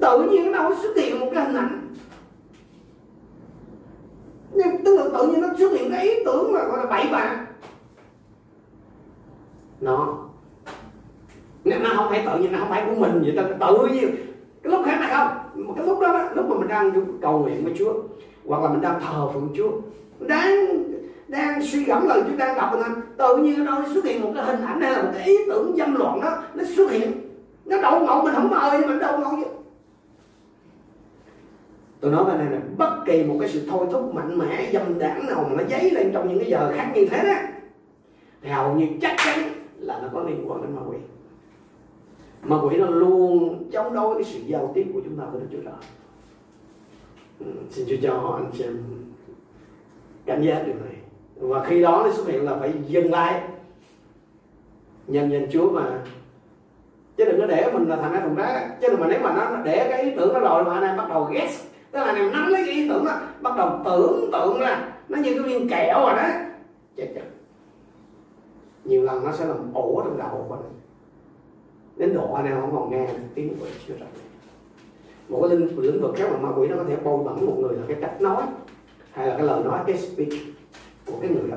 tự 0.00 0.22
nhiên 0.30 0.52
nó 0.52 0.74
xuất 0.82 0.96
hiện 0.96 1.20
một 1.20 1.26
cái 1.34 1.44
hình 1.44 1.56
ảnh. 1.56 1.94
Nhưng 4.52 4.84
tức 4.84 4.96
là 4.96 5.18
tự 5.18 5.26
nhiên 5.26 5.40
nó 5.40 5.48
xuất 5.58 5.72
hiện 5.72 5.90
cái 5.90 6.04
ý 6.04 6.24
tưởng 6.24 6.52
mà 6.52 6.64
gọi 6.64 6.78
là 6.78 6.86
bậy 6.86 7.08
bạ. 7.12 7.46
Nó 9.80 10.18
nó 11.64 11.90
không 11.96 12.06
phải 12.08 12.26
tự 12.26 12.38
nhiên 12.38 12.52
nó 12.52 12.58
không 12.58 12.68
phải 12.68 12.84
của 12.86 13.00
mình 13.00 13.22
vậy 13.22 13.34
ta 13.36 13.42
tự 13.66 13.86
nhiên. 13.86 14.16
Cái 14.62 14.72
lúc 14.72 14.80
khác 14.84 14.98
là 15.00 15.08
không. 15.08 15.64
Một 15.66 15.72
cái 15.76 15.86
lúc 15.86 16.00
đó, 16.00 16.12
đó 16.12 16.28
lúc 16.34 16.46
mà 16.48 16.56
mình 16.56 16.68
đang 16.68 16.92
cầu 17.22 17.38
nguyện 17.38 17.64
với 17.64 17.74
Chúa 17.78 17.92
hoặc 18.46 18.62
là 18.62 18.70
mình 18.70 18.80
đang 18.80 19.00
thờ 19.00 19.28
phượng 19.34 19.48
Chúa. 19.56 19.70
Đang 20.20 20.82
đang 21.28 21.62
suy 21.62 21.84
gẫm 21.84 22.08
lời 22.08 22.22
Chúa, 22.26 22.36
đang 22.36 22.56
đọc 22.56 22.72
mình 22.72 22.82
tự 23.16 23.36
nhiên 23.36 23.64
nó 23.64 23.84
xuất 23.94 24.04
hiện 24.04 24.22
một 24.22 24.32
cái 24.34 24.44
hình 24.44 24.64
ảnh 24.64 24.80
hay 24.80 24.92
là 24.92 25.02
một 25.02 25.10
cái 25.14 25.26
ý 25.26 25.36
tưởng 25.46 25.74
dâm 25.76 25.94
loạn 25.94 26.20
đó, 26.20 26.42
nó 26.54 26.64
xuất 26.64 26.90
hiện. 26.90 27.12
Nó 27.64 27.82
đậu 27.82 28.00
ngộ, 28.00 28.22
mình 28.22 28.34
không 28.34 28.50
mời 28.50 28.78
nhưng 28.80 28.88
mình 28.88 28.98
đậu 28.98 29.18
ngộ 29.18 29.36
vậy. 29.36 29.48
Tôi 32.00 32.12
nói 32.12 32.24
với 32.24 32.38
này 32.38 32.46
là 32.50 32.58
bất 32.78 32.96
kỳ 33.06 33.24
một 33.24 33.36
cái 33.40 33.48
sự 33.48 33.62
thôi 33.70 33.86
thúc 33.92 34.14
mạnh 34.14 34.38
mẽ, 34.38 34.70
dâm 34.72 34.98
đảng 34.98 35.26
nào 35.26 35.46
mà 35.50 35.62
nó 35.62 35.68
dấy 35.70 35.90
lên 35.90 36.10
trong 36.12 36.28
những 36.28 36.38
cái 36.38 36.50
giờ 36.50 36.72
khác 36.76 36.92
như 36.94 37.06
thế 37.06 37.24
đó, 37.24 37.48
thì 38.42 38.50
hầu 38.50 38.74
như 38.74 38.86
chắc 39.00 39.16
chắn 39.24 39.38
là 39.78 40.00
nó 40.02 40.08
có 40.12 40.22
liên 40.22 40.50
quan 40.50 40.62
đến 40.62 40.76
ma 40.76 40.82
quỷ. 40.90 40.96
Ma 42.42 42.56
quỷ 42.62 42.76
nó 42.76 42.86
luôn 42.86 43.64
chống 43.72 43.94
đối 43.94 44.14
cái 44.14 44.24
sự 44.24 44.40
giao 44.46 44.72
tiếp 44.74 44.86
của 44.94 45.00
chúng 45.04 45.16
ta 45.16 45.24
với 45.32 45.40
Đức 45.40 45.46
Chúa 45.52 45.62
Trời. 45.64 45.74
Ừ, 47.44 47.50
xin 47.70 47.86
Chúa 47.88 47.96
cho 48.02 48.34
anh 48.36 48.50
chị 48.52 48.64
em 48.64 48.84
cảnh 50.26 50.42
giác 50.42 50.62
điều 50.66 50.74
này. 50.74 50.96
Và 51.36 51.64
khi 51.64 51.82
đó 51.82 52.02
nó 52.04 52.12
xuất 52.12 52.28
hiện 52.28 52.44
là 52.44 52.56
phải 52.60 52.72
dừng 52.86 53.10
lại. 53.10 53.42
Nhân 55.06 55.28
nhân 55.28 55.46
Chúa 55.52 55.70
mà. 55.70 56.04
Chứ 57.16 57.24
đừng 57.24 57.40
có 57.40 57.46
để 57.46 57.70
mình 57.72 57.88
là 57.88 57.96
thành 57.96 58.12
ai 58.12 58.22
thùng 58.22 58.34
rác 58.34 58.76
chứ 58.80 58.96
mà 58.98 59.06
nếu 59.08 59.20
mà 59.20 59.32
nó 59.34 59.62
để 59.64 59.86
cái 59.90 60.02
ý 60.02 60.10
tưởng 60.16 60.32
nó 60.32 60.40
rồi 60.40 60.64
mà 60.64 60.74
anh 60.74 60.82
em 60.82 60.96
bắt 60.96 61.08
đầu 61.08 61.24
ghét 61.24 61.48
tức 61.90 61.98
là 61.98 62.04
anh 62.04 62.16
em 62.16 62.32
nắm 62.32 62.48
lấy 62.48 62.62
cái 62.66 62.74
ý 62.74 62.88
tưởng 62.88 63.04
đó 63.04 63.20
bắt 63.40 63.56
đầu 63.56 63.80
tưởng 63.84 64.30
tượng 64.32 64.60
ra. 64.60 64.88
Nó 65.08 65.18
như 65.18 65.34
cái 65.34 65.42
viên 65.42 65.68
kẹo 65.68 66.00
rồi 66.00 66.14
đó. 66.16 66.28
Chết 66.96 67.12
chắn 67.14 67.24
nhiều 68.84 69.02
lần 69.02 69.24
nó 69.24 69.32
sẽ 69.32 69.44
làm 69.44 69.74
ổ 69.74 70.02
trong 70.04 70.18
đầu 70.18 70.46
của 70.48 70.56
mình. 70.56 70.66
Đến 71.96 72.14
độ 72.14 72.34
anh 72.34 72.46
em 72.46 72.60
không 72.60 72.72
còn 72.72 72.90
nghe 72.90 73.08
tiếng 73.34 73.56
của 73.60 73.66
Chúa 73.88 73.94
rồi 73.94 74.08
một 75.32 75.46
cái 75.48 75.58
lĩnh, 75.58 75.78
lĩnh 75.78 76.02
vực 76.02 76.14
khác 76.16 76.28
mà 76.32 76.38
ma 76.38 76.48
quỷ 76.56 76.68
nó 76.68 76.76
có 76.76 76.84
thể 76.88 76.96
bôi 77.04 77.24
bẩn 77.24 77.46
một 77.46 77.56
người 77.60 77.76
là 77.76 77.82
cái 77.88 77.96
cách 78.00 78.20
nói 78.20 78.42
hay 79.12 79.26
là 79.26 79.36
cái 79.36 79.46
lời 79.46 79.64
nói 79.64 79.80
cái 79.86 79.98
speech 79.98 80.32
của 81.06 81.18
cái 81.20 81.30
người 81.30 81.50
đó. 81.50 81.56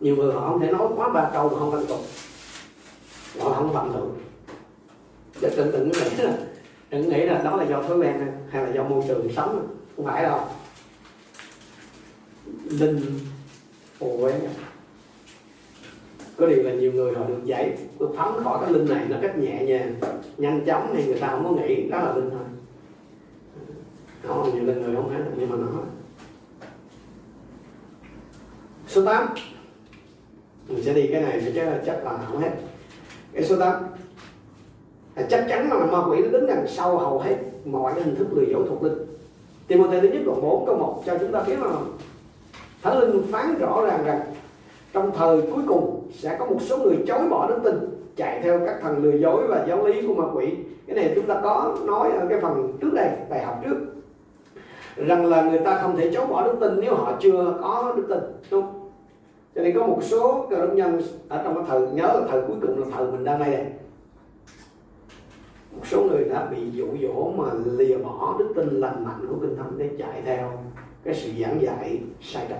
Nhiều 0.00 0.16
người 0.16 0.32
họ 0.32 0.48
không 0.48 0.60
thể 0.60 0.72
nói 0.72 0.88
quá 0.96 1.08
ba 1.08 1.30
câu 1.32 1.48
mà 1.48 1.58
không 1.58 1.74
liên 1.74 1.86
tục 1.86 2.00
họ 3.38 3.52
không 3.52 3.72
phạm 3.74 3.92
thượng 3.92 4.10
để 5.40 5.50
tự 5.56 5.72
tượng 5.72 5.88
nghĩ 5.88 6.16
là 6.24 6.36
đừng 6.90 7.08
nghĩ 7.08 7.26
là 7.26 7.42
đó 7.44 7.56
là 7.56 7.64
do 7.64 7.82
thói 7.82 7.98
quen 7.98 8.14
hay 8.50 8.62
là 8.62 8.72
do 8.72 8.82
môi 8.82 9.02
trường 9.08 9.28
sống 9.36 9.68
không 9.96 10.04
phải 10.06 10.22
đâu. 10.22 10.40
Linh 12.64 13.00
ôi 14.00 14.32
có 16.36 16.46
điều 16.46 16.62
là 16.62 16.72
nhiều 16.72 16.92
người 16.92 17.14
họ 17.14 17.24
được 17.24 17.44
giải 17.44 17.76
được 18.00 18.10
phóng 18.16 18.44
khỏi 18.44 18.58
cái 18.62 18.72
linh 18.72 18.88
này 18.88 19.06
nó 19.08 19.16
cách 19.22 19.38
nhẹ 19.38 19.64
nhàng 19.64 19.94
nhanh 20.36 20.64
chóng 20.66 20.92
thì 20.94 21.06
người 21.06 21.18
ta 21.18 21.28
không 21.28 21.44
có 21.44 21.50
nghĩ 21.50 21.88
đó 21.90 21.98
là 21.98 22.14
linh 22.14 22.30
thôi 22.30 22.51
đó 24.28 24.46
nhiều 24.54 24.64
linh 24.64 24.82
người 24.82 24.96
không 24.96 25.10
hết, 25.10 25.24
nhưng 25.36 25.50
mà 25.50 25.56
nó 25.56 25.66
số 28.88 29.04
8 29.04 29.28
mình 30.68 30.82
sẽ 30.82 30.94
đi 30.94 31.08
cái 31.12 31.22
này 31.22 31.42
chứ 31.44 31.60
chắc 31.86 32.04
là 32.04 32.18
không 32.28 32.40
hết. 32.40 32.50
Cái 33.32 33.44
số 33.44 33.56
8 33.56 33.82
là 35.16 35.26
chắc 35.30 35.46
chắn 35.48 35.68
là 35.68 35.86
ma 35.86 35.98
quỷ 36.10 36.22
nó 36.22 36.28
đứng 36.28 36.46
đằng 36.46 36.64
sau 36.68 36.98
hầu 36.98 37.18
hết 37.18 37.36
mọi 37.64 37.94
hình 37.94 38.14
thức 38.14 38.26
lừa 38.32 38.44
dối 38.50 38.64
thuộc 38.68 38.82
linh. 38.82 38.98
Timothy 39.66 40.00
thứ 40.00 40.08
nhất 40.08 40.22
đoạn 40.26 40.42
4 40.42 40.66
câu 40.66 40.76
1 40.76 41.02
cho 41.06 41.18
chúng 41.18 41.32
ta 41.32 41.42
biết 41.42 41.58
là 41.58 41.72
Thánh 42.82 42.98
Linh 42.98 43.22
phán 43.32 43.58
rõ 43.58 43.86
ràng 43.86 44.04
rằng 44.04 44.20
trong 44.92 45.10
thời 45.16 45.42
cuối 45.42 45.62
cùng 45.68 46.08
sẽ 46.12 46.36
có 46.38 46.46
một 46.46 46.58
số 46.60 46.78
người 46.78 46.96
chối 47.06 47.28
bỏ 47.28 47.48
đức 47.48 47.60
tin, 47.64 47.74
chạy 48.16 48.40
theo 48.42 48.60
các 48.66 48.78
thần 48.82 49.02
lừa 49.02 49.18
dối 49.18 49.46
và 49.48 49.64
giáo 49.68 49.86
lý 49.86 50.06
của 50.06 50.14
ma 50.14 50.24
quỷ. 50.34 50.54
Cái 50.86 50.96
này 50.96 51.12
chúng 51.14 51.26
ta 51.26 51.40
có 51.42 51.76
nói 51.84 52.10
ở 52.10 52.26
cái 52.28 52.40
phần 52.40 52.72
trước 52.80 52.90
đây, 52.94 53.08
bài 53.30 53.44
học 53.44 53.60
trước 53.64 53.76
rằng 54.96 55.26
là 55.26 55.50
người 55.50 55.58
ta 55.58 55.78
không 55.82 55.96
thể 55.96 56.10
chối 56.14 56.26
bỏ 56.26 56.44
đức 56.44 56.56
tin 56.60 56.80
nếu 56.80 56.94
họ 56.94 57.12
chưa 57.20 57.58
có 57.62 57.94
đức 57.96 58.06
tin. 58.08 58.18
Đúng. 58.50 58.64
Cho 59.54 59.62
nên 59.62 59.78
có 59.78 59.86
một 59.86 59.98
số 60.02 60.46
cơ 60.50 60.56
đốc 60.56 60.74
nhân 60.74 61.02
ở 61.28 61.42
trong 61.44 61.54
cái 61.54 61.64
thời, 61.68 61.80
nhớ 61.80 62.06
là 62.06 62.26
thời 62.30 62.42
cuối 62.46 62.56
cùng 62.62 62.80
là 62.80 62.86
thời 62.96 63.06
mình 63.06 63.24
đang 63.24 63.38
đây 63.38 63.50
đây 63.50 63.64
một 65.72 65.86
số 65.86 66.02
người 66.02 66.24
đã 66.24 66.46
bị 66.46 66.70
dụ 66.72 66.86
dỗ 67.02 67.32
mà 67.36 67.44
lìa 67.64 67.96
bỏ 67.96 68.36
đức 68.38 68.52
tin 68.56 68.80
lành 68.80 69.04
mạnh 69.04 69.26
của 69.28 69.36
kinh 69.40 69.56
thánh 69.56 69.72
để 69.76 69.90
chạy 69.98 70.22
theo 70.24 70.52
cái 71.04 71.14
sự 71.14 71.30
giảng 71.40 71.62
dạy 71.62 72.00
sai 72.20 72.46
trật 72.48 72.58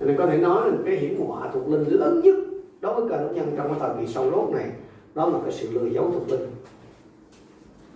nên 0.00 0.16
có 0.16 0.26
thể 0.26 0.38
nói 0.38 0.70
là 0.70 0.76
cái 0.84 0.96
hiểm 0.96 1.26
họa 1.26 1.50
thuộc 1.52 1.68
linh 1.68 1.84
lớn 1.88 2.20
nhất 2.24 2.34
đối 2.80 3.00
với 3.00 3.10
cơ 3.10 3.24
đốc 3.24 3.32
nhân 3.34 3.54
trong 3.56 3.68
cái 3.68 3.76
thời 3.80 3.90
kỳ 4.00 4.12
sau 4.12 4.30
lốt 4.30 4.50
này, 4.52 4.70
đó 5.14 5.26
là 5.26 5.38
cái 5.42 5.52
sự 5.52 5.68
lừa 5.72 5.86
dối 5.86 6.06
thuộc 6.12 6.28
linh 6.28 6.50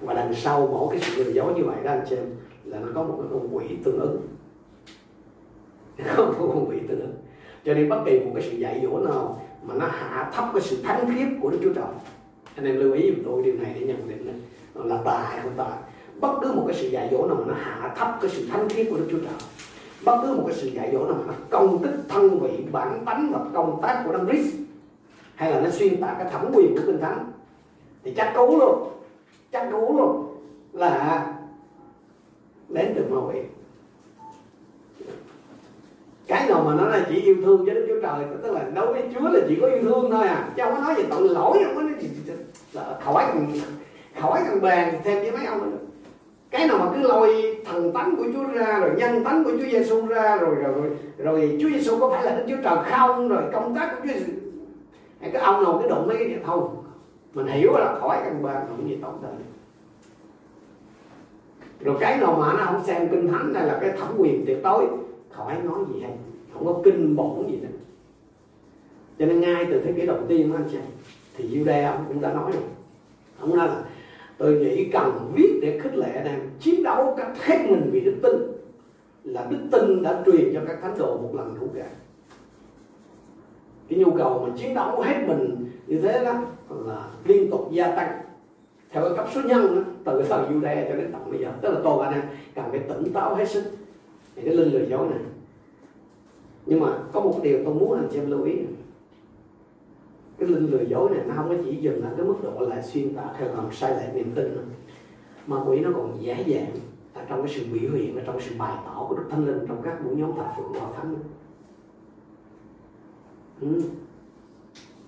và 0.00 0.14
đằng 0.14 0.34
sau 0.34 0.68
mỗi 0.72 0.88
cái 0.90 1.00
sự 1.00 1.24
lừa 1.24 1.30
dối 1.30 1.54
như 1.56 1.64
vậy 1.64 1.76
đó, 1.84 1.90
anh 1.90 2.04
chị 2.10 2.16
em, 2.16 2.24
là 2.64 2.78
nó 2.78 2.88
có 2.94 3.02
một 3.02 3.14
cái 3.18 3.28
con 3.32 3.56
quỷ 3.56 3.64
tương 3.84 4.00
ứng. 4.00 4.20
Có 6.16 6.34
có 6.38 6.46
con 6.48 6.66
quỷ 6.68 6.76
tương 6.88 7.00
ứng. 7.00 7.14
Cho 7.64 7.74
nên 7.74 7.88
bất 7.88 8.02
kỳ 8.06 8.20
một 8.20 8.30
cái 8.34 8.42
sự 8.50 8.56
dạy 8.56 8.80
dỗ 8.82 8.98
nào 8.98 9.42
mà 9.62 9.74
nó 9.74 9.86
hạ 9.86 10.30
thấp 10.34 10.44
cái 10.52 10.62
sự 10.62 10.82
thánh 10.82 11.14
khiết 11.14 11.28
của 11.40 11.50
Đức 11.50 11.58
Chúa 11.62 11.72
Trời, 11.72 11.84
anh 12.56 12.64
em 12.64 12.76
lưu 12.76 12.92
ý 12.92 13.10
giùm 13.10 13.24
tôi 13.24 13.42
điều 13.42 13.54
này 13.54 13.76
để 13.80 13.86
nhận 13.86 14.08
định 14.08 14.42
là 14.74 14.98
tà 15.04 15.18
hay 15.28 15.40
không 15.42 15.52
tà? 15.56 15.78
Bất 16.20 16.38
cứ 16.42 16.52
một 16.52 16.64
cái 16.66 16.76
sự 16.76 16.88
dạy 16.88 17.08
dỗ 17.12 17.26
nào 17.26 17.36
mà 17.36 17.44
nó 17.46 17.54
hạ 17.58 17.94
thấp 17.96 18.18
cái 18.20 18.30
sự 18.30 18.46
thánh 18.50 18.68
khiết 18.68 18.86
của 18.90 18.96
Đức 18.96 19.06
Chúa 19.10 19.18
Trời, 19.18 19.38
bất 20.04 20.22
cứ 20.22 20.34
một 20.34 20.44
cái 20.46 20.56
sự 20.56 20.68
dạy 20.68 20.90
dỗ 20.92 21.04
nào 21.04 21.16
mà 21.18 21.24
nó 21.26 21.32
công 21.50 21.82
kích 21.82 21.94
thân 22.08 22.40
vị 22.40 22.64
bản 22.72 23.02
tánh 23.06 23.32
và 23.32 23.40
công 23.54 23.78
tác 23.82 24.02
của 24.06 24.12
Đấng 24.12 24.26
Christ, 24.26 24.54
hay 25.34 25.50
là 25.50 25.60
nó 25.60 25.70
xuyên 25.70 26.00
tạc 26.00 26.16
cái 26.18 26.30
thẩm 26.30 26.50
quyền 26.54 26.74
của 26.76 26.82
kinh 26.86 27.00
thánh, 27.00 27.32
thì 28.04 28.14
chắc 28.16 28.32
cú 28.36 28.58
luôn 28.58 28.88
chắc 29.52 29.68
cú 29.72 29.98
luôn. 29.98 30.26
Là 30.72 31.26
đến 32.68 32.94
được 32.94 33.06
màu 33.10 33.30
quỷ 33.32 33.40
cái 36.26 36.48
nào 36.48 36.62
mà 36.66 36.74
nó 36.74 36.88
là 36.88 37.06
chỉ 37.08 37.20
yêu 37.20 37.36
thương 37.44 37.64
với 37.64 37.74
Đức 37.74 37.86
Chúa 37.88 38.00
Trời 38.02 38.26
tức 38.42 38.52
là 38.52 38.64
đối 38.74 38.92
với 38.92 39.02
Chúa 39.14 39.28
là 39.28 39.40
chỉ 39.48 39.58
có 39.60 39.66
yêu 39.66 39.82
thương 39.82 40.10
thôi 40.10 40.28
à. 40.28 40.48
Chứ 40.56 40.62
không 40.64 40.74
có 40.74 40.80
nói 40.80 40.94
về 40.94 41.04
tội 41.10 41.28
lỗi 41.28 41.58
không 41.64 41.76
có 41.76 41.82
nói 41.82 41.92
gì 42.00 42.08
khỏi 43.00 43.24
cần 43.32 43.60
khỏi 44.20 44.40
cần 44.48 44.62
bàn 44.62 44.94
thêm 45.04 45.22
với 45.22 45.30
mấy 45.30 45.46
ông 45.46 45.70
nữa. 45.70 45.76
Cái 46.50 46.68
nào 46.68 46.78
mà 46.78 46.86
cứ 46.94 47.08
lôi 47.08 47.56
thần 47.64 47.92
tánh 47.92 48.16
của 48.16 48.24
Chúa 48.34 48.44
ra 48.52 48.78
rồi 48.78 48.90
nhân 48.96 49.24
tánh 49.24 49.44
của 49.44 49.50
Chúa 49.50 49.70
Giêsu 49.70 50.06
ra 50.06 50.36
rồi 50.36 50.54
rồi 50.54 50.74
rồi, 50.74 50.90
rồi 51.18 51.58
Chúa 51.62 51.68
Giêsu 51.68 51.98
có 52.00 52.10
phải 52.10 52.24
là 52.24 52.36
Đức 52.36 52.44
Chúa 52.48 52.62
Trời 52.62 52.78
không? 52.90 53.28
Rồi 53.28 53.42
công 53.52 53.74
tác 53.74 53.90
của 53.90 54.00
Chúa 54.02 54.14
Giêsu 54.14 54.32
cái 55.20 55.42
ông 55.42 55.64
nào 55.64 55.78
cái 55.78 55.88
đụng 55.88 56.08
mấy 56.08 56.16
cái 56.16 56.38
thôi 56.46 56.60
mình 57.36 57.46
hiểu 57.46 57.72
là 57.72 57.98
khỏi 58.00 58.20
căn 58.24 58.42
bệnh 58.42 58.56
không 58.68 58.88
gì 58.88 58.98
tốt 59.02 59.14
đời. 59.22 59.32
Rồi 61.80 61.96
cái 62.00 62.18
nào 62.18 62.36
mà 62.40 62.52
nó 62.52 62.64
không 62.64 62.84
xem 62.84 63.08
kinh 63.08 63.28
thánh 63.28 63.52
này 63.52 63.66
là 63.66 63.78
cái 63.80 63.90
thẩm 63.98 64.08
quyền 64.18 64.46
tuyệt 64.46 64.58
đối, 64.62 64.86
khỏi 65.30 65.56
nói 65.64 65.78
gì 65.94 66.00
hết 66.00 66.08
không 66.54 66.66
có 66.66 66.80
kinh 66.84 67.16
bổn 67.16 67.50
gì 67.50 67.56
nữa. 67.56 67.68
Cho 69.18 69.26
nên 69.26 69.40
ngay 69.40 69.66
từ 69.70 69.80
thế 69.80 69.92
kỷ 69.92 70.06
đầu 70.06 70.18
tiên 70.28 70.52
anh 70.52 70.68
chị, 70.70 70.78
thì 71.36 71.48
Juda 71.48 71.92
ông 71.92 72.04
cũng 72.08 72.20
đã 72.20 72.32
nói 72.32 72.52
rồi. 72.52 72.62
Ông 73.40 73.56
nói 73.56 73.68
là, 73.68 73.82
tôi 74.38 74.54
nghĩ 74.54 74.90
cần 74.92 75.32
viết 75.34 75.58
để 75.62 75.80
khích 75.82 75.96
lệ 75.96 76.10
anh 76.14 76.26
em, 76.26 76.40
chiến 76.60 76.82
đấu 76.82 77.14
cách 77.16 77.44
hết 77.44 77.58
mình 77.70 77.90
vì 77.92 78.00
đức 78.00 78.14
tin, 78.22 78.32
là 79.24 79.46
đức 79.50 79.60
tin 79.72 80.02
đã 80.02 80.22
truyền 80.26 80.54
cho 80.54 80.60
các 80.68 80.78
thánh 80.82 80.98
đồ 80.98 81.16
một 81.16 81.30
lần 81.34 81.56
đủ 81.60 81.68
cả 81.74 81.86
cái 83.88 83.98
nhu 83.98 84.10
cầu 84.10 84.46
mà 84.46 84.54
chiến 84.56 84.74
đấu 84.74 85.00
hết 85.00 85.24
mình 85.26 85.66
như 85.86 86.00
thế 86.00 86.24
đó 86.24 86.42
là 86.70 87.08
liên 87.24 87.50
tục 87.50 87.68
gia 87.72 87.96
tăng. 87.96 88.20
Theo 88.90 89.02
cái 89.02 89.16
cấp 89.16 89.28
số 89.34 89.40
nhân 89.44 89.76
đó, 89.76 89.82
từ 90.04 90.22
thời 90.28 90.44
Jude 90.48 90.88
cho 90.88 90.96
đến 90.96 91.10
tận 91.12 91.30
bây 91.30 91.40
giờ 91.40 91.52
tức 91.60 91.70
là 91.72 91.80
toàn 91.84 92.00
anh 92.00 92.12
em 92.12 92.22
cần 92.54 92.64
phải 92.70 92.80
tỉnh 92.80 93.12
táo 93.12 93.34
hết 93.34 93.48
sức. 93.48 93.64
Thì 94.36 94.42
cái 94.42 94.54
linh 94.54 94.72
lừa 94.72 94.86
dối 94.86 95.08
này. 95.08 95.18
Nhưng 96.66 96.80
mà 96.80 96.88
có 97.12 97.20
một 97.20 97.40
điều 97.42 97.64
tôi 97.64 97.74
muốn 97.74 97.94
anh 97.94 98.08
chị 98.12 98.18
em 98.18 98.30
lưu 98.30 98.44
ý. 98.44 98.54
Cái 100.38 100.48
linh 100.48 100.70
lừa 100.70 100.82
dối 100.82 101.10
này 101.10 101.20
nó 101.26 101.34
không 101.36 101.48
có 101.48 101.54
chỉ 101.64 101.76
dừng 101.76 102.02
ở 102.02 102.10
cái 102.16 102.26
mức 102.26 102.34
độ 102.42 102.66
là 102.66 102.82
xuyên 102.82 103.14
tạc 103.14 103.26
theo 103.38 103.48
làm 103.54 103.72
sai 103.72 103.90
lệch 103.90 104.14
niềm 104.14 104.32
tin 104.34 104.54
nữa. 104.54 104.62
mà 105.46 105.56
quỷ 105.66 105.80
nó 105.80 105.90
còn 105.94 106.16
dễ 106.20 106.42
dàng 106.46 106.66
ở 107.14 107.22
trong 107.28 107.42
cái 107.42 107.54
sự 107.54 107.66
biểu 107.72 107.90
hiện 107.90 108.16
ở 108.16 108.22
trong 108.26 108.40
sự 108.40 108.54
bày 108.58 108.76
tỏ 108.86 109.06
của 109.08 109.16
đức 109.16 109.24
thánh 109.30 109.46
linh 109.46 109.66
trong 109.68 109.82
các 109.82 110.04
buổi 110.04 110.16
nhóm 110.16 110.32
thờ 110.36 110.44
phượng 110.56 110.72
vào 110.72 110.92
thánh 110.96 111.14
ừ. 113.60 113.82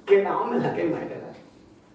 cái 0.06 0.24
đó 0.24 0.46
mới 0.50 0.60
là 0.60 0.74
cái 0.76 0.86
mày 0.88 1.08
rồi 1.08 1.18
đó 1.20 1.28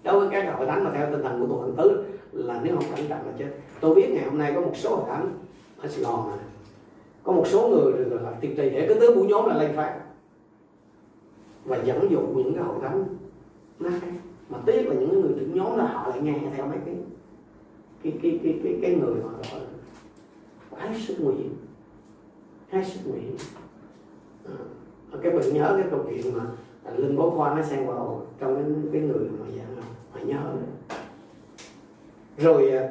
đối 0.03 0.19
với 0.19 0.29
các 0.31 0.55
hội 0.57 0.67
thánh 0.67 0.83
mà 0.83 0.91
theo 0.93 1.11
tinh 1.11 1.23
thần 1.23 1.39
của 1.39 1.47
tổ 1.47 1.61
thần 1.61 1.75
tứ 1.77 2.03
là 2.31 2.59
nếu 2.63 2.75
không 2.75 2.95
cẩn 2.95 3.07
trọng 3.07 3.27
là 3.27 3.33
chết. 3.37 3.49
Tôi 3.79 3.95
biết 3.95 4.09
ngày 4.13 4.25
hôm 4.25 4.37
nay 4.37 4.51
có 4.55 4.61
một 4.61 4.71
số 4.75 4.95
hội 4.95 5.05
thánh 5.09 5.33
ở 5.77 5.87
Sài 5.87 6.03
Gòn 6.03 6.29
này 6.29 6.39
có 7.23 7.33
một 7.33 7.47
số 7.47 7.67
người 7.67 7.91
rồi 7.91 8.19
là 8.21 8.31
tiệt 8.31 8.51
trì 8.57 8.69
để 8.69 8.85
cái 8.87 8.97
tứ 8.99 9.15
buổi 9.15 9.27
nhóm 9.27 9.45
là 9.45 9.57
lên 9.57 9.75
phát 9.75 9.99
và 11.65 11.77
dẫn 11.77 12.11
dụ 12.11 12.19
những 12.19 12.53
cái 12.53 12.63
hội 12.63 12.77
thánh 12.81 13.03
mà 14.49 14.57
tiếc 14.65 14.87
là 14.87 14.95
những 14.95 15.21
người 15.21 15.31
trưởng 15.39 15.53
nhóm 15.53 15.77
là 15.77 15.85
họ 15.85 16.09
lại 16.09 16.21
nghe 16.21 16.33
theo 16.55 16.67
mấy 16.67 16.77
cái 16.85 16.95
cái 18.03 18.13
cái 18.21 18.39
cái 18.43 18.59
cái, 18.63 18.79
cái 18.81 18.95
người 18.95 19.15
họ 19.23 19.29
gọi 19.29 19.61
là 20.71 20.87
hết 20.87 20.99
sức 21.07 21.15
nguy 21.19 21.35
hiểm 21.35 21.55
hết 22.69 22.83
sức 22.85 22.99
nguy 23.05 23.19
hiểm 23.19 23.35
à. 24.45 24.55
Ờ, 25.13 25.19
cái 25.23 25.31
bạn 25.31 25.53
nhớ 25.53 25.73
cái 25.77 25.87
câu 25.91 25.99
chuyện 26.09 26.33
mà 26.37 26.43
linh 26.97 27.17
bố 27.17 27.29
khoa 27.29 27.55
nó 27.55 27.63
xen 27.63 27.87
vào 27.87 28.25
trong 28.39 28.55
cái, 28.55 28.63
cái 28.93 29.01
người 29.01 29.29
mà 29.39 29.45
dạng 29.57 29.75
mà 30.13 30.21
nhớ 30.21 30.39
rồi 32.37 32.71
à, 32.71 32.89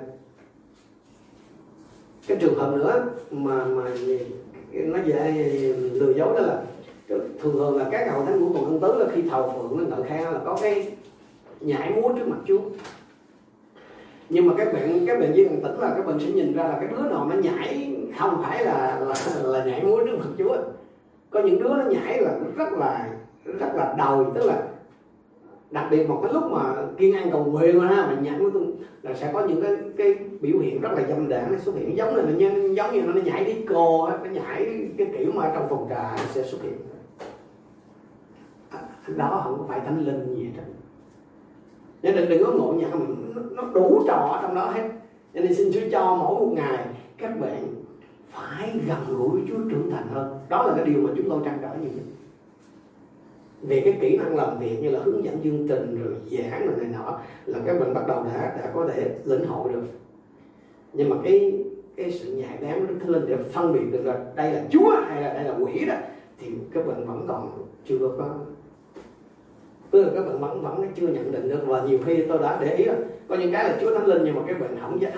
cái 2.26 2.36
trường 2.40 2.54
hợp 2.54 2.76
nữa 2.76 3.06
mà 3.30 3.64
mà 3.64 3.84
nó 4.72 4.98
dễ 5.06 5.32
lừa 5.92 6.12
dối 6.12 6.34
đó 6.34 6.40
là 6.40 6.62
thường 7.08 7.52
thường 7.52 7.76
là 7.76 7.88
các 7.90 8.12
hậu 8.12 8.24
thánh 8.24 8.40
của 8.40 8.54
còn 8.54 8.64
thân 8.64 8.80
tứ 8.80 8.98
là 8.98 9.06
khi 9.14 9.22
thầu 9.22 9.52
phượng 9.52 9.78
lên 9.78 9.88
ngợi 9.90 10.02
khang 10.02 10.32
là 10.32 10.40
có 10.44 10.58
cái 10.62 10.92
nhảy 11.60 11.90
múa 11.90 12.12
trước 12.12 12.28
mặt 12.28 12.38
chúa. 12.46 12.60
Nhưng 14.28 14.46
mà 14.46 14.54
các 14.58 14.72
bạn 14.72 15.06
các 15.06 15.20
bạn 15.20 15.32
viên 15.32 15.62
tỉnh 15.62 15.78
là 15.78 15.94
các 15.96 16.06
bạn 16.06 16.20
sẽ 16.20 16.26
nhìn 16.26 16.52
ra 16.52 16.64
là 16.64 16.78
cái 16.80 16.88
đứa 16.88 17.08
nào 17.08 17.30
nó 17.30 17.36
nhảy 17.36 17.96
không 18.18 18.42
phải 18.42 18.64
là 18.64 19.00
là, 19.00 19.14
là 19.42 19.64
nhảy 19.64 19.82
múa 19.82 20.04
trước 20.04 20.16
mặt 20.18 20.26
chúa 20.38 20.56
có 21.32 21.40
những 21.40 21.62
đứa 21.62 21.68
nó 21.68 21.84
nhảy 21.84 22.20
là 22.20 22.38
rất 22.56 22.72
là 22.72 23.08
rất 23.44 23.74
là 23.74 23.94
đầu 23.98 24.32
tức 24.34 24.46
là 24.46 24.62
đặc 25.70 25.86
biệt 25.90 26.08
một 26.08 26.20
cái 26.22 26.32
lúc 26.32 26.42
mà 26.50 26.74
kiên 26.96 27.14
an 27.14 27.30
cầu 27.30 27.44
nguyện 27.44 27.80
ha 27.80 28.06
mà 28.06 28.16
nhảy 28.20 28.38
nó 28.38 28.60
là 29.02 29.14
sẽ 29.14 29.30
có 29.32 29.46
những 29.46 29.62
cái 29.62 29.76
cái 29.96 30.14
biểu 30.40 30.58
hiện 30.58 30.80
rất 30.80 30.90
là 30.96 31.02
dâm 31.08 31.28
đảng 31.28 31.58
xuất 31.58 31.74
hiện 31.74 31.96
giống 31.96 32.14
như 32.14 32.20
là 32.20 32.30
nhân 32.30 32.76
giống 32.76 32.92
như 32.92 33.02
nó 33.02 33.20
nhảy 33.20 33.44
đi 33.44 33.64
cô 33.68 34.08
nó 34.08 34.30
nhảy 34.30 34.90
cái 34.98 35.06
kiểu 35.18 35.32
mà 35.34 35.50
trong 35.54 35.66
phòng 35.70 35.86
trà 35.90 36.16
sẽ 36.16 36.42
xuất 36.42 36.62
hiện. 36.62 36.78
À, 38.70 38.80
đó 39.16 39.40
không 39.44 39.68
phải 39.68 39.80
thánh 39.80 40.04
linh 40.06 40.34
gì 40.34 40.44
hết 40.44 40.62
nên 42.02 42.16
đừng 42.16 42.28
đừng 42.28 42.44
có 42.44 42.52
ngộ 42.52 42.72
nhận 42.72 42.90
nó, 43.34 43.42
nó 43.50 43.62
đủ 43.74 44.02
trò 44.06 44.38
trong 44.42 44.54
đó 44.54 44.70
hết. 44.70 44.88
Cho 45.34 45.40
nên 45.40 45.54
xin 45.54 45.72
Chúa 45.74 45.80
cho 45.92 46.16
mỗi 46.16 46.40
một 46.40 46.52
ngày 46.54 46.86
các 47.18 47.40
bạn 47.40 47.81
phải 48.32 48.80
gần 48.86 49.16
gũi 49.18 49.30
với 49.30 49.42
Chúa 49.48 49.70
trưởng 49.70 49.90
thành 49.90 50.08
hơn. 50.12 50.38
Đó 50.48 50.66
là 50.66 50.74
cái 50.76 50.84
điều 50.84 51.02
mà 51.02 51.10
chúng 51.16 51.28
tôi 51.28 51.40
trăn 51.44 51.58
trở 51.62 51.68
nhiều 51.68 51.90
nhất. 51.94 52.04
Về 53.62 53.80
cái 53.80 53.98
kỹ 54.00 54.16
năng 54.16 54.36
làm 54.36 54.58
việc 54.58 54.82
như 54.82 54.90
là 54.90 55.00
hướng 55.04 55.24
dẫn 55.24 55.40
chương 55.44 55.68
trình, 55.68 56.04
rồi 56.04 56.14
giảng, 56.30 56.66
rồi 56.66 56.76
này 56.76 56.88
nọ, 56.92 57.18
là 57.46 57.58
các 57.66 57.80
bạn 57.80 57.94
bắt 57.94 58.06
đầu 58.08 58.24
đã 58.24 58.56
đã 58.60 58.70
có 58.74 58.88
thể 58.88 59.16
lĩnh 59.24 59.46
hội 59.46 59.72
được. 59.72 59.84
Nhưng 60.92 61.08
mà 61.08 61.16
cái 61.24 61.64
cái 61.96 62.10
sự 62.10 62.32
nhạy 62.32 62.58
bén 62.62 62.86
đức 62.86 62.94
thánh 63.00 63.10
linh 63.10 63.26
để 63.26 63.36
phân 63.36 63.72
biệt 63.72 63.92
được 63.92 64.02
là 64.04 64.24
đây 64.34 64.52
là 64.52 64.64
chúa 64.70 64.90
hay 65.08 65.22
là 65.22 65.34
đây 65.34 65.44
là 65.44 65.54
quỷ 65.60 65.84
đó, 65.84 65.94
thì 66.40 66.48
các 66.72 66.86
bạn 66.86 67.06
vẫn 67.06 67.24
còn 67.28 67.66
chưa 67.86 67.98
có 68.18 68.28
tức 69.90 70.02
là 70.02 70.10
các 70.14 70.22
bạn 70.24 70.40
vẫn 70.40 70.62
vẫn 70.62 70.86
chưa 70.94 71.08
nhận 71.08 71.32
định 71.32 71.48
được. 71.48 71.60
Và 71.66 71.82
nhiều 71.82 71.98
khi 72.04 72.24
tôi 72.28 72.38
đã 72.38 72.58
để 72.60 72.74
ý 72.74 72.84
là 72.84 72.94
có 73.28 73.34
những 73.34 73.52
cái 73.52 73.68
là 73.68 73.78
chúa 73.80 73.98
thánh 73.98 74.06
linh 74.06 74.22
nhưng 74.24 74.34
mà 74.34 74.42
các 74.46 74.60
bạn 74.60 74.76
không 74.80 75.00
dám 75.00 75.12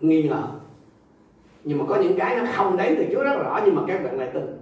nghi 0.00 0.22
ngờ 0.22 0.42
nhưng 1.64 1.78
mà 1.78 1.84
có 1.88 1.96
những 1.96 2.16
cái 2.16 2.36
nó 2.36 2.42
không 2.54 2.76
đến 2.76 2.94
từ 2.98 3.04
chúa, 3.12 3.24
rất 3.24 3.38
rõ, 3.44 3.60
nhưng 3.64 3.74
mà 3.74 3.82
các 3.88 4.04
bạn 4.04 4.18
lại 4.18 4.30
tin. 4.34 4.58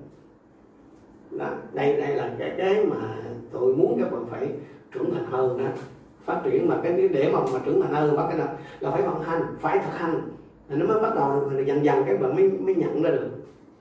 Đó. 1.39 1.47
đây 1.73 2.01
đây 2.01 2.17
là 2.17 2.31
cái 2.39 2.53
cái 2.59 2.85
mà 2.85 2.97
tôi 3.53 3.75
muốn 3.75 3.99
các 4.01 4.13
bạn 4.13 4.25
phải 4.31 4.49
trưởng 4.93 5.15
thành 5.15 5.25
hơn 5.31 5.59
đó. 5.59 5.65
Phát 6.25 6.41
triển 6.45 6.69
mà 6.69 6.77
cái 6.83 7.09
để 7.09 7.31
mà 7.33 7.41
mà 7.53 7.59
trưởng 7.65 7.83
thành 7.83 7.93
hơn, 7.93 8.17
bắt 8.17 8.25
cái 8.29 8.39
nào 8.39 8.49
là 8.81 8.91
phải 8.91 9.03
vận 9.03 9.23
hành, 9.23 9.43
phải 9.61 9.79
thực 9.79 9.99
hành. 9.99 10.21
Thì 10.69 10.77
nó 10.77 10.87
mới 10.87 11.03
bắt 11.03 11.15
đầu 11.15 11.51
được 11.51 11.65
dần 11.67 11.85
dần 11.85 12.05
các 12.07 12.21
bạn 12.21 12.37
mới 12.37 12.51
mới 12.51 12.75
nhận 12.75 13.03
ra 13.03 13.11
được. 13.11 13.31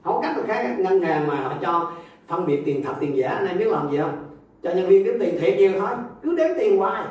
Không 0.04 0.20
cách 0.22 0.38
nào 0.38 0.46
khác, 0.48 0.76
ngân 0.80 1.02
hàng 1.02 1.28
mà 1.28 1.36
họ 1.36 1.54
cho 1.62 1.92
phân 2.28 2.46
biệt 2.46 2.62
tiền 2.66 2.84
thật, 2.84 2.94
tiền 3.00 3.18
giả, 3.18 3.30
anh 3.30 3.48
em 3.48 3.58
biết 3.58 3.68
làm 3.68 3.92
gì 3.92 3.98
không? 3.98 4.26
Cho 4.64 4.72
nhân 4.72 4.88
viên 4.88 5.06
đếm 5.06 5.20
tiền 5.20 5.38
thiệt 5.40 5.58
nhiều 5.58 5.72
thôi, 5.80 5.90
cứ 6.24 6.36
đếm 6.36 6.50
tiền 6.60 6.78
hoài. 6.78 7.06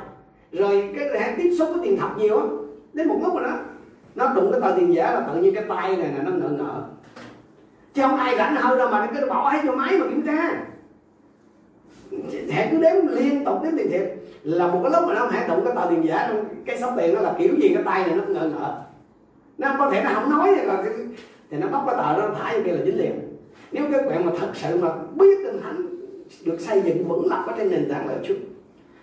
Rồi 0.53 0.95
cái 0.97 1.21
hãng 1.21 1.35
tiếp 1.39 1.51
xúc 1.59 1.69
với 1.73 1.81
tiền 1.85 1.97
thật 1.97 2.09
nhiều 2.19 2.39
á, 2.39 2.45
đến 2.93 3.09
một 3.09 3.19
lúc 3.23 3.35
rồi 3.35 3.45
đó 3.45 3.57
nó 4.21 4.35
đụng 4.35 4.53
cái 4.53 4.61
tờ 4.61 4.77
tiền 4.77 4.95
giả 4.95 5.13
là 5.13 5.21
tự 5.21 5.41
nhiên 5.41 5.55
cái 5.55 5.65
tay 5.69 5.97
này 5.97 6.13
là 6.17 6.23
nó 6.23 6.31
ngợ 6.31 6.49
ngợ 6.49 6.83
chứ 7.95 8.03
không 8.03 8.17
ai 8.17 8.37
rảnh 8.37 8.57
hơn 8.57 8.79
đâu 8.79 8.89
mà 8.91 9.07
nó 9.07 9.21
cứ 9.21 9.27
bỏ 9.29 9.51
hết 9.51 9.59
vô 9.67 9.73
máy 9.73 9.99
mà 9.99 10.07
kiểm 10.11 10.27
tra. 10.27 10.63
Hãy 12.51 12.69
cứ 12.71 12.79
đếm 12.81 13.07
liên 13.07 13.45
tục, 13.45 13.63
đếm 13.63 13.73
tiền 13.77 13.91
thiệt. 13.91 14.15
Là 14.43 14.67
một 14.67 14.81
cái 14.83 14.93
lúc 14.93 15.09
mà 15.09 15.15
nó 15.15 15.27
hãy 15.27 15.49
đụng 15.49 15.65
cái 15.65 15.75
tờ 15.77 15.91
tiền 15.91 16.07
giả 16.07 16.33
cái 16.67 16.79
số 16.79 16.91
tiền 16.97 17.15
đó 17.15 17.21
là 17.21 17.35
kiểu 17.39 17.55
gì, 17.63 17.69
cái 17.75 17.83
tay 17.85 18.07
này 18.07 18.17
nó 18.17 18.23
ngợ 18.29 18.49
ngợ 18.49 18.79
nó 19.59 19.75
có 19.79 19.91
thể, 19.91 20.03
nó 20.05 20.11
không 20.15 20.31
nói 20.31 20.57
là 20.57 20.85
thì 21.51 21.57
nó 21.59 21.69
bóc 21.69 21.83
cái 21.87 21.97
tờ 21.97 22.17
đó, 22.17 22.29
nó 22.29 22.35
thả 22.35 22.53
vô 22.53 22.61
kia 22.65 22.73
là 22.73 22.85
dính 22.85 22.99
liền. 22.99 23.37
Nếu 23.73 23.85
các 23.93 24.07
bạn 24.07 24.27
mà 24.27 24.33
thật 24.41 24.51
sự 24.55 24.79
mà 24.79 24.89
biết 25.15 25.39
tinh 25.45 25.61
thánh 25.63 25.87
được 26.45 26.61
xây 26.61 26.83
dựng 26.83 27.09
vững 27.09 27.27
lập 27.31 27.45
ở 27.47 27.55
trên 27.57 27.71
nền 27.71 27.89
tảng 27.89 28.09
là 28.09 28.15
trước 28.25 28.37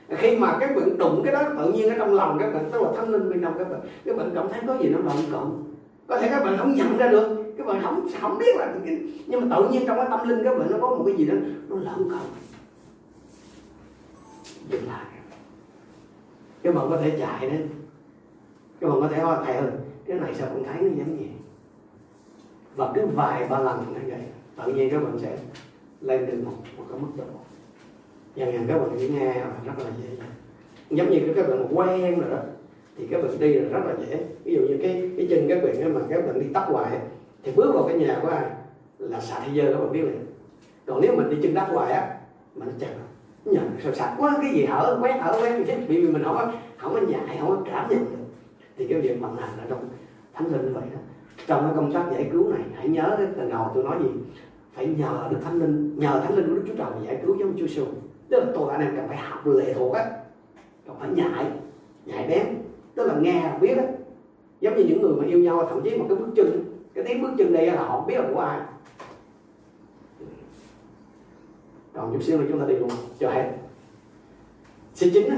khi 0.09 0.37
mà 0.37 0.57
các 0.59 0.75
bạn 0.75 0.97
đụng 0.97 1.21
cái 1.23 1.33
đó 1.33 1.43
tự 1.57 1.73
nhiên 1.73 1.89
ở 1.89 1.95
trong 1.97 2.13
lòng 2.13 2.37
các 2.39 2.53
bạn 2.53 2.69
tức 2.71 2.81
là 2.81 2.91
thánh 2.95 3.09
linh 3.09 3.29
bên 3.29 3.41
trong 3.41 3.57
các 3.57 3.69
bạn 3.69 3.79
các 4.05 4.17
bạn 4.17 4.31
cảm 4.35 4.47
thấy 4.51 4.61
có 4.67 4.77
gì 4.77 4.89
nó 4.89 4.99
động 4.99 5.23
cộng 5.31 5.73
có 6.07 6.19
thể 6.19 6.27
các 6.31 6.43
bạn 6.43 6.57
không 6.57 6.75
nhận 6.75 6.97
ra 6.97 7.07
được 7.07 7.43
các 7.57 7.67
bạn 7.67 7.81
không 7.83 8.07
không 8.21 8.37
biết 8.37 8.55
là 8.55 8.73
cái, 8.85 8.97
nhưng 9.27 9.49
mà 9.49 9.55
tự 9.55 9.69
nhiên 9.69 9.83
trong 9.87 9.97
cái 9.97 10.07
tâm 10.09 10.29
linh 10.29 10.43
các 10.43 10.57
bạn 10.57 10.71
nó 10.71 10.77
có 10.81 10.95
một 10.95 11.03
cái 11.05 11.15
gì 11.15 11.25
đó 11.25 11.33
nó 11.67 11.75
lợn 11.75 12.09
cộng 12.09 12.29
dừng 14.69 14.87
lại. 14.87 15.05
Các 16.63 16.75
bạn 16.75 16.85
có 16.89 16.97
thể 16.97 17.17
chạy 17.19 17.49
đấy. 17.49 17.61
Các 18.79 18.89
bạn 18.89 19.01
có 19.01 19.07
thể 19.07 19.19
hỏi 19.19 19.37
thầy 19.45 19.55
ơi 19.55 19.71
cái 20.05 20.19
này 20.19 20.33
sao 20.35 20.47
con 20.53 20.63
thấy 20.63 20.81
nó 20.81 20.87
giống 20.97 21.19
gì 21.19 21.27
và 22.75 22.91
cứ 22.95 23.05
vài 23.15 23.47
ba 23.49 23.59
lần 23.59 23.85
như 23.93 23.99
vậy 24.07 24.21
tự 24.57 24.73
nhiên 24.73 24.89
các 24.89 25.03
bạn 25.03 25.19
sẽ 25.19 25.37
lên 26.01 26.25
được 26.25 26.37
một, 26.45 26.51
một 26.77 26.83
cái 26.89 26.99
mức 26.99 27.07
độ 27.17 27.23
dần 28.37 28.53
dần 28.53 28.65
các 28.67 28.77
bạn 28.77 28.89
chỉ 28.99 29.09
nghe 29.09 29.33
rất 29.65 29.73
là 29.77 29.91
dễ. 30.01 30.25
Giống 30.89 31.09
như 31.09 31.33
các 31.35 31.49
bạn 31.49 31.67
quen 31.73 32.19
rồi 32.19 32.29
đó 32.29 32.37
thì 32.97 33.07
các 33.11 33.21
bạn 33.23 33.31
đi 33.39 33.53
là 33.53 33.69
rất 33.69 33.85
là 33.85 33.93
dễ. 34.07 34.25
Ví 34.43 34.53
dụ 34.53 34.61
như 34.61 34.77
cái 34.81 35.11
cái 35.17 35.27
chân 35.29 35.45
các 35.49 35.63
bạn 35.63 35.93
mà 35.93 36.01
các 36.09 36.25
bạn 36.25 36.39
đi 36.39 36.45
tắt 36.53 36.65
hoài 36.67 36.99
thì 37.43 37.51
bước 37.55 37.71
vào 37.73 37.83
cái 37.87 37.97
nhà 37.97 38.19
của 38.21 38.27
ai? 38.27 38.45
Là 38.99 39.19
sạch 39.19 39.39
hay 39.39 39.57
dơ 39.57 39.73
các 39.73 39.79
bạn 39.79 39.91
biết 39.91 40.01
liền. 40.01 40.25
Còn 40.85 41.01
nếu 41.01 41.15
mình 41.15 41.29
đi 41.29 41.37
chân 41.43 41.53
đắt 41.53 41.69
hoài 41.69 41.91
á 41.91 42.17
mà 42.55 42.65
nó 42.65 42.71
chặt 42.79 42.87
nhận 43.45 43.69
sao 43.83 43.93
sạch 43.93 44.15
quá 44.17 44.37
cái 44.41 44.51
gì 44.53 44.65
hở 44.65 44.99
quét 45.01 45.17
hở 45.21 45.39
quét 45.41 45.63
chứ 45.67 45.73
bởi 45.87 46.01
vì 46.01 46.07
mình 46.07 46.23
không 46.23 46.35
có 46.35 46.51
không 46.77 46.93
có 46.93 46.99
nhạy, 46.99 47.37
không 47.39 47.49
có 47.49 47.61
cảm 47.71 47.89
nhận 47.89 47.99
được. 47.99 48.17
Thì 48.77 48.87
cái 48.87 49.01
việc 49.01 49.21
vận 49.21 49.35
hành 49.35 49.49
là 49.57 49.63
trong 49.69 49.89
thánh 50.33 50.51
linh 50.51 50.65
như 50.65 50.71
vậy 50.73 50.83
đó. 50.93 50.99
Trong 51.47 51.63
cái 51.63 51.73
công 51.75 51.93
tác 51.93 52.05
giải 52.11 52.29
cứu 52.31 52.49
này 52.49 52.61
hãy 52.75 52.87
nhớ 52.87 53.15
cái 53.17 53.27
từ 53.35 53.49
đầu 53.49 53.71
tôi 53.75 53.83
nói 53.83 53.95
gì? 54.03 54.09
Phải 54.73 54.87
nhờ 54.87 55.27
đức 55.31 55.37
thánh 55.43 55.59
linh 55.59 55.99
nhờ 55.99 56.21
thánh 56.25 56.35
linh 56.35 56.47
của 56.47 56.55
đức 56.55 56.63
chúa 56.67 56.75
trời 56.75 56.87
giải 57.05 57.19
cứu 57.25 57.35
giống 57.39 57.53
chúa 57.57 57.67
giêsu 57.67 57.85
tức 58.29 58.39
là 58.39 58.51
tôi 58.55 58.71
anh 58.71 58.81
em 58.81 58.95
cần 58.95 59.07
phải 59.07 59.17
học 59.17 59.47
lệ 59.47 59.73
thuộc 59.73 59.93
á 59.93 60.05
cần 60.87 60.95
phải 60.99 61.09
nhạy 61.09 61.45
nhạy 62.05 62.27
bén. 62.27 62.45
Tức 62.95 63.07
là 63.07 63.15
nghe 63.21 63.41
là 63.43 63.57
biết 63.61 63.77
á. 63.77 63.83
Giống 64.61 64.75
như 64.75 64.83
những 64.83 65.01
người 65.01 65.15
mà 65.15 65.25
yêu 65.25 65.39
nhau 65.39 65.67
thậm 65.69 65.81
chí 65.83 65.97
một 65.97 66.05
cái 66.09 66.17
bước 66.17 66.27
chân 66.35 66.73
cái 66.93 67.03
tiếng 67.03 67.21
bước 67.21 67.31
chân 67.37 67.53
đây 67.53 67.65
là 67.65 67.75
họ 67.75 68.05
biết 68.05 68.17
là 68.17 68.25
của 68.33 68.39
ai. 68.39 68.59
Còn 71.93 72.13
chút 72.13 72.23
xíu 72.23 72.37
nữa 72.37 72.45
chúng 72.49 72.59
ta 72.59 72.65
đi 72.65 72.75
luôn 72.75 72.89
cho 73.19 73.29
hết. 73.29 73.51
C 74.93 74.99
chính 74.99 75.29
á 75.29 75.37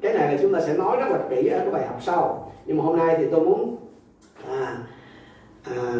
cái 0.00 0.14
này 0.14 0.34
là 0.34 0.42
chúng 0.42 0.52
ta 0.52 0.60
sẽ 0.60 0.76
nói 0.76 0.96
rất 0.96 1.08
là 1.10 1.18
kỹ 1.30 1.48
ở 1.48 1.58
cái 1.58 1.70
bài 1.70 1.86
học 1.86 1.98
sau. 2.00 2.52
Nhưng 2.66 2.76
mà 2.76 2.84
hôm 2.84 2.96
nay 2.96 3.14
thì 3.18 3.24
tôi 3.30 3.40
muốn 3.40 3.76
à, 4.46 4.78
à, 5.64 5.94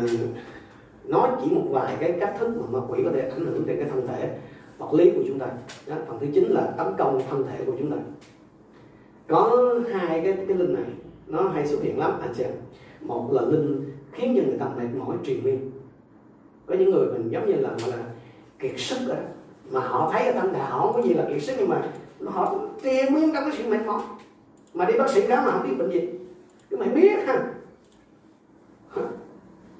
nói 1.05 1.31
chỉ 1.45 1.51
một 1.51 1.65
vài 1.71 1.97
cái 2.01 2.17
cách 2.21 2.35
thức 2.39 2.49
mà 2.57 2.81
ma 2.81 2.87
quỷ 2.89 3.01
có 3.05 3.11
thể 3.15 3.29
ảnh 3.29 3.41
hưởng 3.41 3.65
trên 3.67 3.77
cái 3.81 3.89
thân 3.89 4.07
thể 4.07 4.39
vật 4.81 4.95
lý 4.95 5.11
của 5.11 5.23
chúng 5.29 5.39
ta. 5.39 5.47
Đó, 5.87 5.97
phần 6.07 6.19
thứ 6.21 6.27
chín 6.35 6.45
là 6.45 6.75
tấn 6.77 6.87
công 6.99 7.23
thân 7.31 7.47
thể 7.47 7.65
của 7.67 7.73
chúng 7.79 7.91
ta. 7.91 7.97
Có 9.29 9.75
hai 9.93 10.21
cái 10.25 10.37
cái 10.49 10.57
linh 10.57 10.75
này 10.75 10.85
nó 11.27 11.49
hay 11.49 11.67
xuất 11.67 11.83
hiện 11.83 11.99
lắm 11.99 12.13
anh 12.21 12.33
chị. 12.37 12.45
một 13.01 13.29
là 13.33 13.43
linh 13.43 13.85
khiến 14.13 14.35
cho 14.37 14.43
người 14.43 14.59
ta 14.59 14.67
mệt 14.77 14.99
mỏi 14.99 15.17
triền 15.25 15.45
miên. 15.45 15.71
Có 16.67 16.75
những 16.75 16.91
người 16.91 17.07
mình 17.07 17.29
giống 17.31 17.47
như 17.47 17.55
là 17.55 17.69
mà 17.69 17.87
là 17.87 18.05
kiệt 18.59 18.73
sức 18.77 18.99
rồi 19.09 19.17
mà 19.71 19.81
họ 19.81 20.11
thấy 20.13 20.27
ở 20.27 20.33
tâm 20.33 20.53
đạo 20.53 20.71
họ 20.71 20.93
không 20.93 21.03
có 21.03 21.09
gì 21.09 21.15
là 21.15 21.27
kiệt 21.29 21.43
sức 21.43 21.55
nhưng 21.59 21.69
mà 21.69 21.83
họ 22.25 22.59
triền 22.83 23.15
miên 23.15 23.33
trong 23.35 23.45
cái 23.45 23.53
sự 23.59 23.71
mệt 23.71 23.87
mỏi. 23.87 24.01
Mà 24.75 24.85
đi 24.85 24.99
bác 24.99 25.11
sĩ 25.11 25.21
khám 25.21 25.45
mà 25.45 25.51
không 25.51 25.69
biết 25.69 25.77
bệnh 25.79 25.91
gì. 25.91 26.09
Cái 26.71 26.81
mày 26.81 26.89
biết 26.89 27.27
ha. 27.27 27.53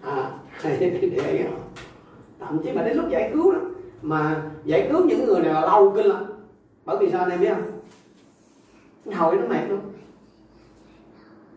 À 0.03 0.31
để 0.65 1.47
thậm 2.41 2.59
chí 2.65 2.73
mà 2.73 2.83
đến 2.83 2.97
lúc 2.97 3.09
giải 3.11 3.31
cứu 3.35 3.53
đó 3.53 3.59
mà 4.03 4.43
giải 4.65 4.89
cứu 4.93 5.05
những 5.05 5.25
người 5.25 5.43
này 5.43 5.55
là 5.55 5.61
lâu 5.61 5.93
kinh 5.97 6.07
lắm. 6.07 6.25
Bởi 6.85 6.97
vì 7.01 7.11
sao 7.11 7.21
anh 7.21 7.31
em 7.31 7.41
biết 7.41 7.51
không? 7.55 9.15
Hồi 9.15 9.37
nó 9.37 9.47
mệt 9.49 9.67
luôn 9.69 9.81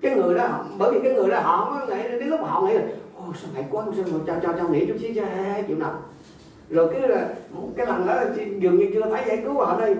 cái 0.01 0.15
người 0.15 0.35
đó 0.35 0.65
bởi 0.77 0.91
vì 0.91 0.99
cái 1.03 1.13
người 1.13 1.29
đó 1.29 1.39
họ 1.39 1.81
nghĩ 1.87 2.03
đến 2.03 2.29
lúc 2.29 2.39
họ 2.43 2.61
nghĩ 2.61 2.73
là, 2.73 2.83
ôi, 3.17 3.27
sao 3.41 3.51
mệt 3.55 3.63
quá, 3.71 3.85
sao 3.95 4.05
mà 4.11 4.19
cho 4.27 4.35
cho 4.43 4.53
cho 4.57 4.67
nghỉ 4.67 4.85
chút 4.85 4.95
xíu 4.99 5.13
cho 5.15 5.23
chịu 5.67 5.77
nằm 5.77 5.91
rồi 6.69 6.93
cứ 6.93 7.07
là, 7.07 7.33
cái 7.75 7.87
lần 7.87 8.07
đó 8.07 8.23
dường 8.59 8.77
như 8.77 8.89
chưa 8.93 9.01
thấy 9.01 9.23
giải 9.27 9.41
cứu 9.43 9.53
họ 9.53 9.79
đây. 9.79 9.95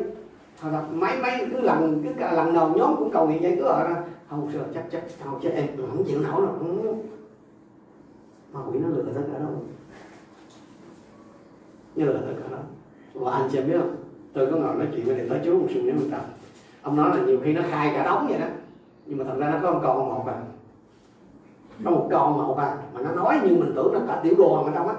Họ 0.60 0.70
là 0.72 0.82
mấy 0.92 1.18
mấy 1.22 1.48
cứ 1.52 1.62
lần 1.62 2.04
cứ 2.04 2.26
lần 2.36 2.54
đầu 2.54 2.74
nhóm 2.76 2.96
cũng 2.98 3.12
cầu 3.12 3.28
nguyện 3.28 3.44
giải 3.44 3.56
cứu 3.58 3.68
họ 3.68 3.84
ra 3.84 4.04
không 4.30 4.50
sợ 4.54 4.60
chắc 4.74 4.84
chắc 4.92 5.04
không 5.24 5.40
chết, 5.44 5.50
em 5.56 5.68
không 5.78 6.04
chịu 6.08 6.20
nổi 6.20 6.42
rồi 6.42 6.76
mà 8.54 8.60
quỷ 8.72 8.80
nó 8.80 8.88
lừa 8.90 9.04
tất 9.16 9.22
cả 9.34 9.40
đâu 9.40 9.64
như 11.96 12.06
là 12.06 12.20
tất 12.22 12.34
cả 12.44 12.50
đó 12.52 12.58
và 13.14 13.32
anh 13.32 13.50
chị 13.52 13.62
biết 13.62 13.78
không? 13.80 13.96
Tôi 14.34 14.52
có 14.52 14.58
ngồi 14.58 14.76
nói 14.76 14.88
chuyện 14.96 15.06
với 15.06 15.16
thầy 15.16 15.30
tới 15.30 15.42
chú 15.46 15.60
một 15.60 15.68
sự 15.74 15.82
nhớ 15.82 15.94
một 15.94 16.08
tập 16.12 16.26
ông 16.82 16.96
nói 16.96 17.18
là 17.18 17.26
nhiều 17.26 17.40
khi 17.44 17.54
nó 17.54 17.62
khai 17.70 17.92
cả 17.96 18.04
đống 18.04 18.28
vậy 18.30 18.40
đó. 18.40 18.48
Nhưng 19.06 19.18
mà 19.18 19.24
thật 19.24 19.36
ra 19.38 19.50
nó 19.50 19.60
có 19.64 19.72
một 19.72 19.80
con 19.84 20.10
một 20.10 20.24
à 20.28 20.42
có 21.84 21.92
một 21.92 22.08
con 22.12 22.38
một 22.38 22.58
à 22.58 22.78
mà 22.94 23.02
nó 23.02 23.12
nói 23.12 23.40
như 23.44 23.56
mình 23.56 23.72
tưởng 23.76 23.94
là 23.94 24.02
cả 24.08 24.20
tiểu 24.24 24.34
đồ 24.38 24.64
ở 24.64 24.72
trong 24.76 24.88
á. 24.88 24.96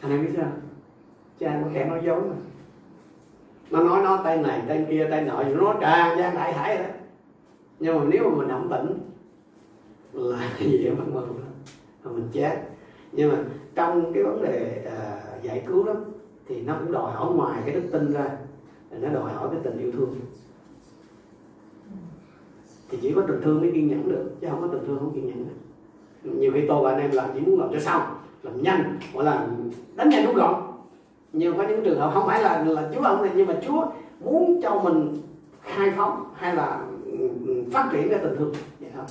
Anh 0.00 0.12
em 0.12 0.22
biết 0.22 0.32
sao 0.36 0.48
cha 1.38 1.60
có 1.64 1.70
kẻ 1.74 1.84
nói 1.84 2.00
dối 2.04 2.20
mà. 2.20 2.36
Nó 3.70 3.84
nói 3.84 4.02
nó 4.02 4.16
tay 4.24 4.38
này 4.38 4.62
tay 4.68 4.86
kia 4.90 5.08
tay 5.10 5.22
nọ 5.22 5.42
nó 5.42 5.74
trà 5.80 5.80
tràn 5.80 6.18
gian 6.18 6.34
đại 6.34 6.52
hải 6.52 6.78
đó. 6.78 6.84
Nhưng 7.78 7.98
mà 7.98 8.04
nếu 8.08 8.30
mà 8.30 8.36
mình 8.36 8.48
không 8.48 8.68
tỉnh 8.70 8.98
là 10.12 10.50
dễ 10.58 10.90
mất 10.90 11.04
mừng 11.12 11.40
mà 12.04 12.10
mình 12.10 12.28
chết 12.32 12.69
nhưng 13.12 13.32
mà 13.32 13.38
trong 13.74 14.12
cái 14.14 14.22
vấn 14.22 14.42
đề 14.42 14.84
à, 14.98 15.22
giải 15.42 15.62
cứu 15.66 15.84
đó 15.84 15.94
thì 16.48 16.60
nó 16.60 16.76
cũng 16.80 16.92
đòi 16.92 17.12
hỏi 17.12 17.34
ngoài 17.34 17.62
cái 17.64 17.74
đức 17.74 17.82
tin 17.92 18.12
ra 18.12 18.36
nó 18.90 19.08
đòi 19.08 19.32
hỏi 19.32 19.48
cái 19.52 19.60
tình 19.64 19.78
yêu 19.78 19.92
thương. 19.92 20.14
Thì 22.88 22.98
chỉ 23.02 23.12
có 23.14 23.22
tình 23.28 23.40
thương 23.42 23.60
mới 23.60 23.70
kiên 23.74 23.88
nhẫn 23.88 24.08
được 24.08 24.30
chứ 24.40 24.46
không 24.50 24.60
có 24.60 24.66
tình 24.66 24.86
thương 24.86 24.98
không 24.98 25.14
kiên 25.14 25.26
nhẫn 25.26 25.44
được. 25.44 25.54
Nhiều 26.30 26.52
khi 26.54 26.64
tôi 26.68 26.84
và 26.84 26.90
anh 26.92 27.00
em 27.00 27.10
làm 27.10 27.30
chỉ 27.34 27.40
muốn 27.40 27.60
làm 27.60 27.68
cho 27.72 27.80
xong 27.80 28.02
làm 28.42 28.62
nhanh 28.62 28.98
gọi 29.14 29.24
là 29.24 29.48
đánh 29.96 30.08
nhanh 30.08 30.26
đúng 30.26 30.34
gọn. 30.34 30.62
Nhiều 31.32 31.54
có 31.56 31.62
những 31.62 31.84
trường 31.84 31.98
hợp 31.98 32.10
không 32.14 32.26
phải 32.26 32.42
là 32.42 32.64
là 32.64 32.90
chúa 32.94 33.02
ông 33.02 33.22
này 33.22 33.32
nhưng 33.36 33.46
mà 33.46 33.54
chúa 33.66 33.86
muốn 34.20 34.60
cho 34.62 34.80
mình 34.80 35.16
khai 35.62 35.92
phóng 35.96 36.24
hay 36.34 36.54
là 36.54 36.86
ừ, 37.04 37.28
ừ, 37.46 37.64
phát 37.72 37.88
triển 37.92 38.08
cái 38.08 38.18
tình 38.18 38.36
thương. 38.38 38.52
Vậy 38.80 38.90
thôi. 38.96 39.04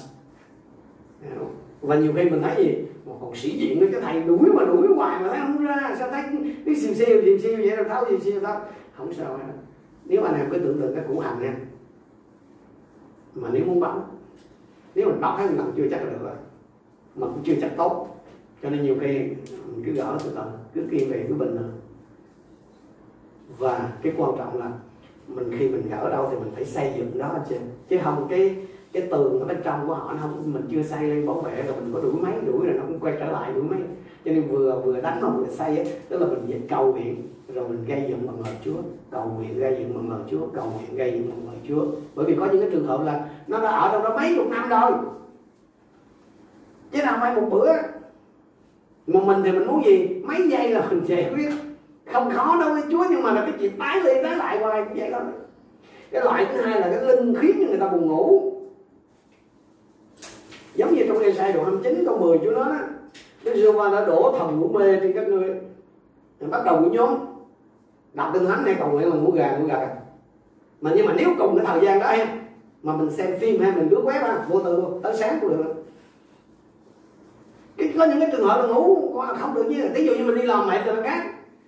Và 1.81 1.95
nhiều 1.95 2.13
khi 2.15 2.29
mình 2.29 2.41
thấy 2.41 2.65
gì? 2.65 2.85
Mà 3.09 3.15
còn 3.21 3.35
sĩ 3.35 3.49
diện 3.49 3.79
với 3.79 3.89
cái 3.91 4.01
thầy 4.01 4.23
đuổi 4.23 4.49
mà 4.53 4.65
đuổi 4.65 4.87
hoài 4.95 5.23
mà 5.23 5.29
thấy 5.29 5.39
không 5.39 5.65
ra, 5.65 5.95
sao 5.99 6.11
thấy 6.11 6.23
cái 6.65 6.75
siêu 6.75 6.93
siêu 6.93 7.21
siêu 7.25 7.37
siêu 7.37 7.57
vậy 7.57 7.77
đâu, 7.77 7.85
tháo 7.89 8.05
siêu 8.09 8.19
siêu 8.19 8.39
tháo 8.39 8.61
không 8.93 9.13
sao 9.13 9.37
hết 9.37 9.43
nếu 10.05 10.23
anh 10.23 10.35
em 10.35 10.49
cứ 10.51 10.57
tưởng 10.57 10.81
tượng 10.81 10.95
cái 10.95 11.03
củ 11.07 11.19
hành 11.19 11.41
nha. 11.41 11.55
Mà 13.33 13.49
nếu 13.53 13.65
muốn 13.65 13.79
bắn, 13.79 13.99
nếu 14.95 15.07
mình 15.07 15.21
bóc 15.21 15.35
thấy 15.37 15.47
mình 15.47 15.71
chưa 15.77 15.87
chắc 15.91 16.03
được 16.03 16.17
rồi 16.21 16.35
mà 17.15 17.27
cũng 17.27 17.43
chưa 17.43 17.55
chắc 17.61 17.71
tốt, 17.77 18.21
cho 18.63 18.69
nên 18.69 18.83
nhiều 18.83 18.95
khi 19.01 19.07
mình 19.67 19.83
cứ 19.85 19.91
gỡ 19.91 20.17
từ 20.23 20.31
từ 20.35 20.41
cứ 20.73 20.87
kiên 20.91 21.11
về 21.11 21.25
cứ 21.27 21.33
bình 21.33 21.55
rồi 21.55 21.69
và 23.57 23.91
cái 24.01 24.13
quan 24.17 24.31
trọng 24.37 24.59
là 24.59 24.71
mình 25.27 25.51
khi 25.59 25.69
mình 25.69 25.89
gỡ 25.89 26.09
đâu 26.09 26.27
thì 26.31 26.37
mình 26.37 26.51
phải 26.55 26.65
xây 26.65 26.93
dựng 26.97 27.17
đó 27.17 27.35
trên. 27.49 27.61
Chứ 27.89 27.97
không, 28.03 28.27
cái 28.29 28.55
cái 28.93 29.07
tường 29.11 29.39
ở 29.39 29.45
bên 29.45 29.57
trong 29.63 29.87
của 29.87 29.93
họ 29.93 30.13
nó 30.13 30.19
không 30.21 30.53
mình 30.53 30.67
chưa 30.71 30.83
xây 30.83 31.03
lên 31.03 31.25
bảo 31.25 31.35
vệ 31.35 31.63
rồi 31.67 31.75
mình 31.81 31.93
có 31.93 32.01
đuổi 32.01 32.13
máy 32.13 32.33
đuổi 32.45 32.65
rồi 32.65 32.75
nó 32.77 32.83
cũng 32.87 32.99
quay 32.99 33.13
trở 33.19 33.31
lại 33.31 33.53
đuổi 33.53 33.63
máy 33.63 33.79
cho 34.25 34.31
nên 34.31 34.47
vừa 34.47 34.81
vừa 34.85 35.01
đánh 35.01 35.21
mà 35.21 35.29
vừa 35.29 35.47
xây 35.47 35.77
ấy, 35.77 35.93
tức 36.09 36.21
là 36.21 36.27
mình 36.27 36.67
cầu 36.69 36.93
nguyện 36.93 37.27
rồi 37.53 37.69
mình 37.69 37.85
gây 37.87 38.05
dựng 38.09 38.27
bằng 38.27 38.41
lời 38.45 38.55
Chúa. 38.65 38.81
Cầu 39.11 39.31
nguyện 39.37 39.59
gây 39.59 39.75
dựng 39.79 39.93
bằng 39.95 40.09
lời 40.09 40.19
Chúa 40.31 40.47
cầu 40.53 40.65
nguyện 40.65 40.97
gây 40.97 41.11
dựng 41.11 41.29
bằng 41.29 41.53
lời 41.53 41.61
Chúa. 41.67 41.85
Bởi 42.15 42.25
vì 42.25 42.35
có 42.35 42.45
những 42.45 42.61
cái 42.61 42.69
trường 42.71 42.87
hợp 42.87 43.01
là 43.05 43.29
nó 43.47 43.61
đã 43.61 43.69
ở 43.69 43.89
trong 43.91 44.03
đó 44.03 44.15
mấy 44.15 44.35
chục 44.35 44.47
năm 44.49 44.69
rồi. 44.69 44.91
Chứ 46.91 47.03
nào 47.03 47.17
mai 47.17 47.35
một 47.35 47.47
bữa 47.51 47.73
mà 49.07 49.19
mình 49.25 49.37
thì 49.43 49.51
mình 49.51 49.67
muốn 49.67 49.85
gì? 49.85 50.21
Mấy 50.23 50.49
giây 50.49 50.69
là 50.69 50.87
mình 50.89 51.01
giải 51.05 51.31
quyết. 51.35 51.49
Không 52.13 52.31
khó 52.31 52.57
đâu 52.59 52.73
với 52.73 52.83
Chúa 52.91 53.05
nhưng 53.09 53.23
mà 53.23 53.33
là 53.33 53.41
cái 53.41 53.53
chuyện 53.59 53.77
tái 53.79 53.99
đi 54.03 54.23
tái 54.23 54.35
lại 54.35 54.59
hoài 54.59 54.83
cũng 54.83 54.99
vậy 54.99 55.11
đó 55.11 55.21
cái 56.11 56.21
loại 56.21 56.45
thứ 56.53 56.61
hai 56.61 56.79
là 56.79 56.89
cái 56.89 57.01
linh 57.05 57.35
khiến 57.41 57.51
cho 57.59 57.67
người 57.67 57.77
ta 57.77 57.87
buồn 57.87 58.07
ngủ. 58.07 58.53
12 61.53 61.53
đoạn 61.53 61.81
29 61.83 62.05
câu 62.05 62.17
10 62.17 62.39
chỗ 62.43 62.53
đó 62.53 62.75
Đức 63.43 63.53
giê 63.55 63.71
va 63.71 63.89
đã 63.89 64.05
đổ 64.05 64.35
thần 64.39 64.59
ngũ 64.59 64.67
mê 64.67 64.99
trên 65.01 65.13
các 65.13 65.27
ngươi 65.27 65.55
bắt 66.39 66.61
đầu 66.65 66.79
của 66.79 66.89
nhóm. 66.89 67.15
Đọc 68.13 68.29
kinh 68.33 68.45
thánh 68.45 68.65
này, 68.65 68.75
cầu 68.79 68.89
nguyện 68.91 69.09
là 69.09 69.15
ngũ 69.15 69.31
gà 69.31 69.57
ngũ 69.57 69.67
gà 69.67 69.95
mà 70.81 70.91
nhưng 70.95 71.05
mà 71.05 71.13
nếu 71.17 71.29
cùng 71.39 71.55
cái 71.55 71.65
thời 71.65 71.85
gian 71.85 71.99
đó 71.99 72.07
em, 72.07 72.27
mà 72.83 72.95
mình 72.95 73.11
xem 73.11 73.39
phim 73.39 73.61
hay 73.61 73.71
mình 73.71 73.87
cứ 73.89 73.97
quét 74.03 74.21
ha 74.21 74.45
vô 74.49 74.59
tư 74.59 74.75
luôn, 74.75 74.99
tới 75.03 75.17
sáng 75.17 75.37
cũng 75.41 75.57
được. 75.57 75.73
Cái 77.77 77.93
có 77.97 78.05
những 78.05 78.19
cái 78.19 78.29
trường 78.31 78.47
hợp 78.47 78.61
là 78.61 78.67
ngủ 78.67 79.13
không 79.39 79.53
được 79.53 79.63
như 79.63 79.89
ví 79.93 80.05
dụ 80.05 80.13
như 80.13 80.23
mình 80.23 80.35
đi 80.35 80.41
làm 80.41 80.67
mệt 80.67 80.85
rồi 80.85 81.03
khác. 81.03 81.23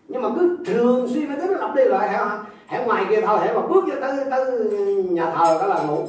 Nhưng 0.08 0.22
mà 0.22 0.30
cứ 0.40 0.58
thường 0.66 1.08
xuyên 1.08 1.28
phải 1.28 1.38
cứ 1.42 1.54
lặp 1.54 1.76
đi 1.76 1.84
lại, 1.86 2.10
hả? 2.10 2.44
Hả 2.66 2.86
ngoài 2.86 3.06
kia 3.10 3.22
thôi, 3.22 3.40
hả? 3.40 3.54
Mà 3.54 3.62
bước 3.62 3.84
vô 3.88 3.96
tới 4.02 4.26
tới 4.32 4.64
nhà 5.10 5.32
thờ 5.36 5.58
đó 5.62 5.68
là 5.68 5.84
ngủ. 5.84 6.06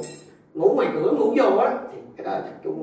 Ngủ 0.54 0.72
ngoài 0.74 0.88
cửa, 0.94 1.10
ngủ 1.10 1.34
vô 1.36 1.56
á, 1.56 1.78
thì 1.92 1.98
cái 2.16 2.24
đó 2.24 2.30
là 2.32 2.42
chắc 2.44 2.64
rồi 2.64 2.74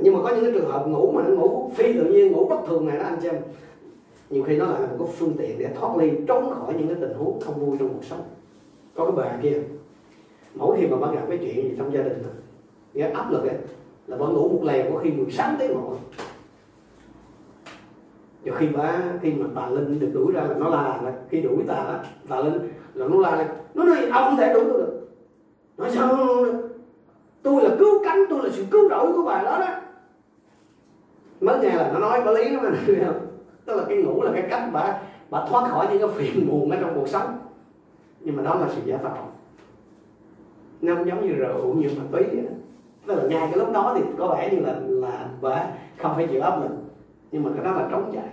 nhưng 0.00 0.14
mà 0.14 0.20
có 0.22 0.28
những 0.28 0.44
cái 0.44 0.52
trường 0.52 0.70
hợp 0.70 0.88
ngủ 0.88 1.12
mà 1.12 1.22
nó 1.22 1.34
ngủ 1.34 1.70
phi 1.74 1.92
tự 1.92 2.04
nhiên, 2.04 2.32
ngủ 2.32 2.48
bất 2.48 2.56
thường 2.66 2.86
này 2.86 2.98
đó, 2.98 3.04
anh 3.04 3.20
xem 3.20 3.34
nhiều 4.30 4.42
khi 4.42 4.56
nó 4.56 4.66
là 4.66 4.78
một 4.78 4.96
cái 4.98 5.08
phương 5.18 5.34
tiện 5.38 5.58
để 5.58 5.68
thoát 5.74 5.96
ly, 5.96 6.10
trốn 6.28 6.50
khỏi 6.50 6.74
những 6.74 6.88
cái 6.88 6.96
tình 7.00 7.14
huống 7.14 7.40
không 7.40 7.66
vui 7.66 7.76
trong 7.78 7.88
cuộc 7.88 8.04
sống. 8.04 8.20
Có 8.94 9.04
cái 9.04 9.12
bà 9.16 9.38
kia, 9.42 9.58
mỗi 10.54 10.76
khi 10.80 10.86
mà 10.86 10.96
bắt 10.96 11.10
gặp 11.14 11.22
cái 11.28 11.38
chuyện 11.38 11.54
gì 11.54 11.74
trong 11.78 11.94
gia 11.94 12.02
đình 12.02 12.22
nghe 12.94 13.10
áp 13.10 13.30
lực 13.30 13.42
ấy, 13.42 13.56
là 14.06 14.16
bà 14.16 14.26
ngủ 14.26 14.48
một 14.48 14.60
lèo 14.64 14.92
có 14.92 14.98
khi 14.98 15.10
16 15.10 15.52
tiếng 15.58 15.74
một 15.74 15.96
rồi 18.44 18.56
khi 18.58 18.66
bà, 18.76 19.02
khi 19.22 19.32
mà 19.32 19.46
bà 19.54 19.68
linh 19.68 20.00
được 20.00 20.10
đuổi 20.12 20.32
ra 20.32 20.40
là 20.40 20.54
nó 20.54 20.68
la 20.68 21.00
là 21.04 21.12
khi 21.30 21.40
đuổi 21.40 21.64
tà 21.68 22.04
bà 22.28 22.40
linh, 22.40 22.58
là 22.94 23.08
nó 23.08 23.20
la 23.20 23.36
là 23.36 23.54
nó 23.74 23.84
nói 23.84 23.96
ông 24.12 24.24
không 24.24 24.36
thể 24.36 24.54
đuổi 24.54 24.64
tôi 24.68 24.78
được. 24.78 25.08
Nói 25.78 25.90
sao 25.90 26.16
tôi 27.42 27.62
là 27.62 27.76
cứu 27.78 28.04
cánh, 28.04 28.24
tôi 28.30 28.42
là 28.42 28.50
sự 28.52 28.64
cứu 28.70 28.88
rỗi 28.90 29.12
của 29.12 29.22
bà 29.22 29.42
đó 29.42 29.58
đó. 29.58 29.68
Mới 31.40 31.58
nghe 31.58 31.74
là 31.74 31.90
nó 31.92 31.98
nói 31.98 32.22
có 32.24 32.30
lý 32.30 32.48
lắm 32.50 32.64
anh 32.64 32.74
không? 33.06 33.26
Tức 33.64 33.76
là 33.76 33.84
cái 33.88 34.02
ngủ 34.02 34.22
là 34.22 34.32
cái 34.34 34.46
cách 34.50 34.68
bà 34.72 35.00
bà 35.30 35.46
thoát 35.48 35.70
khỏi 35.70 35.86
những 35.90 35.98
cái 35.98 36.08
phiền 36.16 36.48
muộn 36.48 36.70
ở 36.70 36.76
trong 36.80 36.92
cuộc 36.94 37.08
sống. 37.08 37.38
Nhưng 38.20 38.36
mà 38.36 38.42
đó 38.42 38.54
là 38.54 38.68
sự 38.68 38.80
giả 38.84 38.96
tạo. 38.96 39.28
Nó 40.80 40.94
không 40.94 41.08
giống 41.08 41.26
như 41.26 41.34
rượu, 41.34 41.74
như 41.74 41.88
ma 41.98 42.04
túy 42.12 42.24
tức 43.06 43.14
là 43.14 43.22
ngay 43.22 43.48
cái 43.50 43.58
lúc 43.58 43.72
đó 43.72 43.92
thì 43.96 44.02
có 44.18 44.28
vẻ 44.28 44.50
như 44.52 44.60
là 44.60 44.74
là 44.80 45.28
bà 45.40 45.66
không 45.98 46.12
phải 46.14 46.26
chịu 46.26 46.42
áp 46.42 46.60
lực. 46.62 46.70
Nhưng 47.32 47.42
mà 47.42 47.50
cái 47.54 47.64
đó 47.64 47.72
là 47.72 47.88
trống 47.90 48.10
chạy 48.14 48.28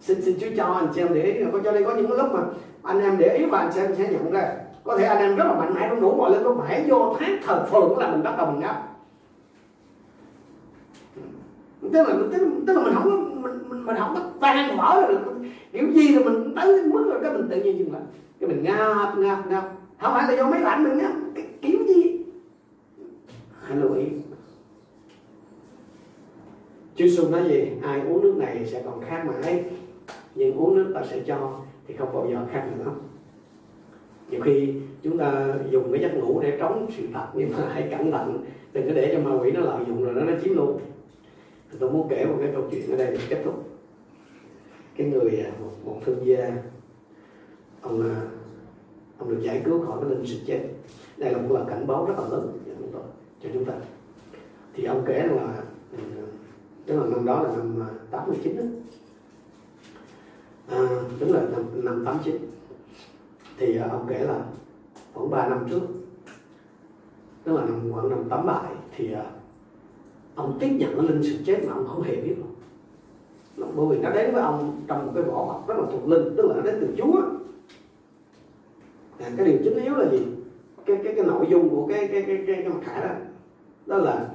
xin 0.00 0.22
xin 0.22 0.36
Chúa 0.40 0.46
cho 0.56 0.64
anh 0.64 0.92
xem 0.92 1.06
em 1.06 1.14
để 1.14 1.22
ý 1.22 1.44
có 1.52 1.58
cho 1.64 1.72
nên 1.72 1.84
có 1.84 1.94
những 1.94 2.10
lúc 2.12 2.32
mà 2.32 2.40
anh 2.82 3.00
em 3.00 3.18
để 3.18 3.36
ý 3.36 3.44
và 3.44 3.58
anh 3.58 3.72
xem 3.72 3.94
sẽ 3.94 4.08
nhận 4.12 4.30
ra 4.30 4.59
có 4.84 4.98
thể 4.98 5.04
anh 5.04 5.18
em 5.18 5.36
rất 5.36 5.44
là 5.44 5.54
mạnh 5.54 5.74
mẽ 5.74 5.86
trong 5.90 6.00
đủ 6.00 6.16
mọi 6.16 6.30
lên 6.30 6.44
có 6.44 6.56
phải 6.58 6.86
vô 6.88 7.16
thác 7.18 7.40
thờ 7.44 7.66
phượng 7.70 7.98
là 7.98 8.10
mình 8.10 8.22
bắt 8.22 8.34
đầu 8.38 8.50
mình 8.50 8.60
ngáp. 8.60 8.76
Tức 11.92 12.08
là 12.08 12.14
tức, 12.32 12.48
tức 12.66 12.74
là 12.76 12.82
mình 12.82 12.94
không 12.94 13.42
mình, 13.42 13.68
mình, 13.68 13.86
mình 13.86 13.96
không 13.98 14.14
có 14.14 14.20
tan 14.40 14.76
vỡ 14.76 15.06
được. 15.08 15.20
Kiểu 15.72 15.90
gì 15.92 16.06
thì 16.08 16.24
mình 16.24 16.54
tới 16.56 16.82
mức 16.86 17.04
rồi 17.08 17.18
cái 17.22 17.32
mình 17.32 17.48
tự 17.50 17.62
nhiên 17.62 17.78
dừng 17.78 17.92
lại. 17.92 18.02
Cái 18.40 18.48
mình 18.48 18.62
ngáp 18.62 19.18
ngáp 19.18 19.46
ngáp. 19.46 19.64
Không 20.00 20.12
phải 20.14 20.28
là 20.28 20.36
do 20.36 20.50
máy 20.50 20.60
lạnh 20.60 20.84
mình 20.84 20.98
ngáp 20.98 21.12
cái 21.34 21.46
kiểu 21.62 21.78
gì? 21.88 22.24
Hãy 23.62 23.76
lưu 23.76 23.94
ý. 23.94 24.06
Chúa 26.96 27.06
Giêsu 27.06 27.28
nói 27.28 27.48
gì? 27.48 27.72
Ai 27.82 28.00
uống 28.00 28.22
nước 28.22 28.34
này 28.38 28.66
sẽ 28.72 28.82
còn 28.84 29.00
khát 29.00 29.24
mãi. 29.26 29.64
Nhưng 30.34 30.54
uống 30.54 30.74
nước 30.74 30.92
ta 30.94 31.02
sẽ 31.10 31.20
cho 31.26 31.52
thì 31.86 31.96
không 31.96 32.14
bao 32.14 32.28
giờ 32.30 32.38
khát 32.52 32.64
nữa 32.78 32.92
nhiều 34.30 34.40
khi 34.44 34.74
chúng 35.02 35.18
ta 35.18 35.54
dùng 35.70 35.92
cái 35.92 36.02
giấc 36.02 36.14
ngủ 36.16 36.40
để 36.42 36.56
trống 36.58 36.86
sự 36.96 37.02
thật 37.14 37.26
nhưng 37.34 37.50
mà 37.50 37.68
hãy 37.72 37.88
cẩn 37.90 38.12
thận 38.12 38.44
đừng 38.72 38.86
có 38.86 38.94
để 38.94 39.14
cho 39.14 39.30
ma 39.30 39.40
quỷ 39.40 39.50
nó 39.50 39.60
lợi 39.60 39.84
dụng 39.88 40.04
rồi 40.04 40.14
nó 40.14 40.20
nó 40.20 40.32
chiếm 40.44 40.54
luôn. 40.54 40.80
Tôi 41.78 41.90
muốn 41.90 42.08
kể 42.10 42.24
một 42.24 42.36
cái 42.40 42.50
câu 42.52 42.64
chuyện 42.70 42.90
ở 42.90 42.96
đây 42.96 43.06
để 43.10 43.18
kết 43.28 43.42
thúc. 43.44 43.68
Cái 44.96 45.06
người 45.06 45.40
à, 45.44 45.50
một, 45.60 45.70
một 45.84 46.00
thương 46.04 46.26
gia 46.26 46.52
ông 47.80 48.02
à, 48.02 48.22
ông 49.18 49.30
được 49.30 49.40
giải 49.42 49.62
cứu 49.64 49.86
khỏi 49.86 49.98
cái 50.00 50.10
linh 50.10 50.26
sự 50.26 50.36
chết. 50.46 50.60
Đây 51.16 51.32
là 51.32 51.38
một 51.38 51.54
lời 51.54 51.64
cảnh 51.68 51.86
báo 51.86 52.06
rất 52.06 52.14
là 52.18 52.28
lớn 52.28 52.58
cho 52.66 52.72
chúng 52.78 52.92
tôi 52.92 53.02
cho 53.42 53.48
chúng 53.54 53.64
ta. 53.64 53.72
Thì 54.74 54.84
ông 54.84 55.02
kể 55.06 55.26
là 55.26 55.42
à, 55.42 55.62
tức 56.86 57.00
là 57.00 57.06
năm 57.06 57.24
đó 57.24 57.42
là 57.42 57.48
năm 57.56 57.82
89 58.10 58.42
chín 58.42 58.56
đó. 58.56 58.62
À, 60.68 60.88
tức 61.18 61.28
là 61.28 61.40
năm, 61.40 61.64
năm 61.84 62.02
89 62.04 62.36
thì 63.60 63.76
à, 63.76 63.88
ông 63.90 64.06
kể 64.08 64.18
là 64.18 64.44
khoảng 65.14 65.30
3 65.30 65.48
năm 65.48 65.66
trước 65.70 65.80
tức 67.44 67.52
là 67.52 67.64
năm 67.64 67.92
khoảng 67.92 68.10
năm 68.10 68.24
87 68.28 68.72
thì 68.96 69.12
à, 69.12 69.24
ông 70.34 70.56
tiếp 70.60 70.68
nhận 70.68 70.94
cái 70.94 71.08
linh 71.08 71.22
sự 71.22 71.38
chết 71.44 71.58
mà 71.66 71.72
ông 71.72 71.86
không 71.88 72.02
hề 72.02 72.16
biết. 72.16 72.34
Luôn 73.56 73.68
bởi 73.76 73.86
vì 73.86 73.98
nó 73.98 74.10
đến 74.10 74.34
với 74.34 74.42
ông 74.42 74.80
trong 74.86 75.06
một 75.06 75.12
cái 75.14 75.24
vỏ 75.24 75.46
bọc 75.46 75.68
rất 75.68 75.78
là 75.78 75.84
thuộc 75.92 76.08
linh 76.08 76.36
tức 76.36 76.46
là 76.46 76.54
nó 76.54 76.62
đến 76.62 76.78
từ 76.80 76.94
chúa. 76.98 77.22
À, 79.18 79.30
cái 79.36 79.46
điều 79.46 79.58
chính 79.64 79.84
yếu 79.84 79.94
là 79.94 80.10
gì? 80.10 80.26
Cái 80.86 80.96
cái 81.04 81.12
cái 81.16 81.24
nội 81.24 81.46
dung 81.50 81.68
của 81.70 81.86
cái 81.86 82.08
cái 82.08 82.22
cái 82.26 82.44
cái, 82.46 82.56
cái 82.56 82.68
mặt 82.68 82.80
khải 82.82 83.08
đó 83.08 83.14
đó 83.86 83.96
là 83.96 84.28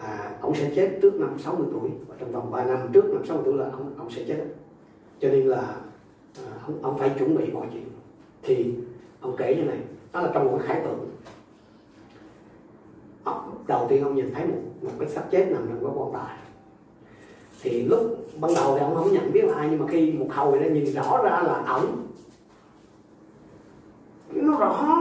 à, 0.00 0.36
ông 0.40 0.54
sẽ 0.54 0.70
chết 0.74 0.98
trước 1.02 1.14
năm 1.14 1.38
60 1.38 1.66
tuổi 1.72 1.90
và 2.08 2.14
trong 2.18 2.32
vòng 2.32 2.50
3 2.50 2.64
năm 2.64 2.78
trước 2.92 3.04
năm 3.04 3.26
60 3.26 3.42
tuổi 3.44 3.54
là 3.54 3.70
ông 3.72 3.92
ông 3.98 4.10
sẽ 4.10 4.24
chết. 4.28 4.44
Cho 5.20 5.28
nên 5.28 5.46
là 5.46 5.76
à, 6.36 6.52
ông, 6.66 6.78
ông 6.82 6.98
phải 6.98 7.10
chuẩn 7.18 7.36
bị 7.36 7.52
mọi 7.52 7.66
chuyện 7.72 7.97
thì 8.48 8.74
ông 9.20 9.36
kể 9.36 9.54
như 9.54 9.62
này 9.62 9.78
đó 10.12 10.20
là 10.20 10.30
trong 10.34 10.44
một 10.44 10.58
cái 10.58 10.68
khải 10.68 10.84
tượng 10.84 11.08
ờ, 13.24 13.42
đầu 13.66 13.86
tiên 13.88 14.04
ông 14.04 14.14
nhìn 14.14 14.34
thấy 14.34 14.46
một, 14.46 14.58
một 14.82 14.90
cái 14.98 15.08
xác 15.08 15.22
chết 15.30 15.46
nằm 15.50 15.66
trong 15.68 15.84
cái 15.84 15.92
quan 15.94 16.12
tài. 16.12 16.36
Thì 17.62 17.82
lúc 17.82 18.00
ban 18.40 18.54
đầu 18.54 18.74
thì 18.74 18.80
ông 18.80 18.94
không 18.94 19.12
nhận 19.12 19.32
biết 19.32 19.44
là 19.44 19.54
ai 19.54 19.68
nhưng 19.70 19.80
mà 19.80 19.86
khi 19.88 20.12
một 20.12 20.28
hồi 20.30 20.58
đã 20.58 20.66
nhìn 20.68 20.84
rõ 20.84 21.22
ra 21.22 21.30
là 21.30 21.64
ổng. 21.68 22.06
Nó 24.32 24.58
rõ. 24.58 24.94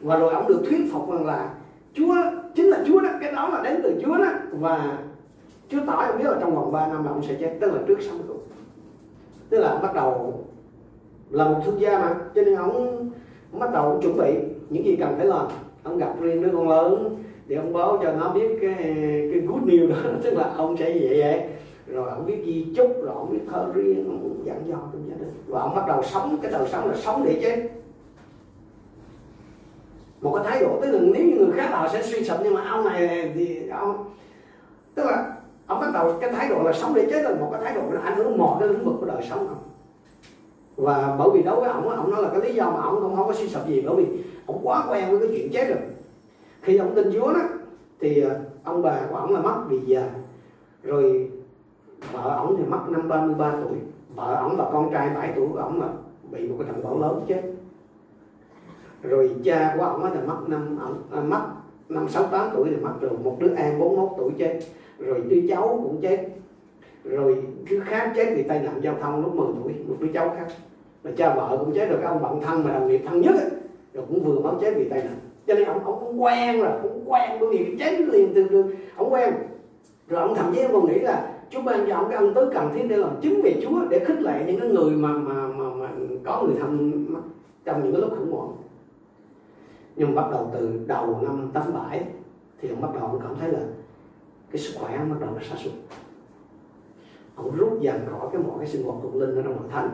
Và 0.00 0.16
rồi 0.16 0.34
ông 0.34 0.48
được 0.48 0.62
thuyết 0.68 0.92
phục 0.92 1.10
rằng 1.10 1.26
là 1.26 1.54
Chúa 1.94 2.14
chính 2.54 2.66
là 2.66 2.84
Chúa 2.86 3.00
đó 3.00 3.10
cái 3.20 3.32
đó 3.32 3.48
là 3.48 3.62
đến 3.62 3.80
từ 3.82 4.00
Chúa 4.04 4.18
đó. 4.18 4.30
Và 4.52 4.98
Chúa 5.68 5.80
tỏ 5.86 5.92
ông 5.92 6.18
biết 6.18 6.24
là 6.24 6.36
trong 6.40 6.54
vòng 6.54 6.72
3 6.72 6.86
năm 6.86 7.04
là 7.04 7.10
ông 7.10 7.22
sẽ 7.22 7.36
chết 7.40 7.58
tức 7.60 7.72
là 7.72 7.80
trước 7.88 7.98
sống 8.00 8.18
cuộc 8.28 8.40
tức 9.48 9.58
là 9.58 9.78
bắt 9.82 9.94
đầu 9.94 10.44
là 11.30 11.44
một 11.44 11.60
thương 11.64 11.80
gia 11.80 11.98
mà. 11.98 12.14
Cho 12.34 12.42
nên 12.42 12.54
ông, 12.54 13.10
ông 13.52 13.60
bắt 13.60 13.72
đầu 13.72 13.98
chuẩn 14.02 14.16
bị 14.16 14.34
những 14.70 14.84
gì 14.84 14.96
cần 14.96 15.14
phải 15.16 15.26
làm. 15.26 15.46
Ông 15.82 15.98
gặp 15.98 16.20
riêng 16.20 16.42
đứa 16.42 16.48
con 16.52 16.68
lớn 16.68 17.16
thì 17.48 17.54
ông 17.54 17.72
báo 17.72 17.98
cho 18.02 18.12
nó 18.12 18.28
biết 18.28 18.58
cái 18.60 18.76
cái 19.32 19.40
good 19.46 19.62
news 19.62 19.88
đó. 19.88 19.96
Tức 20.22 20.30
là 20.30 20.52
ông 20.56 20.76
sẽ 20.76 20.94
như 20.94 21.06
vậy 21.08 21.20
vậy 21.20 21.42
rồi 21.86 22.10
ông 22.10 22.26
biết 22.26 22.42
di 22.46 22.66
chúc 22.76 23.02
rồi 23.02 23.14
ông 23.14 23.30
biết 23.32 23.40
thơ 23.50 23.66
riêng 23.74 24.04
ông 24.06 24.42
dặn 24.44 24.62
dò 24.68 24.76
trong 24.92 25.08
gia 25.08 25.16
đình. 25.16 25.34
Và 25.46 25.60
ông 25.60 25.74
bắt 25.74 25.84
đầu 25.88 26.02
sống 26.02 26.38
cái 26.42 26.52
đời 26.52 26.68
sống 26.68 26.88
là 26.88 26.96
sống 26.96 27.24
để 27.24 27.38
chết. 27.42 27.70
Một 30.20 30.34
cái 30.34 30.44
thái 30.44 30.60
độ 30.60 30.78
tức 30.82 30.90
là 30.90 30.98
nếu 31.02 31.26
như 31.26 31.36
người 31.36 31.56
khác 31.56 31.68
họ 31.70 31.88
sẽ 31.92 32.02
suy 32.02 32.24
sụp 32.24 32.36
nhưng 32.42 32.54
mà 32.54 32.64
ông 32.70 32.84
này 32.84 33.32
thì 33.34 33.68
ông 33.68 34.04
tức 34.94 35.02
là 35.06 35.36
ông 35.66 35.80
bắt 35.80 35.90
đầu 35.94 36.18
cái 36.20 36.32
thái 36.32 36.48
độ 36.48 36.62
là 36.62 36.72
sống 36.72 36.94
để 36.94 37.06
chết 37.10 37.22
là 37.22 37.34
một 37.40 37.48
cái 37.52 37.60
thái 37.64 37.74
độ 37.74 37.82
là 37.90 38.00
ảnh 38.00 38.16
hưởng 38.16 38.38
mọi 38.38 38.56
cái 38.60 38.68
lĩnh 38.68 38.84
vực 38.84 38.94
của 39.00 39.06
đời 39.06 39.22
sống 39.30 39.46
không 39.48 39.69
và 40.76 41.16
bởi 41.18 41.28
vì 41.34 41.42
đối 41.42 41.60
với 41.60 41.70
ông 41.70 41.88
ông 41.88 42.10
nói 42.10 42.22
là 42.22 42.28
cái 42.28 42.40
lý 42.40 42.54
do 42.54 42.70
mà 42.70 42.82
ông 42.82 43.00
không, 43.00 43.16
không 43.16 43.26
có 43.26 43.32
suy 43.32 43.48
sụp 43.48 43.66
gì 43.66 43.80
bởi 43.86 43.96
vì 43.96 44.24
ông 44.46 44.60
quá 44.62 44.86
quen 44.90 45.10
với 45.10 45.18
cái 45.18 45.28
chuyện 45.36 45.52
chết 45.52 45.68
rồi. 45.68 45.78
Khi 46.62 46.76
ông 46.76 46.94
tin 46.94 47.10
Chúa 47.14 47.32
đó 47.32 47.40
thì 48.00 48.20
ờ, 48.20 48.40
ông 48.64 48.82
bà 48.82 49.00
của 49.10 49.16
ông 49.16 49.34
là 49.34 49.40
mất 49.40 49.64
vì 49.68 49.80
già. 49.86 50.10
Rồi 50.82 51.30
vợ 52.12 52.34
ông 52.36 52.56
thì 52.56 52.64
mất 52.64 52.80
năm 52.88 53.08
33 53.08 53.52
tuổi. 53.62 53.78
Vợ 54.14 54.34
ông 54.34 54.56
và 54.56 54.70
con 54.72 54.90
trai 54.92 55.10
7 55.14 55.32
tuổi 55.36 55.48
của 55.52 55.58
ông 55.58 55.80
là 55.80 55.88
bị 56.30 56.48
một 56.48 56.54
cái 56.58 56.68
trận 56.68 56.84
bão 56.84 56.98
lớn 57.00 57.24
chết. 57.28 57.42
Rồi 59.02 59.30
cha 59.44 59.74
của 59.78 59.84
ông 59.84 60.10
thì 60.14 60.20
mất 60.26 60.38
năm 60.46 60.78
ông 60.80 61.02
à, 61.10 61.20
mất 61.20 61.40
năm 61.88 62.08
sáu 62.08 62.24
tám 62.24 62.50
tuổi 62.56 62.68
thì 62.70 62.76
mất 62.76 62.92
rồi 63.00 63.10
một 63.24 63.36
đứa 63.40 63.54
em 63.56 63.78
41 63.78 64.10
tuổi 64.18 64.32
chết. 64.38 64.58
Rồi 64.98 65.20
đứa 65.28 65.40
cháu 65.48 65.80
cũng 65.82 66.00
chết 66.00 66.28
rồi 67.10 67.42
cứ 67.68 67.80
khác 67.80 68.12
chết 68.16 68.32
vì 68.36 68.42
tai 68.42 68.60
nạn 68.60 68.80
giao 68.82 68.94
thông 69.00 69.22
lúc 69.22 69.34
10 69.34 69.46
tuổi 69.62 69.74
một 69.88 69.96
đứa 70.00 70.08
cháu 70.14 70.34
khác. 70.38 70.46
Rồi 71.04 71.14
cha 71.16 71.34
vợ 71.34 71.56
cũng 71.60 71.74
chết 71.74 71.88
rồi 71.90 71.98
cái 72.02 72.12
ông 72.12 72.22
bạn 72.22 72.40
thân 72.40 72.64
mà 72.64 72.72
đồng 72.72 72.88
nghiệp 72.88 73.02
thân 73.06 73.20
nhất 73.20 73.34
ấy, 73.34 73.50
rồi 73.94 74.04
cũng 74.08 74.24
vừa 74.24 74.40
máu 74.40 74.58
chết 74.60 74.74
vì 74.76 74.88
tai 74.88 75.02
nạn 75.02 75.16
cho 75.46 75.54
nên 75.54 75.68
ông 75.68 75.84
ông 75.84 76.00
cũng 76.00 76.22
quen 76.22 76.60
rồi 76.60 76.72
cũng 76.82 77.02
quen 77.06 77.30
bởi 77.40 77.48
vì 77.50 77.64
cái 77.64 77.76
chết 77.78 78.00
liền 78.00 78.34
từ 78.34 78.48
từ. 78.50 78.74
Ông 78.96 79.12
quen. 79.12 79.34
Rồi 80.08 80.20
ông 80.20 80.34
thậm 80.34 80.52
chí 80.54 80.62
ông 80.62 80.72
còn 80.72 80.86
nghĩ 80.86 80.98
là 80.98 81.32
Chúa 81.50 81.62
ban 81.62 81.86
cho 81.88 81.94
ông 81.94 82.08
cái 82.08 82.18
ân 82.18 82.34
tứ 82.34 82.50
cần 82.54 82.70
thiết 82.74 82.82
để 82.88 82.96
làm 82.96 83.20
chứng 83.20 83.42
về 83.42 83.60
Chúa 83.62 83.80
để 83.90 84.04
khích 84.04 84.20
lệ 84.20 84.44
những 84.46 84.60
cái 84.60 84.68
người 84.68 84.90
mà 84.90 85.12
mà 85.12 85.46
mà, 85.46 85.64
mà 85.74 85.88
có 86.24 86.42
người 86.42 86.56
thân 86.60 87.06
trong 87.64 87.82
những 87.82 87.92
cái 87.92 88.00
lúc 88.00 88.10
khủng 88.18 88.32
hoảng. 88.32 88.52
Nhưng 89.96 90.14
bắt 90.14 90.24
đầu 90.30 90.50
từ 90.54 90.80
đầu 90.86 91.18
năm 91.22 91.50
87 91.52 92.04
thì 92.60 92.68
ông 92.68 92.80
bắt 92.80 92.88
đầu 92.94 93.02
ông 93.02 93.20
cảm 93.22 93.34
thấy 93.40 93.52
là 93.52 93.60
cái 94.50 94.58
sức 94.58 94.80
khỏe 94.80 94.96
ông 94.96 95.10
bắt 95.10 95.16
đầu 95.20 95.30
nó 95.34 95.40
sa 95.42 95.56
sút 95.56 95.72
ông 97.42 97.56
rút 97.56 97.80
dần 97.80 98.00
khỏi 98.10 98.28
cái 98.32 98.42
mọi 98.42 98.58
cái 98.58 98.68
sinh 98.68 98.86
hoạt 98.86 98.98
thuộc 99.02 99.14
linh 99.14 99.34
ở 99.34 99.42
trong 99.42 99.58
hội 99.58 99.68
thánh. 99.70 99.90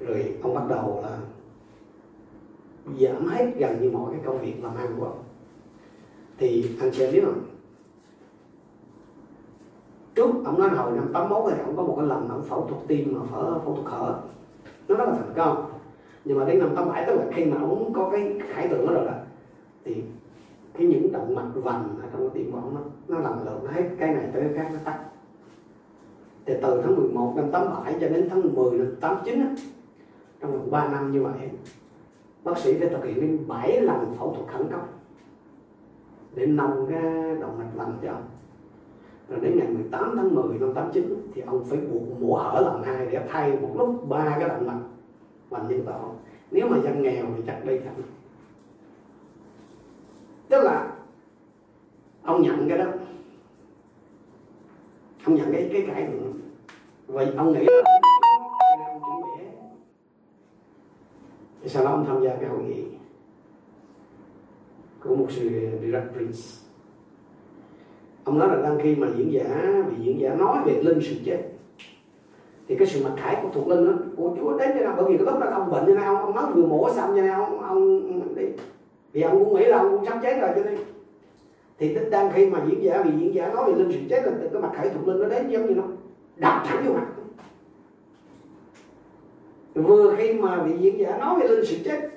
Rồi 0.00 0.36
ông 0.42 0.54
bắt 0.54 0.64
đầu 0.68 1.00
là 1.02 1.18
giảm 3.00 3.26
hết 3.26 3.52
gần 3.58 3.78
như 3.80 3.90
mọi 3.90 4.12
cái 4.12 4.20
công 4.24 4.40
việc 4.40 4.54
làm 4.62 4.76
ăn 4.76 4.94
của 4.98 5.04
ông. 5.04 5.18
Thì 6.38 6.76
anh 6.80 6.90
chị 6.92 7.04
em 7.04 7.12
biết 7.12 7.22
không 7.24 7.42
trước 10.14 10.30
ông 10.44 10.58
nói 10.58 10.68
hồi 10.68 10.92
năm 10.92 11.10
81 11.12 11.52
thì 11.52 11.62
ông 11.64 11.76
có 11.76 11.82
một 11.82 11.94
cái 11.96 12.06
lần 12.06 12.28
ông 12.28 12.42
phẫu 12.42 12.66
thuật 12.66 12.80
tim 12.86 13.14
mà 13.14 13.20
phẫu 13.30 13.60
phẫu 13.64 13.74
thuật 13.74 13.86
hở. 13.86 14.20
Nó 14.88 14.96
rất 14.96 15.08
là 15.08 15.14
thành 15.14 15.32
công. 15.36 15.70
Nhưng 16.24 16.38
mà 16.38 16.44
đến 16.44 16.58
năm 16.58 16.74
87 16.76 17.04
tức 17.06 17.14
là 17.14 17.24
khi 17.34 17.44
mà 17.44 17.60
ông 17.60 17.92
có 17.92 18.08
cái 18.12 18.40
khải 18.48 18.68
tượng 18.68 18.86
đó 18.86 18.92
rồi 18.92 19.04
đó, 19.04 19.12
thì 19.84 20.02
cái 20.74 20.86
những 20.86 21.12
động 21.12 21.34
mạch 21.34 21.50
vành 21.54 21.96
ở 22.02 22.08
trong 22.12 22.20
cái 22.20 22.30
tim 22.34 22.52
của 22.52 22.58
ông 22.58 22.74
nó 22.74 22.80
nó 23.08 23.22
làm 23.22 23.46
lượng 23.46 23.66
hết. 23.66 23.88
Cái 23.98 24.14
này 24.14 24.28
tới 24.32 24.42
cái 24.42 24.52
khác 24.54 24.70
nó 24.72 24.78
tắt 24.84 25.04
thì 26.48 26.54
từ 26.62 26.82
tháng 26.82 26.96
11 26.96 27.32
năm 27.36 27.50
87 27.52 27.94
cho 28.00 28.08
đến 28.08 28.28
tháng 28.30 28.54
10 28.54 28.78
năm 28.78 28.94
89 29.00 29.54
trong 30.40 30.52
vòng 30.52 30.70
3 30.70 30.88
năm 30.88 31.12
như 31.12 31.22
vậy, 31.22 31.50
bác 32.44 32.58
sĩ 32.58 32.78
phải 32.78 32.88
thực 32.88 33.04
hiện 33.04 33.20
đến 33.20 33.38
7 33.48 33.80
lần 33.80 34.14
phẫu 34.18 34.34
thuật 34.34 34.48
khẩn 34.48 34.68
cấp 34.70 34.80
để 36.34 36.46
nâng 36.46 36.86
cái 36.90 37.34
động 37.40 37.58
mạch 37.58 37.70
vành 37.74 37.98
cho 38.02 38.12
ông. 38.12 38.22
Rồi 39.28 39.40
đến 39.40 39.58
ngày 39.58 39.68
18 39.68 40.16
tháng 40.16 40.34
10 40.34 40.58
năm 40.58 40.74
89 40.74 41.30
thì 41.34 41.42
ông 41.42 41.64
phải 41.64 41.78
buộc 41.78 42.20
mổ 42.20 42.34
hở 42.34 42.60
lần 42.60 42.82
hai 42.82 43.06
để 43.06 43.26
thay 43.28 43.58
một 43.62 43.74
lúc 43.78 44.08
ba 44.08 44.36
cái 44.38 44.48
động 44.48 44.66
mạch 44.66 44.80
vành 45.50 45.68
nhân 45.68 45.82
tạo. 45.86 46.16
Nếu 46.50 46.68
mà 46.68 46.78
dân 46.84 47.02
nghèo 47.02 47.24
thì 47.36 47.42
chắc 47.46 47.64
đây 47.64 47.80
thẳng. 47.84 47.94
Tức 50.48 50.62
là 50.62 50.92
ông 52.22 52.42
nhận 52.42 52.68
cái 52.68 52.78
đó, 52.78 52.86
ông 55.24 55.34
nhận 55.34 55.52
cái 55.52 55.70
cái 55.72 55.84
cải 55.86 56.06
thiện 56.06 56.37
vậy 57.08 57.32
ông 57.36 57.52
nghĩ 57.52 57.64
là 57.64 57.82
ông 58.86 59.00
chuẩn 59.00 59.20
bị 59.20 59.44
thì 61.62 61.68
sau 61.68 61.84
đó 61.84 61.90
ông 61.90 62.04
tham 62.06 62.22
gia 62.22 62.36
cái 62.36 62.48
hội 62.48 62.62
nghị 62.62 62.82
của 65.04 65.16
một 65.16 65.26
sư 65.28 65.50
Direct 65.80 66.12
Prince. 66.12 66.38
Ông 68.24 68.38
nói 68.38 68.48
là 68.48 68.62
đang 68.62 68.78
khi 68.82 68.96
mà 68.96 69.08
diễn 69.16 69.32
giả 69.32 69.44
bị 69.90 70.04
diễn 70.04 70.20
giả 70.20 70.34
nói 70.34 70.58
về 70.66 70.82
linh 70.82 70.98
sự 71.02 71.14
chết, 71.24 71.38
thì 72.68 72.76
cái 72.76 72.86
sự 72.86 73.04
mặc 73.04 73.12
khải 73.16 73.38
của 73.42 73.48
thuộc 73.52 73.68
linh 73.68 73.86
đó 73.86 73.92
của 74.16 74.36
Chúa 74.40 74.58
đến 74.58 74.70
cho 74.74 74.84
nào 74.84 74.94
bởi 74.96 75.04
vì 75.04 75.16
cái 75.16 75.26
lúc 75.26 75.40
đó 75.40 75.46
ông 75.52 75.70
bệnh 75.70 75.86
cho 75.86 75.94
nên 75.94 76.04
ông 76.04 76.16
ông 76.16 76.34
nói 76.34 76.52
vừa 76.54 76.66
mổ 76.66 76.90
xong 76.90 77.10
cho 77.16 77.22
nên 77.22 77.30
ông 77.30 77.60
ông 77.60 78.34
đi. 78.34 78.44
Vì 79.12 79.22
ông 79.22 79.44
cũng 79.44 79.54
nghĩ 79.54 79.64
là 79.64 79.78
ông 79.78 79.90
cũng 79.90 80.06
sắp 80.06 80.18
chết 80.22 80.40
rồi 80.40 80.50
cho 80.56 80.64
nên. 80.64 80.78
Thì 81.78 81.96
đang 82.10 82.30
khi 82.32 82.46
mà 82.46 82.64
diễn 82.68 82.82
giả 82.82 83.02
vì 83.02 83.10
diễn 83.20 83.34
giả 83.34 83.52
nói 83.54 83.72
về 83.72 83.78
linh 83.78 83.92
sự 83.92 83.98
chết 84.10 84.22
là 84.24 84.32
cái 84.52 84.62
mặt 84.62 84.70
khải 84.74 84.90
thuộc 84.90 85.08
linh 85.08 85.20
nó 85.20 85.28
đến 85.28 85.48
giống 85.48 85.66
như 85.66 85.74
nó 85.74 85.82
đập 86.38 86.62
thẳng 86.64 86.84
vô. 86.86 86.94
Mặt 86.94 87.06
vừa 89.74 90.14
khi 90.16 90.32
mà 90.32 90.62
vị 90.62 90.76
diễn 90.80 90.98
giả 90.98 91.18
nói 91.18 91.40
về 91.40 91.48
linh 91.48 91.64
sự 91.64 91.76
chết 91.84 92.10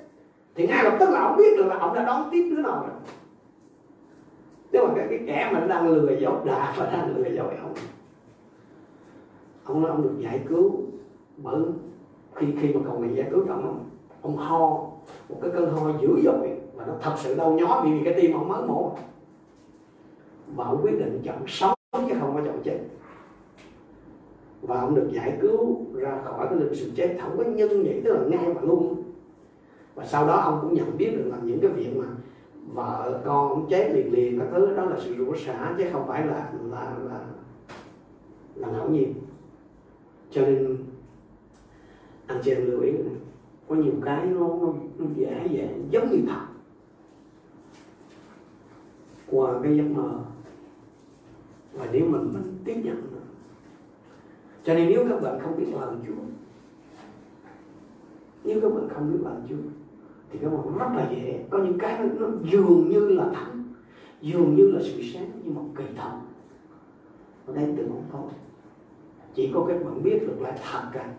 thì 0.54 0.66
ngay 0.66 0.84
lập 0.84 0.96
tức 1.00 1.10
là 1.10 1.20
ông 1.20 1.36
biết 1.36 1.56
được 1.56 1.66
là 1.66 1.78
ông 1.78 1.94
đã 1.94 2.04
đón 2.04 2.28
tiếp 2.32 2.50
đứa 2.50 2.62
nào 2.62 2.86
rồi. 2.86 2.96
Nhưng 4.72 4.84
mà 4.88 4.94
cái, 4.96 5.06
cái 5.10 5.20
kẻ 5.26 5.50
mà 5.52 5.60
đang 5.60 5.88
lừa 5.88 6.16
dối 6.20 6.34
đã 6.44 6.74
và 6.76 6.86
đang 6.86 7.16
lừa 7.16 7.28
dối 7.28 7.54
ông. 7.62 7.74
Ông 9.64 9.82
nói 9.82 9.90
ông 9.90 10.02
được 10.02 10.14
giải 10.18 10.40
cứu 10.48 10.82
bởi 11.36 11.60
khi 12.34 12.46
khi 12.60 12.74
mà 12.74 12.80
cầu 12.84 12.98
nguyện 12.98 13.16
giải 13.16 13.28
cứu 13.30 13.44
trong 13.48 13.62
ông. 13.62 13.90
Ông 14.22 14.36
ho 14.36 14.58
một 15.28 15.38
cái 15.42 15.50
cơn 15.54 15.72
ho 15.72 15.92
dữ 16.02 16.08
dội 16.24 16.50
và 16.74 16.84
nó 16.86 16.92
thật 17.00 17.14
sự 17.16 17.34
đau 17.34 17.52
nhói 17.52 17.80
vì 17.84 18.00
cái 18.04 18.14
tim 18.20 18.36
ông 18.36 18.48
mới 18.48 18.66
mổ. 18.66 18.92
Và 20.56 20.64
ông 20.64 20.80
quyết 20.82 20.98
định 20.98 21.22
chọn 21.24 21.42
sống 21.46 21.74
chứ 21.92 22.14
không 22.20 22.34
có 22.34 22.40
chọn 22.46 22.62
chết 22.64 22.78
và 24.62 24.80
ông 24.80 24.94
được 24.94 25.08
giải 25.12 25.38
cứu 25.40 25.86
ra 25.94 26.20
khỏi 26.24 26.46
cái 26.50 26.58
linh 26.58 26.74
sự 26.74 26.90
chết 26.94 27.16
không 27.20 27.38
có 27.38 27.44
nhân 27.44 27.82
nhĩ 27.82 28.00
tức 28.00 28.12
là 28.12 28.20
ngay 28.28 28.54
và 28.54 28.60
luôn 28.60 29.02
và 29.94 30.04
sau 30.04 30.26
đó 30.26 30.36
ông 30.36 30.58
cũng 30.62 30.74
nhận 30.74 30.98
biết 30.98 31.10
được 31.16 31.30
là 31.30 31.36
những 31.42 31.60
cái 31.60 31.70
việc 31.70 31.96
mà 31.96 32.06
vợ 32.72 33.20
con 33.24 33.48
ông 33.48 33.66
chết 33.70 33.90
liền 33.94 34.12
liền 34.12 34.38
các 34.38 34.46
thứ 34.50 34.76
đó 34.76 34.84
là 34.84 34.96
sự 35.00 35.14
rủa 35.18 35.36
xả 35.36 35.74
chứ 35.78 35.84
không 35.92 36.06
phải 36.06 36.26
là 36.26 36.52
là 36.70 36.96
là 37.08 37.20
là 38.54 38.68
ngẫu 38.68 38.90
nhiên. 38.90 39.14
Cho 40.30 40.42
nên 40.42 40.76
anh 42.26 42.40
chị 42.44 42.50
em 42.50 42.70
lưu 42.70 42.80
ý 42.80 42.92
có 43.68 43.74
nhiều 43.74 43.92
cái 44.04 44.26
nó, 44.26 44.48
nó, 44.48 44.72
nó 44.98 45.06
dễ 45.16 45.46
dễ 45.50 45.68
giống 45.90 46.10
như 46.10 46.18
thật. 46.28 46.46
Qua 49.26 49.60
cái 49.62 49.76
giấc 49.76 49.86
mơ. 49.90 50.10
Và 51.72 51.88
nếu 51.92 52.08
mình 52.08 52.32
mình 52.32 52.58
tiếp 52.64 52.76
nhận 52.84 53.11
cho 54.64 54.74
nên 54.74 54.88
nếu 54.88 55.06
các 55.08 55.22
bạn 55.22 55.40
không 55.42 55.56
biết 55.56 55.66
lời 55.72 55.94
Chúa 56.06 56.22
nếu 58.44 58.60
các 58.60 58.68
bạn 58.68 58.88
không 58.88 59.12
biết 59.12 59.18
lời 59.24 59.34
Chúa 59.48 59.70
thì 60.30 60.38
các 60.42 60.48
bạn 60.48 60.78
rất 60.78 60.86
là 60.96 61.10
dễ. 61.10 61.44
Có 61.50 61.58
những 61.58 61.78
cái 61.78 61.98
nó, 61.98 62.26
nó 62.26 62.28
dường 62.50 62.88
như 62.88 63.08
là 63.08 63.30
thắng 63.34 63.64
dường 64.20 64.56
như 64.56 64.70
là 64.70 64.80
sự 64.82 65.02
sáng 65.14 65.30
nhưng 65.44 65.54
mà 65.54 65.60
kỳ 65.76 65.84
thật. 65.96 66.10
Nó 67.46 67.54
đến 67.54 67.74
từ 67.76 67.86
bóng 67.88 68.04
tối. 68.12 68.30
Chỉ 69.34 69.50
có 69.54 69.64
các 69.68 69.84
bạn 69.84 70.02
biết 70.02 70.18
được 70.26 70.40
là 70.40 70.56
thật 70.72 70.82
cả. 70.92 71.14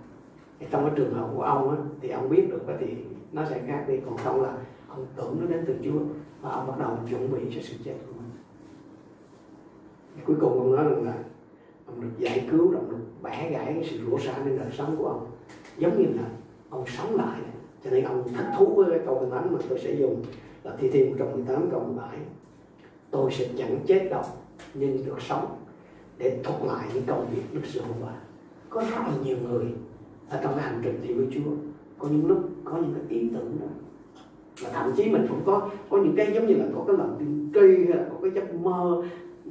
Trong 0.71 0.85
cái 0.85 0.93
trường 0.95 1.13
hợp 1.13 1.29
của 1.35 1.41
ông 1.41 1.69
á, 1.69 1.77
thì 2.01 2.09
ông 2.09 2.29
biết 2.29 2.49
được 2.49 2.61
thì 2.79 2.87
nó 3.31 3.45
sẽ 3.49 3.61
khác 3.67 3.85
đi. 3.87 3.99
Còn 4.05 4.17
không 4.17 4.41
là 4.41 4.57
ông 4.87 5.05
tưởng 5.15 5.37
nó 5.41 5.47
đến 5.47 5.63
từ 5.67 5.75
Chúa 5.83 5.99
và 6.41 6.51
ông 6.51 6.67
bắt 6.67 6.79
đầu 6.79 6.97
chuẩn 7.09 7.31
bị 7.31 7.39
cho 7.55 7.61
sự 7.61 7.75
chết 7.83 7.95
của 8.07 8.13
mình. 8.13 8.29
Cuối 10.25 10.35
cùng 10.39 10.59
ông 10.59 10.75
nói 10.75 10.85
rằng 10.85 11.03
là 11.03 11.13
ông 11.93 12.01
được 12.01 12.11
giải 12.17 12.47
cứu, 12.51 12.73
ông 12.75 12.91
được 12.91 12.97
bẻ 13.21 13.49
gãy 13.51 13.65
cái 13.65 13.83
sự 13.91 13.99
rủa 14.05 14.17
xả 14.17 14.33
trên 14.45 14.57
đời 14.57 14.71
sống 14.77 14.95
của 14.97 15.07
ông. 15.07 15.27
Giống 15.77 15.97
như 15.97 16.05
là 16.15 16.27
ông 16.69 16.83
sống 16.87 17.15
lại. 17.15 17.39
Cho 17.83 17.91
nên 17.91 18.03
ông 18.03 18.23
thích 18.37 18.45
thú 18.57 18.65
với 18.65 18.85
cái 18.89 18.99
câu 19.05 19.17
kinh 19.19 19.29
thánh 19.29 19.53
mà 19.53 19.59
tôi 19.69 19.79
sẽ 19.79 19.93
dùng 19.93 20.21
là 20.63 20.75
thi 20.79 20.89
thiên 20.89 21.09
118 21.09 21.69
câu 21.71 21.79
17 21.79 22.17
tôi 23.11 23.31
sẽ 23.31 23.49
chẳng 23.57 23.79
chết 23.87 24.07
đâu, 24.11 24.23
nhưng 24.73 25.05
được 25.05 25.21
sống 25.21 25.57
để 26.17 26.39
thuật 26.43 26.61
lại 26.65 26.87
những 26.93 27.03
công 27.07 27.27
việc 27.35 27.41
Đức 27.53 27.61
sự 27.63 27.81
Hô 27.81 28.05
Va 28.05 28.13
có 28.69 28.81
rất 28.81 28.97
là 28.97 29.13
nhiều 29.25 29.37
người 29.49 29.65
ở 30.29 30.39
trong 30.43 30.53
cái 30.55 30.63
hành 30.63 30.81
trình 30.83 30.99
thì 31.03 31.13
với 31.13 31.27
Chúa, 31.31 31.51
có 31.97 32.07
những 32.07 32.27
lúc 32.27 32.49
có 32.63 32.77
những 32.77 32.93
cái 32.93 33.19
ý 33.19 33.29
tưởng 33.33 33.57
đó. 33.61 33.67
Và 34.61 34.69
thậm 34.69 34.91
chí 34.95 35.09
mình 35.09 35.25
cũng 35.29 35.41
có 35.45 35.69
có 35.89 35.97
những 35.97 36.13
cái 36.17 36.31
giống 36.33 36.47
như 36.47 36.53
là 36.53 36.65
có 36.75 36.83
cái 36.87 36.97
lòng 36.97 37.15
tiên 37.19 37.51
tri 37.53 37.85
hay 37.85 37.97
là 37.97 38.05
có 38.09 38.17
cái 38.21 38.31
giấc 38.35 38.53
mơ 38.53 39.03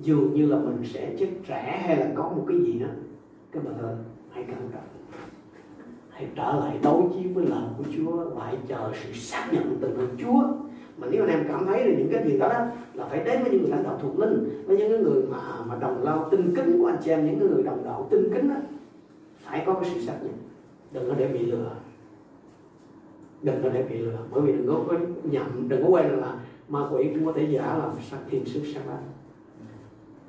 dường 0.02 0.34
như 0.34 0.46
là 0.46 0.58
mình 0.58 0.78
sẽ 0.84 1.14
chết 1.18 1.28
trẻ 1.46 1.82
hay 1.86 1.96
là 1.96 2.06
có 2.14 2.22
một 2.22 2.44
cái 2.48 2.58
gì 2.58 2.78
đó. 2.78 2.88
Các 3.52 3.64
bạn 3.64 3.78
ơi 3.78 3.94
hãy 4.30 4.44
cẩn 4.44 4.70
trọng 4.72 4.92
hãy 6.22 6.28
trở 6.36 6.52
lại 6.60 6.78
đối 6.82 7.02
chiếu 7.14 7.32
với 7.34 7.46
lời 7.46 7.64
của 7.78 7.84
Chúa 7.96 8.30
và 8.30 8.44
hãy 8.44 8.56
chờ 8.68 8.92
sự 9.04 9.12
xác 9.12 9.48
nhận 9.52 9.78
từ 9.80 9.88
nơi 9.96 10.06
Chúa. 10.18 10.42
Mà 10.96 11.06
nếu 11.10 11.22
anh 11.22 11.30
em 11.30 11.44
cảm 11.48 11.66
thấy 11.66 11.86
là 11.86 11.98
những 11.98 12.08
cái 12.12 12.24
việc 12.24 12.38
đó, 12.38 12.48
đó 12.48 12.66
là 12.94 13.04
phải 13.04 13.24
đến 13.24 13.42
với 13.42 13.50
những 13.50 13.62
người 13.62 13.70
lãnh 13.70 13.82
đạo 13.82 13.98
thuộc 14.02 14.18
linh 14.18 14.64
với 14.66 14.76
những 14.76 15.02
người 15.02 15.22
mà 15.30 15.38
mà 15.66 15.76
đồng 15.80 16.02
lao 16.02 16.28
tinh 16.30 16.54
kính 16.56 16.78
của 16.78 16.86
anh 16.86 16.96
chị 17.04 17.10
em 17.10 17.26
những 17.26 17.38
người 17.38 17.62
đồng 17.62 17.84
đạo 17.84 18.08
tinh 18.10 18.28
kính 18.34 18.48
đó 18.48 18.56
phải 19.38 19.62
có 19.66 19.74
cái 19.74 19.90
sự 19.94 20.00
xác 20.00 20.18
nhận. 20.22 20.34
Đừng 20.92 21.08
có 21.08 21.14
để 21.18 21.28
bị 21.28 21.38
lừa. 21.38 21.70
Đừng 23.42 23.62
có 23.62 23.68
để 23.68 23.82
bị 23.82 23.98
lừa 23.98 24.18
bởi 24.30 24.42
vì 24.42 24.52
đừng 24.52 24.84
có, 24.88 24.94
nhầm 25.22 25.68
đừng 25.68 25.82
có 25.82 25.88
quên 25.88 26.08
là 26.08 26.34
ma 26.68 26.80
quỷ 26.92 27.08
cũng 27.14 27.26
có 27.26 27.32
thể 27.32 27.44
giả 27.50 27.78
làm 27.78 27.90
sắc 28.10 28.18
thiên 28.30 28.44
sứ 28.44 28.60
sáng 28.74 28.86
đó 28.86 28.96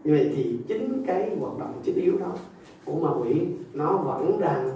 như 0.03 0.13
vậy 0.13 0.31
thì 0.35 0.59
chính 0.67 1.03
cái 1.07 1.35
hoạt 1.39 1.57
động 1.59 1.81
chính 1.83 1.95
yếu 1.95 2.17
đó 2.17 2.35
của 2.85 2.93
ma 2.93 3.09
quỷ, 3.21 3.41
nó 3.73 3.97
vẫn 3.97 4.39
đang 4.39 4.69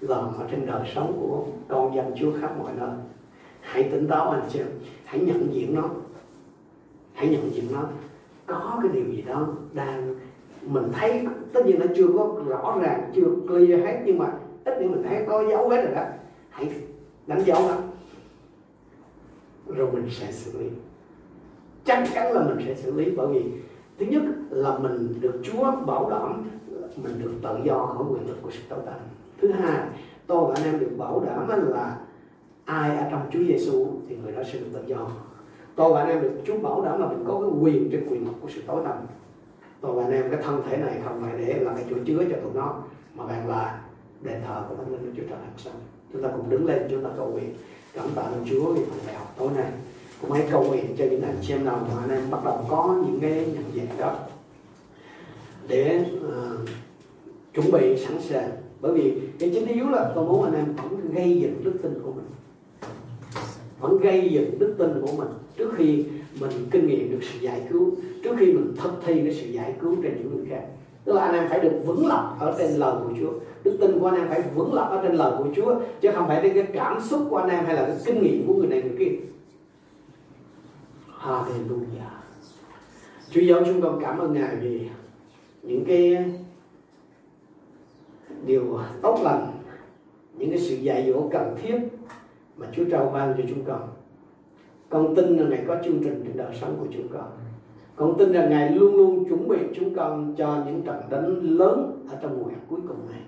làm 0.00 0.24
ở 0.38 0.46
trên 0.50 0.66
đời 0.66 0.90
sống 0.94 1.16
của 1.20 1.44
con 1.68 1.94
dân 1.94 2.12
Chúa 2.18 2.32
khắp 2.40 2.58
mọi 2.58 2.72
nơi. 2.76 2.90
Hãy 3.60 3.82
tỉnh 3.82 4.08
táo 4.08 4.30
anh 4.30 4.42
chị 4.52 4.60
hãy 5.04 5.20
nhận 5.20 5.54
diện 5.54 5.74
nó. 5.74 5.90
Hãy 7.12 7.28
nhận 7.28 7.54
diện 7.54 7.64
nó. 7.72 7.84
Có 8.46 8.78
cái 8.82 8.92
điều 8.92 9.04
gì 9.04 9.22
đó 9.22 9.48
đang 9.72 10.14
mình 10.62 10.92
thấy, 10.92 11.26
tất 11.52 11.66
nhiên 11.66 11.78
nó 11.78 11.86
chưa 11.96 12.06
có 12.16 12.36
rõ 12.46 12.78
ràng, 12.82 13.10
chưa 13.14 13.26
clear 13.46 13.84
hết, 13.84 14.02
nhưng 14.06 14.18
mà 14.18 14.32
ít 14.64 14.80
nhất 14.80 14.90
mình 14.90 15.02
thấy 15.08 15.24
có 15.26 15.44
dấu 15.50 15.68
hết 15.68 15.82
rồi 15.84 15.94
đó. 15.94 16.04
Hãy 16.50 16.70
đánh 17.26 17.42
dấu 17.44 17.58
đó 17.68 17.76
rồi 19.66 19.92
mình 19.92 20.10
sẽ 20.10 20.32
xử 20.32 20.58
lý. 20.58 20.66
Chắc 21.84 22.08
chắn 22.14 22.32
là 22.32 22.44
mình 22.44 22.66
sẽ 22.66 22.74
xử 22.74 22.92
lý 22.92 23.10
bởi 23.16 23.26
vì 23.26 23.42
thứ 23.98 24.06
nhất 24.06 24.22
là 24.50 24.78
mình 24.78 25.14
được 25.20 25.40
Chúa 25.42 25.72
bảo 25.86 26.10
đảm, 26.10 26.50
mình 26.96 27.22
được 27.22 27.32
tự 27.42 27.58
do 27.64 27.86
khỏi 27.86 28.04
quyền 28.10 28.28
lực 28.28 28.36
của 28.42 28.50
sự 28.50 28.60
tối 28.68 28.78
tăm 28.86 28.94
thứ 29.40 29.52
hai, 29.52 29.88
tôi 30.26 30.48
và 30.48 30.54
anh 30.54 30.64
em 30.64 30.80
được 30.80 30.90
bảo 30.98 31.22
đảm 31.26 31.48
là 31.68 31.98
ai 32.64 32.96
ở 32.96 33.06
trong 33.10 33.22
Chúa 33.32 33.44
Giêsu 33.48 33.86
thì 34.08 34.16
người 34.16 34.32
đó 34.32 34.42
sẽ 34.52 34.58
được 34.58 34.66
tự 34.72 34.82
do. 34.86 35.10
Tôi 35.76 35.92
và 35.92 36.00
anh 36.00 36.08
em 36.08 36.22
được 36.22 36.32
Chúa 36.46 36.58
bảo 36.58 36.82
đảm 36.84 37.00
là 37.00 37.08
mình 37.08 37.24
có 37.26 37.40
cái 37.40 37.50
quyền 37.60 37.90
trên 37.92 38.06
quyền 38.10 38.24
lực 38.24 38.34
của 38.40 38.48
sự 38.54 38.62
tối 38.66 38.80
tăm 38.84 38.94
tôi 39.80 39.92
và 39.92 40.02
anh 40.02 40.12
em, 40.12 40.30
cái 40.30 40.42
thân 40.42 40.62
thể 40.68 40.76
này 40.76 41.00
không 41.04 41.22
phải 41.22 41.32
để 41.38 41.54
là 41.60 41.72
cái 41.74 41.84
chỗ 41.90 41.96
chứa 42.06 42.24
cho 42.30 42.36
tụi 42.42 42.52
nó, 42.54 42.74
mà 43.14 43.26
bạn 43.26 43.48
là 43.48 43.80
đền 44.20 44.40
thờ 44.46 44.64
của 44.68 44.74
thánh 44.74 44.92
linh 44.92 45.00
của 45.00 45.12
Chúa 45.16 45.22
Trời 45.28 45.38
Hạnh 45.44 45.52
Sống 45.56 45.74
chúng 46.12 46.22
ta 46.22 46.28
cùng 46.36 46.50
đứng 46.50 46.66
lên, 46.66 46.86
chúng 46.90 47.04
ta 47.04 47.10
cầu 47.16 47.26
nguyện, 47.26 47.54
cảm 47.94 48.06
tạ 48.14 48.22
ơn 48.22 48.44
Chúa 48.50 48.72
vì 48.72 48.84
phần 48.84 48.98
bài 49.06 49.14
học 49.14 49.34
tối 49.38 49.48
nay 49.56 49.72
cũng 50.22 50.30
hãy 50.32 50.46
cầu 50.50 50.64
nguyện 50.64 50.84
cho 50.98 51.04
những 51.10 51.22
anh 51.22 51.36
chị 51.42 51.54
em 51.54 51.64
nào 51.64 51.86
mà 51.88 52.00
anh 52.00 52.10
em 52.10 52.30
bắt 52.30 52.44
đầu 52.44 52.66
có 52.68 53.04
những 53.06 53.20
cái 53.20 53.46
nhận 53.54 53.64
dạng 53.76 53.98
đó 53.98 54.14
để 55.68 56.04
uh, 56.26 56.68
chuẩn 57.54 57.70
bị 57.72 57.96
sẵn 58.06 58.20
sàng. 58.20 58.50
Bởi 58.80 58.92
vì 58.92 59.20
cái 59.38 59.50
chính 59.54 59.66
yếu 59.66 59.88
là 59.88 60.12
tôi 60.14 60.24
muốn 60.24 60.44
anh 60.44 60.54
em 60.54 60.64
vẫn 60.76 61.12
gây 61.14 61.38
dựng 61.40 61.64
đức 61.64 61.74
tin 61.82 62.00
của 62.02 62.12
mình. 62.12 62.24
Vẫn 63.80 63.98
gây 63.98 64.28
dựng 64.28 64.58
đức 64.58 64.74
tin 64.78 65.00
của 65.00 65.12
mình 65.16 65.28
trước 65.56 65.70
khi 65.76 66.04
mình 66.40 66.50
kinh 66.70 66.86
nghiệm 66.86 67.10
được 67.10 67.18
sự 67.22 67.38
giải 67.40 67.62
cứu 67.70 67.90
trước 68.24 68.36
khi 68.38 68.46
mình 68.46 68.74
thực 68.82 68.92
thi 69.06 69.14
cái 69.24 69.34
sự 69.34 69.46
giải 69.46 69.74
cứu 69.80 69.96
trên 70.02 70.16
những 70.18 70.36
người 70.36 70.46
khác. 70.50 70.62
Tức 71.04 71.12
là 71.12 71.22
anh 71.22 71.34
em 71.34 71.48
phải 71.48 71.60
được 71.60 71.82
vững 71.86 72.06
lập 72.06 72.36
ở 72.40 72.54
trên 72.58 72.70
lời 72.70 72.94
của 73.04 73.12
Chúa. 73.20 73.32
Đức 73.64 73.76
tin 73.80 73.98
của 73.98 74.06
anh 74.06 74.14
em 74.14 74.28
phải 74.28 74.42
vững 74.54 74.74
lập 74.74 74.88
ở 74.90 75.02
trên 75.02 75.14
lời 75.14 75.32
của 75.38 75.46
Chúa 75.56 75.74
chứ 76.00 76.10
không 76.14 76.28
phải 76.28 76.40
trên 76.42 76.54
cái 76.54 76.66
cảm 76.72 77.00
xúc 77.00 77.20
của 77.30 77.36
anh 77.36 77.48
em 77.48 77.64
hay 77.64 77.74
là 77.74 77.86
cái 77.86 77.96
kinh 78.04 78.22
nghiệm 78.22 78.46
của 78.46 78.54
người 78.54 78.66
này 78.66 78.82
người 78.82 78.96
kia. 78.98 79.16
Hallelujah. 81.28 82.12
Chúa 83.30 83.40
giáo 83.40 83.62
chúng 83.66 83.80
con 83.82 83.98
cảm 84.02 84.18
ơn 84.18 84.32
Ngài 84.32 84.56
vì 84.56 84.88
những 85.62 85.84
cái 85.84 86.24
điều 88.46 88.78
tốt 89.02 89.20
lành, 89.22 89.52
những 90.34 90.50
cái 90.50 90.58
sự 90.58 90.76
dạy 90.76 91.12
dỗ 91.12 91.28
cần 91.32 91.56
thiết 91.62 91.78
mà 92.56 92.66
Chúa 92.72 92.84
trao 92.90 93.10
ban 93.14 93.34
cho 93.38 93.44
chúng 93.48 93.64
con. 93.64 93.88
Con 94.88 95.14
tin 95.14 95.36
rằng 95.36 95.50
Ngài 95.50 95.64
có 95.68 95.76
chương 95.84 96.00
trình 96.04 96.22
trên 96.24 96.36
đời 96.36 96.56
sống 96.60 96.76
của 96.80 96.86
chúng 96.92 97.08
con. 97.08 97.30
Con 97.96 98.14
tin 98.18 98.32
rằng 98.32 98.50
Ngài 98.50 98.70
luôn 98.70 98.96
luôn 98.96 99.28
chuẩn 99.28 99.48
bị 99.48 99.58
chúng 99.74 99.94
con 99.94 100.34
cho 100.38 100.62
những 100.66 100.82
trận 100.82 100.96
đánh 101.10 101.40
lớn 101.42 102.06
ở 102.10 102.18
trong 102.22 102.38
mùa 102.38 102.48
hè 102.48 102.56
cuối 102.68 102.80
cùng 102.88 103.10
này 103.10 103.20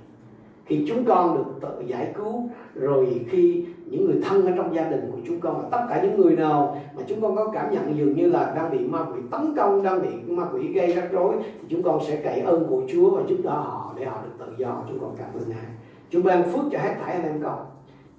khi 0.70 0.84
chúng 0.88 1.04
con 1.04 1.36
được 1.36 1.44
tự 1.60 1.86
giải 1.86 2.12
cứu, 2.14 2.48
rồi 2.74 3.26
khi 3.30 3.66
những 3.86 4.06
người 4.06 4.20
thân 4.24 4.46
ở 4.46 4.52
trong 4.56 4.74
gia 4.74 4.88
đình 4.88 5.10
của 5.12 5.18
chúng 5.26 5.40
con 5.40 5.62
và 5.62 5.68
tất 5.70 5.86
cả 5.88 6.02
những 6.02 6.20
người 6.20 6.36
nào 6.36 6.80
mà 6.96 7.02
chúng 7.06 7.20
con 7.20 7.36
có 7.36 7.50
cảm 7.54 7.70
nhận 7.70 7.96
dường 7.96 8.16
như 8.16 8.30
là 8.30 8.52
đang 8.56 8.70
bị 8.70 8.78
ma 8.78 9.04
quỷ 9.14 9.20
tấn 9.30 9.56
công, 9.56 9.82
đang 9.82 10.02
bị 10.02 10.32
ma 10.32 10.44
quỷ 10.52 10.72
gây 10.72 10.92
rắc 10.92 11.12
rối, 11.12 11.34
thì 11.42 11.66
chúng 11.68 11.82
con 11.82 12.00
sẽ 12.06 12.16
cậy 12.16 12.40
ơn 12.40 12.66
của 12.68 12.82
Chúa 12.92 13.10
và 13.10 13.22
giúp 13.28 13.36
đỡ 13.44 13.50
họ 13.50 13.94
để 13.98 14.04
họ 14.04 14.22
được 14.24 14.44
tự 14.46 14.52
do. 14.58 14.82
Chúng 14.88 14.98
con 14.98 15.14
cảm 15.18 15.28
ơn 15.34 15.48
Ngài. 15.48 15.66
Chúa 16.10 16.22
ban 16.22 16.52
phước 16.52 16.64
cho 16.72 16.78
hết 16.78 16.94
thảy 17.04 17.14
anh 17.14 17.22
em 17.22 17.42
con. 17.42 17.58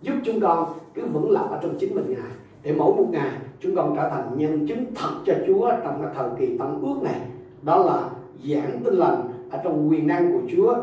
Giúp 0.02 0.14
chúng 0.24 0.40
con 0.40 0.68
cứ 0.94 1.06
vững 1.06 1.32
lập 1.32 1.48
ở 1.52 1.60
trong 1.62 1.76
chính 1.80 1.96
mình, 1.96 2.06
Ngài. 2.08 2.32
Để 2.64 2.74
mỗi 2.78 2.96
một 2.96 3.08
ngày, 3.12 3.32
chúng 3.60 3.76
con 3.76 3.96
trở 3.96 4.10
thành 4.10 4.32
nhân 4.36 4.68
chứng 4.68 4.86
thật 4.96 5.12
cho 5.26 5.34
Chúa 5.48 5.72
trong 5.84 6.02
cái 6.02 6.12
thời 6.16 6.30
kỳ 6.40 6.58
tân 6.58 6.82
ước 6.82 7.04
này. 7.04 7.22
Đó 7.62 7.78
là 7.78 8.10
giảng 8.44 8.80
tin 8.84 8.94
lành 8.94 9.22
ở 9.52 9.60
trong 9.64 9.90
quyền 9.90 10.08
năng 10.08 10.32
của 10.32 10.48
Chúa, 10.56 10.76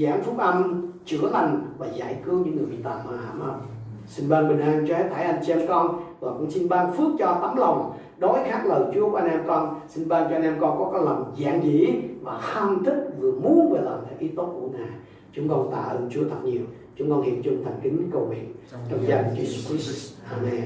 giảng 0.00 0.22
phúc 0.22 0.38
âm 0.38 0.83
chữa 1.04 1.30
lành 1.30 1.66
và 1.78 1.86
giải 1.86 2.18
cứu 2.24 2.44
những 2.44 2.56
người 2.56 2.66
bị 2.66 2.76
tàn 2.84 3.06
ma 3.06 3.16
hãm 3.26 3.40
hợp 3.40 3.60
xin 4.06 4.28
ban 4.28 4.48
bình 4.48 4.60
an 4.60 4.84
cho 4.88 4.96
hết 4.96 5.08
thảy 5.14 5.24
anh 5.24 5.40
chị 5.46 5.52
em 5.52 5.66
con 5.68 6.00
và 6.20 6.32
cũng 6.38 6.50
xin 6.50 6.68
ban 6.68 6.96
phước 6.96 7.08
cho 7.18 7.38
tấm 7.42 7.56
lòng 7.56 7.92
đối 8.18 8.38
khác 8.44 8.66
lời 8.66 8.82
Chúa 8.94 9.10
của 9.10 9.16
anh 9.16 9.30
em 9.30 9.40
con. 9.46 9.80
Xin 9.88 10.08
ban 10.08 10.30
cho 10.30 10.36
anh 10.36 10.42
em 10.42 10.56
con 10.60 10.78
có 10.78 10.90
cái 10.92 11.02
lòng 11.02 11.34
giản 11.36 11.64
dĩ 11.64 11.88
và 12.22 12.38
ham 12.40 12.82
thích 12.84 13.10
vừa 13.20 13.32
muốn 13.32 13.70
vừa 13.70 13.80
làm 13.80 13.98
theo 14.08 14.18
ý 14.18 14.28
tốt 14.28 14.54
của 14.60 14.68
ngài. 14.78 14.88
Chúng 15.32 15.48
con 15.48 15.70
tạ 15.72 15.78
ơn 15.78 16.08
Chúa 16.10 16.22
thật 16.30 16.44
nhiều. 16.44 16.62
Chúng 16.96 17.10
con 17.10 17.22
hiện 17.22 17.42
chung 17.42 17.64
thành 17.64 17.80
kính 17.82 18.10
cầu 18.12 18.26
nguyện. 18.26 18.52
Trong 18.90 19.06
danh 19.06 19.34
Jesus 19.36 19.68
Christ. 19.68 20.14
Amen. 20.30 20.64